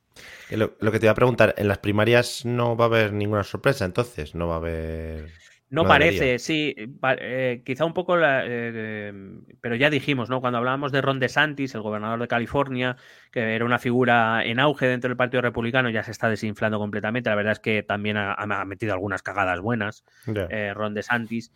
Lo, 0.50 0.74
lo, 0.80 0.92
que 0.92 1.00
te 1.00 1.06
iba 1.06 1.14
a 1.14 1.16
preguntar, 1.16 1.56
en 1.58 1.70
las 1.70 1.78
primarias 1.78 2.44
no 2.44 2.76
va 2.76 2.86
a 2.86 2.88
haber 2.88 3.14
ninguna 3.14 3.44
sorpresa, 3.44 3.86
entonces 3.86 4.36
no 4.36 4.50
va 4.50 4.56
a 4.56 4.58
haber... 4.58 5.30
No, 5.70 5.86
parece, 5.86 6.40
sí. 6.40 6.76
Eh, 7.20 7.62
quizá 7.64 7.86
un 7.86 7.94
poco, 7.94 8.18
eh, 8.20 9.14
pero 9.62 9.76
ya 9.76 9.90
dijimos, 9.90 10.30
¿no? 10.30 10.42
Cuando 10.42 10.58
hablábamos 10.58 10.92
de 10.92 11.02
Ron 11.02 11.20
DeSantis, 11.20 11.76
el 11.76 11.82
gobernador 11.82 12.20
de 12.20 12.28
California, 12.28 12.98
que 13.32 13.56
era 13.56 13.66
una 13.66 13.78
figura 13.78 14.44
en 14.44 14.60
auge 14.60 14.88
dentro 14.88 15.10
del 15.10 15.18
Partido 15.18 15.42
Republicano, 15.42 15.90
ya 15.90 16.04
se 16.04 16.12
está 16.12 16.28
desinflando 16.28 16.80
completamente. 16.80 17.30
La 17.30 17.36
verdad 17.36 17.54
es 17.54 17.60
que 17.60 17.84
también 17.84 18.18
ha, 18.18 18.66
metido 18.66 18.94
algunas 18.94 19.22
cagadas 19.22 19.60
buenas, 19.62 20.04
eh, 20.50 20.74
Ron 20.74 20.96
DeSantis. 20.96 21.52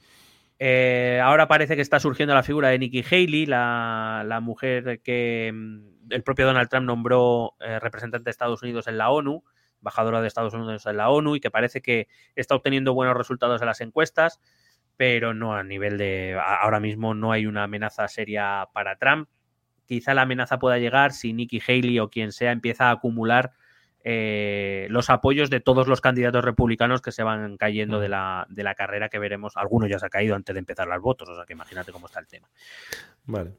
ahora 1.22 1.48
parece 1.48 1.76
que 1.76 1.81
está 1.81 1.99
surgiendo 1.99 2.35
la 2.35 2.44
figura 2.44 2.69
de 2.69 2.80
Nikki 2.80 3.03
Haley, 3.10 3.48
la, 3.48 4.23
la 4.27 4.40
mujer 4.41 5.02
que 5.03 5.52
mm, 5.52 6.11
el 6.11 6.22
propio 6.22 6.45
Donald 6.45 6.69
Trump 6.69 6.85
nombró 6.85 7.56
representante 7.60 8.26
de 8.26 8.31
Estados 8.31 8.61
Unidos 8.61 8.88
en 8.88 8.99
la 8.99 9.10
ONU 9.10 9.44
embajadora 9.84 10.22
de 10.22 10.27
Estados 10.27 10.53
Unidos 10.53 10.85
en 10.85 10.95
la 10.95 11.10
ONU 11.10 11.35
y 11.35 11.41
que 11.41 11.51
parece 11.51 11.81
que 11.81 12.07
está 12.35 12.55
obteniendo 12.55 12.93
buenos 12.93 13.18
resultados 13.18 13.61
en 13.61 13.68
las 13.68 13.81
encuestas, 13.81 14.39
pero 14.95 15.34
no 15.34 15.53
a 15.53 15.64
nivel 15.64 15.97
de... 15.97 16.39
Ahora 16.41 16.80
mismo 16.80 17.14
no 17.14 17.34
hay 17.34 17.45
una 17.45 17.64
amenaza 17.64 18.07
seria 18.07 18.69
para 18.73 18.97
Trump. 18.97 19.27
Quizá 19.85 20.14
la 20.14 20.22
amenaza 20.22 20.57
pueda 20.57 20.77
llegar 20.77 21.11
si 21.11 21.34
Nikki 21.34 21.61
Haley 21.68 21.99
o 21.99 22.10
quien 22.10 22.31
sea 22.31 22.51
empieza 22.51 22.85
a 22.85 22.91
acumular 22.91 23.51
eh, 24.05 24.88
los 24.89 25.09
apoyos 25.09 25.49
de 25.49 25.61
todos 25.61 25.88
los 25.88 26.01
candidatos 26.01 26.43
republicanos 26.43 27.01
que 27.01 27.11
se 27.11 27.23
van 27.23 27.55
cayendo 27.57 28.01
de 28.01 28.09
la, 28.09 28.45
de 28.49 28.63
la 28.63 28.75
carrera 28.75 29.07
que 29.07 29.19
veremos. 29.19 29.55
Alguno 29.55 29.88
ya 29.88 29.97
se 29.97 30.05
ha 30.05 30.09
caído 30.09 30.35
antes 30.35 30.53
de 30.53 30.59
empezar 30.59 30.88
los 30.88 31.01
votos, 31.01 31.30
o 31.30 31.35
sea 31.35 31.45
que 31.45 31.53
imagínate 31.53 31.91
cómo 31.91 32.07
está 32.07 32.19
el 32.19 32.27
tema. 32.27 32.47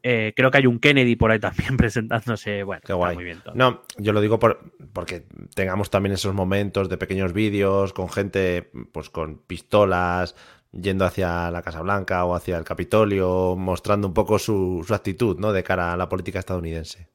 Eh, 0.03 0.33
creo 0.35 0.51
que 0.51 0.59
hay 0.59 0.67
un 0.67 0.79
Kennedy 0.79 1.15
por 1.15 1.31
ahí 1.31 1.39
también 1.39 1.77
presentándose. 1.77 2.63
Bueno, 2.63 2.81
muy 3.15 3.23
bien 3.23 3.41
No, 3.55 3.81
yo 3.97 4.13
lo 4.13 4.21
digo 4.21 4.37
por, 4.37 4.71
porque 4.93 5.25
tengamos 5.55 5.89
también 5.89 6.13
esos 6.13 6.35
momentos 6.35 6.89
de 6.89 6.97
pequeños 6.97 7.33
vídeos 7.33 7.93
con 7.93 8.09
gente 8.09 8.69
pues 8.91 9.09
con 9.09 9.39
pistolas 9.39 10.35
yendo 10.71 11.05
hacia 11.05 11.49
la 11.51 11.61
Casa 11.61 11.81
Blanca 11.81 12.25
o 12.25 12.35
hacia 12.35 12.57
el 12.57 12.65
Capitolio, 12.65 13.55
mostrando 13.55 14.07
un 14.07 14.13
poco 14.13 14.37
su, 14.37 14.83
su 14.85 14.93
actitud 14.93 15.39
¿no? 15.39 15.53
de 15.53 15.63
cara 15.63 15.93
a 15.93 15.97
la 15.97 16.09
política 16.09 16.39
estadounidense. 16.39 17.07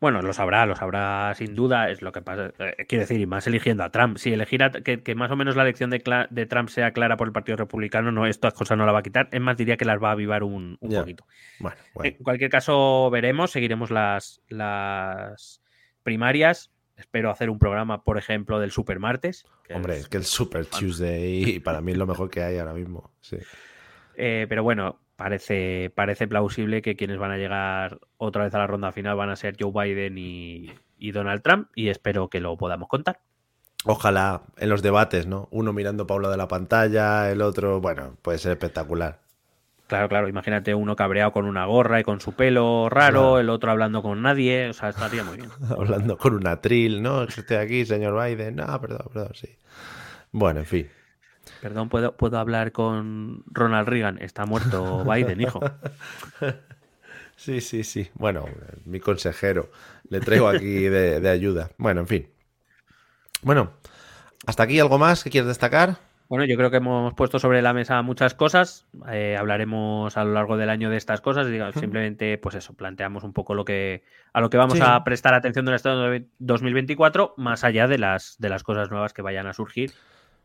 Bueno, 0.00 0.22
lo 0.22 0.32
sabrá, 0.32 0.64
lo 0.64 0.74
sabrá 0.74 1.34
sin 1.36 1.54
duda, 1.54 1.90
es 1.90 2.00
lo 2.00 2.10
que 2.10 2.22
pasa. 2.22 2.52
Eh, 2.58 2.86
quiero 2.88 3.02
decir, 3.02 3.20
y 3.20 3.26
más 3.26 3.46
eligiendo 3.46 3.84
a 3.84 3.90
Trump. 3.90 4.16
Si 4.16 4.32
elegir 4.32 4.62
que, 4.82 5.14
más 5.14 5.30
o 5.30 5.36
menos 5.36 5.56
la 5.56 5.62
elección 5.62 5.90
de, 5.90 6.02
de, 6.30 6.46
Trump 6.46 6.70
sea 6.70 6.92
clara 6.92 7.18
por 7.18 7.28
el 7.28 7.32
Partido 7.34 7.56
Republicano, 7.56 8.10
no, 8.10 8.26
estas 8.26 8.54
cosas 8.54 8.78
no 8.78 8.86
la 8.86 8.92
va 8.92 9.00
a 9.00 9.02
quitar. 9.02 9.28
Es 9.30 9.40
más, 9.42 9.58
diría 9.58 9.76
que 9.76 9.84
las 9.84 10.02
va 10.02 10.08
a 10.08 10.12
avivar 10.12 10.42
un, 10.42 10.78
poquito. 10.80 11.26
Bueno, 11.58 11.76
En 12.02 12.14
cualquier 12.14 12.50
caso, 12.50 13.10
veremos, 13.10 13.50
seguiremos 13.50 13.90
las, 13.90 14.40
las 14.48 15.60
primarias. 16.02 16.70
Espero 16.96 17.30
hacer 17.30 17.50
un 17.50 17.58
programa, 17.58 18.02
por 18.02 18.16
ejemplo, 18.16 18.58
del 18.58 18.70
Super 18.70 19.00
Martes. 19.00 19.44
Hombre, 19.68 19.98
es, 19.98 20.08
que 20.08 20.16
el 20.16 20.24
Super 20.24 20.64
Tuesday 20.64 21.60
para 21.60 21.82
mí 21.82 21.92
es 21.92 21.98
lo 21.98 22.06
mejor 22.06 22.30
que 22.30 22.42
hay 22.42 22.56
ahora 22.56 22.72
mismo. 22.72 23.10
Sí. 23.20 23.36
Eh, 24.16 24.46
pero 24.48 24.62
bueno, 24.62 24.98
parece, 25.20 25.92
parece 25.94 26.26
plausible 26.26 26.80
que 26.80 26.96
quienes 26.96 27.18
van 27.18 27.30
a 27.30 27.36
llegar 27.36 27.98
otra 28.16 28.44
vez 28.44 28.54
a 28.54 28.58
la 28.58 28.66
ronda 28.66 28.90
final 28.90 29.16
van 29.16 29.28
a 29.28 29.36
ser 29.36 29.54
Joe 29.60 29.70
Biden 29.70 30.16
y, 30.16 30.72
Donald 31.12 31.42
Trump 31.42 31.68
y 31.74 31.90
espero 31.90 32.30
que 32.30 32.40
lo 32.40 32.56
podamos 32.56 32.88
contar. 32.88 33.20
Ojalá 33.84 34.44
en 34.56 34.70
los 34.70 34.80
debates, 34.80 35.26
¿no? 35.26 35.46
Uno 35.50 35.74
mirando 35.74 36.06
para 36.06 36.16
un 36.16 36.22
lado 36.22 36.32
de 36.32 36.38
la 36.38 36.48
pantalla, 36.48 37.30
el 37.30 37.42
otro, 37.42 37.82
bueno, 37.82 38.16
puede 38.22 38.38
ser 38.38 38.52
espectacular. 38.52 39.20
Claro, 39.88 40.08
claro, 40.08 40.26
imagínate 40.26 40.74
uno 40.74 40.96
cabreado 40.96 41.32
con 41.32 41.44
una 41.44 41.66
gorra 41.66 42.00
y 42.00 42.02
con 42.02 42.22
su 42.22 42.32
pelo 42.32 42.88
raro, 42.88 43.38
el 43.38 43.50
otro 43.50 43.72
hablando 43.72 44.00
con 44.00 44.22
nadie, 44.22 44.70
o 44.70 44.72
sea, 44.72 44.88
estaría 44.88 45.22
muy 45.22 45.36
bien. 45.36 45.50
hablando 45.78 46.16
con 46.16 46.32
un 46.32 46.46
atril, 46.46 47.02
¿no? 47.02 47.24
Estoy 47.24 47.58
aquí, 47.58 47.84
señor 47.84 48.18
Biden, 48.24 48.56
no, 48.56 48.80
perdón, 48.80 49.06
perdón, 49.12 49.32
sí. 49.34 49.50
Bueno, 50.32 50.60
en 50.60 50.66
fin. 50.66 50.88
Perdón, 51.60 51.88
¿puedo, 51.88 52.16
¿puedo 52.16 52.38
hablar 52.38 52.72
con 52.72 53.44
Ronald 53.46 53.88
Reagan? 53.88 54.18
Está 54.20 54.46
muerto 54.46 55.04
Biden, 55.10 55.40
hijo. 55.40 55.60
Sí, 57.40 57.62
sí, 57.62 57.84
sí. 57.84 58.10
Bueno, 58.16 58.44
mi 58.84 59.00
consejero. 59.00 59.70
Le 60.10 60.20
traigo 60.20 60.46
aquí 60.46 60.88
de, 60.90 61.26
ayuda. 61.26 61.70
Bueno, 61.78 62.02
en 62.02 62.06
fin. 62.06 62.28
Bueno, 63.40 63.70
¿hasta 64.46 64.64
aquí 64.64 64.78
algo 64.78 64.98
más 64.98 65.24
que 65.24 65.30
quieres 65.30 65.48
destacar? 65.48 65.96
Bueno, 66.28 66.44
yo 66.44 66.54
creo 66.58 66.70
que 66.70 66.76
hemos 66.76 67.14
puesto 67.14 67.38
sobre 67.38 67.62
la 67.62 67.72
mesa 67.72 68.02
muchas 68.02 68.34
cosas. 68.34 68.86
Eh, 69.10 69.36
hablaremos 69.38 70.18
a 70.18 70.24
lo 70.24 70.34
largo 70.34 70.58
del 70.58 70.68
año 70.68 70.90
de 70.90 70.98
estas 70.98 71.22
cosas. 71.22 71.46
simplemente, 71.72 72.36
pues 72.36 72.56
eso, 72.56 72.74
planteamos 72.74 73.24
un 73.24 73.32
poco 73.32 73.54
lo 73.54 73.64
que 73.64 74.04
a 74.34 74.42
lo 74.42 74.50
que 74.50 74.58
vamos 74.58 74.78
a 74.82 75.02
prestar 75.02 75.32
atención 75.32 75.66
en 75.66 75.74
este 75.74 75.88
2024, 76.40 77.32
más 77.38 77.64
allá 77.64 77.88
de 77.88 77.96
las, 77.96 78.36
de 78.38 78.50
las 78.50 78.62
cosas 78.62 78.90
nuevas 78.90 79.14
que 79.14 79.22
vayan 79.22 79.46
a 79.46 79.54
surgir 79.54 79.92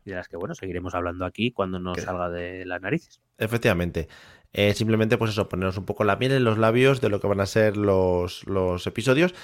y 0.06 0.10
de 0.10 0.16
las 0.16 0.28
que, 0.28 0.36
bueno, 0.36 0.54
seguiremos 0.54 0.94
hablando 0.94 1.24
aquí 1.24 1.50
cuando 1.50 1.78
nos 1.78 2.00
salga 2.00 2.30
de 2.30 2.64
las 2.64 2.80
narices. 2.80 3.20
Efectivamente. 3.38 4.08
Eh, 4.52 4.72
simplemente, 4.74 5.18
pues 5.18 5.32
eso, 5.32 5.48
ponernos 5.48 5.76
un 5.76 5.84
poco 5.84 6.04
la 6.04 6.16
miel 6.16 6.32
en 6.32 6.44
los 6.44 6.58
labios 6.58 7.00
de 7.00 7.08
lo 7.08 7.20
que 7.20 7.26
van 7.26 7.40
a 7.40 7.46
ser 7.46 7.76
los, 7.76 8.46
los 8.46 8.86
episodios. 8.86 9.34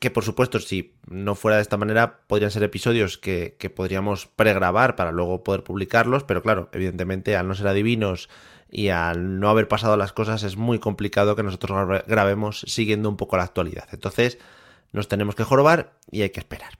Que 0.00 0.10
por 0.10 0.24
supuesto, 0.24 0.58
si 0.58 0.94
no 1.08 1.34
fuera 1.34 1.56
de 1.56 1.62
esta 1.62 1.76
manera, 1.76 2.20
podrían 2.26 2.50
ser 2.50 2.62
episodios 2.62 3.18
que, 3.18 3.56
que 3.58 3.70
podríamos 3.70 4.26
pregrabar 4.26 4.96
para 4.96 5.12
luego 5.12 5.44
poder 5.44 5.62
publicarlos. 5.62 6.24
Pero 6.24 6.42
claro, 6.42 6.68
evidentemente, 6.72 7.36
al 7.36 7.46
no 7.46 7.54
ser 7.54 7.68
adivinos 7.68 8.28
y 8.70 8.88
al 8.88 9.40
no 9.40 9.48
haber 9.48 9.68
pasado 9.68 9.96
las 9.96 10.12
cosas, 10.12 10.42
es 10.42 10.56
muy 10.56 10.78
complicado 10.78 11.36
que 11.36 11.42
nosotros 11.42 12.02
grabemos 12.06 12.60
siguiendo 12.66 13.08
un 13.08 13.16
poco 13.16 13.36
la 13.36 13.44
actualidad. 13.44 13.88
Entonces, 13.92 14.38
nos 14.92 15.08
tenemos 15.08 15.34
que 15.34 15.44
jorobar 15.44 15.92
y 16.10 16.22
hay 16.22 16.30
que 16.30 16.40
esperar. 16.40 16.72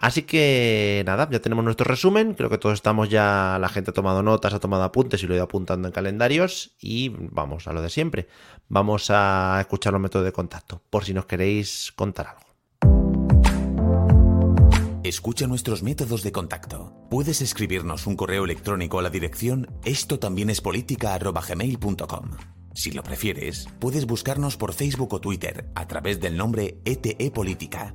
Así 0.00 0.22
que 0.22 1.02
nada, 1.04 1.28
ya 1.30 1.40
tenemos 1.40 1.62
nuestro 1.62 1.84
resumen. 1.84 2.32
Creo 2.32 2.48
que 2.48 2.56
todos 2.56 2.76
estamos 2.76 3.10
ya, 3.10 3.58
la 3.60 3.68
gente 3.68 3.90
ha 3.90 3.94
tomado 3.94 4.22
notas, 4.22 4.54
ha 4.54 4.58
tomado 4.58 4.82
apuntes 4.82 5.22
y 5.22 5.26
lo 5.26 5.34
he 5.34 5.36
ido 5.36 5.44
apuntando 5.44 5.86
en 5.86 5.92
calendarios. 5.92 6.74
Y 6.80 7.10
vamos 7.10 7.68
a 7.68 7.74
lo 7.74 7.82
de 7.82 7.90
siempre. 7.90 8.26
Vamos 8.68 9.10
a 9.10 9.58
escuchar 9.60 9.92
los 9.92 10.00
métodos 10.00 10.24
de 10.24 10.32
contacto, 10.32 10.80
por 10.88 11.04
si 11.04 11.12
nos 11.12 11.26
queréis 11.26 11.92
contar 11.94 12.28
algo. 12.28 12.50
Escucha 15.04 15.46
nuestros 15.46 15.82
métodos 15.82 16.22
de 16.22 16.32
contacto. 16.32 16.94
Puedes 17.10 17.42
escribirnos 17.42 18.06
un 18.06 18.16
correo 18.16 18.44
electrónico 18.44 18.98
a 18.98 19.02
la 19.02 19.10
dirección 19.10 19.68
esto 19.84 20.18
también 20.18 20.48
es 20.48 20.62
política 20.62 21.18
Si 22.72 22.92
lo 22.92 23.02
prefieres, 23.02 23.68
puedes 23.78 24.06
buscarnos 24.06 24.56
por 24.56 24.72
Facebook 24.72 25.12
o 25.12 25.20
Twitter 25.20 25.70
a 25.74 25.86
través 25.86 26.20
del 26.20 26.38
nombre 26.38 26.80
ETE 26.86 27.30
Política. 27.32 27.94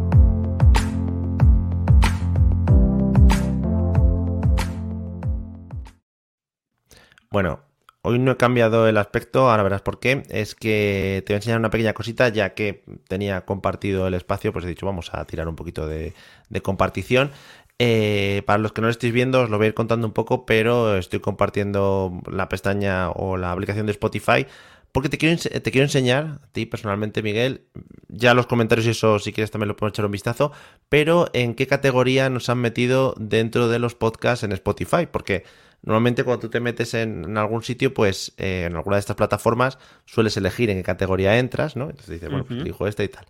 Bueno, 7.31 7.61
hoy 8.01 8.19
no 8.19 8.31
he 8.31 8.37
cambiado 8.37 8.89
el 8.89 8.97
aspecto, 8.97 9.49
ahora 9.49 9.63
verás 9.63 9.81
por 9.81 10.01
qué. 10.01 10.23
Es 10.29 10.53
que 10.53 11.23
te 11.25 11.31
voy 11.31 11.35
a 11.35 11.37
enseñar 11.37 11.59
una 11.59 11.69
pequeña 11.69 11.93
cosita, 11.93 12.27
ya 12.27 12.53
que 12.53 12.83
tenía 13.07 13.45
compartido 13.45 14.05
el 14.07 14.15
espacio, 14.15 14.51
pues 14.51 14.65
he 14.65 14.67
dicho, 14.67 14.85
vamos 14.85 15.13
a 15.13 15.23
tirar 15.25 15.47
un 15.47 15.55
poquito 15.55 15.87
de, 15.87 16.13
compartición. 16.61 17.31
Eh, 17.79 18.43
para 18.45 18.59
los 18.59 18.73
que 18.73 18.81
no 18.81 18.87
lo 18.87 18.91
estéis 18.91 19.13
viendo, 19.13 19.41
os 19.41 19.49
lo 19.49 19.57
voy 19.57 19.65
a 19.65 19.67
ir 19.69 19.73
contando 19.73 20.05
un 20.07 20.13
poco, 20.13 20.45
pero 20.45 20.97
estoy 20.97 21.21
compartiendo 21.21 22.21
la 22.29 22.49
pestaña 22.49 23.11
o 23.11 23.37
la 23.37 23.53
aplicación 23.53 23.85
de 23.85 23.93
Spotify. 23.93 24.45
Porque 24.91 25.07
te 25.07 25.17
quiero, 25.17 25.37
te 25.37 25.71
quiero 25.71 25.85
enseñar, 25.85 26.41
a 26.43 26.47
ti 26.51 26.65
personalmente, 26.65 27.23
Miguel, 27.23 27.61
ya 28.09 28.33
los 28.33 28.45
comentarios 28.45 28.85
y 28.87 28.89
eso, 28.89 29.19
si 29.19 29.31
quieres 29.31 29.51
también 29.51 29.69
lo 29.69 29.77
podemos 29.77 29.93
echar 29.93 30.05
un 30.05 30.11
vistazo, 30.11 30.51
pero 30.89 31.29
en 31.31 31.55
qué 31.55 31.65
categoría 31.65 32.29
nos 32.29 32.49
han 32.49 32.57
metido 32.57 33.15
dentro 33.17 33.69
de 33.69 33.79
los 33.79 33.95
podcasts 33.95 34.43
en 34.43 34.51
Spotify, 34.51 35.07
porque 35.09 35.45
normalmente 35.83 36.23
cuando 36.23 36.41
tú 36.41 36.49
te 36.49 36.59
metes 36.59 36.93
en, 36.93 37.23
en 37.25 37.37
algún 37.37 37.63
sitio, 37.63 37.93
pues 37.93 38.33
eh, 38.37 38.65
en 38.67 38.75
alguna 38.75 38.97
de 38.97 39.01
estas 39.01 39.15
plataformas 39.15 39.77
sueles 40.05 40.37
elegir 40.37 40.69
en 40.69 40.77
qué 40.77 40.83
categoría 40.83 41.37
entras, 41.39 41.75
¿no? 41.75 41.85
Entonces 41.85 42.09
dices, 42.09 42.29
bueno, 42.29 42.45
pues 42.45 42.57
Ujú. 42.57 42.61
elijo 42.61 42.87
esta 42.87 43.03
y 43.03 43.07
tal. 43.07 43.25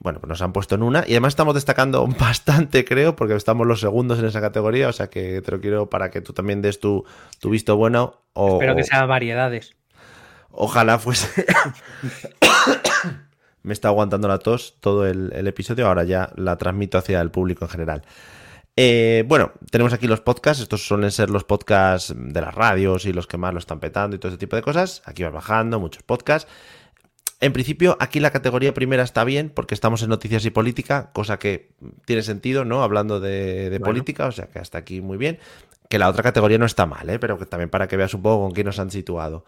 Bueno, 0.00 0.20
pues 0.20 0.28
nos 0.28 0.40
han 0.42 0.52
puesto 0.52 0.76
en 0.76 0.84
una 0.84 1.00
y 1.06 1.12
además 1.12 1.32
estamos 1.32 1.54
destacando 1.54 2.06
bastante, 2.20 2.84
creo, 2.84 3.16
porque 3.16 3.34
estamos 3.34 3.66
los 3.66 3.80
segundos 3.80 4.18
en 4.20 4.26
esa 4.26 4.40
categoría, 4.40 4.88
o 4.88 4.92
sea 4.92 5.08
que 5.08 5.42
te 5.42 5.50
lo 5.50 5.60
quiero 5.60 5.90
para 5.90 6.10
que 6.10 6.20
tú 6.20 6.32
también 6.32 6.62
des 6.62 6.78
tu, 6.78 7.04
tu 7.40 7.50
visto 7.50 7.76
bueno. 7.76 8.22
O, 8.32 8.54
Espero 8.54 8.76
que 8.76 8.84
sea 8.84 9.04
variedades. 9.06 9.74
Ojalá 10.50 10.98
fuese. 10.98 11.44
Me 13.62 13.72
está 13.72 13.88
aguantando 13.88 14.28
la 14.28 14.38
tos 14.38 14.76
todo 14.80 15.06
el, 15.06 15.32
el 15.34 15.46
episodio, 15.48 15.88
ahora 15.88 16.04
ya 16.04 16.30
la 16.36 16.56
transmito 16.56 16.96
hacia 16.96 17.20
el 17.20 17.30
público 17.30 17.64
en 17.64 17.70
general. 17.70 18.02
Eh, 18.80 19.24
bueno, 19.26 19.50
tenemos 19.72 19.92
aquí 19.92 20.06
los 20.06 20.20
podcasts, 20.20 20.62
estos 20.62 20.86
suelen 20.86 21.10
ser 21.10 21.30
los 21.30 21.42
podcasts 21.42 22.14
de 22.16 22.40
las 22.40 22.54
radios 22.54 23.06
y 23.06 23.12
los 23.12 23.26
que 23.26 23.36
más 23.36 23.52
lo 23.52 23.58
están 23.58 23.80
petando 23.80 24.14
y 24.14 24.20
todo 24.20 24.28
ese 24.30 24.38
tipo 24.38 24.54
de 24.54 24.62
cosas. 24.62 25.02
Aquí 25.04 25.24
vas 25.24 25.32
bajando, 25.32 25.80
muchos 25.80 26.04
podcasts. 26.04 26.48
En 27.40 27.52
principio, 27.52 27.96
aquí 27.98 28.20
la 28.20 28.30
categoría 28.30 28.72
primera 28.74 29.02
está 29.02 29.24
bien 29.24 29.50
porque 29.50 29.74
estamos 29.74 30.04
en 30.04 30.10
noticias 30.10 30.44
y 30.44 30.50
política, 30.50 31.10
cosa 31.12 31.40
que 31.40 31.72
tiene 32.04 32.22
sentido, 32.22 32.64
¿no? 32.64 32.84
Hablando 32.84 33.18
de, 33.18 33.68
de 33.68 33.78
Bueno. 33.80 33.86
política, 33.86 34.26
o 34.26 34.32
sea 34.32 34.46
que 34.46 34.60
hasta 34.60 34.78
aquí 34.78 35.00
muy 35.00 35.16
bien. 35.16 35.40
Que 35.90 35.98
la 35.98 36.08
otra 36.08 36.22
categoría 36.22 36.58
no 36.58 36.66
está 36.66 36.86
mal, 36.86 37.10
¿eh? 37.10 37.18
Pero 37.18 37.36
que 37.36 37.46
también 37.46 37.70
para 37.70 37.88
que 37.88 37.96
veas 37.96 38.14
un 38.14 38.22
poco 38.22 38.44
con 38.44 38.52
qué 38.52 38.62
nos 38.62 38.78
han 38.78 38.92
situado. 38.92 39.44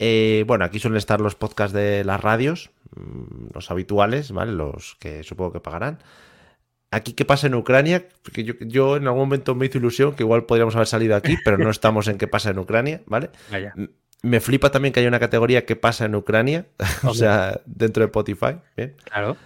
Eh, 0.00 0.42
bueno, 0.48 0.64
aquí 0.64 0.80
suelen 0.80 0.98
estar 0.98 1.20
los 1.20 1.36
podcasts 1.36 1.72
de 1.72 2.02
las 2.02 2.20
radios, 2.20 2.70
mm, 2.96 3.54
los 3.54 3.70
habituales, 3.70 4.32
¿vale? 4.32 4.50
Los 4.50 4.96
que 4.98 5.22
supongo 5.22 5.52
que 5.52 5.60
pagarán. 5.60 5.98
Aquí, 6.90 7.12
¿qué 7.14 7.24
pasa 7.24 7.46
en 7.48 7.54
Ucrania? 7.54 8.04
Porque 8.22 8.44
yo, 8.44 8.54
yo 8.60 8.96
en 8.96 9.04
algún 9.06 9.22
momento 9.22 9.54
me 9.54 9.66
hizo 9.66 9.78
ilusión 9.78 10.14
que 10.14 10.22
igual 10.22 10.44
podríamos 10.44 10.74
haber 10.76 10.86
salido 10.86 11.16
aquí, 11.16 11.36
pero 11.44 11.58
no 11.58 11.70
estamos 11.70 12.08
en 12.08 12.16
qué 12.18 12.28
pasa 12.28 12.50
en 12.50 12.58
Ucrania, 12.58 13.02
¿vale? 13.06 13.30
M- 13.52 13.88
Me 14.22 14.40
flipa 14.40 14.70
también 14.70 14.92
que 14.92 15.00
haya 15.00 15.08
una 15.08 15.18
categoría 15.20 15.66
que 15.66 15.76
pasa 15.76 16.04
en 16.04 16.14
Ucrania, 16.14 16.66
o 17.04 17.12
sea, 17.14 17.60
dentro 17.66 18.02
de 18.02 18.06
Spotify, 18.06 18.58
¿bien? 18.76 18.96
Claro. 19.04 19.36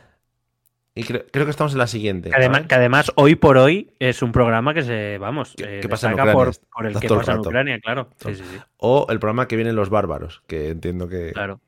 Y 0.94 1.04
creo, 1.04 1.24
creo 1.30 1.44
que 1.46 1.50
estamos 1.52 1.72
en 1.72 1.78
la 1.78 1.86
siguiente. 1.86 2.30
Que 2.30 2.36
además, 2.36 2.58
¿vale? 2.58 2.68
que 2.68 2.74
además, 2.74 3.12
hoy 3.14 3.36
por 3.36 3.56
hoy 3.56 3.94
es 4.00 4.22
un 4.22 4.32
programa 4.32 4.74
que 4.74 4.82
se, 4.82 5.18
vamos, 5.18 5.54
Que- 5.56 5.78
eh, 5.80 5.88
pasa 5.88 6.08
en 6.10 6.16
por, 6.16 6.26
Ucrania, 6.28 6.52
por 6.74 6.84
el 6.86 6.88
está 6.92 7.00
que 7.00 7.06
el 7.06 7.18
pasa 7.18 7.32
en. 7.32 7.38
Ucrania, 7.38 7.78
claro. 7.80 8.10
Sí, 8.18 8.34
sí, 8.34 8.42
sí. 8.44 8.58
O 8.76 9.06
el 9.08 9.18
programa 9.20 9.48
que 9.48 9.56
vienen 9.56 9.76
los 9.76 9.88
bárbaros, 9.88 10.42
que 10.46 10.68
entiendo 10.68 11.08
que, 11.08 11.30
Claro. 11.32 11.60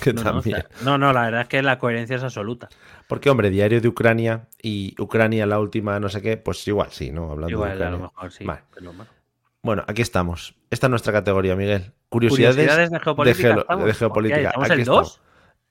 que 0.00 0.14
No, 0.14 0.24
no, 0.24 0.30
o 0.30 0.32
también. 0.34 0.56
sea, 0.56 0.68
no, 0.84 0.96
no, 0.98 1.12
la 1.12 1.22
verdad 1.26 1.42
es 1.42 1.48
que 1.48 1.62
la 1.62 1.78
coherencia 1.78 2.16
es 2.16 2.22
absoluta. 2.24 2.70
Porque, 3.08 3.28
hombre, 3.30 3.50
diario 3.50 3.80
de 3.80 3.88
Ucrania 3.88 4.48
y 4.62 4.94
Ucrania 5.00 5.46
la 5.46 5.58
última, 5.60 5.98
no 6.00 6.08
sé 6.08 6.22
qué, 6.22 6.36
pues 6.36 6.66
igual 6.68 6.88
sí, 6.90 7.10
¿no? 7.10 7.24
Hablando 7.30 7.46
de 7.46 7.52
Igual, 7.52 7.70
a 7.70 7.74
Ucrania. 7.74 7.96
lo 7.98 8.02
mejor 8.04 8.32
sí. 8.32 8.44
Vale. 8.44 8.60
pero 8.74 8.92
bueno. 8.92 9.06
Bueno, 9.62 9.84
aquí 9.86 10.02
estamos. 10.02 10.54
Esta 10.70 10.86
es 10.86 10.90
nuestra 10.90 11.12
categoría, 11.12 11.54
Miguel. 11.54 11.92
Curiosidades, 12.08 12.56
Curiosidades 12.56 12.90
de 12.90 13.00
geopolítica. 13.00 13.48
geo- 13.48 13.60
estamos. 13.60 13.84
de 13.86 13.94
geopolítica. 13.94 14.52
Hostia, 14.56 14.62
¿Estamos 14.62 14.70
Aquí 14.70 14.80
estamos. 14.80 15.20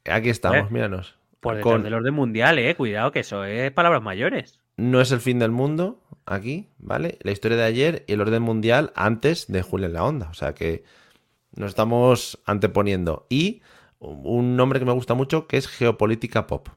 Aquí 0.10 0.30
estamos, 0.30 0.58
Eh, 0.60 0.68
míranos. 0.74 1.16
Por 1.42 1.56
detrás 1.56 1.74
Con- 1.74 1.84
del 1.84 1.94
orden 1.96 2.14
mundial, 2.14 2.58
eh. 2.60 2.76
Cuidado, 2.76 3.12
que 3.12 3.20
eso 3.22 3.44
es 3.44 3.72
palabras 3.72 4.02
mayores. 4.02 4.60
No 4.78 5.02
es 5.02 5.12
el 5.12 5.20
fin 5.20 5.40
del 5.40 5.52
mundo, 5.52 6.00
aquí, 6.26 6.70
¿vale? 6.78 7.18
La 7.22 7.32
historia 7.32 7.58
de 7.58 7.64
ayer 7.64 8.06
y 8.08 8.14
el 8.14 8.22
orden 8.22 8.42
mundial 8.44 8.94
antes 8.96 9.48
de 9.52 9.62
Julio 9.62 9.88
en 9.88 9.94
la 9.94 10.04
Onda. 10.06 10.30
O 10.30 10.34
sea 10.34 10.54
que 10.54 10.84
nos 11.56 11.70
estamos 11.70 12.40
anteponiendo. 12.46 13.26
Y 13.30 13.62
un 14.00 14.56
nombre 14.56 14.80
que 14.80 14.86
me 14.86 14.94
gusta 14.94 15.14
mucho 15.16 15.48
que 15.48 15.58
es 15.58 15.68
Geopolítica 15.68 16.48
Pop. 16.48 16.70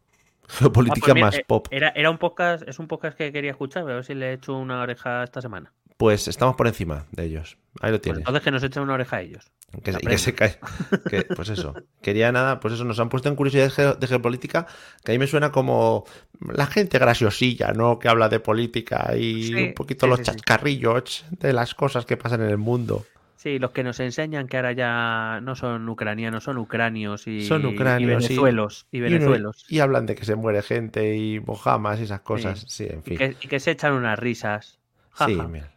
Geopolítica 0.59 1.13
Ah, 1.13 1.15
pues 1.15 1.23
más 1.23 1.35
eh, 1.37 1.45
pop. 1.47 1.67
Era, 1.71 1.91
era 1.91 2.11
un 2.11 2.19
podcast, 2.19 2.67
es 2.69 2.79
un 2.79 2.89
podcast 2.89 3.17
que 3.17 3.33
quería 3.33 3.51
escuchar, 3.53 3.83
a 3.83 3.87
ver 3.87 4.05
si 4.05 4.15
le 4.15 4.31
he 4.31 4.33
hecho 4.35 4.55
una 4.57 4.81
oreja 4.83 5.25
esta 5.25 5.41
semana. 5.41 5.73
Pues 5.97 6.27
estamos 6.27 6.57
por 6.57 6.67
encima 6.67 7.07
de 7.13 7.25
ellos. 7.25 7.57
Ahí 7.81 7.91
lo 7.93 7.97
Pues 7.99 8.03
tienes. 8.03 8.19
entonces 8.21 8.43
que 8.43 8.51
nos 8.51 8.63
echen 8.65 8.83
una 8.83 8.95
oreja 8.95 9.17
a 9.17 9.21
ellos. 9.23 9.51
Que, 9.85 9.93
se- 9.93 9.99
y 10.03 10.07
que 10.07 10.19
se 10.19 10.35
cae. 10.35 10.59
Que, 11.11 11.23
pues 11.23 11.49
eso. 11.51 11.73
Quería 12.03 12.33
nada, 12.33 12.59
pues 12.61 12.75
eso, 12.75 12.85
nos 12.85 12.99
han 12.99 13.09
puesto 13.09 13.29
en 13.29 13.37
curiosidades 13.37 13.75
geo- 13.75 13.95
de 13.95 14.07
geopolítica, 14.09 14.67
que 15.05 15.13
a 15.13 15.15
mí 15.15 15.19
me 15.21 15.27
suena 15.29 15.53
como 15.53 16.05
la 16.41 16.67
gente 16.67 16.99
graciosilla, 16.99 17.73
¿no? 17.73 17.99
Que 18.01 18.09
habla 18.09 18.29
de 18.29 18.41
política 18.41 19.15
y 19.17 19.45
Sí, 19.45 19.55
un 19.55 19.75
poquito 19.75 20.07
sí, 20.07 20.11
los 20.11 20.19
sí. 20.19 20.25
chascarrillos 20.25 21.25
de 21.31 21.53
las 21.53 21.75
cosas 21.75 22.07
que 22.07 22.17
pasan 22.17 22.43
en 22.43 22.51
el 22.51 22.59
mundo. 22.59 23.05
Sí, 23.45 23.59
los 23.59 23.73
que 23.73 23.85
nos 23.85 24.01
enseñan 24.01 24.49
que 24.49 24.57
ahora 24.57 24.73
ya 24.73 25.39
no 25.43 25.55
son 25.55 25.87
ucranianos, 25.87 26.45
son 26.45 26.57
ucranios 26.57 27.27
y, 27.27 27.43
Son 27.43 27.67
ucranios, 27.67 28.25
y 28.25 28.27
sí. 28.29 28.33
venezuelos. 28.33 28.87
Y, 28.91 29.01
venezuelos. 29.01 29.67
y 29.69 29.81
hablan 29.81 30.07
de 30.07 30.15
que 30.15 30.25
se 30.25 30.35
muere 30.35 30.63
gente 30.63 31.15
y 31.17 31.41
mojamas 31.41 32.01
y 32.01 32.05
esas 32.05 32.21
cosas. 32.23 32.65
Sí, 32.69 32.87
en 32.91 33.01
Y 33.01 33.03
fin. 33.03 33.19
que, 33.19 33.37
y 33.43 33.49
que 33.49 33.61
se 33.61 33.73
echan 33.73 33.93
unas 33.93 34.19
risas. 34.19 34.79
Sí, 35.27 35.37
Jaja. 35.37 35.47
mira. 35.47 35.71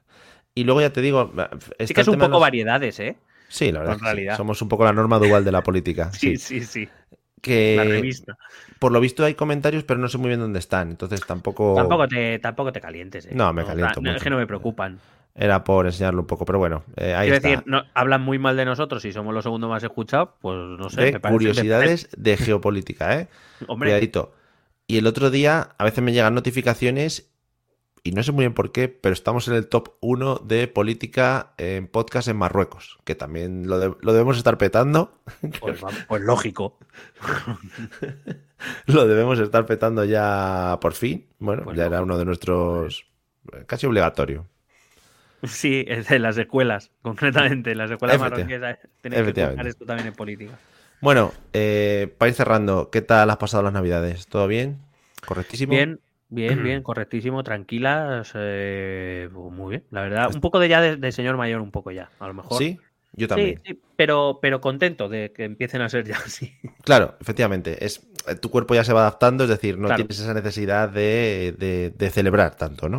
Y 0.56 0.64
luego 0.64 0.80
ya 0.80 0.92
te 0.94 1.02
digo. 1.02 1.32
Sí 1.86 1.94
que 1.94 2.02
es 2.02 2.08
un 2.08 2.16
poco 2.18 2.30
los- 2.32 2.42
variedades, 2.42 3.00
¿eh? 3.02 3.18
Sí, 3.50 3.72
la 3.72 3.80
verdad. 3.80 3.98
es 4.02 4.02
que 4.16 4.32
sí. 4.32 4.38
Somos 4.38 4.62
un 4.62 4.70
poco 4.70 4.86
la 4.86 4.94
norma 4.94 5.20
dual 5.20 5.44
de 5.44 5.52
la 5.52 5.62
política. 5.62 6.10
Sí, 6.14 6.38
sí. 6.38 6.62
sí, 6.62 6.66
sí. 6.66 6.90
Que 7.42 7.76
La 7.78 7.84
revista. 7.84 8.38
por 8.80 8.92
lo 8.92 9.00
visto 9.00 9.24
hay 9.24 9.36
comentarios, 9.36 9.84
pero 9.84 10.00
no 10.00 10.08
sé 10.08 10.18
muy 10.18 10.30
bien 10.30 10.40
dónde 10.40 10.60
están. 10.60 10.90
Entonces 10.90 11.26
tampoco. 11.26 11.76
Tampoco, 11.76 12.08
te, 12.08 12.40
tampoco 12.40 12.72
te 12.72 12.80
calientes, 12.82 13.26
¿eh? 13.26 13.32
No, 13.34 13.52
me 13.54 13.64
caliento 13.66 14.02
no, 14.02 14.10
Es 14.10 14.14
mucho. 14.16 14.24
que 14.24 14.30
no 14.30 14.38
me 14.38 14.48
preocupan. 14.48 15.00
Era 15.40 15.64
por 15.64 15.86
enseñarlo 15.86 16.22
un 16.22 16.26
poco, 16.28 16.46
pero 16.46 16.58
bueno, 16.58 16.84
eh, 16.96 17.14
ahí 17.14 17.28
Quiero 17.30 17.36
está. 17.38 17.50
decir, 17.50 17.64
no, 17.68 17.84
hablan 17.94 18.24
muy 18.24 18.40
mal 18.40 18.58
de 18.58 18.66
nosotros 18.66 19.06
y 19.06 19.14
somos 19.14 19.36
los 19.36 19.44
segundos 19.44 19.70
más 19.70 19.84
escuchados, 19.84 20.30
pues 20.42 20.58
no 20.58 20.90
sé. 20.90 21.02
De 21.02 21.12
me 21.14 21.20
parece- 21.20 21.34
curiosidades 21.38 22.10
de 22.18 22.38
geopolítica, 22.38 23.20
¿eh? 23.20 23.28
Hombre, 23.68 23.90
Cuidadito. 23.90 24.34
Y 24.88 24.98
el 24.98 25.06
otro 25.06 25.30
día 25.30 25.76
a 25.78 25.84
veces 25.84 26.04
me 26.04 26.12
llegan 26.12 26.34
notificaciones 26.34 27.30
y 28.04 28.14
no 28.14 28.24
sé 28.24 28.32
muy 28.32 28.44
bien 28.44 28.54
por 28.56 28.72
qué, 28.72 28.88
pero 28.88 29.14
estamos 29.14 29.48
en 29.48 29.54
el 29.56 29.68
top 29.68 29.90
1 30.00 30.42
de 30.46 30.68
política 30.68 31.52
en 31.58 31.88
podcast 31.88 32.30
en 32.30 32.38
Marruecos, 32.38 32.98
que 33.04 33.14
también 33.16 33.68
lo, 33.68 33.78
de- 33.80 33.94
lo 34.02 34.14
debemos 34.14 34.38
estar 34.38 34.58
petando. 34.58 35.12
pues, 35.60 35.82
pues 36.08 36.22
lógico. 36.24 36.80
lo 38.88 39.08
debemos 39.08 39.40
estar 39.40 39.66
petando 39.66 40.04
ya 40.06 40.78
por 40.82 40.94
fin. 40.94 41.28
Bueno, 41.40 41.64
Pues 41.64 41.78
ya 41.78 41.86
era 41.86 42.02
uno 42.02 42.18
de 42.18 42.26
nuestros... 42.26 43.06
casi 43.68 43.86
obligatorio. 43.86 44.46
Sí, 45.44 45.86
es 45.88 46.08
de 46.08 46.20
las 46.20 46.38
escuelas, 46.38 46.92
concretamente. 47.02 47.76
Las 47.76 47.92
escuelas 47.92 48.20
marroquíes 48.20 48.62
eh, 49.04 49.24
que 49.26 49.34
tocar 49.34 49.68
esto 49.68 49.86
también 49.86 50.08
en 50.08 50.14
política. 50.14 50.60
Bueno, 51.02 51.32
eh, 51.54 52.14
para 52.18 52.30
ir 52.30 52.36
cerrando, 52.36 52.90
¿qué 52.90 53.02
tal 53.02 53.30
has 53.30 53.38
pasado 53.38 53.64
las 53.64 53.74
navidades? 53.74 54.26
¿Todo 54.28 54.48
bien? 54.48 54.80
¿Correctísimo? 55.26 55.72
Bien, 55.74 56.00
bien, 56.30 56.58
bien, 56.64 56.84
correctísimo, 56.84 57.44
tranquilas. 57.44 58.32
eh, 58.36 59.30
muy 59.34 59.70
bien, 59.72 59.84
la 59.92 60.02
verdad. 60.02 60.34
Un 60.34 60.42
poco 60.42 60.60
de 60.60 60.70
ya 60.70 60.82
de, 60.82 60.98
de 60.98 61.12
señor 61.12 61.38
mayor, 61.38 61.62
un 61.62 61.72
poco 61.72 61.92
ya, 61.92 62.10
a 62.20 62.28
lo 62.28 62.34
mejor. 62.34 62.58
¿Sí? 62.60 62.80
Yo 63.14 63.26
Sí, 63.28 63.30
también. 63.30 63.62
sí, 63.66 63.82
pero, 63.96 64.40
pero 64.42 64.62
contento 64.62 65.10
de 65.10 65.32
que 65.34 65.44
empiecen 65.46 65.82
a 65.82 65.90
ser 65.90 66.06
ya 66.06 66.18
así. 66.18 66.54
Claro, 66.84 67.16
efectivamente. 67.20 67.84
Es, 67.86 68.08
eh, 68.28 68.36
tu 68.36 68.50
cuerpo 68.50 68.74
ya 68.76 68.84
se 68.84 68.94
va 68.94 69.02
adaptando, 69.02 69.44
es 69.44 69.50
decir, 69.50 69.78
no 69.78 69.88
Claro. 69.88 70.04
tienes 70.08 70.20
esa 70.20 70.34
necesidad 70.34 70.90
de, 70.90 71.54
de- 71.58 71.90
de 71.96 72.10
celebrar 72.10 72.56
tanto, 72.56 72.90
¿no? 72.90 72.98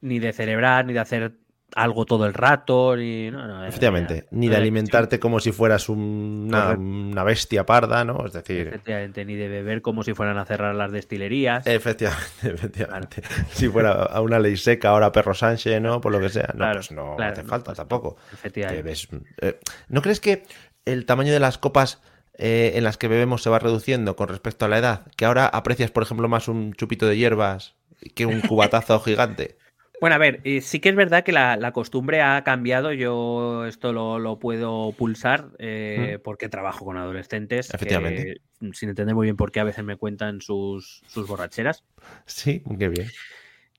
Ni 0.00 0.18
de 0.18 0.32
celebrar, 0.32 0.86
ni 0.86 0.92
de 0.92 1.00
hacer 1.00 1.32
algo 1.74 2.06
todo 2.06 2.26
el 2.26 2.34
rato, 2.34 2.96
ni. 2.96 3.30
no, 3.30 3.46
no, 3.46 3.64
Efectivamente, 3.66 4.26
no, 4.30 4.38
ni 4.38 4.48
de 4.48 4.56
alimentarte 4.56 5.20
como 5.20 5.38
si 5.38 5.52
fueras 5.52 5.88
un- 5.88 6.46
una, 6.48 6.70
una 6.70 7.22
bestia 7.24 7.66
parda, 7.66 8.04
¿no? 8.04 8.24
Es 8.26 8.32
decir, 8.32 8.68
Efectivamente, 8.68 9.24
ni 9.24 9.34
de 9.34 9.48
beber 9.48 9.82
como 9.82 10.02
si 10.02 10.14
fueran 10.14 10.38
a 10.38 10.44
cerrar 10.46 10.74
las 10.74 10.90
destilerías. 10.92 11.66
efectivamente, 11.66 12.26
efectivamente. 12.42 13.22
Si 13.50 13.68
fuera 13.68 13.92
a 13.92 14.20
una 14.22 14.38
ley 14.38 14.56
seca, 14.56 14.88
ahora 14.90 15.12
perro 15.12 15.34
Sánchez, 15.34 15.80
¿no? 15.80 16.00
Por 16.00 16.12
lo 16.12 16.20
que 16.20 16.30
sea. 16.30 16.48
No, 16.54 16.58
Claro, 16.58 16.74
pues 16.78 16.90
no 16.92 17.16
claro, 17.16 17.32
hace 17.32 17.42
falta 17.44 17.64
pues 17.66 17.76
tampoco. 17.76 18.16
efectivamente. 18.32 18.82
Ves- 18.82 19.08
eh, 19.42 19.60
¿No 19.88 20.00
crees 20.02 20.20
que 20.20 20.44
el 20.86 21.04
tamaño 21.06 21.32
de 21.32 21.40
las 21.40 21.58
copas 21.58 22.00
eh, 22.38 22.72
en 22.76 22.84
las 22.84 22.96
que 22.96 23.08
bebemos 23.08 23.42
se 23.42 23.50
va 23.50 23.58
reduciendo 23.58 24.16
con 24.16 24.28
respecto 24.28 24.64
a 24.64 24.68
la 24.68 24.78
edad? 24.78 25.06
Que 25.16 25.26
ahora 25.26 25.46
aprecias, 25.46 25.90
por 25.90 26.02
ejemplo, 26.02 26.28
más 26.28 26.48
un 26.48 26.72
chupito 26.72 27.06
de 27.06 27.16
hierbas 27.18 27.74
que 28.14 28.24
un 28.26 28.40
cubatazo 28.40 28.98
gigante. 29.04 29.58
Bueno, 30.00 30.14
a 30.14 30.18
ver, 30.18 30.40
eh, 30.44 30.60
sí 30.60 30.78
que 30.80 30.90
es 30.90 30.94
verdad 30.96 31.24
que 31.24 31.32
la, 31.32 31.56
la 31.56 31.72
costumbre 31.72 32.22
ha 32.22 32.42
cambiado. 32.44 32.92
Yo 32.92 33.66
esto 33.66 33.92
lo, 33.92 34.18
lo 34.18 34.38
puedo 34.38 34.92
pulsar 34.92 35.48
eh, 35.58 36.18
porque 36.22 36.48
trabajo 36.48 36.84
con 36.84 36.96
adolescentes. 36.96 37.68
que, 37.68 37.76
Efectivamente. 37.76 38.40
sin 38.72 38.90
entender 38.90 39.14
muy 39.14 39.26
bien 39.26 39.36
por 39.36 39.50
qué 39.50 39.60
a 39.60 39.64
veces 39.64 39.84
me 39.84 39.96
cuentan 39.96 40.40
sus, 40.40 41.02
sus 41.06 41.26
borracheras. 41.26 41.84
Sí, 42.26 42.62
qué 42.78 42.88
bien. 42.88 43.08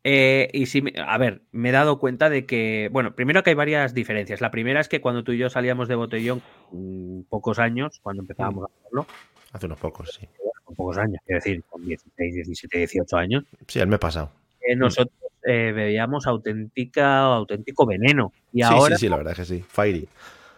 Eh, 0.04 0.50
y 0.54 0.66
sí, 0.66 0.84
a 1.06 1.18
ver, 1.18 1.42
me 1.52 1.70
he 1.70 1.72
dado 1.74 2.00
cuenta 2.00 2.30
de 2.30 2.46
que, 2.46 2.90
bueno, 2.92 3.16
primero 3.16 3.44
que 3.44 3.52
hay 3.52 3.56
varias 3.56 3.94
diferencias. 3.94 4.42
La 4.42 4.52
primera 4.52 4.80
es 4.80 4.88
que 4.88 5.02
cuando 5.02 5.24
tú 5.24 5.34
y 5.34 5.38
yo 5.38 5.50
salíamos 5.50 5.88
de 5.88 5.96
botellón, 5.96 6.42
mm, 6.72 7.22
pocos 7.30 7.60
años, 7.60 8.00
cuando 8.02 8.22
empezábamos 8.24 8.70
a 8.70 8.74
hacerlo, 8.80 9.06
Hace 9.52 9.66
unos 9.66 9.80
pocos, 9.80 10.12
sí. 10.20 10.28
con 10.64 10.76
pocos 10.76 10.98
años, 11.00 11.20
quiero 11.26 11.40
decir, 11.40 11.64
con 11.70 11.84
16, 11.84 12.36
17, 12.36 12.78
18 12.78 13.18
años, 13.18 13.44
Sí, 13.68 13.80
el 13.80 13.88
mes 13.88 14.00
pasado. 14.00 14.32
nosotros 14.78 15.29
eh, 15.44 15.72
bebíamos 15.74 16.28
auténtica, 16.28 17.22
auténtico 17.22 17.86
veneno. 17.86 18.34
Y 18.52 18.64
sí, 18.64 18.64
ahora 18.64 18.96
sí, 18.96 19.02
sí, 19.02 19.10
la 19.10 19.18
verdad 19.18 19.34
es 19.34 19.40
que 19.40 19.46
sí. 19.46 19.66
Fiery. 19.68 20.08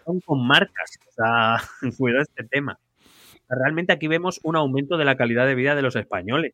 son 0.06 0.20
con 0.22 0.46
marcas. 0.46 1.00
O 1.10 1.12
sea, 1.12 1.58
cuidado 1.98 2.24
este 2.24 2.44
tema. 2.44 2.80
Realmente 3.50 3.92
aquí 3.92 4.08
vemos 4.08 4.40
un 4.44 4.56
aumento 4.56 4.98
de 4.98 5.06
la 5.06 5.18
calidad 5.18 5.46
de 5.46 5.56
vida 5.56 5.76
de 5.76 5.82
los 5.82 5.96
españoles. 5.96 6.54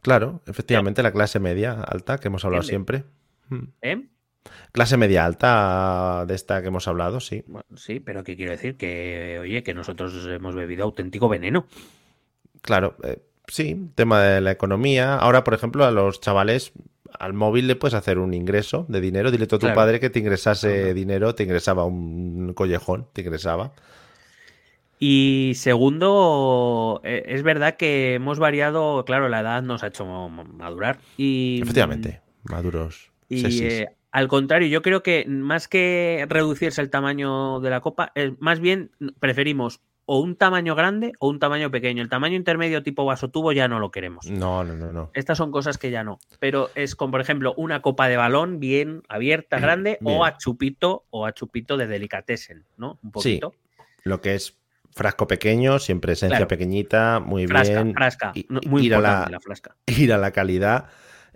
Claro, 0.00 0.40
efectivamente, 0.46 1.02
la 1.02 1.12
clase 1.12 1.40
media 1.40 1.72
alta 1.82 2.18
que 2.18 2.28
hemos 2.28 2.44
hablado 2.44 2.62
¿Entiendes? 2.62 3.02
siempre. 3.02 3.18
Mm. 3.48 3.68
¿eh? 3.82 4.08
Clase 4.72 4.96
media 4.96 5.24
alta 5.24 6.24
de 6.26 6.34
esta 6.34 6.62
que 6.62 6.68
hemos 6.68 6.88
hablado, 6.88 7.20
sí. 7.20 7.44
Bueno, 7.46 7.66
sí, 7.76 8.00
pero 8.00 8.24
¿qué 8.24 8.36
quiero 8.36 8.52
decir? 8.52 8.76
Que, 8.76 9.38
oye, 9.40 9.62
que 9.62 9.74
nosotros 9.74 10.26
hemos 10.26 10.54
bebido 10.54 10.84
auténtico 10.84 11.28
veneno. 11.28 11.66
Claro, 12.62 12.96
eh, 13.02 13.20
sí, 13.46 13.90
tema 13.94 14.22
de 14.22 14.40
la 14.40 14.50
economía. 14.50 15.16
Ahora, 15.16 15.44
por 15.44 15.54
ejemplo, 15.54 15.84
a 15.84 15.90
los 15.90 16.20
chavales 16.20 16.72
al 17.18 17.32
móvil 17.32 17.66
le 17.66 17.76
puedes 17.76 17.94
hacer 17.94 18.18
un 18.18 18.34
ingreso 18.34 18.86
de 18.88 19.00
dinero. 19.00 19.30
Dile 19.30 19.44
a 19.44 19.48
tu 19.48 19.58
Claro. 19.58 19.74
padre 19.74 20.00
que 20.00 20.10
te 20.10 20.18
ingresase 20.18 20.94
dinero, 20.94 21.34
te 21.34 21.42
ingresaba 21.44 21.84
un 21.84 22.52
collejón, 22.54 23.06
te 23.12 23.22
ingresaba. 23.22 23.72
Y 25.00 25.52
segundo, 25.54 27.00
eh, 27.04 27.22
es 27.26 27.42
verdad 27.42 27.76
que 27.76 28.14
hemos 28.14 28.38
variado, 28.38 29.04
claro, 29.04 29.28
la 29.28 29.40
edad 29.40 29.62
nos 29.62 29.84
ha 29.84 29.88
hecho 29.88 30.04
madurar. 30.06 30.98
Y, 31.16 31.60
Efectivamente, 31.62 32.20
maduros. 32.44 33.12
Y 33.28 33.62
eh, 33.62 33.88
al 34.10 34.26
contrario, 34.26 34.66
yo 34.68 34.82
creo 34.82 35.02
que 35.04 35.24
más 35.28 35.68
que 35.68 36.26
reducirse 36.28 36.80
el 36.80 36.90
tamaño 36.90 37.60
de 37.60 37.70
la 37.70 37.80
copa, 37.80 38.10
es 38.16 38.32
más 38.40 38.58
bien 38.58 38.90
preferimos 39.20 39.80
o 40.10 40.20
un 40.20 40.36
tamaño 40.36 40.74
grande 40.74 41.12
o 41.18 41.28
un 41.28 41.38
tamaño 41.38 41.70
pequeño. 41.70 42.02
El 42.02 42.08
tamaño 42.08 42.34
intermedio 42.34 42.82
tipo 42.82 43.04
vasotubo 43.04 43.52
ya 43.52 43.68
no 43.68 43.78
lo 43.78 43.90
queremos. 43.90 44.24
No, 44.26 44.64
no, 44.64 44.74
no, 44.74 44.90
no. 44.90 45.10
Estas 45.12 45.36
son 45.36 45.50
cosas 45.52 45.76
que 45.76 45.90
ya 45.90 46.02
no. 46.02 46.18
Pero 46.40 46.70
es 46.74 46.96
como, 46.96 47.10
por 47.10 47.20
ejemplo, 47.20 47.52
una 47.58 47.82
copa 47.82 48.08
de 48.08 48.16
balón 48.16 48.58
bien 48.58 49.02
abierta, 49.10 49.58
grande, 49.60 49.98
Bien. 50.00 50.16
o 50.18 50.24
a 50.24 50.38
chupito, 50.38 51.04
o 51.10 51.26
a 51.26 51.32
chupito 51.32 51.76
de 51.76 51.86
delicatessen, 51.88 52.64
¿no? 52.78 52.92
Un 53.02 53.10
Sí, 53.20 53.38
poquito. 53.38 53.54
lo 54.04 54.22
que 54.22 54.34
es 54.34 54.56
frasco 54.94 55.26
pequeño, 55.26 55.78
siempre 55.78 56.14
esencia 56.14 56.38
Claro. 56.38 56.48
pequeñita, 56.48 57.20
muy 57.20 57.46
Frasca, 57.46 57.82
bien. 57.82 57.94
frasca. 57.94 58.32
No, 58.48 58.60
muy 58.66 58.86
ir 58.86 58.94
a 58.94 59.00
la 59.00 59.38
frasca. 59.40 59.76
ir 59.86 60.12
a 60.14 60.16
la 60.18 60.30
calidad 60.32 60.86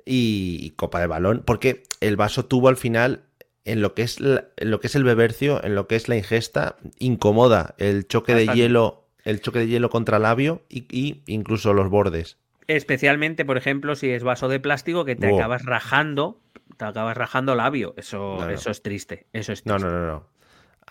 y, 0.06 0.58
y 0.62 0.70
copa 0.70 0.98
de 1.00 1.06
balón, 1.08 1.42
porque 1.46 1.82
el 2.00 2.16
vaso 2.16 2.46
tubo 2.46 2.68
al 2.68 2.78
final, 2.78 3.24
en 3.64 3.80
lo 3.82 3.94
que 3.94 4.02
es 4.02 4.20
la- 4.20 4.46
en 4.56 4.70
lo 4.70 4.80
que 4.80 4.86
es 4.88 4.94
el 4.94 5.04
bebercio, 5.04 5.62
en 5.64 5.74
lo 5.74 5.86
que 5.86 5.96
es 5.96 6.08
la 6.08 6.16
ingesta, 6.16 6.76
incomoda 6.98 7.74
el 7.78 8.06
choque 8.08 8.34
de 8.34 8.46
hielo, 8.48 9.04
el 9.24 9.40
choque 9.40 9.60
de 9.60 9.68
hielo 9.68 9.88
contra 9.90 10.18
labio 10.18 10.62
y, 10.68 10.86
y 10.90 11.22
incluso 11.26 11.72
los 11.72 11.88
bordes. 11.88 12.38
Especialmente, 12.68 13.44
por 13.44 13.56
ejemplo, 13.56 13.94
si 13.96 14.10
es 14.10 14.22
vaso 14.24 14.48
de 14.48 14.60
plástico 14.60 15.04
que 15.04 15.16
te 15.16 15.28
Wow. 15.28 15.38
acabas 15.38 15.64
rajando, 15.64 16.40
te 16.76 16.84
acabas 16.84 17.16
rajando 17.16 17.54
labio. 17.54 17.94
Eso, 17.96 18.36
No, 18.40 18.46
no. 18.46 18.50
eso 18.50 18.70
es 18.70 18.82
triste. 18.82 19.26
Eso 19.32 19.52
es 19.52 19.66
no, 19.66 19.78
no, 19.78 19.90
no. 19.90 20.26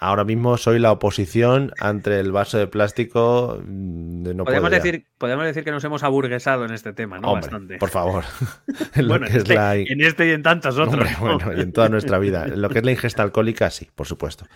Ahora 0.03 0.23
mismo 0.23 0.57
soy 0.57 0.80
la 0.80 0.91
oposición 0.91 1.73
ante 1.80 2.19
el 2.19 2.32
vaso 2.32 2.57
de 2.57 2.65
plástico. 2.65 3.61
mm, 3.64 4.23
de 4.23 4.34
no 4.34 4.45
podemos, 4.45 4.72
decir, 4.72 5.06
podemos 5.19 5.45
decir 5.45 5.64
que 5.64 5.69
nos 5.69 5.84
hemos 5.84 6.02
aburguesado 6.02 6.65
en 6.65 6.72
este 6.73 6.91
tema, 6.91 7.19
¿no? 7.19 7.28
Hombre, 7.28 7.41
Bastante. 7.44 7.78
por 7.78 7.90
favor. 7.91 8.23
En 8.95 9.07
bueno, 9.07 9.28
que 9.28 9.34
en 9.34 9.38
es 9.38 9.44
este, 9.44 9.53
la- 9.56 9.76
en 9.76 10.02
este 10.02 10.28
y 10.28 10.32
en 10.32 10.41
tantos 10.41 10.76
otros. 10.80 10.95
Hombre, 10.95 11.11
¿no? 11.11 11.19
bueno, 11.38 11.53
y 11.56 11.61
en 11.61 11.72
toda 11.72 11.88
nuestra 11.88 12.18
vida. 12.18 12.45
En 12.45 12.60
Lo 12.64 12.69
que 12.69 12.80
es 12.80 12.84
la 12.86 12.91
ingesta 12.91 13.22
alcohólica, 13.22 13.69
sí, 13.69 13.90
por 13.94 14.07
supuesto. 14.07 14.48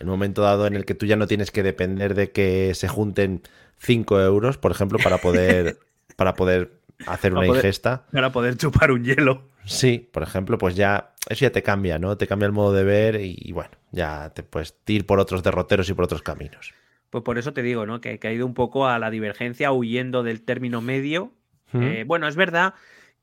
En 0.00 0.08
un 0.08 0.12
momento 0.12 0.40
dado 0.40 0.66
en 0.66 0.74
el 0.74 0.86
que 0.86 0.94
tú 0.94 1.04
ya 1.04 1.16
no 1.16 1.26
tienes 1.26 1.50
que 1.50 1.62
depender 1.62 2.14
de 2.14 2.30
que 2.32 2.72
se 2.74 2.88
junten 2.88 3.42
5 3.80 4.20
euros, 4.22 4.56
por 4.56 4.72
ejemplo, 4.72 4.98
para 5.04 5.18
poder, 5.18 5.76
para 6.16 6.32
poder 6.34 6.80
hacer 7.06 7.32
Para 7.32 7.40
una 7.40 7.46
poder- 7.48 7.64
ingesta. 7.64 8.06
Para 8.12 8.32
poder 8.32 8.56
chupar 8.56 8.90
un 8.92 9.04
hielo. 9.04 9.48
Sí, 9.64 10.08
por 10.12 10.22
ejemplo, 10.22 10.58
pues 10.58 10.74
ya, 10.76 11.14
eso 11.28 11.40
ya 11.46 11.50
te 11.50 11.62
cambia, 11.62 11.98
¿no? 11.98 12.16
Te 12.16 12.26
cambia 12.26 12.46
el 12.46 12.52
modo 12.52 12.72
de 12.72 12.84
ver 12.84 13.20
y, 13.20 13.34
y 13.38 13.52
bueno, 13.52 13.70
ya 13.92 14.30
te 14.34 14.42
puedes 14.42 14.76
ir 14.86 15.06
por 15.06 15.20
otros 15.20 15.42
derroteros 15.42 15.88
y 15.88 15.94
por 15.94 16.04
otros 16.04 16.22
caminos. 16.22 16.74
Pues 17.10 17.24
por 17.24 17.38
eso 17.38 17.52
te 17.52 17.62
digo, 17.62 17.86
¿no? 17.86 18.00
Que, 18.00 18.18
que 18.18 18.28
ha 18.28 18.32
ido 18.32 18.44
un 18.44 18.54
poco 18.54 18.88
a 18.88 18.98
la 18.98 19.10
divergencia, 19.10 19.70
huyendo 19.72 20.22
del 20.22 20.42
término 20.42 20.80
medio. 20.80 21.32
Eh, 21.72 22.04
bueno, 22.06 22.28
es 22.28 22.36
verdad 22.36 22.74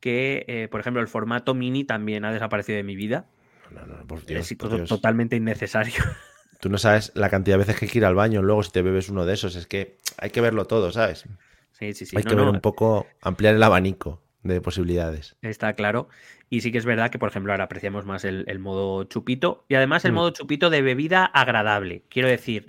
que, 0.02 0.43
eh, 0.48 0.68
por 0.69 0.80
ejemplo, 0.81 1.02
el 1.02 1.07
formato 1.07 1.53
mini 1.53 1.84
también 1.85 2.26
ha 2.26 2.34
desaparecido 2.34 2.76
de 2.77 2.84
mi 2.84 2.95
vida. 2.98 3.26
No, 3.69 3.85
no, 3.85 4.06
por 4.07 4.26
Dios, 4.26 4.52
es 4.52 4.57
por 4.57 4.69
to- 4.69 4.76
Dios. 4.77 4.89
totalmente 4.89 5.35
innecesario. 5.38 5.93
Tú 6.60 6.69
no 6.69 6.77
sabes 6.77 7.11
la 7.15 7.30
cantidad 7.30 7.56
de 7.56 7.60
veces 7.65 7.77
que 7.80 7.85
hay 7.85 7.91
que 7.91 7.98
ir 7.99 8.06
al 8.06 8.15
baño 8.15 8.41
luego 8.41 8.61
si 8.64 8.72
te 8.72 8.81
bebes 8.81 9.10
uno 9.10 9.26
de 9.26 9.34
esos. 9.35 9.56
Es 9.56 9.68
que 9.68 9.98
hay 10.18 10.30
que 10.31 10.41
verlo 10.41 10.65
todo, 10.65 10.91
¿sabes? 10.91 11.26
Sí, 11.82 11.94
sí, 11.94 12.06
sí. 12.06 12.16
hay 12.18 12.24
no, 12.24 12.30
que 12.30 12.36
ver 12.36 12.45
no, 12.45 12.52
un 12.52 12.62
poco, 12.62 13.08
ampliar 13.22 13.56
el 13.56 13.64
abanico 13.64 14.22
de 14.44 14.62
posibilidades. 14.62 15.36
Está 15.41 15.74
claro. 15.74 16.08
Y 16.49 16.62
sí 16.62 16.72
que 16.72 16.78
es 16.78 16.86
verdad 16.86 17.10
que, 17.12 17.18
por 17.20 17.30
ejemplo, 17.30 17.52
ahora 17.53 17.64
apreciamos 17.66 18.06
más 18.06 18.24
el, 18.24 18.44
el 18.48 18.60
modo 18.60 19.03
chupito. 19.06 19.66
Y 19.68 19.76
además 19.76 20.06
el 20.06 20.12
Mm. 20.12 20.16
modo 20.16 20.30
chupito 20.32 20.70
de 20.70 20.82
bebida 20.82 21.26
agradable. 21.26 22.03
Quiero 22.10 22.28
decir. 22.30 22.68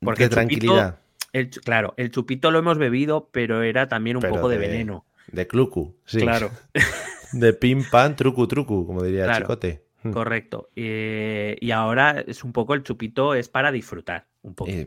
Porque 0.00 0.22
de 0.22 0.24
el 0.24 0.30
chupito- 0.30 0.34
tranquilidad. 0.34 0.98
el 1.32 1.50
chu- 1.50 1.60
claro, 1.62 1.94
el 1.96 2.10
chupito 2.10 2.50
lo 2.50 2.58
hemos 2.58 2.78
bebido, 2.78 3.28
pero 3.32 3.62
era 3.62 3.86
también 3.88 4.16
un 4.16 4.22
Pero 4.22 4.34
poco 4.34 4.48
de, 4.48 4.58
de- 4.58 4.66
veneno. 4.68 5.04
De 5.30 5.46
clucu, 5.46 5.94
sí. 6.04 6.18
Claro, 6.20 6.50
De 7.32 7.52
pim 7.52 7.82
pam, 7.90 8.14
trucu 8.16 8.46
trucu, 8.46 8.86
como 8.86 9.02
diría 9.02 9.24
Claro. 9.24 9.44
Chicote. 9.46 9.82
Mm. 10.04 10.10
correcto. 10.12 10.68
Eh, 10.76 11.56
y 11.60 11.70
ahora 11.70 12.22
es 12.26 12.44
un 12.44 12.52
poco 12.52 12.74
el 12.74 12.82
chupito, 12.82 13.34
es 13.34 13.48
para 13.48 13.72
disfrutar 13.72 14.26
un 14.42 14.54
poco. 14.54 14.70
Eh, 14.70 14.86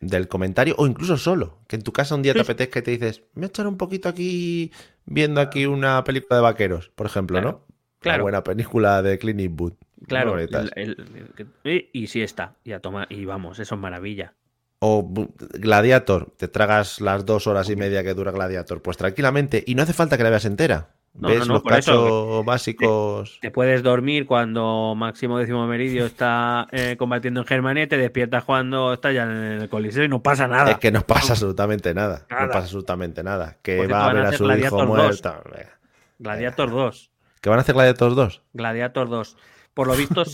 del 0.00 0.28
comentario, 0.28 0.74
o 0.78 0.86
incluso 0.86 1.16
solo, 1.18 1.58
que 1.68 1.76
en 1.76 1.82
tu 1.82 1.92
casa 1.92 2.14
un 2.14 2.22
día 2.22 2.32
te 2.32 2.40
apetezca 2.40 2.78
y 2.78 2.82
te 2.82 2.90
dices, 2.92 3.20
me 3.34 3.40
voy 3.40 3.44
a 3.44 3.46
echar 3.48 3.66
un 3.66 3.76
poquito 3.76 4.08
aquí 4.08 4.72
viendo 5.04 5.40
aquí 5.40 5.66
una 5.66 6.02
película 6.04 6.36
de 6.36 6.42
vaqueros, 6.42 6.90
por 6.94 7.06
ejemplo, 7.06 7.38
Claro, 7.40 7.50
¿no? 7.68 7.74
claro. 7.98 8.16
Una 8.16 8.22
buena 8.22 8.44
película 8.44 9.02
de 9.02 9.18
Clint 9.18 9.40
Eastwood. 9.40 9.74
Claro, 10.08 10.32
Muy 10.32 10.46
bonitas. 10.46 10.70
el- 10.74 10.96
el- 11.36 11.48
el- 11.64 11.88
y, 11.92 12.06
sí 12.06 12.22
está, 12.22 12.56
y 12.64 12.72
a 12.72 12.80
tomar, 12.80 13.06
y 13.12 13.24
vamos, 13.26 13.58
eso 13.58 13.74
es 13.74 13.80
maravilla. 13.80 14.34
O 14.78 15.06
Gladiator, 15.52 16.32
te 16.38 16.48
tragas 16.48 17.02
las 17.02 17.26
dos 17.26 17.46
horas 17.46 17.68
y 17.68 17.76
media 17.76 18.02
que 18.02 18.14
dura 18.14 18.32
Gladiator, 18.32 18.80
pues 18.80 18.96
tranquilamente, 18.96 19.62
y 19.66 19.74
no 19.74 19.82
hace 19.82 19.92
falta 19.92 20.16
que 20.16 20.22
la 20.22 20.30
veas 20.30 20.46
entera. 20.46 20.94
No, 21.14 21.28
Ves 21.28 21.40
no, 21.40 21.46
no, 21.46 21.52
los 21.54 21.62
por 21.62 21.72
eso, 21.72 21.92
cachos 21.92 22.44
básicos. 22.44 23.38
Te 23.40 23.50
puedes 23.50 23.82
dormir 23.82 24.26
cuando 24.26 24.94
Máximo 24.96 25.38
Décimo 25.38 25.66
Meridio 25.66 26.06
está 26.06 26.68
eh, 26.70 26.96
combatiendo 26.96 27.40
en 27.40 27.46
Germania 27.46 27.82
y 27.82 27.86
te 27.88 27.98
despiertas 27.98 28.44
cuando 28.44 28.92
está 28.92 29.10
ya 29.10 29.24
en 29.24 29.30
el 29.30 29.68
Coliseo 29.68 30.04
y 30.04 30.08
no 30.08 30.22
pasa 30.22 30.46
nada. 30.46 30.70
Es 30.70 30.78
que 30.78 30.92
no 30.92 31.02
pasa 31.02 31.32
absolutamente 31.32 31.92
nada. 31.94 32.26
Nada. 32.30 32.42
No 32.42 32.48
pasa 32.48 32.60
absolutamente 32.60 33.22
nada. 33.22 33.56
Que 33.62 33.76
cierto, 33.76 33.94
va 33.94 34.10
a 34.10 34.12
ver 34.12 34.26
a 34.26 34.32
su 34.32 34.44
hijo 34.44 34.44
Gladiator 34.44 34.86
2. 34.86 34.88
muerto. 34.88 35.42
Gladiator 36.18 36.70
2. 36.70 37.10
¿Que 37.40 37.50
van 37.50 37.58
a 37.58 37.62
hacer 37.62 37.74
Gladiator 37.74 38.14
2? 38.14 38.42
Gladiator 38.52 39.08
2. 39.08 39.36
Por 39.80 39.86
lo 39.88 39.96
visto, 39.96 40.24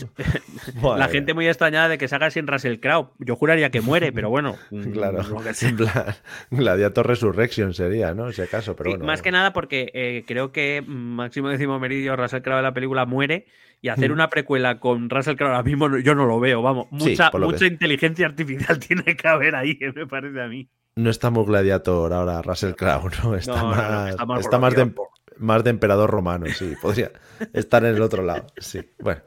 la 0.97 1.07
gente 1.07 1.33
muy 1.33 1.47
extrañada 1.47 1.87
de 1.87 1.97
que 1.97 2.09
se 2.09 2.15
haga 2.15 2.29
sin 2.29 2.47
Russell 2.47 2.79
Crowe. 2.81 3.11
Yo 3.19 3.37
juraría 3.37 3.69
que 3.71 3.79
muere, 3.79 4.11
pero 4.11 4.29
bueno. 4.29 4.57
mm, 4.71 4.91
Claro, 4.91 5.23
Gladiator 6.51 7.07
Resurrection 7.07 7.73
sería, 7.73 8.13
¿no? 8.13 8.31
Si 8.33 8.41
acaso, 8.41 8.75
pero 8.75 8.89
Sí, 8.89 8.97
bueno. 8.97 9.05
más 9.05 9.21
que 9.21 9.31
nada 9.31 9.53
porque 9.53 9.89
eh, 9.93 10.25
creo 10.27 10.51
que 10.51 10.83
Máximo 10.85 11.47
Décimo 11.47 11.79
Meridio, 11.79 12.17
Russell 12.17 12.41
Crowe 12.41 12.57
de 12.57 12.63
la 12.63 12.73
película 12.73 13.05
muere 13.05 13.45
y 13.81 13.87
hacer 13.87 14.09
Mm. 14.09 14.13
una 14.13 14.29
precuela 14.29 14.79
con 14.81 15.09
Russell 15.09 15.35
Crowe 15.37 15.51
ahora 15.51 15.63
mismo 15.63 15.97
yo 15.99 16.13
no 16.13 16.25
lo 16.25 16.41
veo, 16.41 16.61
vamos. 16.61 16.87
Mucha, 16.91 17.31
mucha 17.39 17.65
inteligencia 17.67 18.25
artificial 18.25 18.79
tiene 18.79 19.15
que 19.15 19.27
haber 19.29 19.55
ahí, 19.55 19.79
me 19.95 20.07
parece 20.07 20.41
a 20.41 20.47
mí. 20.47 20.69
No 20.97 21.09
está 21.09 21.29
muy 21.29 21.45
Gladiator 21.45 22.11
ahora, 22.11 22.41
Russell 22.41 22.73
Crowe, 22.73 23.09
¿no? 23.23 23.35
Está 23.35 23.61
No, 23.61 24.07
está 24.09 24.25
más 24.25 24.39
está 24.41 24.59
más 24.59 24.75
de, 24.75 24.87
por- 24.87 25.07
más 25.37 25.63
de 25.63 25.69
emperador 25.69 26.09
romano, 26.09 26.47
sí. 26.47 26.73
Podría 26.81 27.11
estar 27.53 27.85
en 27.85 27.95
el 27.95 28.01
otro 28.01 28.23
lado, 28.23 28.47
sí. 28.57 28.81
Bueno, 28.99 29.21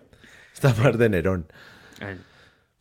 Está 0.63 0.75
más 0.83 0.99
de 0.99 1.09
Nerón. 1.09 1.47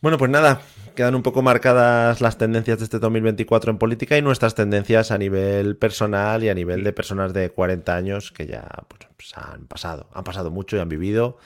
Bueno, 0.02 0.18
pues 0.18 0.30
nada, 0.30 0.62
quedan 0.96 1.16
un 1.16 1.24
poco 1.24 1.42
marcadas 1.42 2.20
las 2.20 2.38
tendencias 2.38 2.80
de 2.80 2.84
este 2.84 3.00
2024 3.00 3.72
en 3.72 3.78
política 3.78 4.18
y 4.18 4.22
nuestras 4.22 4.54
tendencias 4.54 5.12
a 5.12 5.18
nivel 5.18 5.78
personal 5.78 6.44
y 6.44 6.50
a 6.50 6.54
nivel 6.54 6.84
de 6.84 6.92
personas 6.92 7.34
de 7.34 7.50
40 7.52 7.96
años 7.96 8.34
que 8.34 8.48
ya 8.48 8.68
pues, 8.90 9.02
pues, 9.16 9.38
han 9.38 9.66
pasado, 9.68 10.10
han 10.14 10.26
pasado 10.26 10.52
mucho 10.52 10.76
y 10.76 10.80
han 10.80 10.90
vivido 10.90 11.38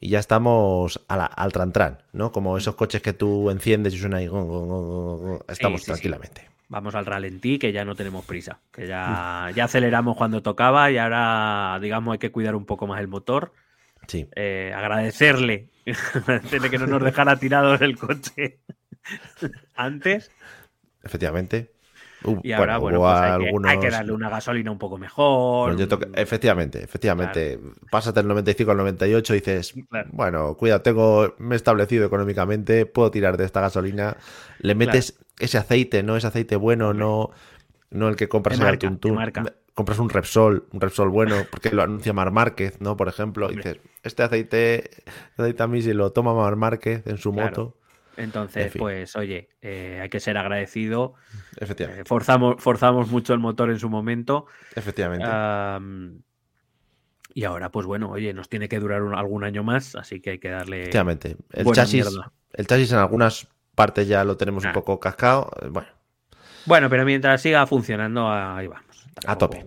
y 0.00 0.08
ya 0.08 0.18
estamos 0.18 1.04
a 1.06 1.16
la- 1.16 1.26
al 1.26 1.52
trantran, 1.52 1.98
¿no? 2.12 2.32
Como 2.32 2.58
esos 2.58 2.74
coches 2.74 3.00
que 3.00 3.12
tú 3.12 3.48
enciendes 3.50 3.94
y 3.94 3.98
suena 3.98 4.20
gon. 4.26 5.40
estamos 5.48 5.80
sí, 5.82 5.84
sí. 5.86 5.92
tranquilamente. 5.92 6.48
Vamos 6.68 6.96
al 6.96 7.06
ralentí, 7.06 7.60
que 7.60 7.70
ya 7.70 7.84
no 7.84 7.94
tenemos 7.94 8.24
prisa. 8.24 8.58
Que 8.72 8.88
ya, 8.88 9.52
ya 9.54 9.64
aceleramos 9.64 10.16
cuando 10.16 10.42
tocaba 10.42 10.90
y 10.90 10.98
ahora, 10.98 11.78
digamos, 11.80 12.12
hay 12.14 12.18
que 12.18 12.32
cuidar 12.32 12.56
un 12.56 12.66
poco 12.66 12.88
más 12.88 12.98
el 13.00 13.06
motor. 13.06 13.52
Sí, 14.06 14.28
Eh, 14.36 14.72
agradecerle, 14.74 15.70
agradecerle 16.14 16.70
que 16.70 16.78
no 16.78 16.86
nos 16.86 17.02
dejara 17.02 17.36
tirados 17.38 17.80
el 17.80 17.96
coche 17.98 18.60
antes. 19.76 20.30
efectivamente. 21.02 21.72
Uh, 22.24 22.40
Y 22.42 22.52
ahora, 22.52 22.78
bueno, 22.78 22.98
pues 23.00 23.12
hay, 23.12 23.38
que, 23.38 23.46
algunos- 23.46 23.70
hay 23.70 23.78
que 23.78 23.90
darle 23.90 24.12
una 24.12 24.30
gasolina 24.30 24.70
un 24.70 24.78
poco 24.78 24.96
mejor. 24.98 25.74
Bueno, 25.74 25.78
yo 25.78 25.86
toque- 25.86 26.08
efectivamente, 26.14 26.82
efectivamente. 26.82 27.60
Pásate 27.90 28.20
el 28.20 28.26
95 28.26 28.70
al 28.72 28.78
98 28.78 29.34
y 29.34 29.38
dices, 29.38 29.74
Claro. 29.90 30.08
bueno, 30.12 30.56
cuidado, 30.56 30.80
tengo, 30.82 31.34
me 31.38 31.54
he 31.54 31.56
establecido 31.56 32.06
económicamente, 32.06 32.86
puedo 32.86 33.10
tirar 33.10 33.36
de 33.36 33.44
esta 33.44 33.60
gasolina. 33.60 34.16
Le 34.58 34.74
metes 34.74 35.18
ese 35.38 35.58
aceite, 35.58 36.02
¿no? 36.02 36.16
Ese 36.16 36.26
aceite 36.26 36.56
bueno, 36.56 36.94
no, 36.94 37.30
no 37.90 38.08
el 38.08 38.16
que 38.16 38.28
compras 38.28 38.58
en 38.58 38.66
el 38.66 38.78
Tuntún. 38.78 39.18
Compras 39.76 39.98
un 39.98 40.08
Repsol, 40.08 40.66
un 40.72 40.80
Repsol 40.80 41.10
bueno, 41.10 41.44
porque 41.50 41.68
lo 41.70 41.82
anuncia 41.82 42.14
Mar 42.14 42.30
Márquez, 42.30 42.80
¿no? 42.80 42.96
Por 42.96 43.08
ejemplo, 43.08 43.52
y 43.52 43.56
dices, 43.56 43.78
este 44.02 44.22
aceite, 44.22 45.02
este 45.04 45.42
aceite 45.42 45.62
a 45.62 45.66
mí 45.66 45.82
si 45.82 45.92
lo 45.92 46.12
toma 46.12 46.32
Mar 46.32 46.56
Márquez 46.56 47.06
en 47.06 47.18
su 47.18 47.30
Claro. 47.30 47.48
moto. 47.50 47.78
Entonces, 48.16 48.64
En 48.64 48.70
fin. 48.72 48.80
pues, 48.80 49.14
oye, 49.16 49.50
eh, 49.60 49.98
hay 50.02 50.08
que 50.08 50.18
ser 50.18 50.38
agradecido. 50.38 51.12
Efectivamente. 51.58 52.00
Eh, 52.00 52.04
forzamos, 52.06 52.56
forzamos 52.58 53.10
mucho 53.10 53.34
el 53.34 53.38
motor 53.38 53.68
en 53.68 53.78
su 53.78 53.90
momento. 53.90 54.46
efectivamente. 54.74 55.26
Am, 55.28 56.22
y 57.34 57.44
ahora, 57.44 57.70
pues 57.70 57.84
bueno, 57.84 58.08
oye, 58.10 58.32
nos 58.32 58.48
tiene 58.48 58.70
que 58.70 58.78
durar 58.80 59.02
un- 59.02 59.14
algún 59.14 59.44
año 59.44 59.62
más, 59.62 59.94
así 59.94 60.20
que 60.22 60.30
hay 60.30 60.38
que 60.38 60.48
darle. 60.48 60.80
Efectivamente. 60.84 61.36
El 61.52 61.66
chasis, 61.72 62.10
mierda. 62.10 62.32
el 62.54 62.66
chasis 62.66 62.92
en 62.92 62.98
algunas 62.98 63.46
partes 63.74 64.08
ya 64.08 64.24
lo 64.24 64.38
tenemos 64.38 64.64
un 64.64 64.72
poco 64.72 64.98
cascado. 64.98 65.50
eh, 65.60 65.66
Bueno, 65.68 65.88
Bueno, 66.64 66.88
pero 66.88 67.04
mientras 67.04 67.42
siga 67.42 67.66
funcionando, 67.66 68.26
ahí 68.32 68.66
vamos. 68.68 68.85
A 69.26 69.38
tope. 69.38 69.66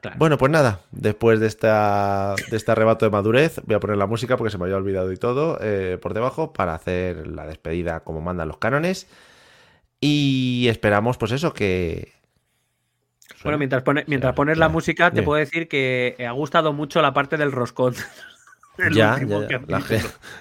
Claro. 0.00 0.16
Bueno, 0.18 0.38
pues 0.38 0.52
nada, 0.52 0.80
después 0.92 1.40
de, 1.40 1.48
esta, 1.48 2.34
de 2.50 2.56
este 2.56 2.70
arrebato 2.70 3.04
de 3.04 3.10
madurez, 3.10 3.60
voy 3.66 3.74
a 3.74 3.80
poner 3.80 3.96
la 3.96 4.06
música 4.06 4.36
porque 4.36 4.50
se 4.52 4.56
me 4.58 4.64
había 4.64 4.76
olvidado 4.76 5.10
y 5.12 5.16
todo 5.16 5.58
eh, 5.60 5.98
por 6.00 6.14
debajo 6.14 6.52
para 6.52 6.74
hacer 6.74 7.26
la 7.26 7.46
despedida 7.46 8.00
como 8.00 8.20
mandan 8.20 8.46
los 8.48 8.58
cánones. 8.58 9.08
Y 10.00 10.66
esperamos, 10.68 11.18
pues 11.18 11.32
eso, 11.32 11.52
que. 11.52 12.12
Bueno, 13.42 13.58
mientras, 13.58 13.82
pone- 13.82 14.04
mientras 14.06 14.34
pones 14.34 14.56
ya. 14.56 14.60
la 14.60 14.68
música, 14.68 15.10
te 15.10 15.22
puedo 15.22 15.38
decir 15.38 15.68
que 15.68 16.14
ha 16.26 16.32
gustado 16.32 16.72
mucho 16.72 17.02
la 17.02 17.12
parte 17.12 17.36
del 17.36 17.52
roscón. 17.52 17.94
Ya, 18.94 19.14
último 19.14 19.42
ya, 19.48 19.60
ya. 19.66 19.80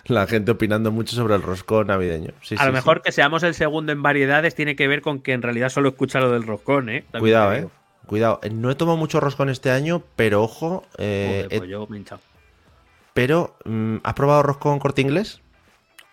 La, 0.06 0.28
gente 0.28 0.52
opinando 0.52 0.92
mucho 0.92 1.16
sobre 1.16 1.34
el 1.34 1.42
roscón 1.42 1.88
navideño. 1.88 2.34
Sí, 2.44 2.54
A 2.54 2.60
sí, 2.60 2.66
lo 2.66 2.72
sí. 2.72 2.72
mejor 2.72 3.02
que 3.02 3.12
seamos 3.12 3.42
el 3.42 3.56
segundo 3.56 3.92
en 3.92 4.04
variedades 4.04 4.54
tiene 4.54 4.76
que 4.76 4.88
ver 4.88 5.02
con 5.02 5.22
que 5.22 5.34
en 5.34 5.42
realidad 5.42 5.70
solo 5.70 5.90
escucha 5.90 6.20
lo 6.20 6.30
del 6.32 6.44
roscón, 6.46 6.90
¿eh? 6.90 7.02
También 7.10 7.20
Cuidado, 7.20 7.54
eh. 7.56 7.68
Cuidado. 8.08 8.40
Eh, 8.42 8.50
No 8.50 8.72
he 8.72 8.76
tomado 8.76 8.98
mucho 8.98 9.20
roscón 9.20 9.50
este 9.50 9.70
año, 9.70 10.02
pero 10.16 10.42
ojo. 10.44 10.84
eh, 10.98 11.28
Joder, 11.44 11.54
he- 11.54 11.58
pues 11.60 11.70
yo 11.70 11.88
me 11.88 11.98
he 11.98 12.00
hinchado. 12.00 12.22
pero, 13.14 13.56
mm, 13.66 13.98
¿has 14.04 14.14
probado 14.14 14.44
roscón 14.44 14.80
corte 14.80 15.02
inglés? 15.02 15.42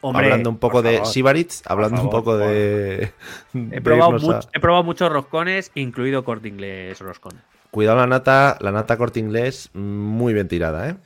Hombre, 0.00 0.26
hablando 0.26 0.50
un 0.50 0.58
poco 0.58 0.82
de 0.82 0.96
favor. 0.98 1.06
Sibarits, 1.12 1.62
hablando 1.66 2.02
un 2.02 2.10
poco 2.10 2.36
de. 2.36 3.12
He 3.54 3.58
de 3.58 3.80
probado, 3.80 4.16
irnos 4.16 4.24
a- 4.24 4.26
much- 4.40 4.48
he 4.52 4.60
probado 4.60 4.84
muchos 4.84 5.10
roscones, 5.10 5.70
incluido 5.74 6.24
corte 6.24 6.48
inglés 6.48 6.98
roscón. 7.00 7.32
Cuidado 7.70 7.96
la 7.98 8.06
nata, 8.06 8.58
la 8.60 8.70
nata 8.70 8.96
corte 8.98 9.18
inglés, 9.20 9.70
muy 9.72 10.34
bien 10.34 10.46
tirada, 10.46 10.90
¿eh? 10.90 10.96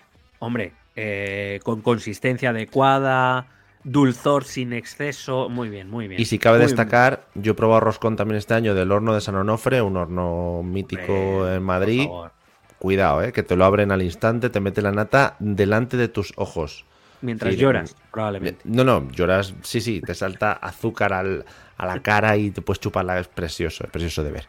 Hombre, 0.41 0.73
eh, 0.97 1.61
con 1.63 1.81
consistencia 1.81 2.51
adecuada, 2.51 3.47
dulzor 3.91 4.45
sin 4.45 4.73
exceso. 4.73 5.49
Muy 5.49 5.69
bien, 5.69 5.89
muy 5.89 6.09
bien. 6.09 6.21
Y 6.21 6.25
si 6.27 6.39
cabe 6.39 6.59
Muy 6.59 6.67
destacar, 6.67 7.27
yo 7.35 7.53
he 7.53 7.55
probado 7.55 7.81
roscón 7.81 8.17
también 8.17 8.39
este 8.39 8.55
año 8.55 8.75
del 8.75 8.93
horno 8.93 9.15
de 9.15 9.21
San 9.21 9.35
Onofre, 9.37 9.83
un 9.83 9.97
horno 9.97 10.63
mítico 10.63 11.13
Hombre, 11.13 11.55
en 11.55 11.59
por 11.59 11.67
Madrid. 11.67 12.07
favor. 12.07 12.33
Cuidado, 12.79 13.23
¿eh? 13.23 13.33
Que 13.33 13.43
te 13.43 13.57
lo 13.57 13.65
abren 13.65 13.91
al 13.91 14.03
instante, 14.03 14.51
te 14.51 14.61
mete 14.61 14.83
la 14.83 14.93
nata 14.93 15.35
delante 15.41 15.97
de 15.97 16.09
tus 16.09 16.33
ojos. 16.37 16.85
Mientras 17.21 17.55
Sí, 17.55 17.61
lloras, 17.61 17.97
probablemente. 18.13 18.61
No, 18.65 18.85
no, 18.85 19.11
lloras, 19.11 19.53
sí, 19.63 19.81
sí, 19.81 20.01
te 20.01 20.15
salta 20.15 20.53
azúcar 20.53 21.13
al- 21.13 21.45
a 21.77 21.87
la 21.87 22.01
cara 22.03 22.37
y 22.37 22.53
te 22.53 22.63
puedes 22.63 22.79
chuparla, 22.79 23.19
es 23.19 23.27
precioso, 23.27 23.83
es 23.85 23.91
precioso 23.91 24.23
de 24.23 24.31
ver. 24.31 24.47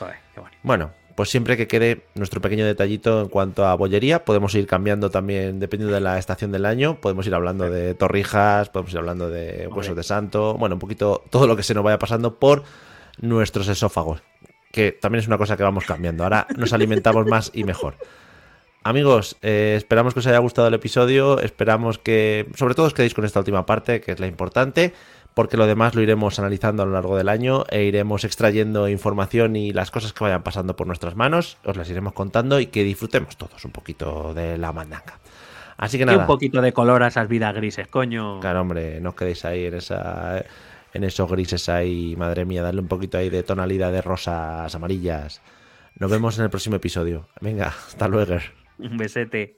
Joder, 0.00 0.16
qué 0.34 0.40
bonito. 0.40 0.58
Bueno, 0.64 0.90
pues 1.18 1.30
siempre 1.30 1.56
que 1.56 1.66
quede 1.66 2.04
nuestro 2.14 2.40
pequeño 2.40 2.64
detallito 2.64 3.20
en 3.22 3.28
cuanto 3.28 3.66
a 3.66 3.74
bollería, 3.74 4.24
podemos 4.24 4.54
ir 4.54 4.68
cambiando 4.68 5.10
también, 5.10 5.58
dependiendo 5.58 5.92
de 5.92 6.00
la 6.00 6.16
estación 6.16 6.52
del 6.52 6.64
año, 6.64 7.00
podemos 7.00 7.26
ir 7.26 7.34
hablando 7.34 7.68
de 7.68 7.96
torrijas, 7.96 8.68
podemos 8.68 8.92
ir 8.92 9.00
hablando 9.00 9.28
de 9.28 9.66
huesos 9.66 9.96
de 9.96 10.04
santo, 10.04 10.54
bueno, 10.56 10.76
un 10.76 10.78
poquito 10.78 11.24
todo 11.28 11.48
lo 11.48 11.56
que 11.56 11.64
se 11.64 11.74
nos 11.74 11.82
vaya 11.82 11.98
pasando 11.98 12.38
por 12.38 12.62
nuestros 13.20 13.66
esófagos, 13.66 14.22
que 14.70 14.92
también 14.92 15.18
es 15.18 15.26
una 15.26 15.38
cosa 15.38 15.56
que 15.56 15.64
vamos 15.64 15.86
cambiando. 15.86 16.22
Ahora 16.22 16.46
nos 16.56 16.72
alimentamos 16.72 17.26
más 17.26 17.50
y 17.52 17.64
mejor. 17.64 17.96
Amigos, 18.84 19.36
eh, 19.42 19.74
esperamos 19.76 20.14
que 20.14 20.20
os 20.20 20.26
haya 20.28 20.38
gustado 20.38 20.68
el 20.68 20.74
episodio, 20.74 21.40
esperamos 21.40 21.98
que, 21.98 22.46
sobre 22.54 22.76
todo 22.76 22.86
os 22.86 22.94
quedéis 22.94 23.12
con 23.12 23.24
esta 23.24 23.40
última 23.40 23.66
parte, 23.66 24.00
que 24.00 24.12
es 24.12 24.20
la 24.20 24.28
importante, 24.28 24.94
porque 25.38 25.56
lo 25.56 25.68
demás 25.68 25.94
lo 25.94 26.02
iremos 26.02 26.40
analizando 26.40 26.82
a 26.82 26.86
lo 26.86 26.90
largo 26.90 27.16
del 27.16 27.28
año 27.28 27.64
e 27.70 27.84
iremos 27.84 28.24
extrayendo 28.24 28.88
información 28.88 29.54
y 29.54 29.72
las 29.72 29.92
cosas 29.92 30.12
que 30.12 30.24
vayan 30.24 30.42
pasando 30.42 30.74
por 30.74 30.88
nuestras 30.88 31.14
manos, 31.14 31.58
os 31.64 31.76
las 31.76 31.88
iremos 31.88 32.12
contando 32.12 32.58
y 32.58 32.66
que 32.66 32.82
disfrutemos 32.82 33.36
todos 33.36 33.64
un 33.64 33.70
poquito 33.70 34.34
de 34.34 34.58
la 34.58 34.72
mandanga. 34.72 35.20
Así 35.76 35.96
que 35.96 36.02
Y 36.02 36.06
nada, 36.06 36.18
un 36.18 36.26
poquito 36.26 36.60
de 36.60 36.72
color 36.72 37.04
a 37.04 37.06
esas 37.06 37.28
vidas 37.28 37.54
grises, 37.54 37.86
coño. 37.86 38.40
claro, 38.40 38.62
hombre, 38.62 39.00
no 39.00 39.10
os 39.10 39.14
quedéis 39.14 39.44
ahí 39.44 39.66
en 39.66 39.74
esa 39.74 40.44
en 40.92 41.04
esos 41.04 41.30
grises 41.30 41.68
ahí, 41.68 42.16
madre 42.16 42.44
mía, 42.44 42.60
darle 42.60 42.80
un 42.80 42.88
poquito 42.88 43.16
ahí 43.16 43.30
de 43.30 43.44
tonalidad 43.44 43.92
de 43.92 44.02
rosas 44.02 44.74
amarillas. 44.74 45.40
Nos 46.00 46.10
vemos 46.10 46.36
en 46.38 46.46
el 46.46 46.50
próximo 46.50 46.74
episodio. 46.74 47.28
Venga, 47.40 47.68
hasta 47.68 48.08
luego. 48.08 48.38
Un 48.78 48.96
besete. 48.96 49.57